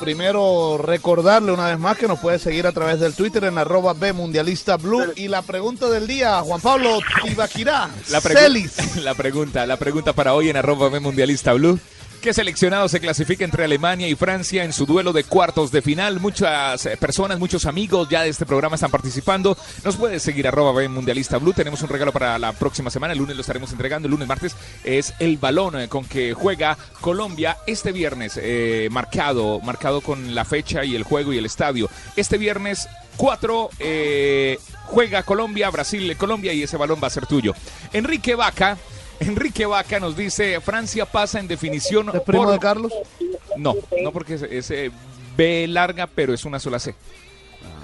Primero 0.01 0.77
recordarle 0.77 1.53
una 1.53 1.67
vez 1.67 1.79
más 1.79 1.97
que 1.97 2.05
nos 2.05 2.19
puede 2.19 2.39
seguir 2.39 2.67
a 2.67 2.73
través 2.73 2.99
del 2.99 3.13
Twitter 3.13 3.45
en 3.45 3.57
arroba 3.57 3.93
B 3.93 4.11
Mundialista 4.11 4.75
Blue. 4.75 5.13
Y 5.15 5.29
la 5.29 5.43
pregunta 5.43 5.89
del 5.89 6.07
día, 6.07 6.41
Juan 6.41 6.59
Pablo 6.59 6.99
Tibaquirá, 7.23 7.89
La, 8.09 8.19
Celis. 8.19 8.97
la 9.01 9.15
pregunta, 9.15 9.65
la 9.65 9.77
pregunta 9.77 10.11
para 10.11 10.33
hoy 10.33 10.49
en 10.49 10.57
arroba 10.57 10.89
B 10.89 10.99
Mundialista 10.99 11.53
Blue. 11.53 11.79
¿Qué 12.21 12.33
seleccionado 12.33 12.89
se 12.89 12.99
clasifica 12.99 13.45
entre 13.45 13.63
Alemania 13.63 14.09
y 14.09 14.15
Francia 14.15 14.65
en 14.65 14.73
su 14.73 14.85
duelo 14.85 15.13
de 15.13 15.23
cuartos 15.23 15.71
de 15.71 15.81
final? 15.81 16.19
Muchas 16.19 16.85
eh, 16.85 16.97
personas, 16.97 17.39
muchos 17.39 17.65
amigos 17.65 18.09
ya 18.09 18.23
de 18.23 18.29
este 18.29 18.45
programa 18.45 18.75
están 18.75 18.91
participando. 18.91 19.57
Nos 19.85 19.95
puede 19.95 20.19
seguir 20.19 20.45
arroba 20.45 20.85
Mundialista 20.89 21.37
Blue. 21.37 21.53
Tenemos 21.53 21.81
un 21.81 21.87
regalo 21.87 22.11
para 22.11 22.37
la 22.37 22.51
próxima 22.51 22.89
semana. 22.89 23.13
El 23.13 23.19
lunes 23.19 23.37
lo 23.37 23.41
estaremos 23.41 23.71
entregando. 23.71 24.07
El 24.07 24.11
lunes, 24.11 24.27
martes 24.27 24.57
es 24.83 25.13
el 25.19 25.37
balón 25.37 25.79
eh, 25.79 25.87
con 25.87 26.03
que 26.03 26.33
juega 26.33 26.77
Colombia 26.99 27.57
este 27.65 27.93
viernes. 27.93 28.37
eh, 28.41 28.89
marcado, 28.91 29.61
marcado 29.61 30.01
con 30.01 30.35
la 30.35 30.43
fecha 30.43 30.83
y 30.83 30.97
el 30.97 31.03
juego 31.03 31.31
y 31.31 31.37
el 31.37 31.45
estadio. 31.45 31.89
Este 32.17 32.37
viernes 32.37 32.89
4 33.15 33.69
eh, 33.79 34.59
juega 34.87 35.23
Colombia, 35.23 35.69
Brasil, 35.69 36.15
Colombia 36.17 36.51
y 36.51 36.63
ese 36.63 36.75
balón 36.75 36.99
va 37.01 37.07
a 37.07 37.11
ser 37.11 37.27
tuyo. 37.27 37.53
Enrique 37.93 38.35
Vaca. 38.35 38.77
Enrique 39.19 39.65
Vaca 39.65 39.99
nos 39.99 40.15
dice, 40.15 40.59
Francia 40.61 41.05
pasa 41.05 41.39
en 41.39 41.47
definición... 41.47 42.09
¿Es 42.13 42.21
primo 42.21 42.43
por- 42.45 42.53
de 42.53 42.59
Carlos? 42.59 42.93
No, 43.57 43.75
no 44.01 44.11
porque 44.11 44.35
es, 44.35 44.41
es, 44.43 44.71
eh, 44.71 44.91
B 45.35 45.67
larga, 45.67 46.07
pero 46.07 46.33
es 46.33 46.45
una 46.45 46.59
sola 46.59 46.79
C. 46.79 46.95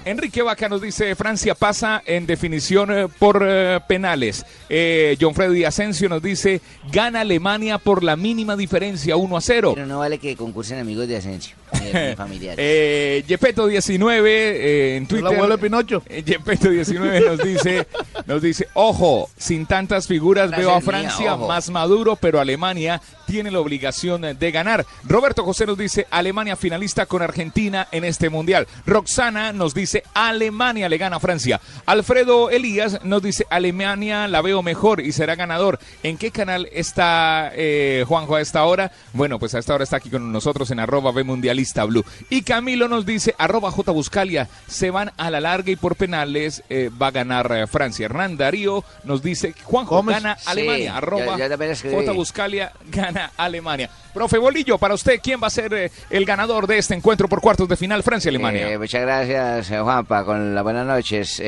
Enrique 0.04 0.40
Vaca 0.40 0.68
nos 0.68 0.80
dice, 0.80 1.16
Francia 1.16 1.56
pasa 1.56 2.00
en 2.06 2.26
definición 2.26 2.96
eh, 2.96 3.08
por 3.18 3.44
eh, 3.46 3.80
penales. 3.88 4.46
Eh, 4.68 5.16
John 5.20 5.34
Freddy 5.34 5.64
Asensio 5.64 6.08
nos 6.08 6.22
dice, 6.22 6.60
gana 6.92 7.22
Alemania 7.22 7.78
por 7.78 8.04
la 8.04 8.14
mínima 8.14 8.56
diferencia, 8.56 9.16
1 9.16 9.36
a 9.36 9.40
0. 9.40 9.72
Pero 9.74 9.86
no 9.86 9.98
vale 9.98 10.18
que 10.18 10.36
concursen 10.36 10.78
amigos 10.78 11.08
de 11.08 11.16
Asensio, 11.16 11.56
de 11.72 12.14
familiares. 12.16 12.58
Eh, 12.58 13.24
Yepeto19 13.26 14.26
eh, 14.26 14.96
en 14.96 15.06
Twitter. 15.06 15.26
abuelo 15.26 15.56
de 15.56 15.62
Pinocho. 15.62 16.02
eh, 16.08 16.24
Yepeto19 16.24 17.26
nos 17.26 17.38
dice, 17.38 17.86
nos 18.26 18.42
dice, 18.42 18.68
ojo, 18.74 19.28
sin 19.36 19.66
tantas 19.66 20.06
figuras 20.06 20.50
veo 20.50 20.70
a 20.70 20.80
Francia 20.80 21.36
más 21.36 21.70
maduro, 21.70 22.16
pero 22.16 22.40
Alemania 22.40 23.00
tiene 23.26 23.50
la 23.50 23.60
obligación 23.60 24.22
de 24.38 24.50
ganar. 24.50 24.86
Roberto 25.04 25.44
José 25.44 25.66
nos 25.66 25.76
dice, 25.78 26.06
Alemania 26.10 26.56
finalista 26.56 27.06
con 27.06 27.22
Argentina 27.22 27.88
en 27.90 28.04
este 28.04 28.30
mundial. 28.30 28.66
Roxana 28.86 29.52
nos 29.52 29.74
dice, 29.74 30.04
Alemania 30.14 30.88
le 30.88 30.98
gana 30.98 31.16
a 31.16 31.20
Francia. 31.20 31.60
Alfredo 31.86 32.50
Elías 32.50 33.00
nos 33.04 33.22
dice, 33.22 33.46
Alemania 33.50 34.28
la 34.28 34.42
veo 34.42 34.62
mejor 34.62 35.00
y 35.00 35.12
será 35.12 35.34
ganador. 35.34 35.78
¿En 36.02 36.18
qué 36.18 36.30
canal 36.30 36.68
está 36.72 37.50
eh, 37.54 38.04
Juanjo 38.06 38.36
a 38.36 38.40
esta 38.40 38.64
hora? 38.64 38.92
Bueno, 39.12 39.38
pues 39.38 39.54
a 39.54 39.58
esta 39.58 39.74
hora 39.74 39.84
está 39.84 39.96
aquí 39.96 40.10
con 40.10 40.30
nosotros 40.32 40.70
en 40.70 40.78
arroba 40.80 41.10
B 41.10 41.24
Mundialista 41.56 41.84
Blue. 41.84 42.04
Y 42.28 42.42
Camilo 42.42 42.88
nos 42.88 43.06
dice, 43.06 43.34
arroba 43.38 43.70
J 43.70 43.90
Buscalia, 43.92 44.48
se 44.66 44.90
van 44.90 45.12
a 45.16 45.30
la 45.30 45.40
larga 45.40 45.70
y 45.70 45.76
por 45.76 45.96
penales 45.96 46.62
eh, 46.68 46.90
va 46.90 47.08
a 47.08 47.10
ganar 47.10 47.50
eh, 47.52 47.66
Francia. 47.66 48.04
Hernán 48.04 48.36
Darío 48.36 48.84
nos 49.04 49.22
dice, 49.22 49.54
Juanjo 49.64 50.02
gana 50.02 50.36
Sí, 50.36 50.44
Alemania, 50.50 50.96
arroba 50.96 51.38
ya. 51.38 51.48
J 51.56 52.12
Buscalia 52.12 52.72
gana 52.90 53.32
Alemania. 53.36 53.88
Profe 54.12 54.38
Bolillo, 54.38 54.78
para 54.78 54.94
usted, 54.94 55.20
¿quién 55.22 55.40
va 55.42 55.46
a 55.46 55.50
ser 55.50 55.72
eh, 55.74 55.90
el 56.10 56.24
ganador 56.24 56.66
de 56.66 56.78
este 56.78 56.94
encuentro 56.94 57.28
por 57.28 57.40
cuartos 57.40 57.68
de 57.68 57.76
final 57.76 58.02
Francia-Alemania? 58.02 58.70
Eh, 58.72 58.78
muchas 58.78 59.02
gracias, 59.02 59.68
Juanpa, 59.68 60.24
con 60.24 60.54
las 60.54 60.62
buenas 60.62 60.86
noches. 60.86 61.42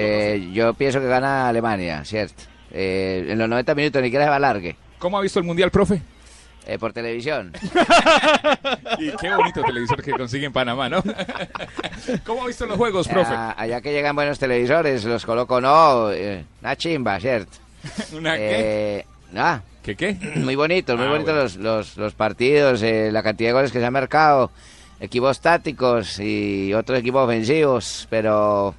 Yo 0.52 0.74
pienso 0.74 1.00
que 1.00 1.06
gana 1.06 1.48
Alemania, 1.48 2.04
¿cierto? 2.04 2.44
En 2.70 3.38
los 3.38 3.48
90 3.48 3.74
minutos 3.74 4.02
ni 4.02 4.08
siquiera 4.08 4.26
se 4.26 4.30
va 4.30 4.38
largue. 4.38 4.76
¿Cómo 4.98 5.18
ha 5.18 5.20
visto 5.20 5.38
el 5.38 5.44
Mundial, 5.44 5.70
profe? 5.70 6.02
Eh, 6.68 6.78
por 6.78 6.92
televisión. 6.92 7.50
Y 8.98 9.10
qué 9.16 9.34
bonito 9.34 9.62
televisor 9.62 10.02
que 10.02 10.10
consigue 10.12 10.46
en 10.46 10.52
Panamá, 10.52 10.88
¿no? 10.88 11.02
¿Cómo 12.26 12.42
ha 12.42 12.46
visto 12.46 12.66
los 12.66 12.76
juegos, 12.76 13.08
profe? 13.08 13.32
Ah, 13.34 13.54
allá 13.56 13.80
que 13.80 13.92
llegan 13.92 14.14
buenos 14.14 14.38
televisores, 14.38 15.04
los 15.04 15.24
coloco, 15.24 15.60
no, 15.60 16.10
eh, 16.12 16.44
una 16.60 16.76
chimba, 16.76 17.18
¿cierto? 17.20 17.56
¿Una 18.12 18.36
qué? 18.36 18.98
Eh, 19.00 19.06
¿Qué 19.82 19.96
qué? 19.96 20.12
muy 20.36 20.56
bonitos, 20.56 20.96
muy 20.98 21.06
Ah, 21.06 21.10
bonitos 21.10 21.32
bueno. 21.32 21.42
los, 21.42 21.56
los, 21.56 21.96
los 21.96 22.14
partidos, 22.14 22.82
eh, 22.82 23.10
la 23.12 23.22
cantidad 23.22 23.48
de 23.50 23.52
goles 23.54 23.72
que 23.72 23.78
se 23.78 23.86
han 23.86 23.92
marcado, 23.92 24.50
equipos 25.00 25.40
tácticos 25.40 26.18
y 26.20 26.74
otros 26.74 26.98
equipos 26.98 27.24
ofensivos, 27.24 28.06
pero 28.10 28.74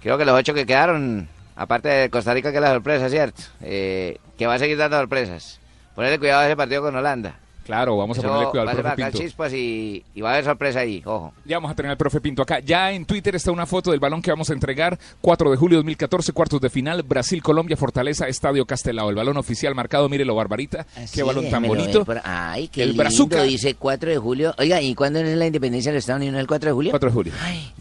creo 0.00 0.16
que 0.16 0.24
los 0.24 0.34
ocho 0.38 0.54
que 0.54 0.64
quedaron, 0.64 1.28
aparte 1.56 1.88
de 1.88 2.08
Costa 2.10 2.32
Rica 2.32 2.50
que 2.50 2.56
es 2.58 2.62
la 2.62 2.72
sorpresa, 2.72 3.10
¿cierto? 3.10 3.42
Eh, 3.60 4.16
que 4.38 4.46
va 4.46 4.54
a 4.54 4.58
seguir 4.58 4.78
dando 4.78 4.96
sorpresas. 4.98 5.59
Ponerle 6.00 6.18
cuidado 6.18 6.40
a 6.40 6.46
ese 6.46 6.56
partido 6.56 6.80
con 6.80 6.96
Holanda. 6.96 7.34
Claro, 7.70 7.96
vamos 7.96 8.18
a 8.18 8.22
ponerle 8.22 8.46
cuidado 8.50 8.66
va 8.66 8.72
al 8.72 8.78
profe 8.78 8.96
Pinto. 8.96 9.18
chispas 9.18 9.52
y, 9.52 10.04
y 10.14 10.20
va 10.20 10.30
a 10.30 10.32
haber 10.34 10.44
sorpresa 10.44 10.80
ahí, 10.80 11.02
ojo. 11.04 11.32
Ya 11.44 11.56
vamos 11.58 11.70
a 11.70 11.74
tener 11.74 11.90
al 11.90 11.96
profe 11.96 12.20
Pinto 12.20 12.42
acá. 12.42 12.58
Ya 12.60 12.90
en 12.92 13.04
Twitter 13.04 13.36
está 13.36 13.52
una 13.52 13.64
foto 13.66 13.92
del 13.92 14.00
balón 14.00 14.20
que 14.22 14.30
vamos 14.30 14.50
a 14.50 14.52
entregar. 14.52 14.98
4 15.20 15.50
de 15.52 15.56
julio 15.56 15.78
2014, 15.78 16.32
cuartos 16.32 16.60
de 16.60 16.68
final. 16.70 17.02
Brasil, 17.04 17.42
Colombia, 17.42 17.76
Fortaleza, 17.76 18.26
Estadio 18.26 18.66
Castelao. 18.66 19.10
El 19.10 19.16
balón 19.16 19.36
oficial 19.36 19.74
marcado, 19.74 20.08
mírelo, 20.08 20.34
Barbarita. 20.34 20.86
Qué 21.14 21.22
balón 21.22 21.48
tan 21.48 21.62
bonito. 21.62 22.04
por- 22.04 22.20
Ay, 22.24 22.66
qué 22.68 22.82
El 22.82 22.88
lindo, 22.90 23.02
Brazuca. 23.04 23.42
dice 23.44 23.74
4 23.74 24.10
de 24.10 24.18
julio. 24.18 24.54
Oiga, 24.58 24.80
¿y 24.82 24.94
cuándo 24.94 25.20
es 25.20 25.36
la 25.36 25.46
independencia 25.46 25.92
de 25.92 25.96
los 25.96 26.02
Estados 26.02 26.20
Unidos? 26.20 26.40
¿El 26.40 26.46
4 26.48 26.70
de 26.70 26.74
julio? 26.74 26.90
4 26.90 27.08
de 27.08 27.14
julio. 27.14 27.32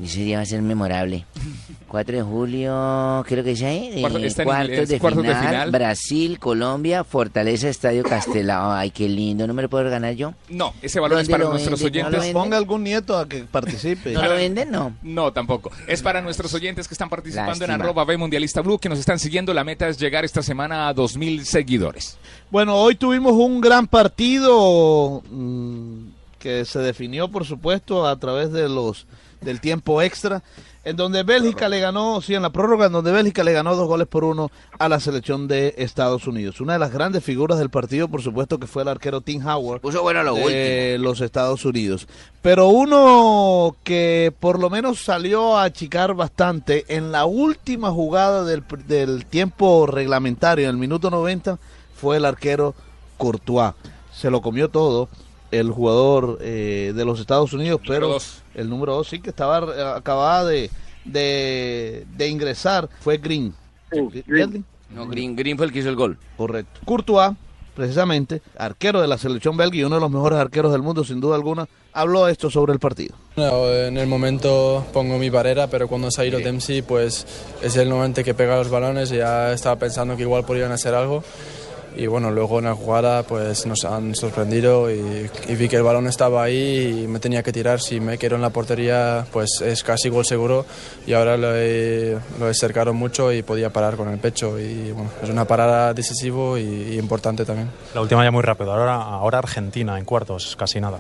Ese 0.03 0.20
día 0.24 0.38
va 0.38 0.44
a 0.44 0.45
ser 0.45 0.61
memorable. 0.61 1.26
4 1.88 2.18
de 2.18 2.22
julio, 2.22 3.24
creo 3.28 3.44
que 3.44 3.52
es 3.52 3.64
ahí. 3.64 3.98
Cuarto- 4.02 4.20
está 4.20 4.44
en 4.44 4.48
cuartos, 4.48 4.88
de, 4.90 4.99
cuartos 4.99 5.24
de 5.24 5.30
final, 5.30 5.48
final. 5.48 5.72
Brasil, 5.72 6.38
Colombia, 6.40 7.03
Fortaleza, 7.03 7.68
Estadio 7.70 8.03
Castelao. 8.03 8.72
Ay, 8.72 8.91
qué 8.91 9.10
lindo. 9.10 9.48
¿No 9.48 9.53
me 9.56 9.64
lo 9.64 9.70
puedo 9.70 9.78
ganar 9.88 10.14
yo? 10.14 10.34
No, 10.49 10.73
ese 10.81 10.99
balón 10.99 11.19
es 11.19 11.27
¿Dónde 11.27 11.39
para 11.43 11.49
nuestros 11.51 11.81
venden? 11.81 12.01
¿No 12.01 12.07
oyentes. 12.07 12.26
venden? 12.26 12.43
Ponga 12.43 12.57
algún 12.57 12.84
nieto 12.84 13.18
a 13.18 13.30
que 13.30 13.43
participe. 13.43 14.11
¿No 14.11 14.23
lo 14.23 14.31
venden? 14.31 14.72
No. 14.72 14.97
No, 15.01 15.31
tampoco. 15.31 15.72
Es 15.88 16.01
para 16.01 16.22
nuestros 16.22 16.53
oyentes 16.53 16.88
que 16.88 16.93
están 16.93 17.10
participando 17.10 17.64
en 17.65 17.72
arroba 17.72 18.03
B 18.03 18.18
Mundialista 18.18 18.61
Blue, 18.61 18.80
que 18.80 18.89
nos 18.89 18.99
están 18.99 19.19
siguiendo. 19.19 19.53
La 19.53 19.64
meta 19.64 19.88
es 19.88 19.97
llegar 19.97 20.26
esta 20.26 20.41
semana 20.41 20.89
a 20.89 20.95
2.000 20.95 21.43
seguidores. 21.43 22.18
Bueno, 22.51 22.76
hoy 22.76 22.95
tuvimos 22.95 23.34
un 23.34 23.61
gran 23.61 23.88
partido 23.88 25.22
mm, 25.30 26.07
que 26.39 26.65
se 26.65 26.80
definió, 26.80 27.30
por 27.30 27.45
supuesto, 27.45 28.07
a 28.07 28.18
través 28.18 28.51
de 28.51 28.68
los 28.68 29.06
del 29.41 29.61
tiempo 29.61 30.02
extra, 30.02 30.44
en 30.84 30.95
donde 30.95 31.24
Bélgica 31.24 31.68
le 31.70 31.80
ganó, 31.80 32.22
sí, 32.22 32.36
en 32.36 32.41
la 32.41 32.52
prórroga, 32.52 32.88
en 32.88 32.94
donde 32.94 33.11
Bélgica 33.11 33.44
le 33.44 33.52
ganó 33.52 33.76
dos 33.76 33.88
goles 33.88 34.07
por 34.07 34.24
uno 34.24 34.49
a 34.78 34.90
la 34.90 34.99
selección 34.99 35.48
de 35.48 35.76
Estados 35.78 36.26
Unidos. 36.26 36.61
Una 36.61 36.74
de 36.74 36.80
las 36.80 36.91
grandes 36.91 37.24
figuras 37.24 37.60
del 37.60 37.70
partido, 37.70 38.07
por 38.07 38.22
supuesto, 38.22 38.60
que 38.60 38.68
fue 38.68 38.84
el 38.84 38.88
arquero 38.88 39.22
Tim 39.22 39.45
Howard 39.45 39.82
Puso 39.82 40.02
bueno 40.02 40.24
lo 40.24 40.36
de 40.36 40.98
los 40.99 41.22
Estados 41.22 41.66
Unidos. 41.66 42.07
Pero 42.41 42.70
uno 42.70 43.76
que 43.84 44.34
por 44.40 44.60
lo 44.60 44.70
menos 44.70 44.99
salió 45.03 45.57
a 45.57 45.64
achicar 45.64 46.14
bastante 46.14 46.86
en 46.88 47.11
la 47.11 47.26
última 47.26 47.91
jugada 47.91 48.44
del, 48.45 48.64
del 48.88 49.26
tiempo 49.26 49.86
reglamentario, 49.86 50.66
en 50.66 50.72
el 50.72 50.78
minuto 50.78 51.10
90, 51.11 51.60
fue 51.95 52.18
el 52.18 52.26
arquero 52.26 52.74
Courtois. 53.18 53.74
Se 54.14 54.30
lo 54.30 54.41
comió 54.41 54.70
todo 54.70 55.10
el 55.51 55.71
jugador 55.71 56.38
eh, 56.41 56.93
de 56.95 57.05
los 57.05 57.19
Estados 57.19 57.53
Unidos, 57.53 57.81
pero 57.88 58.07
dos. 58.09 58.41
el 58.55 58.69
número 58.69 58.95
2 58.95 59.07
sí 59.07 59.19
que 59.19 59.30
estaba 59.30 59.59
eh, 59.76 59.93
acababa 59.97 60.45
de, 60.45 60.69
de, 61.05 62.05
de 62.15 62.27
ingresar, 62.27 62.89
fue 62.99 63.17
Green. 63.17 63.53
Green. 64.27 64.65
No, 64.91 65.07
Green, 65.07 65.35
Green 65.35 65.57
fue 65.57 65.65
el 65.67 65.71
que 65.71 65.80
hizo 65.80 65.89
el 65.89 65.95
gol. 65.95 66.17
Correcto. 66.38 66.80
Courtois, 66.85 67.31
precisamente, 67.76 68.41
arquero 68.57 69.01
de 69.01 69.07
la 69.07 69.17
selección 69.17 69.55
belga 69.55 69.77
y 69.77 69.84
uno 69.84 69.95
de 69.95 70.01
los 70.01 70.11
mejores 70.11 70.39
arqueros 70.39 70.71
del 70.71 70.81
mundo, 70.81 71.03
sin 71.03 71.19
duda 71.19 71.35
alguna, 71.35 71.67
habló 71.93 72.27
esto 72.27 72.49
sobre 72.49 72.73
el 72.73 72.80
partido. 72.80 73.15
No, 73.35 73.69
en 73.71 73.97
el 73.97 74.07
momento 74.07 74.85
pongo 74.93 75.17
mi 75.17 75.30
barrera, 75.30 75.67
pero 75.67 75.88
cuando 75.88 76.09
ha 76.15 76.26
ido 76.26 76.39
Dempsey, 76.39 76.81
pues 76.81 77.26
es 77.61 77.77
el 77.77 77.89
momento 77.89 78.23
que 78.23 78.34
pega 78.34 78.57
los 78.57 78.69
balones 78.69 79.11
y 79.11 79.17
ya 79.17 79.53
estaba 79.53 79.77
pensando 79.77 80.15
que 80.15 80.23
igual 80.23 80.43
podrían 80.45 80.71
hacer 80.71 80.93
algo. 80.93 81.23
Y 81.95 82.07
bueno, 82.07 82.32
luego 82.32 82.60
en 82.60 82.66
la 82.66 82.76
jugada 82.76 83.24
pues 83.24 83.66
nos 83.66 83.84
han 83.86 84.16
sorprendido 84.16 84.91
y, 84.91 85.30
y 85.48 85.56
vi 85.56 85.68
que 85.68 85.76
el 85.76 85.84
balón 85.84 86.07
estaba 86.07 86.44
ahí 86.44 87.03
y 87.03 87.07
me 87.07 87.20
tenía 87.20 87.44
que 87.44 87.52
tirar. 87.52 87.82
Si 87.82 87.99
me 87.99 88.18
quedo 88.18 88.36
en 88.36 88.41
la 88.41 88.49
portería, 88.52 89.26
pues 89.32 89.61
es 89.61 89.84
casi 89.84 90.10
gol 90.10 90.26
seguro. 90.26 90.66
Y 91.06 91.14
ahora 91.14 91.38
lo 91.38 91.56
he, 91.56 92.18
lo 92.40 92.49
he 92.49 92.53
cercado 92.53 92.94
mucho 92.94 93.34
y 93.34 93.41
podía 93.41 93.72
parar 93.72 93.95
con 93.95 94.10
el 94.10 94.20
pecho. 94.20 94.60
Y 94.60 94.91
bueno, 94.91 95.10
es 95.22 95.30
una 95.30 95.45
parada 95.45 95.94
decisivo 95.94 96.57
y, 96.57 96.61
y 96.64 96.99
importante 96.99 97.45
también. 97.45 97.70
La 97.94 98.02
última 98.02 98.24
ya 98.24 98.32
muy 98.32 98.44
rápido. 98.44 98.72
Ahora, 98.72 98.95
ahora 98.95 99.40
Argentina 99.40 99.98
en 99.98 100.06
cuartos, 100.06 100.56
casi 100.56 100.80
nada. 100.80 100.99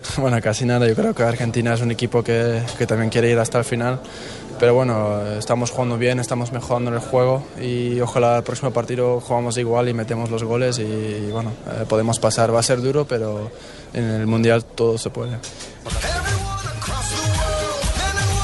Bueno, 0.16 0.40
casi 0.40 0.64
nada. 0.64 0.86
Yo 0.88 0.94
creo 0.94 1.14
que 1.14 1.22
Argentina 1.22 1.74
es 1.74 1.80
un 1.80 1.90
equipo 1.90 2.22
que, 2.22 2.62
que 2.78 2.86
también 2.86 3.10
quiere 3.10 3.30
ir 3.30 3.38
hasta 3.38 3.58
el 3.58 3.64
final. 3.64 4.00
Pero 4.60 4.74
bueno, 4.74 5.26
estamos 5.38 5.70
jugando 5.70 5.96
bien, 5.96 6.20
estamos 6.20 6.52
mejorando 6.52 6.90
en 6.90 6.96
el 6.96 7.00
juego 7.00 7.42
y 7.58 7.98
ojalá 8.00 8.36
el 8.36 8.42
próximo 8.42 8.70
partido 8.72 9.18
jugamos 9.18 9.56
igual 9.56 9.88
y 9.88 9.94
metemos 9.94 10.30
los 10.30 10.44
goles 10.44 10.78
y, 10.78 10.82
y 10.82 11.30
bueno, 11.32 11.50
eh, 11.66 11.86
podemos 11.88 12.20
pasar. 12.20 12.54
Va 12.54 12.60
a 12.60 12.62
ser 12.62 12.82
duro, 12.82 13.06
pero 13.06 13.50
en 13.94 14.04
el 14.04 14.26
Mundial 14.26 14.62
todo 14.62 14.98
se 14.98 15.08
puede. 15.08 15.38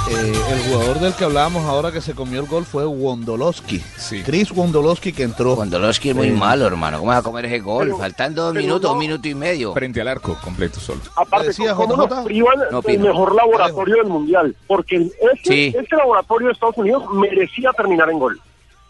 Eh, 0.08 0.32
el 0.52 0.58
jugador 0.72 1.00
del 1.00 1.14
que 1.14 1.24
hablábamos 1.24 1.64
ahora 1.64 1.90
que 1.90 2.00
se 2.00 2.14
comió 2.14 2.38
el 2.40 2.46
gol 2.46 2.64
fue 2.64 2.86
Wondolowski. 2.86 3.82
Chris 4.24 4.52
Wondolowski 4.52 5.12
que 5.12 5.24
entró. 5.24 5.54
Wondolowski 5.56 6.10
es 6.10 6.14
muy 6.16 6.28
Eh, 6.28 6.32
malo, 6.32 6.64
hermano. 6.66 6.98
¿Cómo 6.98 7.08
vas 7.10 7.18
a 7.18 7.22
comer 7.22 7.46
ese 7.46 7.58
gol? 7.58 7.86
Pero- 7.86 7.98
Faltando 7.98 8.44
dos 8.44 8.54
minutos, 8.54 8.82
no- 8.82 8.92
un 8.92 8.98
minuto 8.98 9.26
y 9.26 9.34
medio. 9.34 9.72
Frente 9.72 10.00
al 10.00 10.06
arco, 10.08 10.38
completo 10.42 10.78
solo. 10.78 11.00
Aparte, 11.16 11.48
Decía 11.48 11.74
¿cómo 11.74 11.94
JJ? 11.96 12.14
nos 12.16 12.24
privan 12.24 12.54
No, 12.70 12.80
del 12.82 12.96
Pino. 12.96 13.08
mejor 13.08 13.34
laboratorio 13.34 13.96
del 13.96 14.06
mundial? 14.06 14.56
Porque 14.68 14.96
este, 14.96 15.42
Sí. 15.52 15.74
este 15.76 15.96
laboratorio 15.96 16.48
de 16.48 16.52
Estados 16.52 16.76
Unidos 16.78 17.02
merecía 17.12 17.72
terminar 17.72 18.08
en 18.10 18.18
gol. 18.20 18.40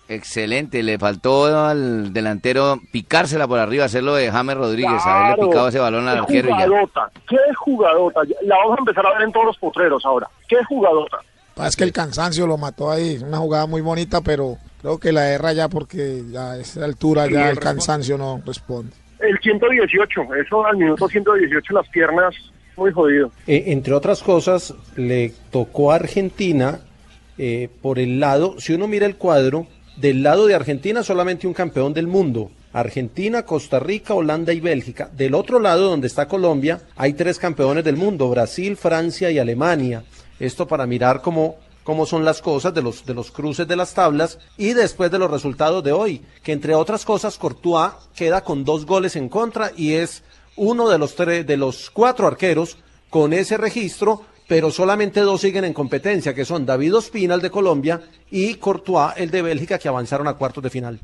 Excelente, 0.08 0.82
le 0.82 0.98
faltó 0.98 1.46
al 1.46 2.12
delantero 2.12 2.80
picársela 2.92 3.48
por 3.48 3.58
arriba, 3.58 3.86
hacerlo 3.86 4.14
de 4.14 4.30
James 4.30 4.56
Rodríguez, 4.56 5.02
haberle 5.04 5.46
picado 5.46 5.68
ese 5.68 5.80
balón 5.80 6.06
al 6.06 6.18
arquero 6.18 6.48
y 6.48 6.50
ya. 6.50 6.66
jugadota, 6.66 7.10
qué 7.28 7.36
jugadota. 7.56 8.20
La 8.42 8.56
vamos 8.56 8.78
a 8.78 8.80
empezar 8.80 9.06
a 9.06 9.12
ver 9.14 9.22
en 9.22 9.32
todos 9.32 9.46
los 9.46 9.58
potreros 9.58 10.04
ahora. 10.04 10.28
Qué 10.48 10.62
jugadota. 10.68 11.18
Es 11.64 11.74
que 11.74 11.84
el 11.84 11.92
cansancio 11.92 12.46
lo 12.46 12.58
mató 12.58 12.90
ahí. 12.90 13.18
Una 13.26 13.38
jugada 13.38 13.66
muy 13.66 13.80
bonita, 13.80 14.20
pero 14.20 14.58
creo 14.80 14.98
que 14.98 15.10
la 15.10 15.30
erra 15.30 15.52
ya 15.54 15.68
porque 15.68 16.22
ya 16.30 16.52
a 16.52 16.58
esa 16.58 16.84
altura 16.84 17.26
ya 17.28 17.50
el 17.50 17.58
cansancio 17.58 18.18
no 18.18 18.40
responde. 18.44 18.92
El 19.18 19.38
118, 19.40 20.34
eso 20.34 20.66
al 20.66 20.76
minuto 20.76 21.08
118 21.08 21.72
las 21.72 21.88
piernas, 21.88 22.34
muy 22.76 22.92
jodido. 22.92 23.30
Eh, 23.46 23.64
entre 23.68 23.94
otras 23.94 24.22
cosas, 24.22 24.74
le 24.96 25.32
tocó 25.50 25.90
a 25.90 25.96
Argentina 25.96 26.80
eh, 27.38 27.70
por 27.80 27.98
el 27.98 28.20
lado, 28.20 28.56
si 28.58 28.74
uno 28.74 28.86
mira 28.86 29.06
el 29.06 29.16
cuadro, 29.16 29.66
del 29.96 30.22
lado 30.22 30.46
de 30.46 30.54
Argentina 30.54 31.02
solamente 31.02 31.46
un 31.46 31.54
campeón 31.54 31.92
del 31.94 32.06
mundo. 32.06 32.50
Argentina, 32.72 33.44
Costa 33.44 33.80
Rica, 33.80 34.14
Holanda 34.14 34.52
y 34.52 34.60
Bélgica. 34.60 35.10
Del 35.16 35.34
otro 35.34 35.58
lado, 35.58 35.88
donde 35.88 36.06
está 36.06 36.28
Colombia, 36.28 36.82
hay 36.96 37.14
tres 37.14 37.38
campeones 37.38 37.84
del 37.84 37.96
mundo, 37.96 38.28
Brasil, 38.28 38.76
Francia 38.76 39.30
y 39.30 39.38
Alemania. 39.38 40.04
Esto 40.38 40.66
para 40.66 40.86
mirar 40.86 41.22
cómo, 41.22 41.56
cómo 41.82 42.04
son 42.04 42.24
las 42.24 42.42
cosas 42.42 42.74
de 42.74 42.82
los, 42.82 43.06
de 43.06 43.14
los 43.14 43.30
cruces 43.30 43.66
de 43.66 43.76
las 43.76 43.94
tablas 43.94 44.38
y 44.58 44.74
después 44.74 45.10
de 45.10 45.18
los 45.18 45.30
resultados 45.30 45.82
de 45.82 45.92
hoy, 45.92 46.20
que 46.42 46.52
entre 46.52 46.74
otras 46.74 47.06
cosas 47.06 47.38
Courtois 47.38 47.92
queda 48.14 48.42
con 48.42 48.64
dos 48.64 48.84
goles 48.84 49.16
en 49.16 49.30
contra 49.30 49.72
y 49.74 49.94
es 49.94 50.22
uno 50.56 50.90
de 50.90 50.98
los, 50.98 51.14
tres, 51.14 51.46
de 51.46 51.56
los 51.56 51.90
cuatro 51.90 52.26
arqueros 52.26 52.76
con 53.08 53.32
ese 53.32 53.56
registro, 53.56 54.22
pero 54.46 54.70
solamente 54.70 55.20
dos 55.20 55.40
siguen 55.40 55.64
en 55.64 55.72
competencia, 55.72 56.34
que 56.34 56.44
son 56.44 56.64
David 56.66 56.96
Ospina, 56.96 57.34
el 57.34 57.40
de 57.40 57.50
Colombia, 57.50 58.00
y 58.30 58.54
Courtois, 58.54 59.14
el 59.16 59.30
de 59.30 59.42
Bélgica, 59.42 59.78
que 59.78 59.88
avanzaron 59.88 60.28
a 60.28 60.34
cuartos 60.34 60.62
de 60.62 60.70
final. 60.70 61.00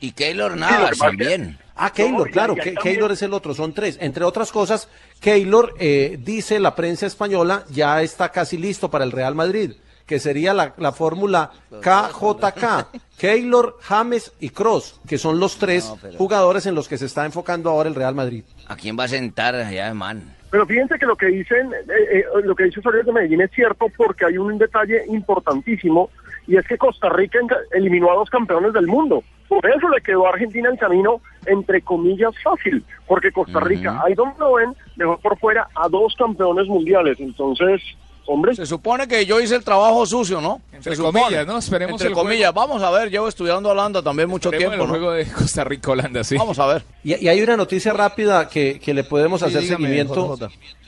Y 0.00 0.12
Keylor 0.12 0.56
Navas 0.56 0.96
también. 0.98 1.58
Ah, 1.76 1.92
Keylor, 1.92 2.30
claro, 2.30 2.54
que- 2.54 2.74
Keylor 2.74 3.12
es 3.12 3.22
el 3.22 3.32
otro, 3.34 3.54
son 3.54 3.72
tres. 3.74 3.98
Entre 4.00 4.24
otras 4.24 4.50
cosas, 4.50 4.88
Keylor, 5.20 5.74
eh, 5.78 6.18
dice 6.22 6.58
la 6.58 6.74
prensa 6.74 7.06
española, 7.06 7.64
ya 7.70 8.00
está 8.02 8.30
casi 8.30 8.56
listo 8.56 8.90
para 8.90 9.04
el 9.04 9.12
Real 9.12 9.34
Madrid, 9.34 9.72
que 10.06 10.18
sería 10.18 10.54
la, 10.54 10.74
la 10.78 10.92
fórmula 10.92 11.50
KJK, 11.82 12.86
Keylor, 13.18 13.76
James 13.82 14.32
y 14.40 14.50
Cross, 14.50 15.00
que 15.06 15.18
son 15.18 15.38
los 15.38 15.56
tres 15.58 15.84
No, 15.86 15.98
pero- 16.00 16.16
jugadores 16.18 16.66
en 16.66 16.74
los 16.74 16.88
que 16.88 16.96
se 16.98 17.06
está 17.06 17.24
enfocando 17.26 17.68
ahora 17.70 17.88
el 17.88 17.94
Real 17.94 18.14
Madrid. 18.14 18.44
¿A 18.68 18.76
quién 18.76 18.98
va 18.98 19.04
a 19.04 19.08
sentar 19.08 19.54
allá, 19.54 19.92
man? 19.94 20.34
Pero 20.50 20.66
fíjense 20.66 20.98
que 20.98 21.06
lo 21.06 21.16
que 21.16 21.26
dicen, 21.26 21.72
eh, 21.72 22.18
eh, 22.18 22.24
lo 22.42 22.54
que 22.54 22.64
dice 22.64 22.80
Osorio 22.80 23.04
de 23.04 23.12
Medellín 23.12 23.40
es 23.40 23.50
cierto 23.52 23.86
porque 23.96 24.24
hay 24.24 24.36
un 24.36 24.58
detalle 24.58 25.04
importantísimo 25.08 26.10
y 26.46 26.56
es 26.56 26.66
que 26.66 26.76
Costa 26.76 27.08
Rica 27.08 27.38
eliminó 27.72 28.10
a 28.10 28.16
dos 28.16 28.30
campeones 28.30 28.72
del 28.72 28.88
mundo. 28.88 29.22
Por 29.48 29.64
eso 29.66 29.88
le 29.88 30.00
quedó 30.00 30.26
a 30.26 30.30
Argentina 30.30 30.68
el 30.68 30.78
camino, 30.78 31.20
entre 31.46 31.82
comillas, 31.82 32.34
fácil, 32.42 32.84
porque 33.06 33.32
Costa 33.32 33.60
Rica, 33.60 34.00
ahí 34.04 34.14
donde 34.14 34.38
lo 34.38 34.54
ven, 34.54 34.74
dejó 34.96 35.18
por 35.18 35.38
fuera 35.38 35.68
a 35.74 35.88
dos 35.88 36.14
campeones 36.16 36.66
mundiales. 36.66 37.18
Entonces, 37.20 37.82
hombre. 38.32 38.54
Se 38.54 38.66
supone 38.66 39.06
que 39.08 39.26
yo 39.26 39.40
hice 39.40 39.56
el 39.56 39.64
trabajo 39.64 40.04
sucio, 40.06 40.40
¿no? 40.40 40.60
Entre 40.72 40.92
Se 40.92 40.96
supone. 40.96 41.20
comillas, 41.22 41.46
¿no? 41.46 41.58
Esperemos 41.58 41.92
Entre 42.00 42.08
el 42.08 42.14
comillas. 42.14 42.54
Vamos 42.54 42.82
a 42.82 42.90
ver, 42.90 43.10
llevo 43.10 43.28
estudiando 43.28 43.68
Holanda 43.70 44.02
también 44.02 44.28
mucho 44.28 44.50
Esperemos 44.50 44.76
tiempo, 44.76 44.84
el 44.84 44.88
¿no? 44.90 44.94
juego 45.06 45.12
de 45.12 45.26
Costa 45.32 45.64
Rica-Holanda, 45.64 46.24
sí. 46.24 46.36
Vamos 46.36 46.58
a 46.58 46.66
ver. 46.66 46.84
Y, 47.04 47.16
y 47.24 47.28
hay 47.28 47.40
una 47.42 47.56
noticia 47.56 47.92
rápida 47.92 48.48
que, 48.48 48.78
que 48.80 48.94
le 48.94 49.04
podemos 49.04 49.40
Sí, 49.40 49.46
hacer 49.46 49.62
dígame, 49.62 49.84
seguimiento 49.84 50.38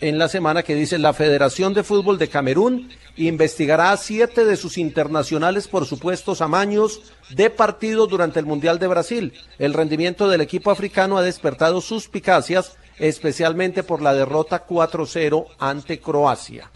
en 0.00 0.18
la 0.18 0.28
semana 0.28 0.62
que 0.62 0.74
dice 0.74 0.98
la 0.98 1.12
Federación 1.12 1.74
de 1.74 1.82
Fútbol 1.84 2.18
de 2.18 2.28
Camerún 2.28 2.90
investigará 3.16 3.92
a 3.92 3.96
siete 3.98 4.44
de 4.46 4.56
sus 4.56 4.78
internacionales 4.78 5.68
por 5.68 5.84
supuestos 5.84 6.40
amaños 6.40 7.00
de 7.30 7.50
partidos 7.50 8.08
durante 8.08 8.40
el 8.40 8.46
Mundial 8.46 8.78
de 8.78 8.86
Brasil. 8.86 9.32
El 9.58 9.74
rendimiento 9.74 10.28
del 10.28 10.40
equipo 10.40 10.70
africano 10.70 11.18
ha 11.18 11.22
despertado 11.22 11.80
suspicacias, 11.82 12.76
especialmente 12.98 13.82
por 13.82 14.02
la 14.02 14.14
derrota 14.14 14.66
4-0 14.66 15.46
ante 15.58 16.00
Croacia. 16.00 16.70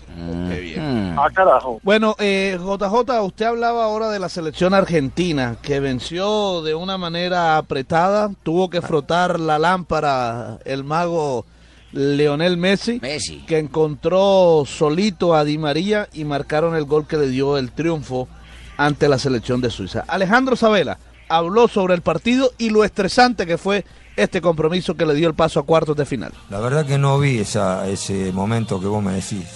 Qué 0.48 0.60
bien. 0.60 1.14
Ah, 1.16 1.28
carajo. 1.32 1.80
Bueno, 1.82 2.16
eh, 2.18 2.58
JJ, 2.58 3.22
usted 3.22 3.46
hablaba 3.46 3.84
ahora 3.84 4.10
de 4.10 4.18
la 4.18 4.28
selección 4.28 4.74
argentina 4.74 5.56
que 5.62 5.80
venció 5.80 6.62
de 6.62 6.74
una 6.74 6.98
manera 6.98 7.56
apretada, 7.56 8.30
tuvo 8.42 8.70
que 8.70 8.82
frotar 8.82 9.40
la 9.40 9.58
lámpara 9.58 10.58
el 10.64 10.84
mago 10.84 11.46
Leonel 11.92 12.56
Messi, 12.56 12.98
Messi. 13.00 13.44
que 13.46 13.58
encontró 13.58 14.64
solito 14.66 15.34
a 15.34 15.44
Di 15.44 15.58
María 15.58 16.08
y 16.12 16.24
marcaron 16.24 16.74
el 16.74 16.84
gol 16.84 17.06
que 17.06 17.16
le 17.16 17.28
dio 17.28 17.56
el 17.56 17.72
triunfo 17.72 18.28
ante 18.76 19.08
la 19.08 19.18
selección 19.18 19.60
de 19.60 19.70
Suiza. 19.70 20.04
Alejandro 20.06 20.56
Sabela 20.56 20.98
habló 21.28 21.68
sobre 21.68 21.94
el 21.94 22.02
partido 22.02 22.52
y 22.58 22.70
lo 22.70 22.84
estresante 22.84 23.46
que 23.46 23.58
fue 23.58 23.84
este 24.16 24.40
compromiso 24.40 24.94
que 24.94 25.06
le 25.06 25.14
dio 25.14 25.28
el 25.28 25.34
paso 25.34 25.60
a 25.60 25.64
cuartos 25.64 25.96
de 25.96 26.06
final. 26.06 26.32
La 26.50 26.58
verdad 26.60 26.86
que 26.86 26.98
no 26.98 27.18
vi 27.18 27.38
ese 27.38 28.32
momento 28.32 28.80
que 28.80 28.86
vos 28.86 29.02
me 29.02 29.12
decís. 29.12 29.46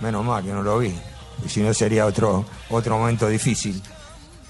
Menos 0.00 0.24
mal 0.24 0.44
que 0.44 0.52
no 0.52 0.62
lo 0.62 0.78
vi. 0.78 0.94
si 1.46 1.60
no 1.60 1.72
sería 1.74 2.06
otro, 2.06 2.44
otro 2.70 2.98
momento 2.98 3.28
difícil. 3.28 3.82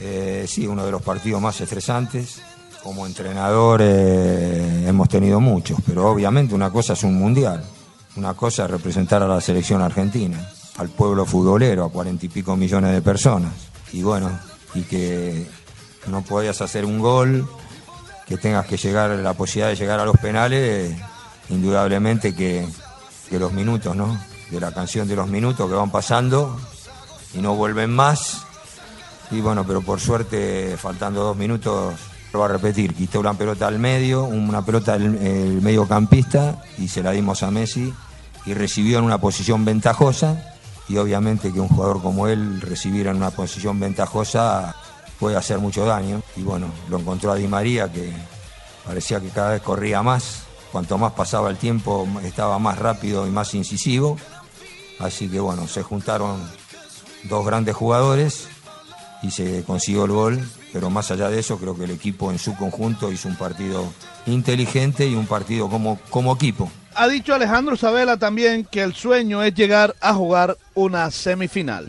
Eh, 0.00 0.46
sí, 0.48 0.66
uno 0.66 0.84
de 0.84 0.90
los 0.90 1.02
partidos 1.02 1.40
más 1.40 1.60
estresantes. 1.60 2.42
Como 2.82 3.06
entrenador 3.06 3.80
eh, 3.82 4.86
hemos 4.86 5.06
tenido 5.08 5.38
muchos, 5.38 5.78
pero 5.86 6.10
obviamente 6.10 6.54
una 6.54 6.70
cosa 6.70 6.94
es 6.94 7.02
un 7.02 7.14
mundial, 7.14 7.62
una 8.16 8.32
cosa 8.32 8.64
es 8.64 8.70
representar 8.70 9.22
a 9.22 9.28
la 9.28 9.38
selección 9.42 9.82
argentina, 9.82 10.50
al 10.78 10.88
pueblo 10.88 11.26
futbolero, 11.26 11.84
a 11.84 11.90
cuarenta 11.90 12.24
y 12.24 12.30
pico 12.30 12.56
millones 12.56 12.92
de 12.92 13.02
personas. 13.02 13.52
Y 13.92 14.02
bueno, 14.02 14.30
y 14.74 14.80
que 14.82 15.46
no 16.06 16.22
podías 16.22 16.62
hacer 16.62 16.86
un 16.86 17.00
gol, 17.00 17.46
que 18.30 18.38
tengas 18.38 18.64
que 18.64 18.76
llegar, 18.76 19.10
la 19.10 19.34
posibilidad 19.34 19.70
de 19.70 19.74
llegar 19.74 19.98
a 19.98 20.04
los 20.04 20.16
penales, 20.16 20.96
indudablemente 21.48 22.32
que, 22.32 22.64
los 23.32 23.52
minutos, 23.52 23.96
¿no? 23.96 24.16
De 24.52 24.60
la 24.60 24.70
canción 24.70 25.08
de 25.08 25.16
los 25.16 25.26
minutos 25.26 25.68
que 25.68 25.74
van 25.74 25.90
pasando 25.90 26.56
y 27.34 27.38
no 27.38 27.56
vuelven 27.56 27.90
más. 27.90 28.46
Y 29.32 29.40
bueno, 29.40 29.66
pero 29.66 29.82
por 29.82 29.98
suerte, 29.98 30.76
faltando 30.76 31.24
dos 31.24 31.36
minutos, 31.36 31.94
lo 32.32 32.38
va 32.38 32.44
a 32.44 32.48
repetir. 32.50 32.94
Quitó 32.94 33.18
una 33.18 33.34
pelota 33.34 33.66
al 33.66 33.80
medio, 33.80 34.22
una 34.22 34.64
pelota 34.64 34.94
el, 34.94 35.16
el 35.16 35.60
mediocampista 35.60 36.62
y 36.78 36.86
se 36.86 37.02
la 37.02 37.10
dimos 37.10 37.42
a 37.42 37.50
Messi 37.50 37.92
y 38.46 38.54
recibió 38.54 38.98
en 38.98 39.04
una 39.06 39.18
posición 39.18 39.64
ventajosa. 39.64 40.54
Y 40.88 40.98
obviamente 40.98 41.52
que 41.52 41.58
un 41.58 41.68
jugador 41.68 42.00
como 42.00 42.28
él 42.28 42.60
recibir 42.60 43.08
en 43.08 43.16
una 43.16 43.30
posición 43.30 43.80
ventajosa 43.80 44.76
puede 45.20 45.36
hacer 45.36 45.58
mucho 45.58 45.84
daño. 45.84 46.22
Y 46.34 46.42
bueno, 46.42 46.66
lo 46.88 46.98
encontró 46.98 47.30
a 47.30 47.36
Di 47.36 47.46
María 47.46 47.92
que 47.92 48.10
parecía 48.84 49.20
que 49.20 49.28
cada 49.28 49.50
vez 49.50 49.62
corría 49.62 50.02
más. 50.02 50.44
Cuanto 50.72 50.98
más 50.98 51.12
pasaba 51.12 51.50
el 51.50 51.58
tiempo, 51.58 52.08
estaba 52.24 52.58
más 52.58 52.78
rápido 52.78 53.26
y 53.26 53.30
más 53.30 53.54
incisivo. 53.54 54.16
Así 54.98 55.28
que 55.28 55.38
bueno, 55.38 55.68
se 55.68 55.82
juntaron 55.82 56.40
dos 57.24 57.44
grandes 57.44 57.76
jugadores 57.76 58.48
y 59.22 59.30
se 59.30 59.62
consiguió 59.64 60.04
el 60.06 60.12
gol. 60.12 60.50
Pero 60.72 60.88
más 60.88 61.10
allá 61.10 61.28
de 61.28 61.40
eso, 61.40 61.58
creo 61.58 61.76
que 61.76 61.84
el 61.84 61.90
equipo 61.90 62.30
en 62.30 62.38
su 62.38 62.56
conjunto 62.56 63.12
hizo 63.12 63.28
un 63.28 63.36
partido 63.36 63.92
inteligente 64.26 65.06
y 65.06 65.14
un 65.14 65.26
partido 65.26 65.68
como, 65.68 65.98
como 66.10 66.34
equipo. 66.34 66.70
Ha 66.94 67.08
dicho 67.08 67.34
Alejandro 67.34 67.76
Sabela 67.76 68.16
también 68.16 68.66
que 68.70 68.82
el 68.82 68.94
sueño 68.94 69.42
es 69.42 69.54
llegar 69.54 69.94
a 70.00 70.12
jugar 70.12 70.56
una 70.74 71.10
semifinal. 71.10 71.86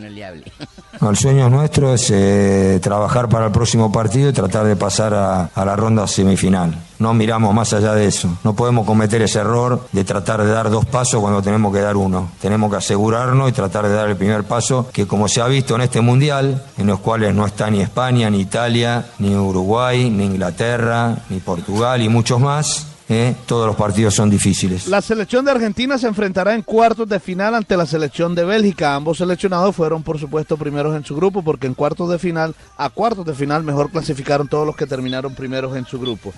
No, 1.00 1.10
el 1.10 1.16
sueño 1.16 1.50
nuestro 1.50 1.94
es 1.94 2.08
eh, 2.12 2.78
trabajar 2.80 3.28
para 3.28 3.46
el 3.46 3.52
próximo 3.52 3.90
partido 3.90 4.30
y 4.30 4.32
tratar 4.32 4.64
de 4.64 4.76
pasar 4.76 5.12
a, 5.14 5.46
a 5.46 5.64
la 5.64 5.74
ronda 5.74 6.06
semifinal. 6.06 6.76
No 7.00 7.14
miramos 7.14 7.52
más 7.52 7.72
allá 7.72 7.94
de 7.94 8.06
eso. 8.06 8.38
No 8.44 8.54
podemos 8.54 8.86
cometer 8.86 9.20
ese 9.22 9.40
error 9.40 9.88
de 9.90 10.04
tratar 10.04 10.44
de 10.44 10.50
dar 10.50 10.70
dos 10.70 10.84
pasos 10.86 11.20
cuando 11.20 11.42
tenemos 11.42 11.72
que 11.72 11.80
dar 11.80 11.96
uno. 11.96 12.30
Tenemos 12.40 12.70
que 12.70 12.76
asegurarnos 12.76 13.50
y 13.50 13.52
tratar 13.52 13.88
de 13.88 13.94
dar 13.94 14.08
el 14.08 14.16
primer 14.16 14.44
paso, 14.44 14.88
que 14.92 15.06
como 15.08 15.26
se 15.26 15.40
ha 15.40 15.48
visto 15.48 15.74
en 15.74 15.80
este 15.80 16.00
mundial, 16.00 16.62
en 16.78 16.86
los 16.86 17.00
cuales 17.00 17.34
no 17.34 17.44
está 17.44 17.68
ni 17.70 17.80
España, 17.80 18.30
ni 18.30 18.40
Italia, 18.40 19.06
ni 19.18 19.34
Uruguay, 19.34 20.08
ni 20.10 20.26
Inglaterra, 20.26 21.16
ni 21.28 21.40
Portugal 21.40 22.02
y 22.02 22.08
muchos 22.08 22.38
más, 22.38 22.86
¿eh? 23.12 23.36
todos 23.46 23.66
los 23.66 23.76
partidos 23.76 24.14
son 24.14 24.30
difíciles. 24.30 24.86
La 24.88 25.02
selección 25.02 25.44
de 25.44 25.52
Argentina 25.52 25.98
se 25.98 26.08
enfrentará 26.08 26.54
en 26.54 26.62
cuartos 26.62 27.08
de 27.08 27.20
final 27.20 27.54
ante 27.54 27.76
la 27.76 27.86
selección 27.86 28.34
de 28.34 28.44
Bélgica. 28.44 28.94
Ambos 28.94 29.18
seleccionados 29.18 29.74
fueron, 29.76 30.02
por 30.02 30.18
supuesto, 30.18 30.56
primeros 30.56 30.96
en 30.96 31.04
su 31.04 31.14
grupo, 31.14 31.42
porque 31.42 31.66
en 31.66 31.74
cuartos 31.74 32.10
de 32.10 32.18
final, 32.18 32.54
a 32.76 32.90
cuartos 32.90 33.26
de 33.26 33.34
final, 33.34 33.62
mejor 33.62 33.90
clasificaron 33.90 34.48
todos 34.48 34.66
los 34.66 34.76
que 34.76 34.86
terminaron 34.86 35.34
primeros 35.34 35.76
en 35.76 35.86
su 35.86 36.00
grupo. 36.00 36.32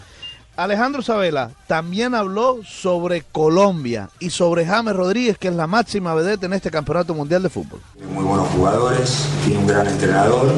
Alejandro 0.56 1.02
Sabela 1.02 1.50
también 1.66 2.14
habló 2.14 2.60
sobre 2.64 3.22
Colombia 3.22 4.08
y 4.20 4.30
sobre 4.30 4.64
James 4.64 4.94
Rodríguez, 4.94 5.36
que 5.36 5.48
es 5.48 5.54
la 5.54 5.66
máxima 5.66 6.14
vedette 6.14 6.44
en 6.44 6.52
este 6.52 6.70
campeonato 6.70 7.12
mundial 7.12 7.42
de 7.42 7.48
fútbol. 7.48 7.80
muy 8.12 8.22
buenos 8.22 8.46
jugadores, 8.50 9.28
tiene 9.44 9.58
un 9.58 9.66
gran 9.66 9.86
entrenador, 9.88 10.52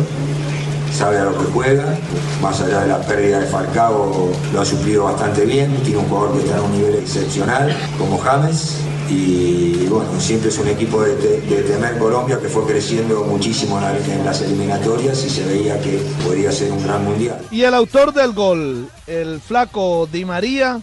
sabe 0.93 1.19
a 1.19 1.25
lo 1.25 1.37
que 1.39 1.45
juega, 1.53 1.97
más 2.43 2.61
allá 2.61 2.81
de 2.81 2.89
la 2.89 3.01
pérdida 3.01 3.41
de 3.41 3.47
Falcao 3.47 4.31
lo 4.53 4.61
ha 4.61 4.65
suplido 4.65 5.05
bastante 5.05 5.45
bien, 5.45 5.75
tiene 5.83 5.99
un 5.99 6.09
jugador 6.09 6.33
que 6.39 6.45
está 6.45 6.57
en 6.59 6.65
un 6.65 6.73
nivel 6.73 6.95
excepcional 6.97 7.77
como 7.99 8.19
James 8.19 8.77
y 9.09 9.87
bueno, 9.87 10.09
siempre 10.19 10.49
es 10.49 10.59
un 10.59 10.67
equipo 10.69 11.01
de, 11.03 11.15
te- 11.15 11.41
de 11.43 11.63
temer 11.63 11.97
Colombia 11.99 12.41
que 12.41 12.49
fue 12.49 12.65
creciendo 12.67 13.23
muchísimo 13.25 13.79
en 13.79 14.25
las 14.25 14.43
eliminatorias 14.43 15.25
y 15.25 15.31
se 15.31 15.45
veía 15.45 15.81
que 15.81 16.01
podía 16.25 16.51
ser 16.51 16.73
un 16.73 16.83
gran 16.83 17.05
mundial. 17.05 17.41
Y 17.51 17.63
el 17.63 17.75
autor 17.75 18.13
del 18.13 18.33
gol, 18.33 18.89
el 19.07 19.41
flaco 19.41 20.09
Di 20.11 20.25
María, 20.25 20.81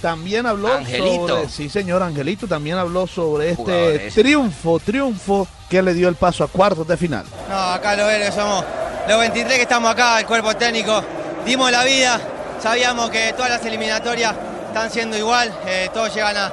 también 0.00 0.46
habló 0.46 0.72
Angelito. 0.74 1.28
sobre, 1.28 1.48
sí 1.48 1.68
señor 1.68 2.02
Angelito, 2.02 2.46
también 2.46 2.76
habló 2.78 3.06
sobre 3.06 3.50
este 3.50 3.62
Jugadores. 3.62 4.14
triunfo, 4.14 4.78
triunfo 4.80 5.48
que 5.68 5.82
le 5.82 5.94
dio 5.94 6.08
el 6.08 6.14
paso 6.16 6.44
a 6.44 6.48
cuartos 6.48 6.86
de 6.86 6.96
final. 6.96 7.24
No, 7.48 7.56
acá 7.72 7.94
lo 7.96 8.06
ven, 8.06 8.32
somos 8.32 8.64
los 9.08 9.18
23 9.18 9.56
que 9.56 9.62
estamos 9.62 9.90
acá, 9.90 10.20
el 10.20 10.26
cuerpo 10.26 10.54
técnico, 10.56 11.02
dimos 11.44 11.70
la 11.70 11.84
vida, 11.84 12.20
sabíamos 12.62 13.10
que 13.10 13.32
todas 13.34 13.50
las 13.50 13.64
eliminatorias 13.64 14.34
están 14.68 14.90
siendo 14.90 15.16
igual, 15.16 15.52
eh, 15.66 15.88
todos 15.92 16.14
llegan 16.14 16.36
a- 16.36 16.52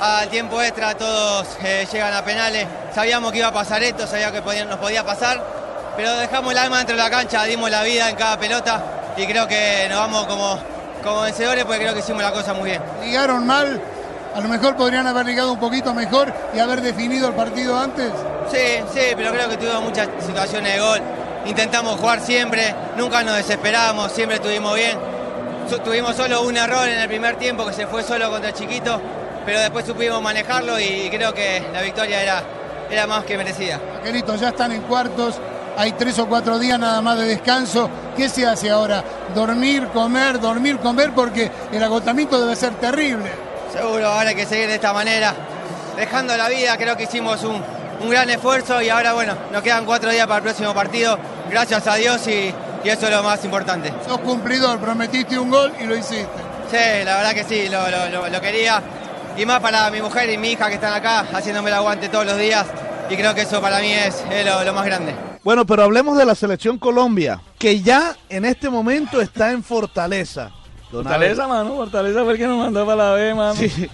al 0.00 0.28
tiempo 0.28 0.60
extra, 0.60 0.94
todos 0.96 1.46
eh, 1.62 1.86
llegan 1.90 2.12
a 2.14 2.24
penales, 2.24 2.66
sabíamos 2.94 3.30
que 3.32 3.38
iba 3.38 3.48
a 3.48 3.52
pasar 3.52 3.82
esto, 3.82 4.06
sabíamos 4.06 4.34
que 4.34 4.42
podía- 4.42 4.64
nos 4.64 4.78
podía 4.78 5.04
pasar, 5.04 5.42
pero 5.96 6.12
dejamos 6.16 6.52
el 6.52 6.58
alma 6.58 6.78
dentro 6.78 6.96
de 6.96 7.02
la 7.02 7.10
cancha, 7.10 7.44
dimos 7.44 7.70
la 7.70 7.82
vida 7.84 8.10
en 8.10 8.16
cada 8.16 8.38
pelota 8.38 8.82
y 9.16 9.24
creo 9.26 9.46
que 9.46 9.86
nos 9.88 9.98
vamos 10.00 10.26
como, 10.26 10.58
como 11.04 11.20
vencedores 11.20 11.64
porque 11.64 11.80
creo 11.80 11.92
que 11.92 12.00
hicimos 12.00 12.22
la 12.22 12.32
cosa 12.32 12.54
muy 12.54 12.70
bien. 12.70 12.82
ligaron 13.04 13.46
mal, 13.46 13.80
a 14.34 14.40
lo 14.40 14.48
mejor 14.48 14.74
podrían 14.74 15.06
haber 15.06 15.26
ligado 15.26 15.52
un 15.52 15.60
poquito 15.60 15.94
mejor 15.94 16.32
y 16.54 16.58
haber 16.58 16.80
definido 16.80 17.28
el 17.28 17.34
partido 17.34 17.78
antes. 17.78 18.10
Sí, 18.50 18.82
sí, 18.92 19.00
pero 19.14 19.30
creo 19.30 19.48
que 19.48 19.56
tuvimos 19.56 19.82
muchas 19.82 20.08
situaciones 20.26 20.74
de 20.74 20.80
gol. 20.80 21.00
Intentamos 21.46 22.00
jugar 22.00 22.20
siempre, 22.20 22.74
nunca 22.96 23.22
nos 23.22 23.36
desesperamos, 23.36 24.10
siempre 24.10 24.36
estuvimos 24.36 24.74
bien. 24.74 24.98
Tuvimos 25.84 26.16
solo 26.16 26.42
un 26.42 26.56
error 26.56 26.88
en 26.88 26.98
el 26.98 27.08
primer 27.08 27.36
tiempo 27.36 27.66
que 27.66 27.72
se 27.72 27.86
fue 27.86 28.02
solo 28.02 28.30
contra 28.30 28.52
chiquito, 28.52 29.00
pero 29.44 29.60
después 29.60 29.84
supimos 29.84 30.22
manejarlo 30.22 30.78
y 30.80 31.08
creo 31.10 31.32
que 31.34 31.62
la 31.72 31.82
victoria 31.82 32.22
era, 32.22 32.42
era 32.90 33.06
más 33.06 33.24
que 33.24 33.36
merecida. 33.36 33.78
Angelito, 33.98 34.36
ya 34.36 34.48
están 34.48 34.72
en 34.72 34.82
cuartos, 34.82 35.40
hay 35.76 35.92
tres 35.92 36.18
o 36.18 36.26
cuatro 36.26 36.58
días 36.58 36.78
nada 36.78 37.00
más 37.02 37.18
de 37.18 37.26
descanso. 37.26 37.88
¿Qué 38.16 38.28
se 38.28 38.46
hace 38.46 38.70
ahora? 38.70 39.02
Dormir, 39.34 39.88
comer, 39.88 40.40
dormir, 40.40 40.78
comer, 40.78 41.12
porque 41.12 41.50
el 41.72 41.82
agotamiento 41.82 42.40
debe 42.40 42.54
ser 42.56 42.74
terrible. 42.74 43.30
Seguro, 43.72 44.06
ahora 44.08 44.30
hay 44.30 44.34
que 44.36 44.46
seguir 44.46 44.68
de 44.68 44.76
esta 44.76 44.92
manera, 44.92 45.34
dejando 45.96 46.36
la 46.36 46.48
vida, 46.48 46.76
creo 46.76 46.96
que 46.96 47.04
hicimos 47.04 47.42
un, 47.42 47.60
un 48.00 48.10
gran 48.10 48.30
esfuerzo 48.30 48.80
y 48.80 48.88
ahora 48.88 49.14
bueno, 49.14 49.34
nos 49.52 49.62
quedan 49.62 49.84
cuatro 49.84 50.10
días 50.10 50.26
para 50.26 50.36
el 50.38 50.42
próximo 50.44 50.72
partido, 50.72 51.18
gracias 51.50 51.84
a 51.88 51.94
Dios 51.96 52.24
y, 52.28 52.54
y 52.84 52.88
eso 52.88 53.06
es 53.06 53.10
lo 53.12 53.22
más 53.24 53.44
importante. 53.44 53.92
Sos 54.06 54.18
cumplidor, 54.20 54.78
prometiste 54.78 55.36
un 55.38 55.50
gol 55.50 55.72
y 55.80 55.84
lo 55.84 55.96
hiciste. 55.96 56.28
Sí, 56.70 57.04
la 57.04 57.16
verdad 57.16 57.32
que 57.34 57.42
sí, 57.44 57.68
lo, 57.68 57.90
lo- 57.90 58.08
lo- 58.10 58.28
lo 58.28 58.40
quería. 58.40 58.80
Y 59.36 59.44
más 59.44 59.58
para 59.58 59.90
mi 59.90 60.00
mujer 60.00 60.30
y 60.30 60.38
mi 60.38 60.52
hija 60.52 60.68
que 60.68 60.74
están 60.74 60.92
acá 60.94 61.24
haciéndome 61.32 61.70
el 61.70 61.74
aguante 61.74 62.08
todos 62.08 62.26
los 62.26 62.36
días. 62.38 62.64
Y 63.10 63.16
creo 63.16 63.34
que 63.34 63.42
eso 63.42 63.60
para 63.60 63.80
mí 63.80 63.92
es, 63.92 64.22
es 64.30 64.46
lo, 64.46 64.62
lo 64.62 64.72
más 64.72 64.86
grande. 64.86 65.33
Bueno, 65.44 65.66
pero 65.66 65.82
hablemos 65.82 66.16
de 66.16 66.24
la 66.24 66.34
selección 66.34 66.78
Colombia, 66.78 67.40
que 67.58 67.82
ya 67.82 68.16
en 68.30 68.46
este 68.46 68.70
momento 68.70 69.20
está 69.20 69.52
en 69.52 69.62
Fortaleza. 69.62 70.50
Don 70.90 71.04
Fortaleza, 71.04 71.44
Abel. 71.44 71.56
mano, 71.64 71.76
Fortaleza 71.76 72.24
fue 72.24 72.32
el 72.32 72.38
que 72.38 72.46
nos 72.46 72.58
mandó 72.58 72.86
para 72.86 73.10
la 73.10 73.12
B, 73.12 73.34
mano. 73.34 73.54
Sí, 73.54 73.90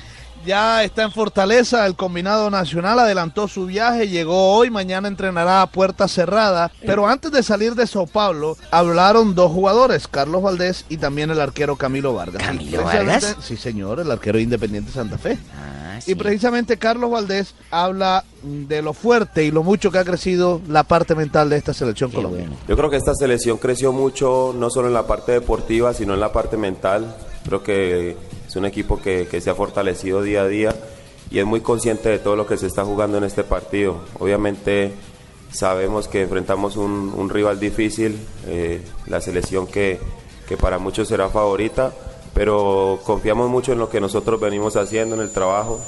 ya 0.47 0.85
está 0.85 1.02
en 1.02 1.10
Fortaleza, 1.10 1.85
el 1.86 1.97
combinado 1.97 2.51
nacional 2.51 3.01
adelantó 3.01 3.48
su 3.48 3.66
viaje, 3.66 4.09
llegó 4.09 4.55
hoy, 4.55 4.70
mañana 4.70 5.09
entrenará 5.09 5.62
a 5.62 5.66
puerta 5.66 6.06
cerrada, 6.06 6.70
pero 6.86 7.09
antes 7.09 7.32
de 7.32 7.43
salir 7.43 7.74
de 7.74 7.86
Sao 7.86 8.06
Paulo, 8.06 8.56
hablaron 8.70 9.35
dos 9.35 9.51
jugadores, 9.51 10.06
Carlos 10.06 10.43
Valdés 10.43 10.85
y 10.89 10.98
también 10.98 11.31
el 11.31 11.40
arquero 11.40 11.74
Camilo 11.74 12.14
Vargas. 12.14 12.43
¿Camilo 12.44 12.85
Vargas? 12.85 13.36
Sí, 13.40 13.56
señor, 13.56 13.98
el 13.98 14.10
arquero 14.10 14.39
de 14.39 14.44
Independiente 14.44 14.93
Santa 14.93 15.18
Fe. 15.18 15.36
Ah, 15.55 15.80
Y 16.06 16.14
precisamente 16.14 16.77
Carlos 16.77 17.10
Valdés 17.10 17.55
habla 17.70 18.24
de 18.43 18.82
lo 18.82 18.93
fuerte 18.93 19.44
y 19.44 19.51
lo 19.51 19.62
mucho 19.62 19.90
que 19.90 19.98
ha 19.98 20.05
crecido 20.05 20.60
la 20.68 20.85
parte 20.85 21.14
mental 21.14 21.51
de 21.51 21.56
esta 21.56 21.74
selección 21.74 22.10
colombiana. 22.10 22.56
Yo 22.68 22.77
creo 22.77 22.90
que 22.90 22.97
esta 22.97 23.14
selección 23.14 23.59
creció 23.59 23.93
mucho, 23.93 24.55
no 24.56 24.70
solo 24.70 24.89
en 24.89 24.94
la 24.94 25.06
parte 25.06 25.32
deportiva, 25.32 25.93
sino 25.94 26.14
en 26.14 26.20
la 26.20 26.32
parte 26.32 26.56
mental. 26.56 27.16
Creo 27.44 27.62
que 27.62 28.16
es 28.47 28.56
un 28.56 28.64
equipo 28.64 29.01
que, 29.01 29.27
que 29.31 29.40
se 29.40 29.51
ha 29.51 29.55
fortalecido 29.55 30.22
día 30.22 30.43
a 30.43 30.48
día 30.48 30.74
y 31.31 31.39
es 31.39 31.47
muy 31.47 31.60
consciente 31.60 32.09
de 32.09 32.18
todo 32.18 32.36
lo 32.36 32.47
que 32.47 32.56
se 32.56 32.66
está 32.66 32.85
jugando 32.85 33.18
en 33.18 33.24
este 33.24 33.44
partido. 33.44 34.01
Obviamente 34.18 34.93
sabemos 35.52 36.09
que 36.09 36.22
enfrentamos 36.22 36.77
un, 36.77 37.12
un 37.16 37.28
rival 37.31 37.59
difícil, 37.60 38.18
eh, 38.47 38.82
la 39.06 39.20
selección 39.20 39.66
que, 39.66 39.98
que 40.48 40.56
para 40.56 40.78
muchos 40.78 41.09
será 41.09 41.28
favorita, 41.28 41.93
pero 42.35 43.01
confiamos 43.05 43.48
mucho 43.51 43.73
en 43.73 43.78
lo 43.78 43.89
que 43.90 44.01
nosotros 44.01 44.40
venimos 44.40 44.77
haciendo, 44.77 45.15
en 45.16 45.23
el 45.23 45.31
trabajo 45.31 45.81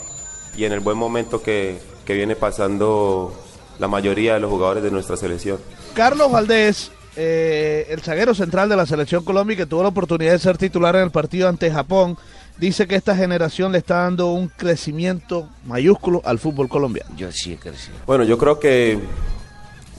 y 0.56 0.64
en 0.64 0.73
el 0.73 0.81
buen 0.81 0.98
momento 0.98 1.43
que, 1.43 1.78
que 2.05 2.14
viene 2.14 2.36
pasando 2.36 3.32
la 3.78 3.89
mayoría 3.89 4.35
de 4.35 4.40
los 4.40 4.51
jugadores 4.51 4.82
de 4.82 4.90
nuestra 4.90 5.16
selección. 5.16 5.59
Carlos 5.94 6.31
Valdés, 6.31 6.90
eh, 7.16 7.86
el 7.90 8.01
zaguero 8.02 8.35
central 8.35 8.69
de 8.69 8.77
la 8.77 8.86
selección 8.86 9.24
Colombia, 9.24 9.56
que 9.56 9.66
tuvo 9.66 9.82
la 9.82 9.89
oportunidad 9.89 10.32
de 10.32 10.39
ser 10.39 10.59
titular 10.59 10.94
en 10.97 11.02
el 11.02 11.10
partido 11.10 11.48
ante 11.48 11.70
Japón, 11.70 12.16
dice 12.59 12.86
que 12.86 12.97
esta 12.97 13.16
generación 13.16 13.73
le 13.73 13.78
está 13.78 14.02
dando 14.02 14.28
un 14.32 14.48
crecimiento 14.48 15.48
mayúsculo 15.66 16.20
al 16.24 16.39
fútbol 16.39 16.69
colombiano. 16.69 17.10
Yo 17.16 17.32
sí 17.32 17.55
he 17.55 17.56
crecido. 17.56 17.97
Bueno, 18.06 18.24
yo 18.24 18.36
creo 18.39 18.59
que 18.60 18.98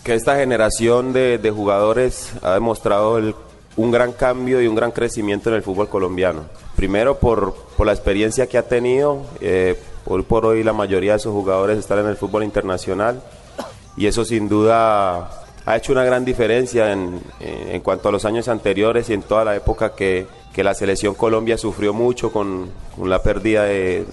que 0.04 0.14
esta 0.16 0.36
generación 0.36 1.14
de, 1.14 1.38
de 1.38 1.50
jugadores 1.50 2.34
ha 2.42 2.54
demostrado 2.56 3.18
el- 3.18 3.34
un 3.76 3.92
gran 3.92 4.14
cambio 4.14 4.62
y 4.62 4.68
un 4.68 4.76
gran 4.76 4.92
crecimiento 4.92 5.50
en 5.50 5.56
el 5.56 5.64
fútbol 5.64 5.90
colombiano. 5.90 6.42
Primero 6.76 7.18
por, 7.20 7.54
por 7.76 7.86
la 7.88 7.94
experiencia 7.94 8.48
que 8.48 8.58
ha 8.58 8.68
tenido, 8.68 9.22
eh, 9.42 9.80
hoy 10.06 10.22
por 10.24 10.46
hoy 10.46 10.64
la 10.64 10.74
mayoría 10.74 11.12
de 11.14 11.18
esos 11.18 11.34
jugadores 11.34 11.78
están 11.80 12.00
en 12.00 12.08
el 12.08 12.16
fútbol 12.18 12.44
internacional 12.44 13.22
y 13.98 14.08
eso 14.08 14.26
sin 14.26 14.50
duda 14.50 15.30
ha 15.66 15.78
hecho 15.78 15.92
una 15.94 16.04
gran 16.04 16.26
diferencia 16.26 16.92
en, 16.92 17.22
en- 17.40 17.70
en 17.70 17.82
cuanto 17.82 18.10
a 18.10 18.12
los 18.12 18.26
años 18.26 18.48
anteriores 18.48 19.10
y 19.10 19.14
en 19.14 19.22
toda 19.24 19.46
la 19.46 19.56
época 19.56 19.94
que, 19.96 20.28
que 20.54 20.64
la 20.64 20.76
selección 20.76 21.16
Colombia 21.16 21.58
sufrió 21.58 21.94
mucho 21.94 22.32
con, 22.32 22.70
la 23.04 23.24
pérdida 23.24 23.64
de, 23.64 24.06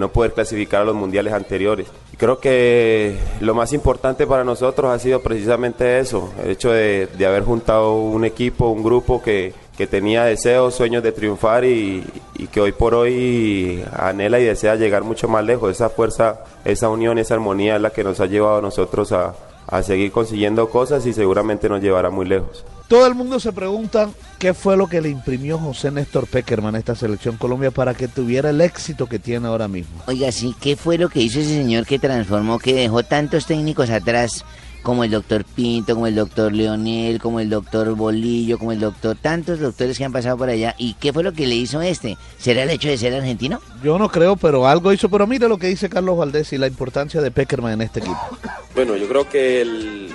no 0.00 0.08
poder 0.08 0.32
clasificar 0.32 0.80
a 0.80 0.84
los 0.84 0.94
mundiales 0.94 1.34
anteriores. 1.34 1.86
Y 2.12 2.16
creo 2.16 2.38
que 2.38 3.16
lo 3.40 3.54
más 3.54 3.72
importante 3.74 4.26
para 4.26 4.44
nosotros 4.44 4.90
ha 4.90 4.98
sido 4.98 5.20
precisamente 5.20 5.98
eso, 5.98 6.32
el 6.42 6.52
hecho 6.52 6.72
de, 6.72 7.08
haber 7.26 7.44
juntado 7.44 7.96
un 7.96 8.24
equipo, 8.24 8.68
un 8.68 8.82
grupo 8.82 9.22
que, 9.22 9.52
que 9.76 9.86
tenía 9.86 10.24
deseos, 10.24 10.74
sueños 10.74 11.02
de 11.02 11.12
triunfar 11.12 11.64
y, 11.64 12.02
que 12.50 12.60
hoy 12.60 12.72
por 12.72 12.94
hoy 12.94 13.84
anhela 13.92 14.40
y 14.40 14.44
desea 14.44 14.76
llegar 14.76 15.02
mucho 15.02 15.28
más 15.28 15.44
lejos. 15.44 15.70
Esa 15.70 15.90
fuerza, 15.90 16.44
esa 16.64 16.88
unión, 16.88 17.18
esa 17.18 17.34
armonía 17.34 17.76
es 17.76 17.82
la 17.82 17.90
que 17.90 18.04
nos 18.04 18.20
ha 18.20 18.26
llevado 18.26 18.58
a 18.58 18.62
nosotros 18.62 19.12
a 19.12 19.34
seguir 19.82 20.12
consiguiendo 20.12 20.70
cosas 20.70 21.04
y 21.04 21.12
seguramente 21.12 21.68
nos 21.68 21.82
llevará 21.82 22.08
muy 22.08 22.26
lejos. 22.26 22.64
Todo 22.94 23.08
el 23.08 23.16
mundo 23.16 23.40
se 23.40 23.52
pregunta 23.52 24.08
qué 24.38 24.54
fue 24.54 24.76
lo 24.76 24.86
que 24.86 25.00
le 25.00 25.08
imprimió 25.08 25.58
José 25.58 25.90
Néstor 25.90 26.28
Peckerman 26.28 26.76
a 26.76 26.78
esta 26.78 26.94
selección 26.94 27.36
Colombia 27.36 27.72
para 27.72 27.92
que 27.92 28.06
tuviera 28.06 28.50
el 28.50 28.60
éxito 28.60 29.08
que 29.08 29.18
tiene 29.18 29.48
ahora 29.48 29.66
mismo. 29.66 30.00
Oiga, 30.06 30.30
sí, 30.30 30.54
¿qué 30.60 30.76
fue 30.76 30.96
lo 30.96 31.08
que 31.08 31.18
hizo 31.18 31.40
ese 31.40 31.56
señor 31.56 31.86
que 31.86 31.98
transformó, 31.98 32.60
que 32.60 32.72
dejó 32.72 33.02
tantos 33.02 33.46
técnicos 33.46 33.90
atrás, 33.90 34.44
como 34.84 35.02
el 35.02 35.10
doctor 35.10 35.44
Pinto, 35.44 35.94
como 35.94 36.06
el 36.06 36.14
doctor 36.14 36.52
Leonel, 36.52 37.20
como 37.20 37.40
el 37.40 37.50
doctor 37.50 37.96
Bolillo, 37.96 38.60
como 38.60 38.70
el 38.70 38.78
doctor, 38.78 39.16
tantos 39.20 39.58
doctores 39.58 39.98
que 39.98 40.04
han 40.04 40.12
pasado 40.12 40.38
por 40.38 40.48
allá? 40.48 40.76
¿Y 40.78 40.94
qué 40.94 41.12
fue 41.12 41.24
lo 41.24 41.32
que 41.32 41.48
le 41.48 41.56
hizo 41.56 41.82
este? 41.82 42.16
¿Será 42.38 42.62
el 42.62 42.70
hecho 42.70 42.86
de 42.86 42.96
ser 42.96 43.12
argentino? 43.12 43.60
Yo 43.82 43.98
no 43.98 44.08
creo, 44.08 44.36
pero 44.36 44.68
algo 44.68 44.92
hizo. 44.92 45.08
Pero 45.08 45.26
mire 45.26 45.48
lo 45.48 45.58
que 45.58 45.66
dice 45.66 45.88
Carlos 45.88 46.16
Valdés 46.16 46.52
y 46.52 46.58
la 46.58 46.68
importancia 46.68 47.20
de 47.20 47.32
Peckerman 47.32 47.72
en 47.72 47.80
este 47.80 47.98
equipo. 47.98 48.38
Bueno, 48.72 48.94
yo 48.94 49.08
creo 49.08 49.28
que 49.28 49.62
el, 49.62 50.10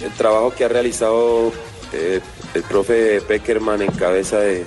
el 0.00 0.10
trabajo 0.12 0.54
que 0.54 0.64
ha 0.64 0.68
realizado 0.68 1.52
eh, 1.92 2.20
el 2.54 2.62
profe 2.62 3.20
Peckerman 3.20 3.82
en 3.82 3.92
cabeza 3.92 4.40
de, 4.40 4.66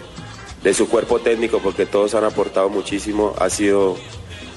su 0.74 0.90
cuerpo 0.90 1.20
técnico, 1.20 1.60
porque 1.60 1.86
todos 1.86 2.14
han 2.14 2.26
aportado 2.26 2.68
muchísimo, 2.70 3.34
ha 3.40 3.50
sido, 3.50 3.96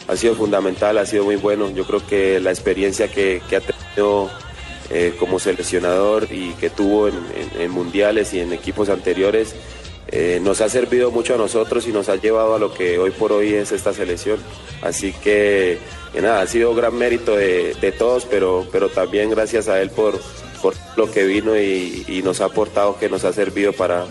ha 0.09 0.17
sido 0.17 0.35
fundamental, 0.35 0.99
ha 0.99 1.07
sido 1.07 1.25
muy 1.25 1.37
bueno. 1.37 1.71
Yo 1.71 1.87
creo 1.87 2.05
que 2.05 2.41
la 2.41 2.51
experiencia 2.51 3.09
que, 3.09 3.41
ha 3.57 3.61
tenido 3.61 4.29
eh, 4.91 5.15
como 5.21 5.39
seleccionador 5.39 6.27
y 6.33 6.53
que 6.55 6.69
tuvo 6.69 7.09
en, 7.09 7.71
mundiales 7.71 8.35
y 8.35 8.41
en 8.41 8.53
equipos 8.53 8.89
anteriores 8.89 9.55
eh, 10.09 10.41
nos 10.43 10.61
ha 10.61 10.69
servido 10.69 11.13
mucho 11.13 11.35
a 11.35 11.39
nosotros 11.39 11.87
y 11.87 11.93
nos 11.93 12.09
ha 12.09 12.17
llevado 12.17 12.57
a 12.57 12.59
lo 12.59 12.75
que 12.75 12.99
hoy 12.99 13.13
por 13.13 13.31
hoy 13.31 13.55
es 13.55 13.71
esta 13.71 13.93
selección. 13.93 14.41
Así 14.83 15.13
que, 15.13 15.79
que 16.13 16.21
nada, 16.21 16.41
ha 16.41 16.47
sido 16.49 16.75
gran 16.75 16.97
mérito 16.97 17.37
de, 17.37 17.75
de 17.81 17.93
todos, 17.93 18.25
pero, 18.25 18.67
pero 18.73 18.89
también 18.89 19.31
gracias 19.31 19.69
a 19.69 19.81
él 19.81 19.91
por, 19.91 20.19
por 20.63 20.75
lo 20.97 21.11
que 21.11 21.25
vino 21.25 21.57
y, 21.57 22.05
y 22.07 22.23
nos 22.23 22.41
ha 22.41 22.47
aportado, 22.47 22.99
que 22.99 23.09
nos 23.09 23.25
ha 23.25 23.33
servido 23.33 23.73
para, 23.73 24.07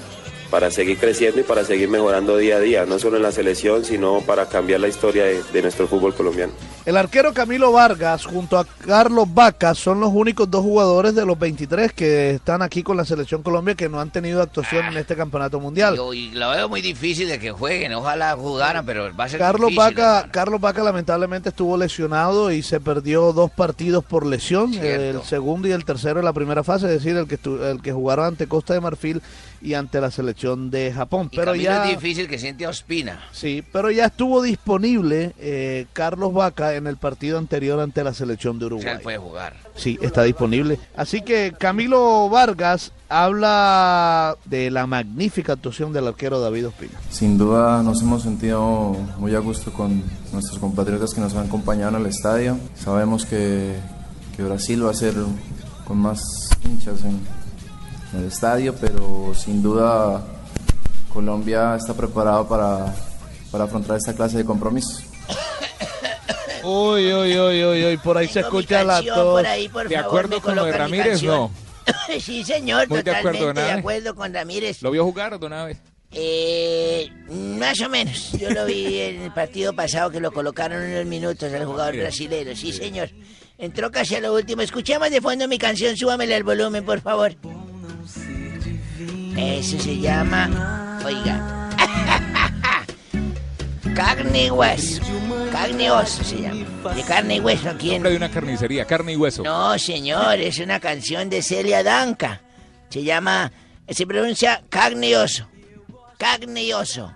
para 0.50 0.72
seguir 0.72 0.98
creciendo 0.98 1.40
y 1.40 1.44
para 1.44 1.64
seguir 1.64 1.90
mejorando 1.90 2.38
día 2.38 2.58
a 2.58 2.60
día, 2.60 2.86
no 2.86 3.00
solo 3.00 3.18
en 3.18 3.24
la 3.24 3.32
selección, 3.32 3.86
sino 3.86 4.22
para 4.22 4.48
cambiar 4.48 4.80
la 4.80 4.88
historia 4.88 5.26
de, 5.26 5.44
de 5.44 5.62
nuestro 5.62 5.88
fútbol 5.88 6.14
colombiano. 6.14 6.54
El 6.86 6.98
arquero 6.98 7.34
Camilo 7.34 7.72
Vargas 7.72 8.26
junto 8.26 8.58
a 8.58 8.66
Carlos 8.66 9.28
Vaca 9.32 9.76
son 9.76 10.00
los 10.00 10.12
únicos 10.12 10.50
dos 10.50 10.64
jugadores 10.64 11.14
de 11.14 11.26
los 11.26 11.38
23 11.38 11.94
que 11.94 12.32
están 12.32 12.62
aquí 12.62 12.82
con 12.82 12.98
la 12.98 13.06
selección 13.06 13.44
Colombia 13.44 13.76
que 13.76 13.90
no 13.90 14.00
han 14.00 14.10
tenido 14.10 14.42
actuación 14.42 14.86
en 14.88 14.98
este 14.98 15.16
campeonato 15.16 15.60
mundial. 15.60 15.96
Yo, 15.96 16.14
y 16.14 16.32
lo 16.32 16.50
veo 16.50 16.68
muy 16.68 16.82
difícil 16.82 17.28
de 17.28 17.38
que 17.38 17.52
jueguen, 17.52 17.94
ojalá 17.94 18.36
jugaran, 18.36 18.86
pero 18.86 19.16
va 19.16 19.26
a 19.26 19.30
ser 19.30 19.40
Carlos 19.40 19.70
difícil. 19.70 19.96
Vaca, 19.96 20.30
Carlos 20.32 20.60
Vaca 20.60 20.82
lamentablemente 20.84 21.50
estuvo 21.50 21.78
lesionado 21.78 22.52
y 22.52 22.64
se 22.64 22.80
perdió 22.80 23.34
dos 23.34 23.52
partidos 23.52 24.04
por 24.04 24.26
lesión, 24.26 24.74
el 24.74 25.22
segundo 25.24 25.68
y 25.68 25.72
el 25.72 25.86
tercero 25.86 26.20
en 26.20 26.26
la 26.26 26.34
primera 26.34 26.64
fase, 26.64 26.88
es 26.88 27.04
decir, 27.04 27.16
el 27.16 27.28
que 27.28 27.38
el 27.70 27.82
que 27.82 27.92
jugaron 27.92 28.26
ante 28.26 28.48
Costa 28.48 28.74
de 28.74 28.82
Marfil 28.82 29.22
y 29.62 29.74
ante 29.74 30.00
la 30.02 30.12
selección 30.12 30.70
de 30.72 30.92
Japón. 30.94 31.30
Y 31.32 31.36
Pero 31.38 31.56
ya 31.56 31.86
es 31.90 31.98
difícil 32.00 32.28
que 32.28 32.38
siente 32.40 32.66
a 32.66 32.70
Ospina. 32.70 33.20
Sí, 33.32 33.64
pero 33.72 33.92
ya 33.92 34.06
estuvo 34.06 34.42
disponible 34.42 35.34
eh, 35.40 35.86
Carlos 35.94 36.34
Vaca 36.34 36.76
en 36.76 36.88
el 36.88 36.98
partido 36.98 37.38
anterior 37.38 37.80
ante 37.80 38.04
la 38.04 38.14
selección 38.14 38.60
de 38.60 38.66
O 38.66 38.70
sea, 38.70 38.76
Uruguay. 38.78 38.96
él 38.96 39.02
puede 39.02 39.18
jugar. 39.18 39.54
Sí, 39.76 39.98
está 40.02 40.24
disponible. 40.24 40.80
Así 40.96 41.22
que 41.22 41.54
Camilo 41.58 42.30
Vargas 42.30 42.92
habla 43.08 44.36
de 44.46 44.72
la 44.72 44.86
magnífica 44.88 45.54
actuación 45.54 45.94
del 45.94 46.08
arquero 46.08 46.40
David 46.40 46.68
Ospina. 46.68 47.00
Sin 47.10 47.38
duda 47.38 47.82
nos 47.84 48.02
hemos 48.02 48.24
sentido 48.24 48.96
muy 49.18 49.34
a 49.36 49.40
gusto 49.40 49.72
con 49.74 50.04
nuestros 50.34 50.60
compatriotas 50.60 51.14
que 51.14 51.22
nos 51.22 51.34
han 51.36 51.48
acompañado 51.48 51.96
en 51.98 52.02
el 52.04 52.08
estadio. 52.08 52.58
Sabemos 52.76 53.26
que, 53.26 53.76
que 54.36 54.44
Brasil 54.44 54.86
va 54.86 54.92
a 54.92 54.96
ser 54.96 55.14
con 55.86 55.98
más 55.98 56.22
hinchas 56.66 57.04
en, 57.04 57.20
en 58.14 58.20
el 58.20 58.26
estadio, 58.26 58.76
pero 58.76 59.34
sin 59.36 59.62
duda 59.62 60.24
Colombia 61.14 61.76
está 61.76 61.94
preparado 61.94 62.48
para, 62.48 62.94
para 63.52 63.64
afrontar 63.66 63.98
esta 63.98 64.14
clase 64.14 64.38
de 64.38 64.46
compromisos. 64.46 65.04
Uy, 66.64 67.14
uy, 67.14 67.40
uy, 67.40 67.64
uy, 67.64 67.86
uy, 67.86 67.98
por 67.98 68.18
ahí 68.18 68.28
se 68.28 68.42
escucha 68.42 68.84
la 68.84 69.02
tos. 69.02 69.16
por 69.18 69.46
ahí, 69.48 69.70
por 69.70 69.88
¿De 69.88 69.96
favor, 69.96 70.08
acuerdo 70.08 70.42
con 70.42 70.56
lo 70.56 70.66
de 70.66 70.72
Ramírez? 70.74 71.24
No. 71.24 71.50
sí, 72.20 72.44
señor, 72.44 72.88
Muy 72.90 72.98
de 72.98 73.04
totalmente 73.06 73.38
acuerdo, 73.40 73.48
de 73.48 73.54
nada. 73.54 73.80
acuerdo 73.80 74.16
con 74.16 74.34
Ramírez. 74.34 74.82
¿Lo 74.82 74.92
vio 74.92 75.04
jugar, 75.06 75.40
don 75.40 75.54
Abe? 75.54 75.78
Eh, 76.12 77.08
más 77.30 77.80
o 77.82 77.90
menos. 77.90 78.34
Yo 78.34 78.50
lo 78.50 78.66
vi 78.66 79.00
en 79.02 79.22
el 79.22 79.34
partido 79.34 79.74
pasado 79.74 80.12
que 80.12 80.20
lo 80.20 80.32
colocaron 80.32 80.84
unos 80.84 81.06
minutos 81.06 81.52
al 81.54 81.66
jugador 81.66 81.96
brasileño. 81.96 82.56
Sí, 82.56 82.74
señor. 82.74 83.10
Entró 83.58 83.90
casi 83.92 84.16
a 84.16 84.20
lo 84.22 84.34
último. 84.34 84.62
Escuchemos 84.62 85.10
de 85.10 85.22
fondo 85.22 85.48
mi 85.48 85.58
canción. 85.58 85.96
Súbamele 85.96 86.36
al 86.36 86.44
volumen, 86.44 86.84
por 86.86 87.00
favor. 87.02 87.36
Eso 89.38 89.80
se 89.80 90.00
llama. 90.00 91.00
Oiga. 91.06 91.70
Carne 93.96 94.46
y 94.46 94.52
hueso. 94.52 95.02
Carne 95.52 95.86
y 95.86 95.90
oso 95.90 96.24
se 96.24 96.42
llama. 96.42 96.66
De 96.96 97.04
carne 97.04 97.36
y 97.36 97.40
hueso, 97.40 97.70
¿quién? 97.78 97.94
Nombre 97.96 98.12
de 98.12 98.18
una 98.18 98.32
carnicería, 98.32 98.86
carne 98.86 99.14
y 99.14 99.16
hueso. 99.18 99.44
No, 99.44 99.78
señor, 99.78 100.40
es 100.40 100.60
una 100.60 100.80
canción 100.80 101.30
de 101.30 101.42
Celia 101.42 101.84
Danca. 101.84 102.42
Se 102.90 103.04
llama, 103.04 103.52
se 103.90 104.08
pronuncia 104.08 104.64
carne 104.70 105.10
y 105.10 105.16
oso. 105.16 105.48
Carne 106.18 106.64
y 106.64 106.74
oso. 106.74 107.14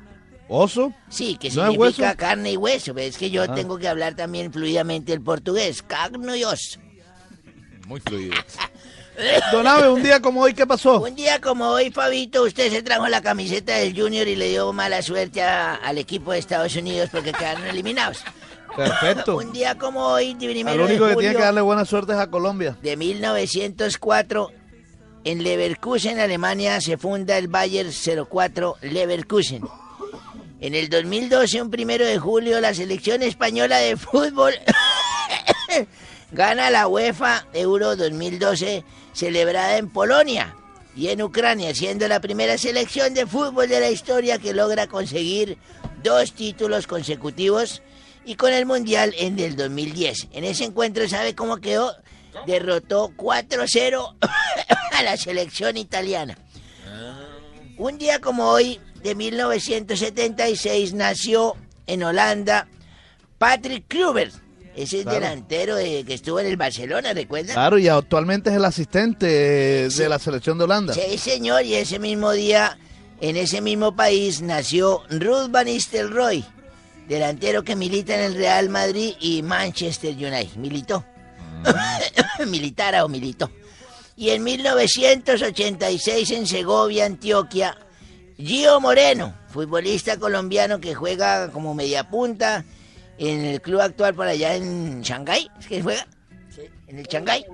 ¿Oso? 0.49 0.93
Sí, 1.09 1.37
que 1.39 1.49
¿No 1.51 1.63
es 1.65 1.71
significa 1.71 2.05
hueso? 2.07 2.17
carne 2.17 2.51
y 2.51 2.57
hueso. 2.57 2.97
Es 2.97 3.17
que 3.17 3.29
yo 3.29 3.43
Ah. 3.43 3.55
tengo 3.55 3.77
que 3.77 3.87
hablar 3.87 4.15
también 4.15 4.51
fluidamente 4.51 5.13
el 5.13 5.21
portugués. 5.21 5.81
Carne 5.83 6.37
y 6.37 6.43
oso. 6.43 6.79
Muy 7.87 7.99
fluido. 8.01 8.35
Don 9.51 9.67
Abe, 9.67 9.89
un 9.89 10.01
día 10.01 10.19
como 10.21 10.41
hoy, 10.41 10.53
¿qué 10.53 10.65
pasó? 10.65 11.01
Un 11.01 11.15
día 11.15 11.39
como 11.39 11.67
hoy, 11.69 11.91
Fabito, 11.91 12.43
usted 12.43 12.71
se 12.71 12.81
trajo 12.81 13.07
la 13.07 13.21
camiseta 13.21 13.75
del 13.75 13.99
Junior 13.99 14.27
y 14.27 14.35
le 14.35 14.49
dio 14.49 14.73
mala 14.73 15.01
suerte 15.01 15.41
a- 15.43 15.75
al 15.75 15.97
equipo 15.99 16.31
de 16.31 16.39
Estados 16.39 16.75
Unidos 16.75 17.09
porque 17.11 17.31
quedaron 17.31 17.63
eliminados. 17.67 18.23
Perfecto. 18.75 19.37
Un 19.37 19.53
día 19.53 19.77
como 19.77 20.07
hoy, 20.07 20.31
Al 20.65 20.81
único 20.81 21.07
que 21.07 21.15
tiene 21.17 21.35
que 21.35 21.41
darle 21.43 21.61
buena 21.61 21.85
suerte 21.85 22.13
es 22.13 22.17
a 22.17 22.27
Colombia. 22.31 22.75
de 22.81 22.97
1904, 22.97 24.49
en 25.25 25.43
Leverkusen, 25.43 26.19
Alemania, 26.19 26.81
se 26.81 26.97
funda 26.97 27.37
el 27.37 27.47
Bayer 27.47 27.87
04 27.93 28.77
Leverkusen. 28.81 29.63
En 30.59 30.73
el 30.75 30.89
2012, 30.89 31.61
un 31.61 31.69
primero 31.69 32.03
de 32.05 32.17
julio, 32.17 32.59
la 32.61 32.73
selección 32.73 33.21
española 33.21 33.77
de 33.77 33.95
fútbol 33.95 34.53
gana 36.31 36.69
la 36.69 36.87
UEFA 36.87 37.45
Euro 37.53 37.95
2012 37.95 38.83
celebrada 39.13 39.77
en 39.77 39.89
Polonia 39.89 40.55
y 40.95 41.07
en 41.09 41.21
Ucrania, 41.21 41.73
siendo 41.73 42.07
la 42.07 42.19
primera 42.19 42.57
selección 42.57 43.13
de 43.13 43.25
fútbol 43.25 43.67
de 43.67 43.79
la 43.79 43.89
historia 43.89 44.37
que 44.37 44.53
logra 44.53 44.87
conseguir 44.87 45.57
dos 46.03 46.33
títulos 46.33 46.85
consecutivos 46.87 47.81
y 48.25 48.35
con 48.35 48.53
el 48.53 48.65
Mundial 48.65 49.13
en 49.17 49.39
el 49.39 49.55
2010. 49.55 50.27
En 50.31 50.43
ese 50.43 50.65
encuentro, 50.65 51.07
¿sabe 51.07 51.35
cómo 51.35 51.57
quedó? 51.57 51.95
Derrotó 52.45 53.09
4-0 53.15 54.15
a 54.91 55.03
la 55.03 55.17
selección 55.17 55.77
italiana. 55.77 56.37
Un 57.77 57.97
día 57.97 58.19
como 58.19 58.49
hoy, 58.49 58.79
de 59.01 59.15
1976, 59.15 60.93
nació 60.93 61.55
en 61.87 62.03
Holanda 62.03 62.67
Patrick 63.37 63.87
Kluivert. 63.87 64.42
Ese 64.75 64.97
es 64.99 65.03
Claro. 65.03 65.19
delantero 65.19 65.75
de- 65.75 66.03
que 66.03 66.13
estuvo 66.15 66.39
en 66.39 66.47
el 66.47 66.57
Barcelona, 66.57 67.13
¿recuerda? 67.13 67.53
Claro, 67.53 67.77
y 67.77 67.87
actualmente 67.87 68.49
es 68.49 68.55
el 68.55 68.65
asistente 68.65 69.85
eh, 69.85 69.89
de 69.89 70.09
la 70.09 70.17
selección 70.19 70.57
de 70.57 70.63
Holanda. 70.63 70.93
Sí, 70.93 71.17
señor, 71.17 71.63
y 71.63 71.75
ese 71.75 71.99
mismo 71.99 72.31
día, 72.31 72.77
en 73.21 73.37
ese 73.37 73.61
mismo 73.61 73.95
país, 73.95 74.41
nació 74.41 75.03
Ruth 75.09 75.49
Van 75.51 75.67
Nistelrooy, 75.67 76.43
delantero 77.07 77.63
que 77.63 77.75
milita 77.75 78.15
en 78.15 78.21
el 78.21 78.33
Real 78.35 78.69
Madrid 78.69 79.13
y 79.19 79.43
Manchester 79.43 80.11
United. 80.15 80.55
Militó. 80.55 81.05
Militara 82.47 83.05
o 83.05 83.09
militó. 83.09 83.51
Y 84.15 84.29
en 84.31 84.43
1986 84.43 86.31
en 86.31 86.47
Segovia, 86.47 87.05
Antioquia, 87.05 87.77
Gio 88.37 88.79
Moreno, 88.79 89.33
futbolista 89.49 90.17
colombiano 90.17 90.79
que 90.79 90.93
juega 90.95 91.49
como 91.51 91.73
mediapunta 91.73 92.65
en 93.17 93.45
el 93.45 93.61
club 93.61 93.81
actual 93.81 94.13
por 94.13 94.27
allá 94.27 94.55
en 94.55 95.01
Shanghái, 95.01 95.49
¿es 95.59 95.67
que 95.67 95.81
juega? 95.81 96.05
¿En 96.87 96.99
el 96.99 97.05
Shanghái? 97.07 97.45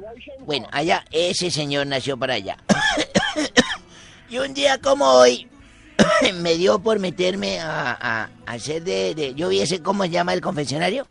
Bueno, 0.42 0.68
allá, 0.72 1.06
ese 1.12 1.50
señor 1.52 1.88
nació 1.88 2.18
para 2.18 2.34
allá. 2.36 2.58
y 4.30 4.38
un 4.38 4.54
día 4.54 4.78
como 4.80 5.06
hoy, 5.06 5.48
me 6.42 6.56
dio 6.56 6.80
por 6.80 7.00
meterme 7.00 7.60
a, 7.60 7.92
a- 7.92 8.30
a 8.46 8.52
hacer 8.54 8.84
de, 8.84 9.16
de- 9.16 9.34
Yo 9.36 9.50
vi 9.50 9.62
ese, 9.62 9.82
¿cómo 9.82 10.04
se 10.04 10.10
llama 10.10 10.34
el 10.34 10.42
confesionario? 10.42 11.08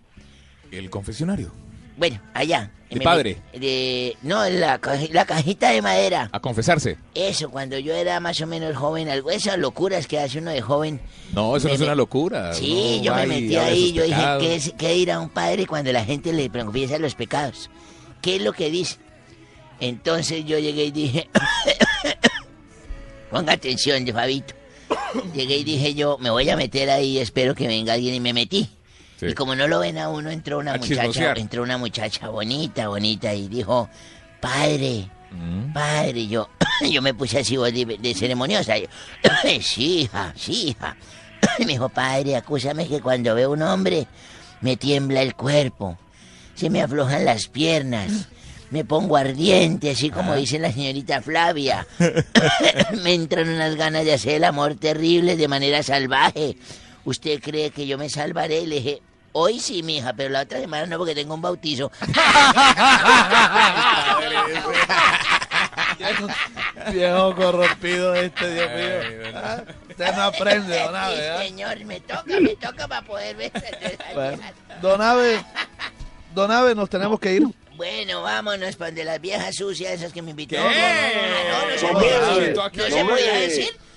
El 0.70 0.90
confesionario. 0.90 1.52
Bueno, 1.96 2.20
allá. 2.34 2.70
¿De 2.90 3.01
padre? 3.01 3.36
De, 3.52 4.16
no, 4.23 4.48
la, 4.48 4.81
la 5.10 5.24
cajita 5.27 5.70
de 5.70 5.82
madera. 5.82 6.31
A 6.32 6.40
confesarse. 6.40 6.97
Eso, 7.15 7.51
cuando 7.51 7.78
yo 7.78 7.94
era 7.94 8.19
más 8.20 8.40
o 8.40 8.47
menos 8.47 8.77
joven, 8.77 9.10
algo 9.10 9.31
esas 9.31 9.59
locuras 9.59 10.06
que 10.06 10.19
hace 10.19 10.39
uno 10.39 10.51
de 10.51 10.62
joven. 10.62 11.01
No, 11.35 11.56
eso 11.56 11.66
Me 11.66 11.73
no 11.73 11.77
es 11.77 11.81
una 11.82 11.94
locura. 11.94 12.55
Sí, 12.55 13.01
yo 13.02 13.15
me 13.15 13.27
metí 13.27 13.56
ahí, 13.56 13.93
yo 13.93 14.05
dije. 14.05 14.23
¿qué, 14.40 14.55
es, 14.55 14.73
¿qué 14.78 14.93
dirá 14.94 15.20
un 15.20 15.28
padre 15.28 15.66
cuando 15.66 15.93
la 15.93 16.05
gente 16.05 16.32
le 16.32 16.48
confiesa 16.48 16.98
los 16.98 17.15
pecados? 17.15 17.69
¿Qué 18.23 18.36
es 18.36 18.43
lo 18.43 18.52
que 18.52 18.70
dice? 18.70 18.97
Entonces 19.81 20.44
yo 20.44 20.59
llegué 20.59 20.85
y 20.86 20.90
dije, 20.90 21.28
ponga 23.31 23.52
atención, 23.52 24.05
de 24.05 24.12
Fabito. 24.12 24.55
Llegué 25.35 25.59
y 25.59 25.65
dije 25.65 25.94
yo, 25.94 26.19
me 26.19 26.31
voy 26.31 26.48
a 26.48 26.56
meter 26.56 26.90
ahí, 26.90 27.19
espero 27.19 27.55
que 27.55 27.66
venga 27.69 27.93
alguien 27.93 28.15
y 28.15 28.20
me 28.20 28.32
metí. 28.32 28.69
Y 29.20 29.34
como 29.34 29.54
no 29.56 29.66
lo 29.66 29.80
ven 29.80 29.98
a 29.98 30.08
uno, 30.08 30.30
entró 30.30 30.58
una 30.58 30.72
A 30.74 30.76
muchacha, 30.78 31.02
chismosear. 31.02 31.38
entró 31.38 31.62
una 31.62 31.76
muchacha 31.78 32.28
bonita, 32.28 32.88
bonita, 32.88 33.34
y 33.34 33.48
dijo, 33.48 33.88
padre, 34.40 35.10
Mm. 35.30 35.74
padre, 35.74 36.26
yo, 36.26 36.48
yo 36.90 37.02
me 37.02 37.12
puse 37.12 37.40
así 37.40 37.56
de, 37.56 37.98
de 38.00 38.14
ceremoniosa. 38.14 38.78
Yo, 38.78 38.86
sí, 39.60 40.00
hija, 40.02 40.32
sí, 40.36 40.68
hija. 40.68 40.96
Y 41.58 41.66
me 41.66 41.72
dijo, 41.72 41.88
padre, 41.90 42.34
acúsame 42.36 42.88
que 42.88 43.00
cuando 43.00 43.34
veo 43.34 43.50
un 43.52 43.60
hombre 43.62 44.06
me 44.62 44.76
tiembla 44.76 45.20
el 45.22 45.34
cuerpo, 45.34 45.98
se 46.54 46.70
me 46.70 46.80
aflojan 46.82 47.24
las 47.26 47.46
piernas, 47.48 48.28
me 48.70 48.84
pongo 48.84 49.16
ardiente, 49.16 49.90
así 49.90 50.08
como 50.10 50.34
dice 50.34 50.58
la 50.58 50.72
señorita 50.72 51.20
Flavia. 51.22 51.86
me 53.02 53.12
entran 53.14 53.48
unas 53.48 53.76
ganas 53.76 54.04
de 54.04 54.14
hacer 54.14 54.36
el 54.36 54.44
amor 54.44 54.74
terrible 54.76 55.36
de 55.36 55.48
manera 55.48 55.82
salvaje. 55.82 56.56
¿Usted 57.04 57.40
cree 57.40 57.70
que 57.70 57.86
yo 57.86 57.98
me 57.98 58.08
salvaré? 58.10 58.66
Le 58.66 58.76
dije, 58.76 59.02
hoy 59.32 59.60
sí, 59.60 59.82
mija, 59.82 60.12
pero 60.12 60.30
la 60.30 60.42
otra 60.42 60.60
semana 60.60 60.86
no 60.86 60.98
porque 60.98 61.14
tengo 61.14 61.34
un 61.34 61.42
bautizo. 61.42 61.90
Viejo 66.92 67.34
corrompido 67.34 68.14
este, 68.14 68.55
Dios 68.55 68.70
mío. 68.70 69.32
Ah, 69.34 69.62
Usted 69.88 70.14
no 70.14 70.22
aprende, 70.22 70.78
don 70.82 70.96
Abe. 70.96 71.16
Sí, 71.16 71.22
¿ah? 71.22 71.38
señor, 71.38 71.84
me 71.84 72.00
toca, 72.00 72.40
me 72.40 72.56
toca 72.56 72.88
para 72.88 73.02
poder 73.02 73.36
ver. 73.36 73.52
Bueno, 74.14 74.42
don 74.80 75.02
Abe, 75.02 75.44
don 76.34 76.50
Abe, 76.50 76.74
nos 76.74 76.88
tenemos 76.88 77.20
que 77.20 77.34
ir. 77.34 77.42
Bueno, 77.76 78.22
vámonos 78.22 78.74
para 78.76 78.90
donde 78.90 79.05
las 79.05 79.20
viejas 79.20 79.55
sucias 79.55 79.92
esas 79.92 80.12
que 80.12 80.20
me 80.20 80.30
invitó. 80.30 80.56
¿Qué? 80.56 80.62
No, 80.62 80.66
no, 80.66 81.62
no, 81.62 81.70
no 81.70 81.78
se 81.78 81.86
¿Cómo 82.90 83.10
podía 83.10 83.32
decir. 83.34 83.88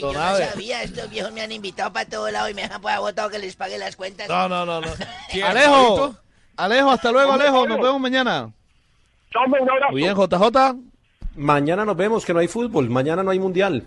Yo 0.00 0.12
no 0.12 0.36
sabía, 0.36 0.82
estos 0.82 1.08
viejos 1.08 1.32
me 1.32 1.40
han 1.40 1.52
invitado 1.52 1.92
para 1.92 2.08
todo 2.08 2.30
lado 2.30 2.48
y 2.48 2.54
me 2.54 2.62
dejan 2.62 2.80
para 2.82 2.98
votado 2.98 3.30
que 3.30 3.38
les 3.38 3.56
pague 3.56 3.78
las 3.78 3.96
cuentas. 3.96 4.28
No, 4.28 4.48
no, 4.48 4.66
no, 4.66 4.80
no. 4.80 4.88
Alejo, 5.46 6.14
Alejo, 6.56 6.90
hasta 6.90 7.12
luego, 7.12 7.32
Alejo. 7.32 7.66
Nos 7.66 7.78
vemos 7.78 8.00
mañana. 8.00 8.50
Muy 9.90 10.02
bien, 10.02 10.14
JJ. 10.14 10.76
Mañana 11.36 11.84
nos 11.84 11.96
vemos, 11.96 12.24
que 12.24 12.32
no 12.32 12.40
hay 12.40 12.48
fútbol, 12.48 12.88
mañana 12.88 13.22
no 13.22 13.30
hay 13.30 13.38
mundial. 13.38 13.84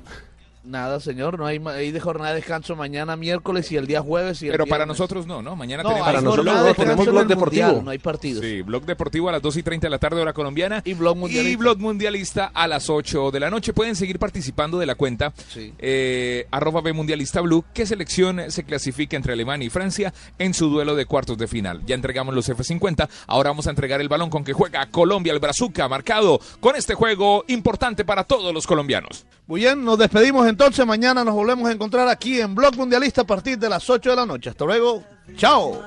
Nada, 0.61 0.99
señor, 0.99 1.39
no 1.39 1.45
hay, 1.45 1.61
hay 1.67 1.91
de 1.91 1.99
jornada 2.01 2.31
de 2.31 2.35
descanso 2.37 2.75
mañana 2.75 3.15
miércoles 3.15 3.71
y 3.71 3.77
el 3.77 3.87
día 3.87 4.01
jueves 4.01 4.41
y 4.41 4.47
el 4.47 4.51
Pero 4.51 4.65
para 4.65 4.79
viernes. 4.79 4.99
nosotros 4.99 5.25
no, 5.25 5.41
¿no? 5.41 5.55
Mañana 5.55 5.83
No, 5.83 5.89
tenemos... 5.89 6.05
Para 6.05 6.21
nosotros 6.21 6.75
tenemos 6.75 7.05
blog 7.05 7.27
deportivo. 7.27 7.65
Mundial, 7.67 7.85
no 7.85 7.91
hay 7.91 7.97
partidos. 7.97 8.43
Sí, 8.43 8.61
blog 8.61 8.83
deportivo 8.85 9.29
a 9.29 9.31
las 9.31 9.41
2 9.41 9.55
y 9.55 9.63
30 9.63 9.87
de 9.87 9.91
la 9.91 9.99
tarde, 9.99 10.21
hora 10.21 10.33
colombiana. 10.33 10.81
Y 10.83 10.93
blog 10.95 11.15
mundialista. 11.15 11.49
Y 11.53 11.55
blog 11.55 11.79
mundialista 11.79 12.51
a 12.53 12.67
las 12.67 12.89
8 12.89 13.31
de 13.31 13.39
la 13.39 13.49
noche. 13.49 13.71
Pueden 13.71 13.95
seguir 13.95 14.19
participando 14.19 14.77
de 14.79 14.85
la 14.85 14.95
cuenta 14.95 15.31
eh, 15.77 16.45
arroba 16.51 16.81
B 16.81 16.91
mundialista 16.91 17.39
blue. 17.39 17.63
¿Qué 17.73 17.85
selección 17.85 18.51
se 18.51 18.65
clasifica 18.65 19.15
entre 19.15 19.33
Alemania 19.33 19.65
y 19.65 19.69
Francia 19.69 20.13
en 20.37 20.53
su 20.53 20.69
duelo 20.69 20.95
de 20.95 21.05
cuartos 21.05 21.37
de 21.37 21.47
final? 21.47 21.81
Ya 21.85 21.95
entregamos 21.95 22.35
los 22.35 22.49
F50. 22.49 23.07
Ahora 23.27 23.51
vamos 23.51 23.67
a 23.67 23.69
entregar 23.69 24.01
el 24.01 24.09
balón 24.09 24.29
con 24.29 24.43
que 24.43 24.51
juega 24.51 24.85
Colombia, 24.87 25.31
el 25.31 25.39
Brazuca, 25.39 25.87
marcado 25.87 26.41
con 26.59 26.75
este 26.75 26.95
juego 26.95 27.45
importante 27.47 28.03
para 28.03 28.25
todos 28.25 28.53
los 28.53 28.67
colombianos. 28.67 29.25
Muy 29.47 29.61
bien, 29.61 29.83
nos 29.83 29.97
despedimos 29.97 30.47
entonces. 30.49 30.85
Mañana 30.85 31.23
nos 31.23 31.33
volvemos 31.33 31.69
a 31.69 31.71
encontrar 31.71 32.07
aquí 32.07 32.39
en 32.41 32.53
Blog 32.55 32.75
Mundialista 32.75 33.21
a 33.21 33.25
partir 33.25 33.57
de 33.57 33.69
las 33.69 33.89
8 33.89 34.09
de 34.09 34.15
la 34.15 34.25
noche. 34.25 34.49
Hasta 34.49 34.65
luego. 34.65 35.03
Chao. 35.35 35.81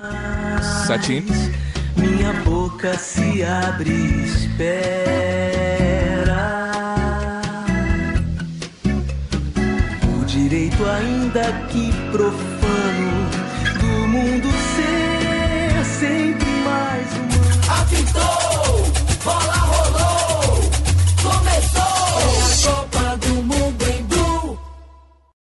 Sachin. 0.87 1.27
Minha 1.97 2.33
boca 2.45 2.97
se 2.99 3.45
abre, 3.45 4.25
espera. 4.25 5.03
O 10.09 10.25
direito, 10.25 10.89
ainda 10.91 11.43
que 11.69 11.93
profano, 12.11 13.11
do 13.81 14.09
mundo 14.09 14.49
ser 14.75 15.85
sempre 15.85 16.49
mais 16.65 17.13
humano. 17.13 17.33
Apitou, 17.69 18.85
bola 19.25 19.62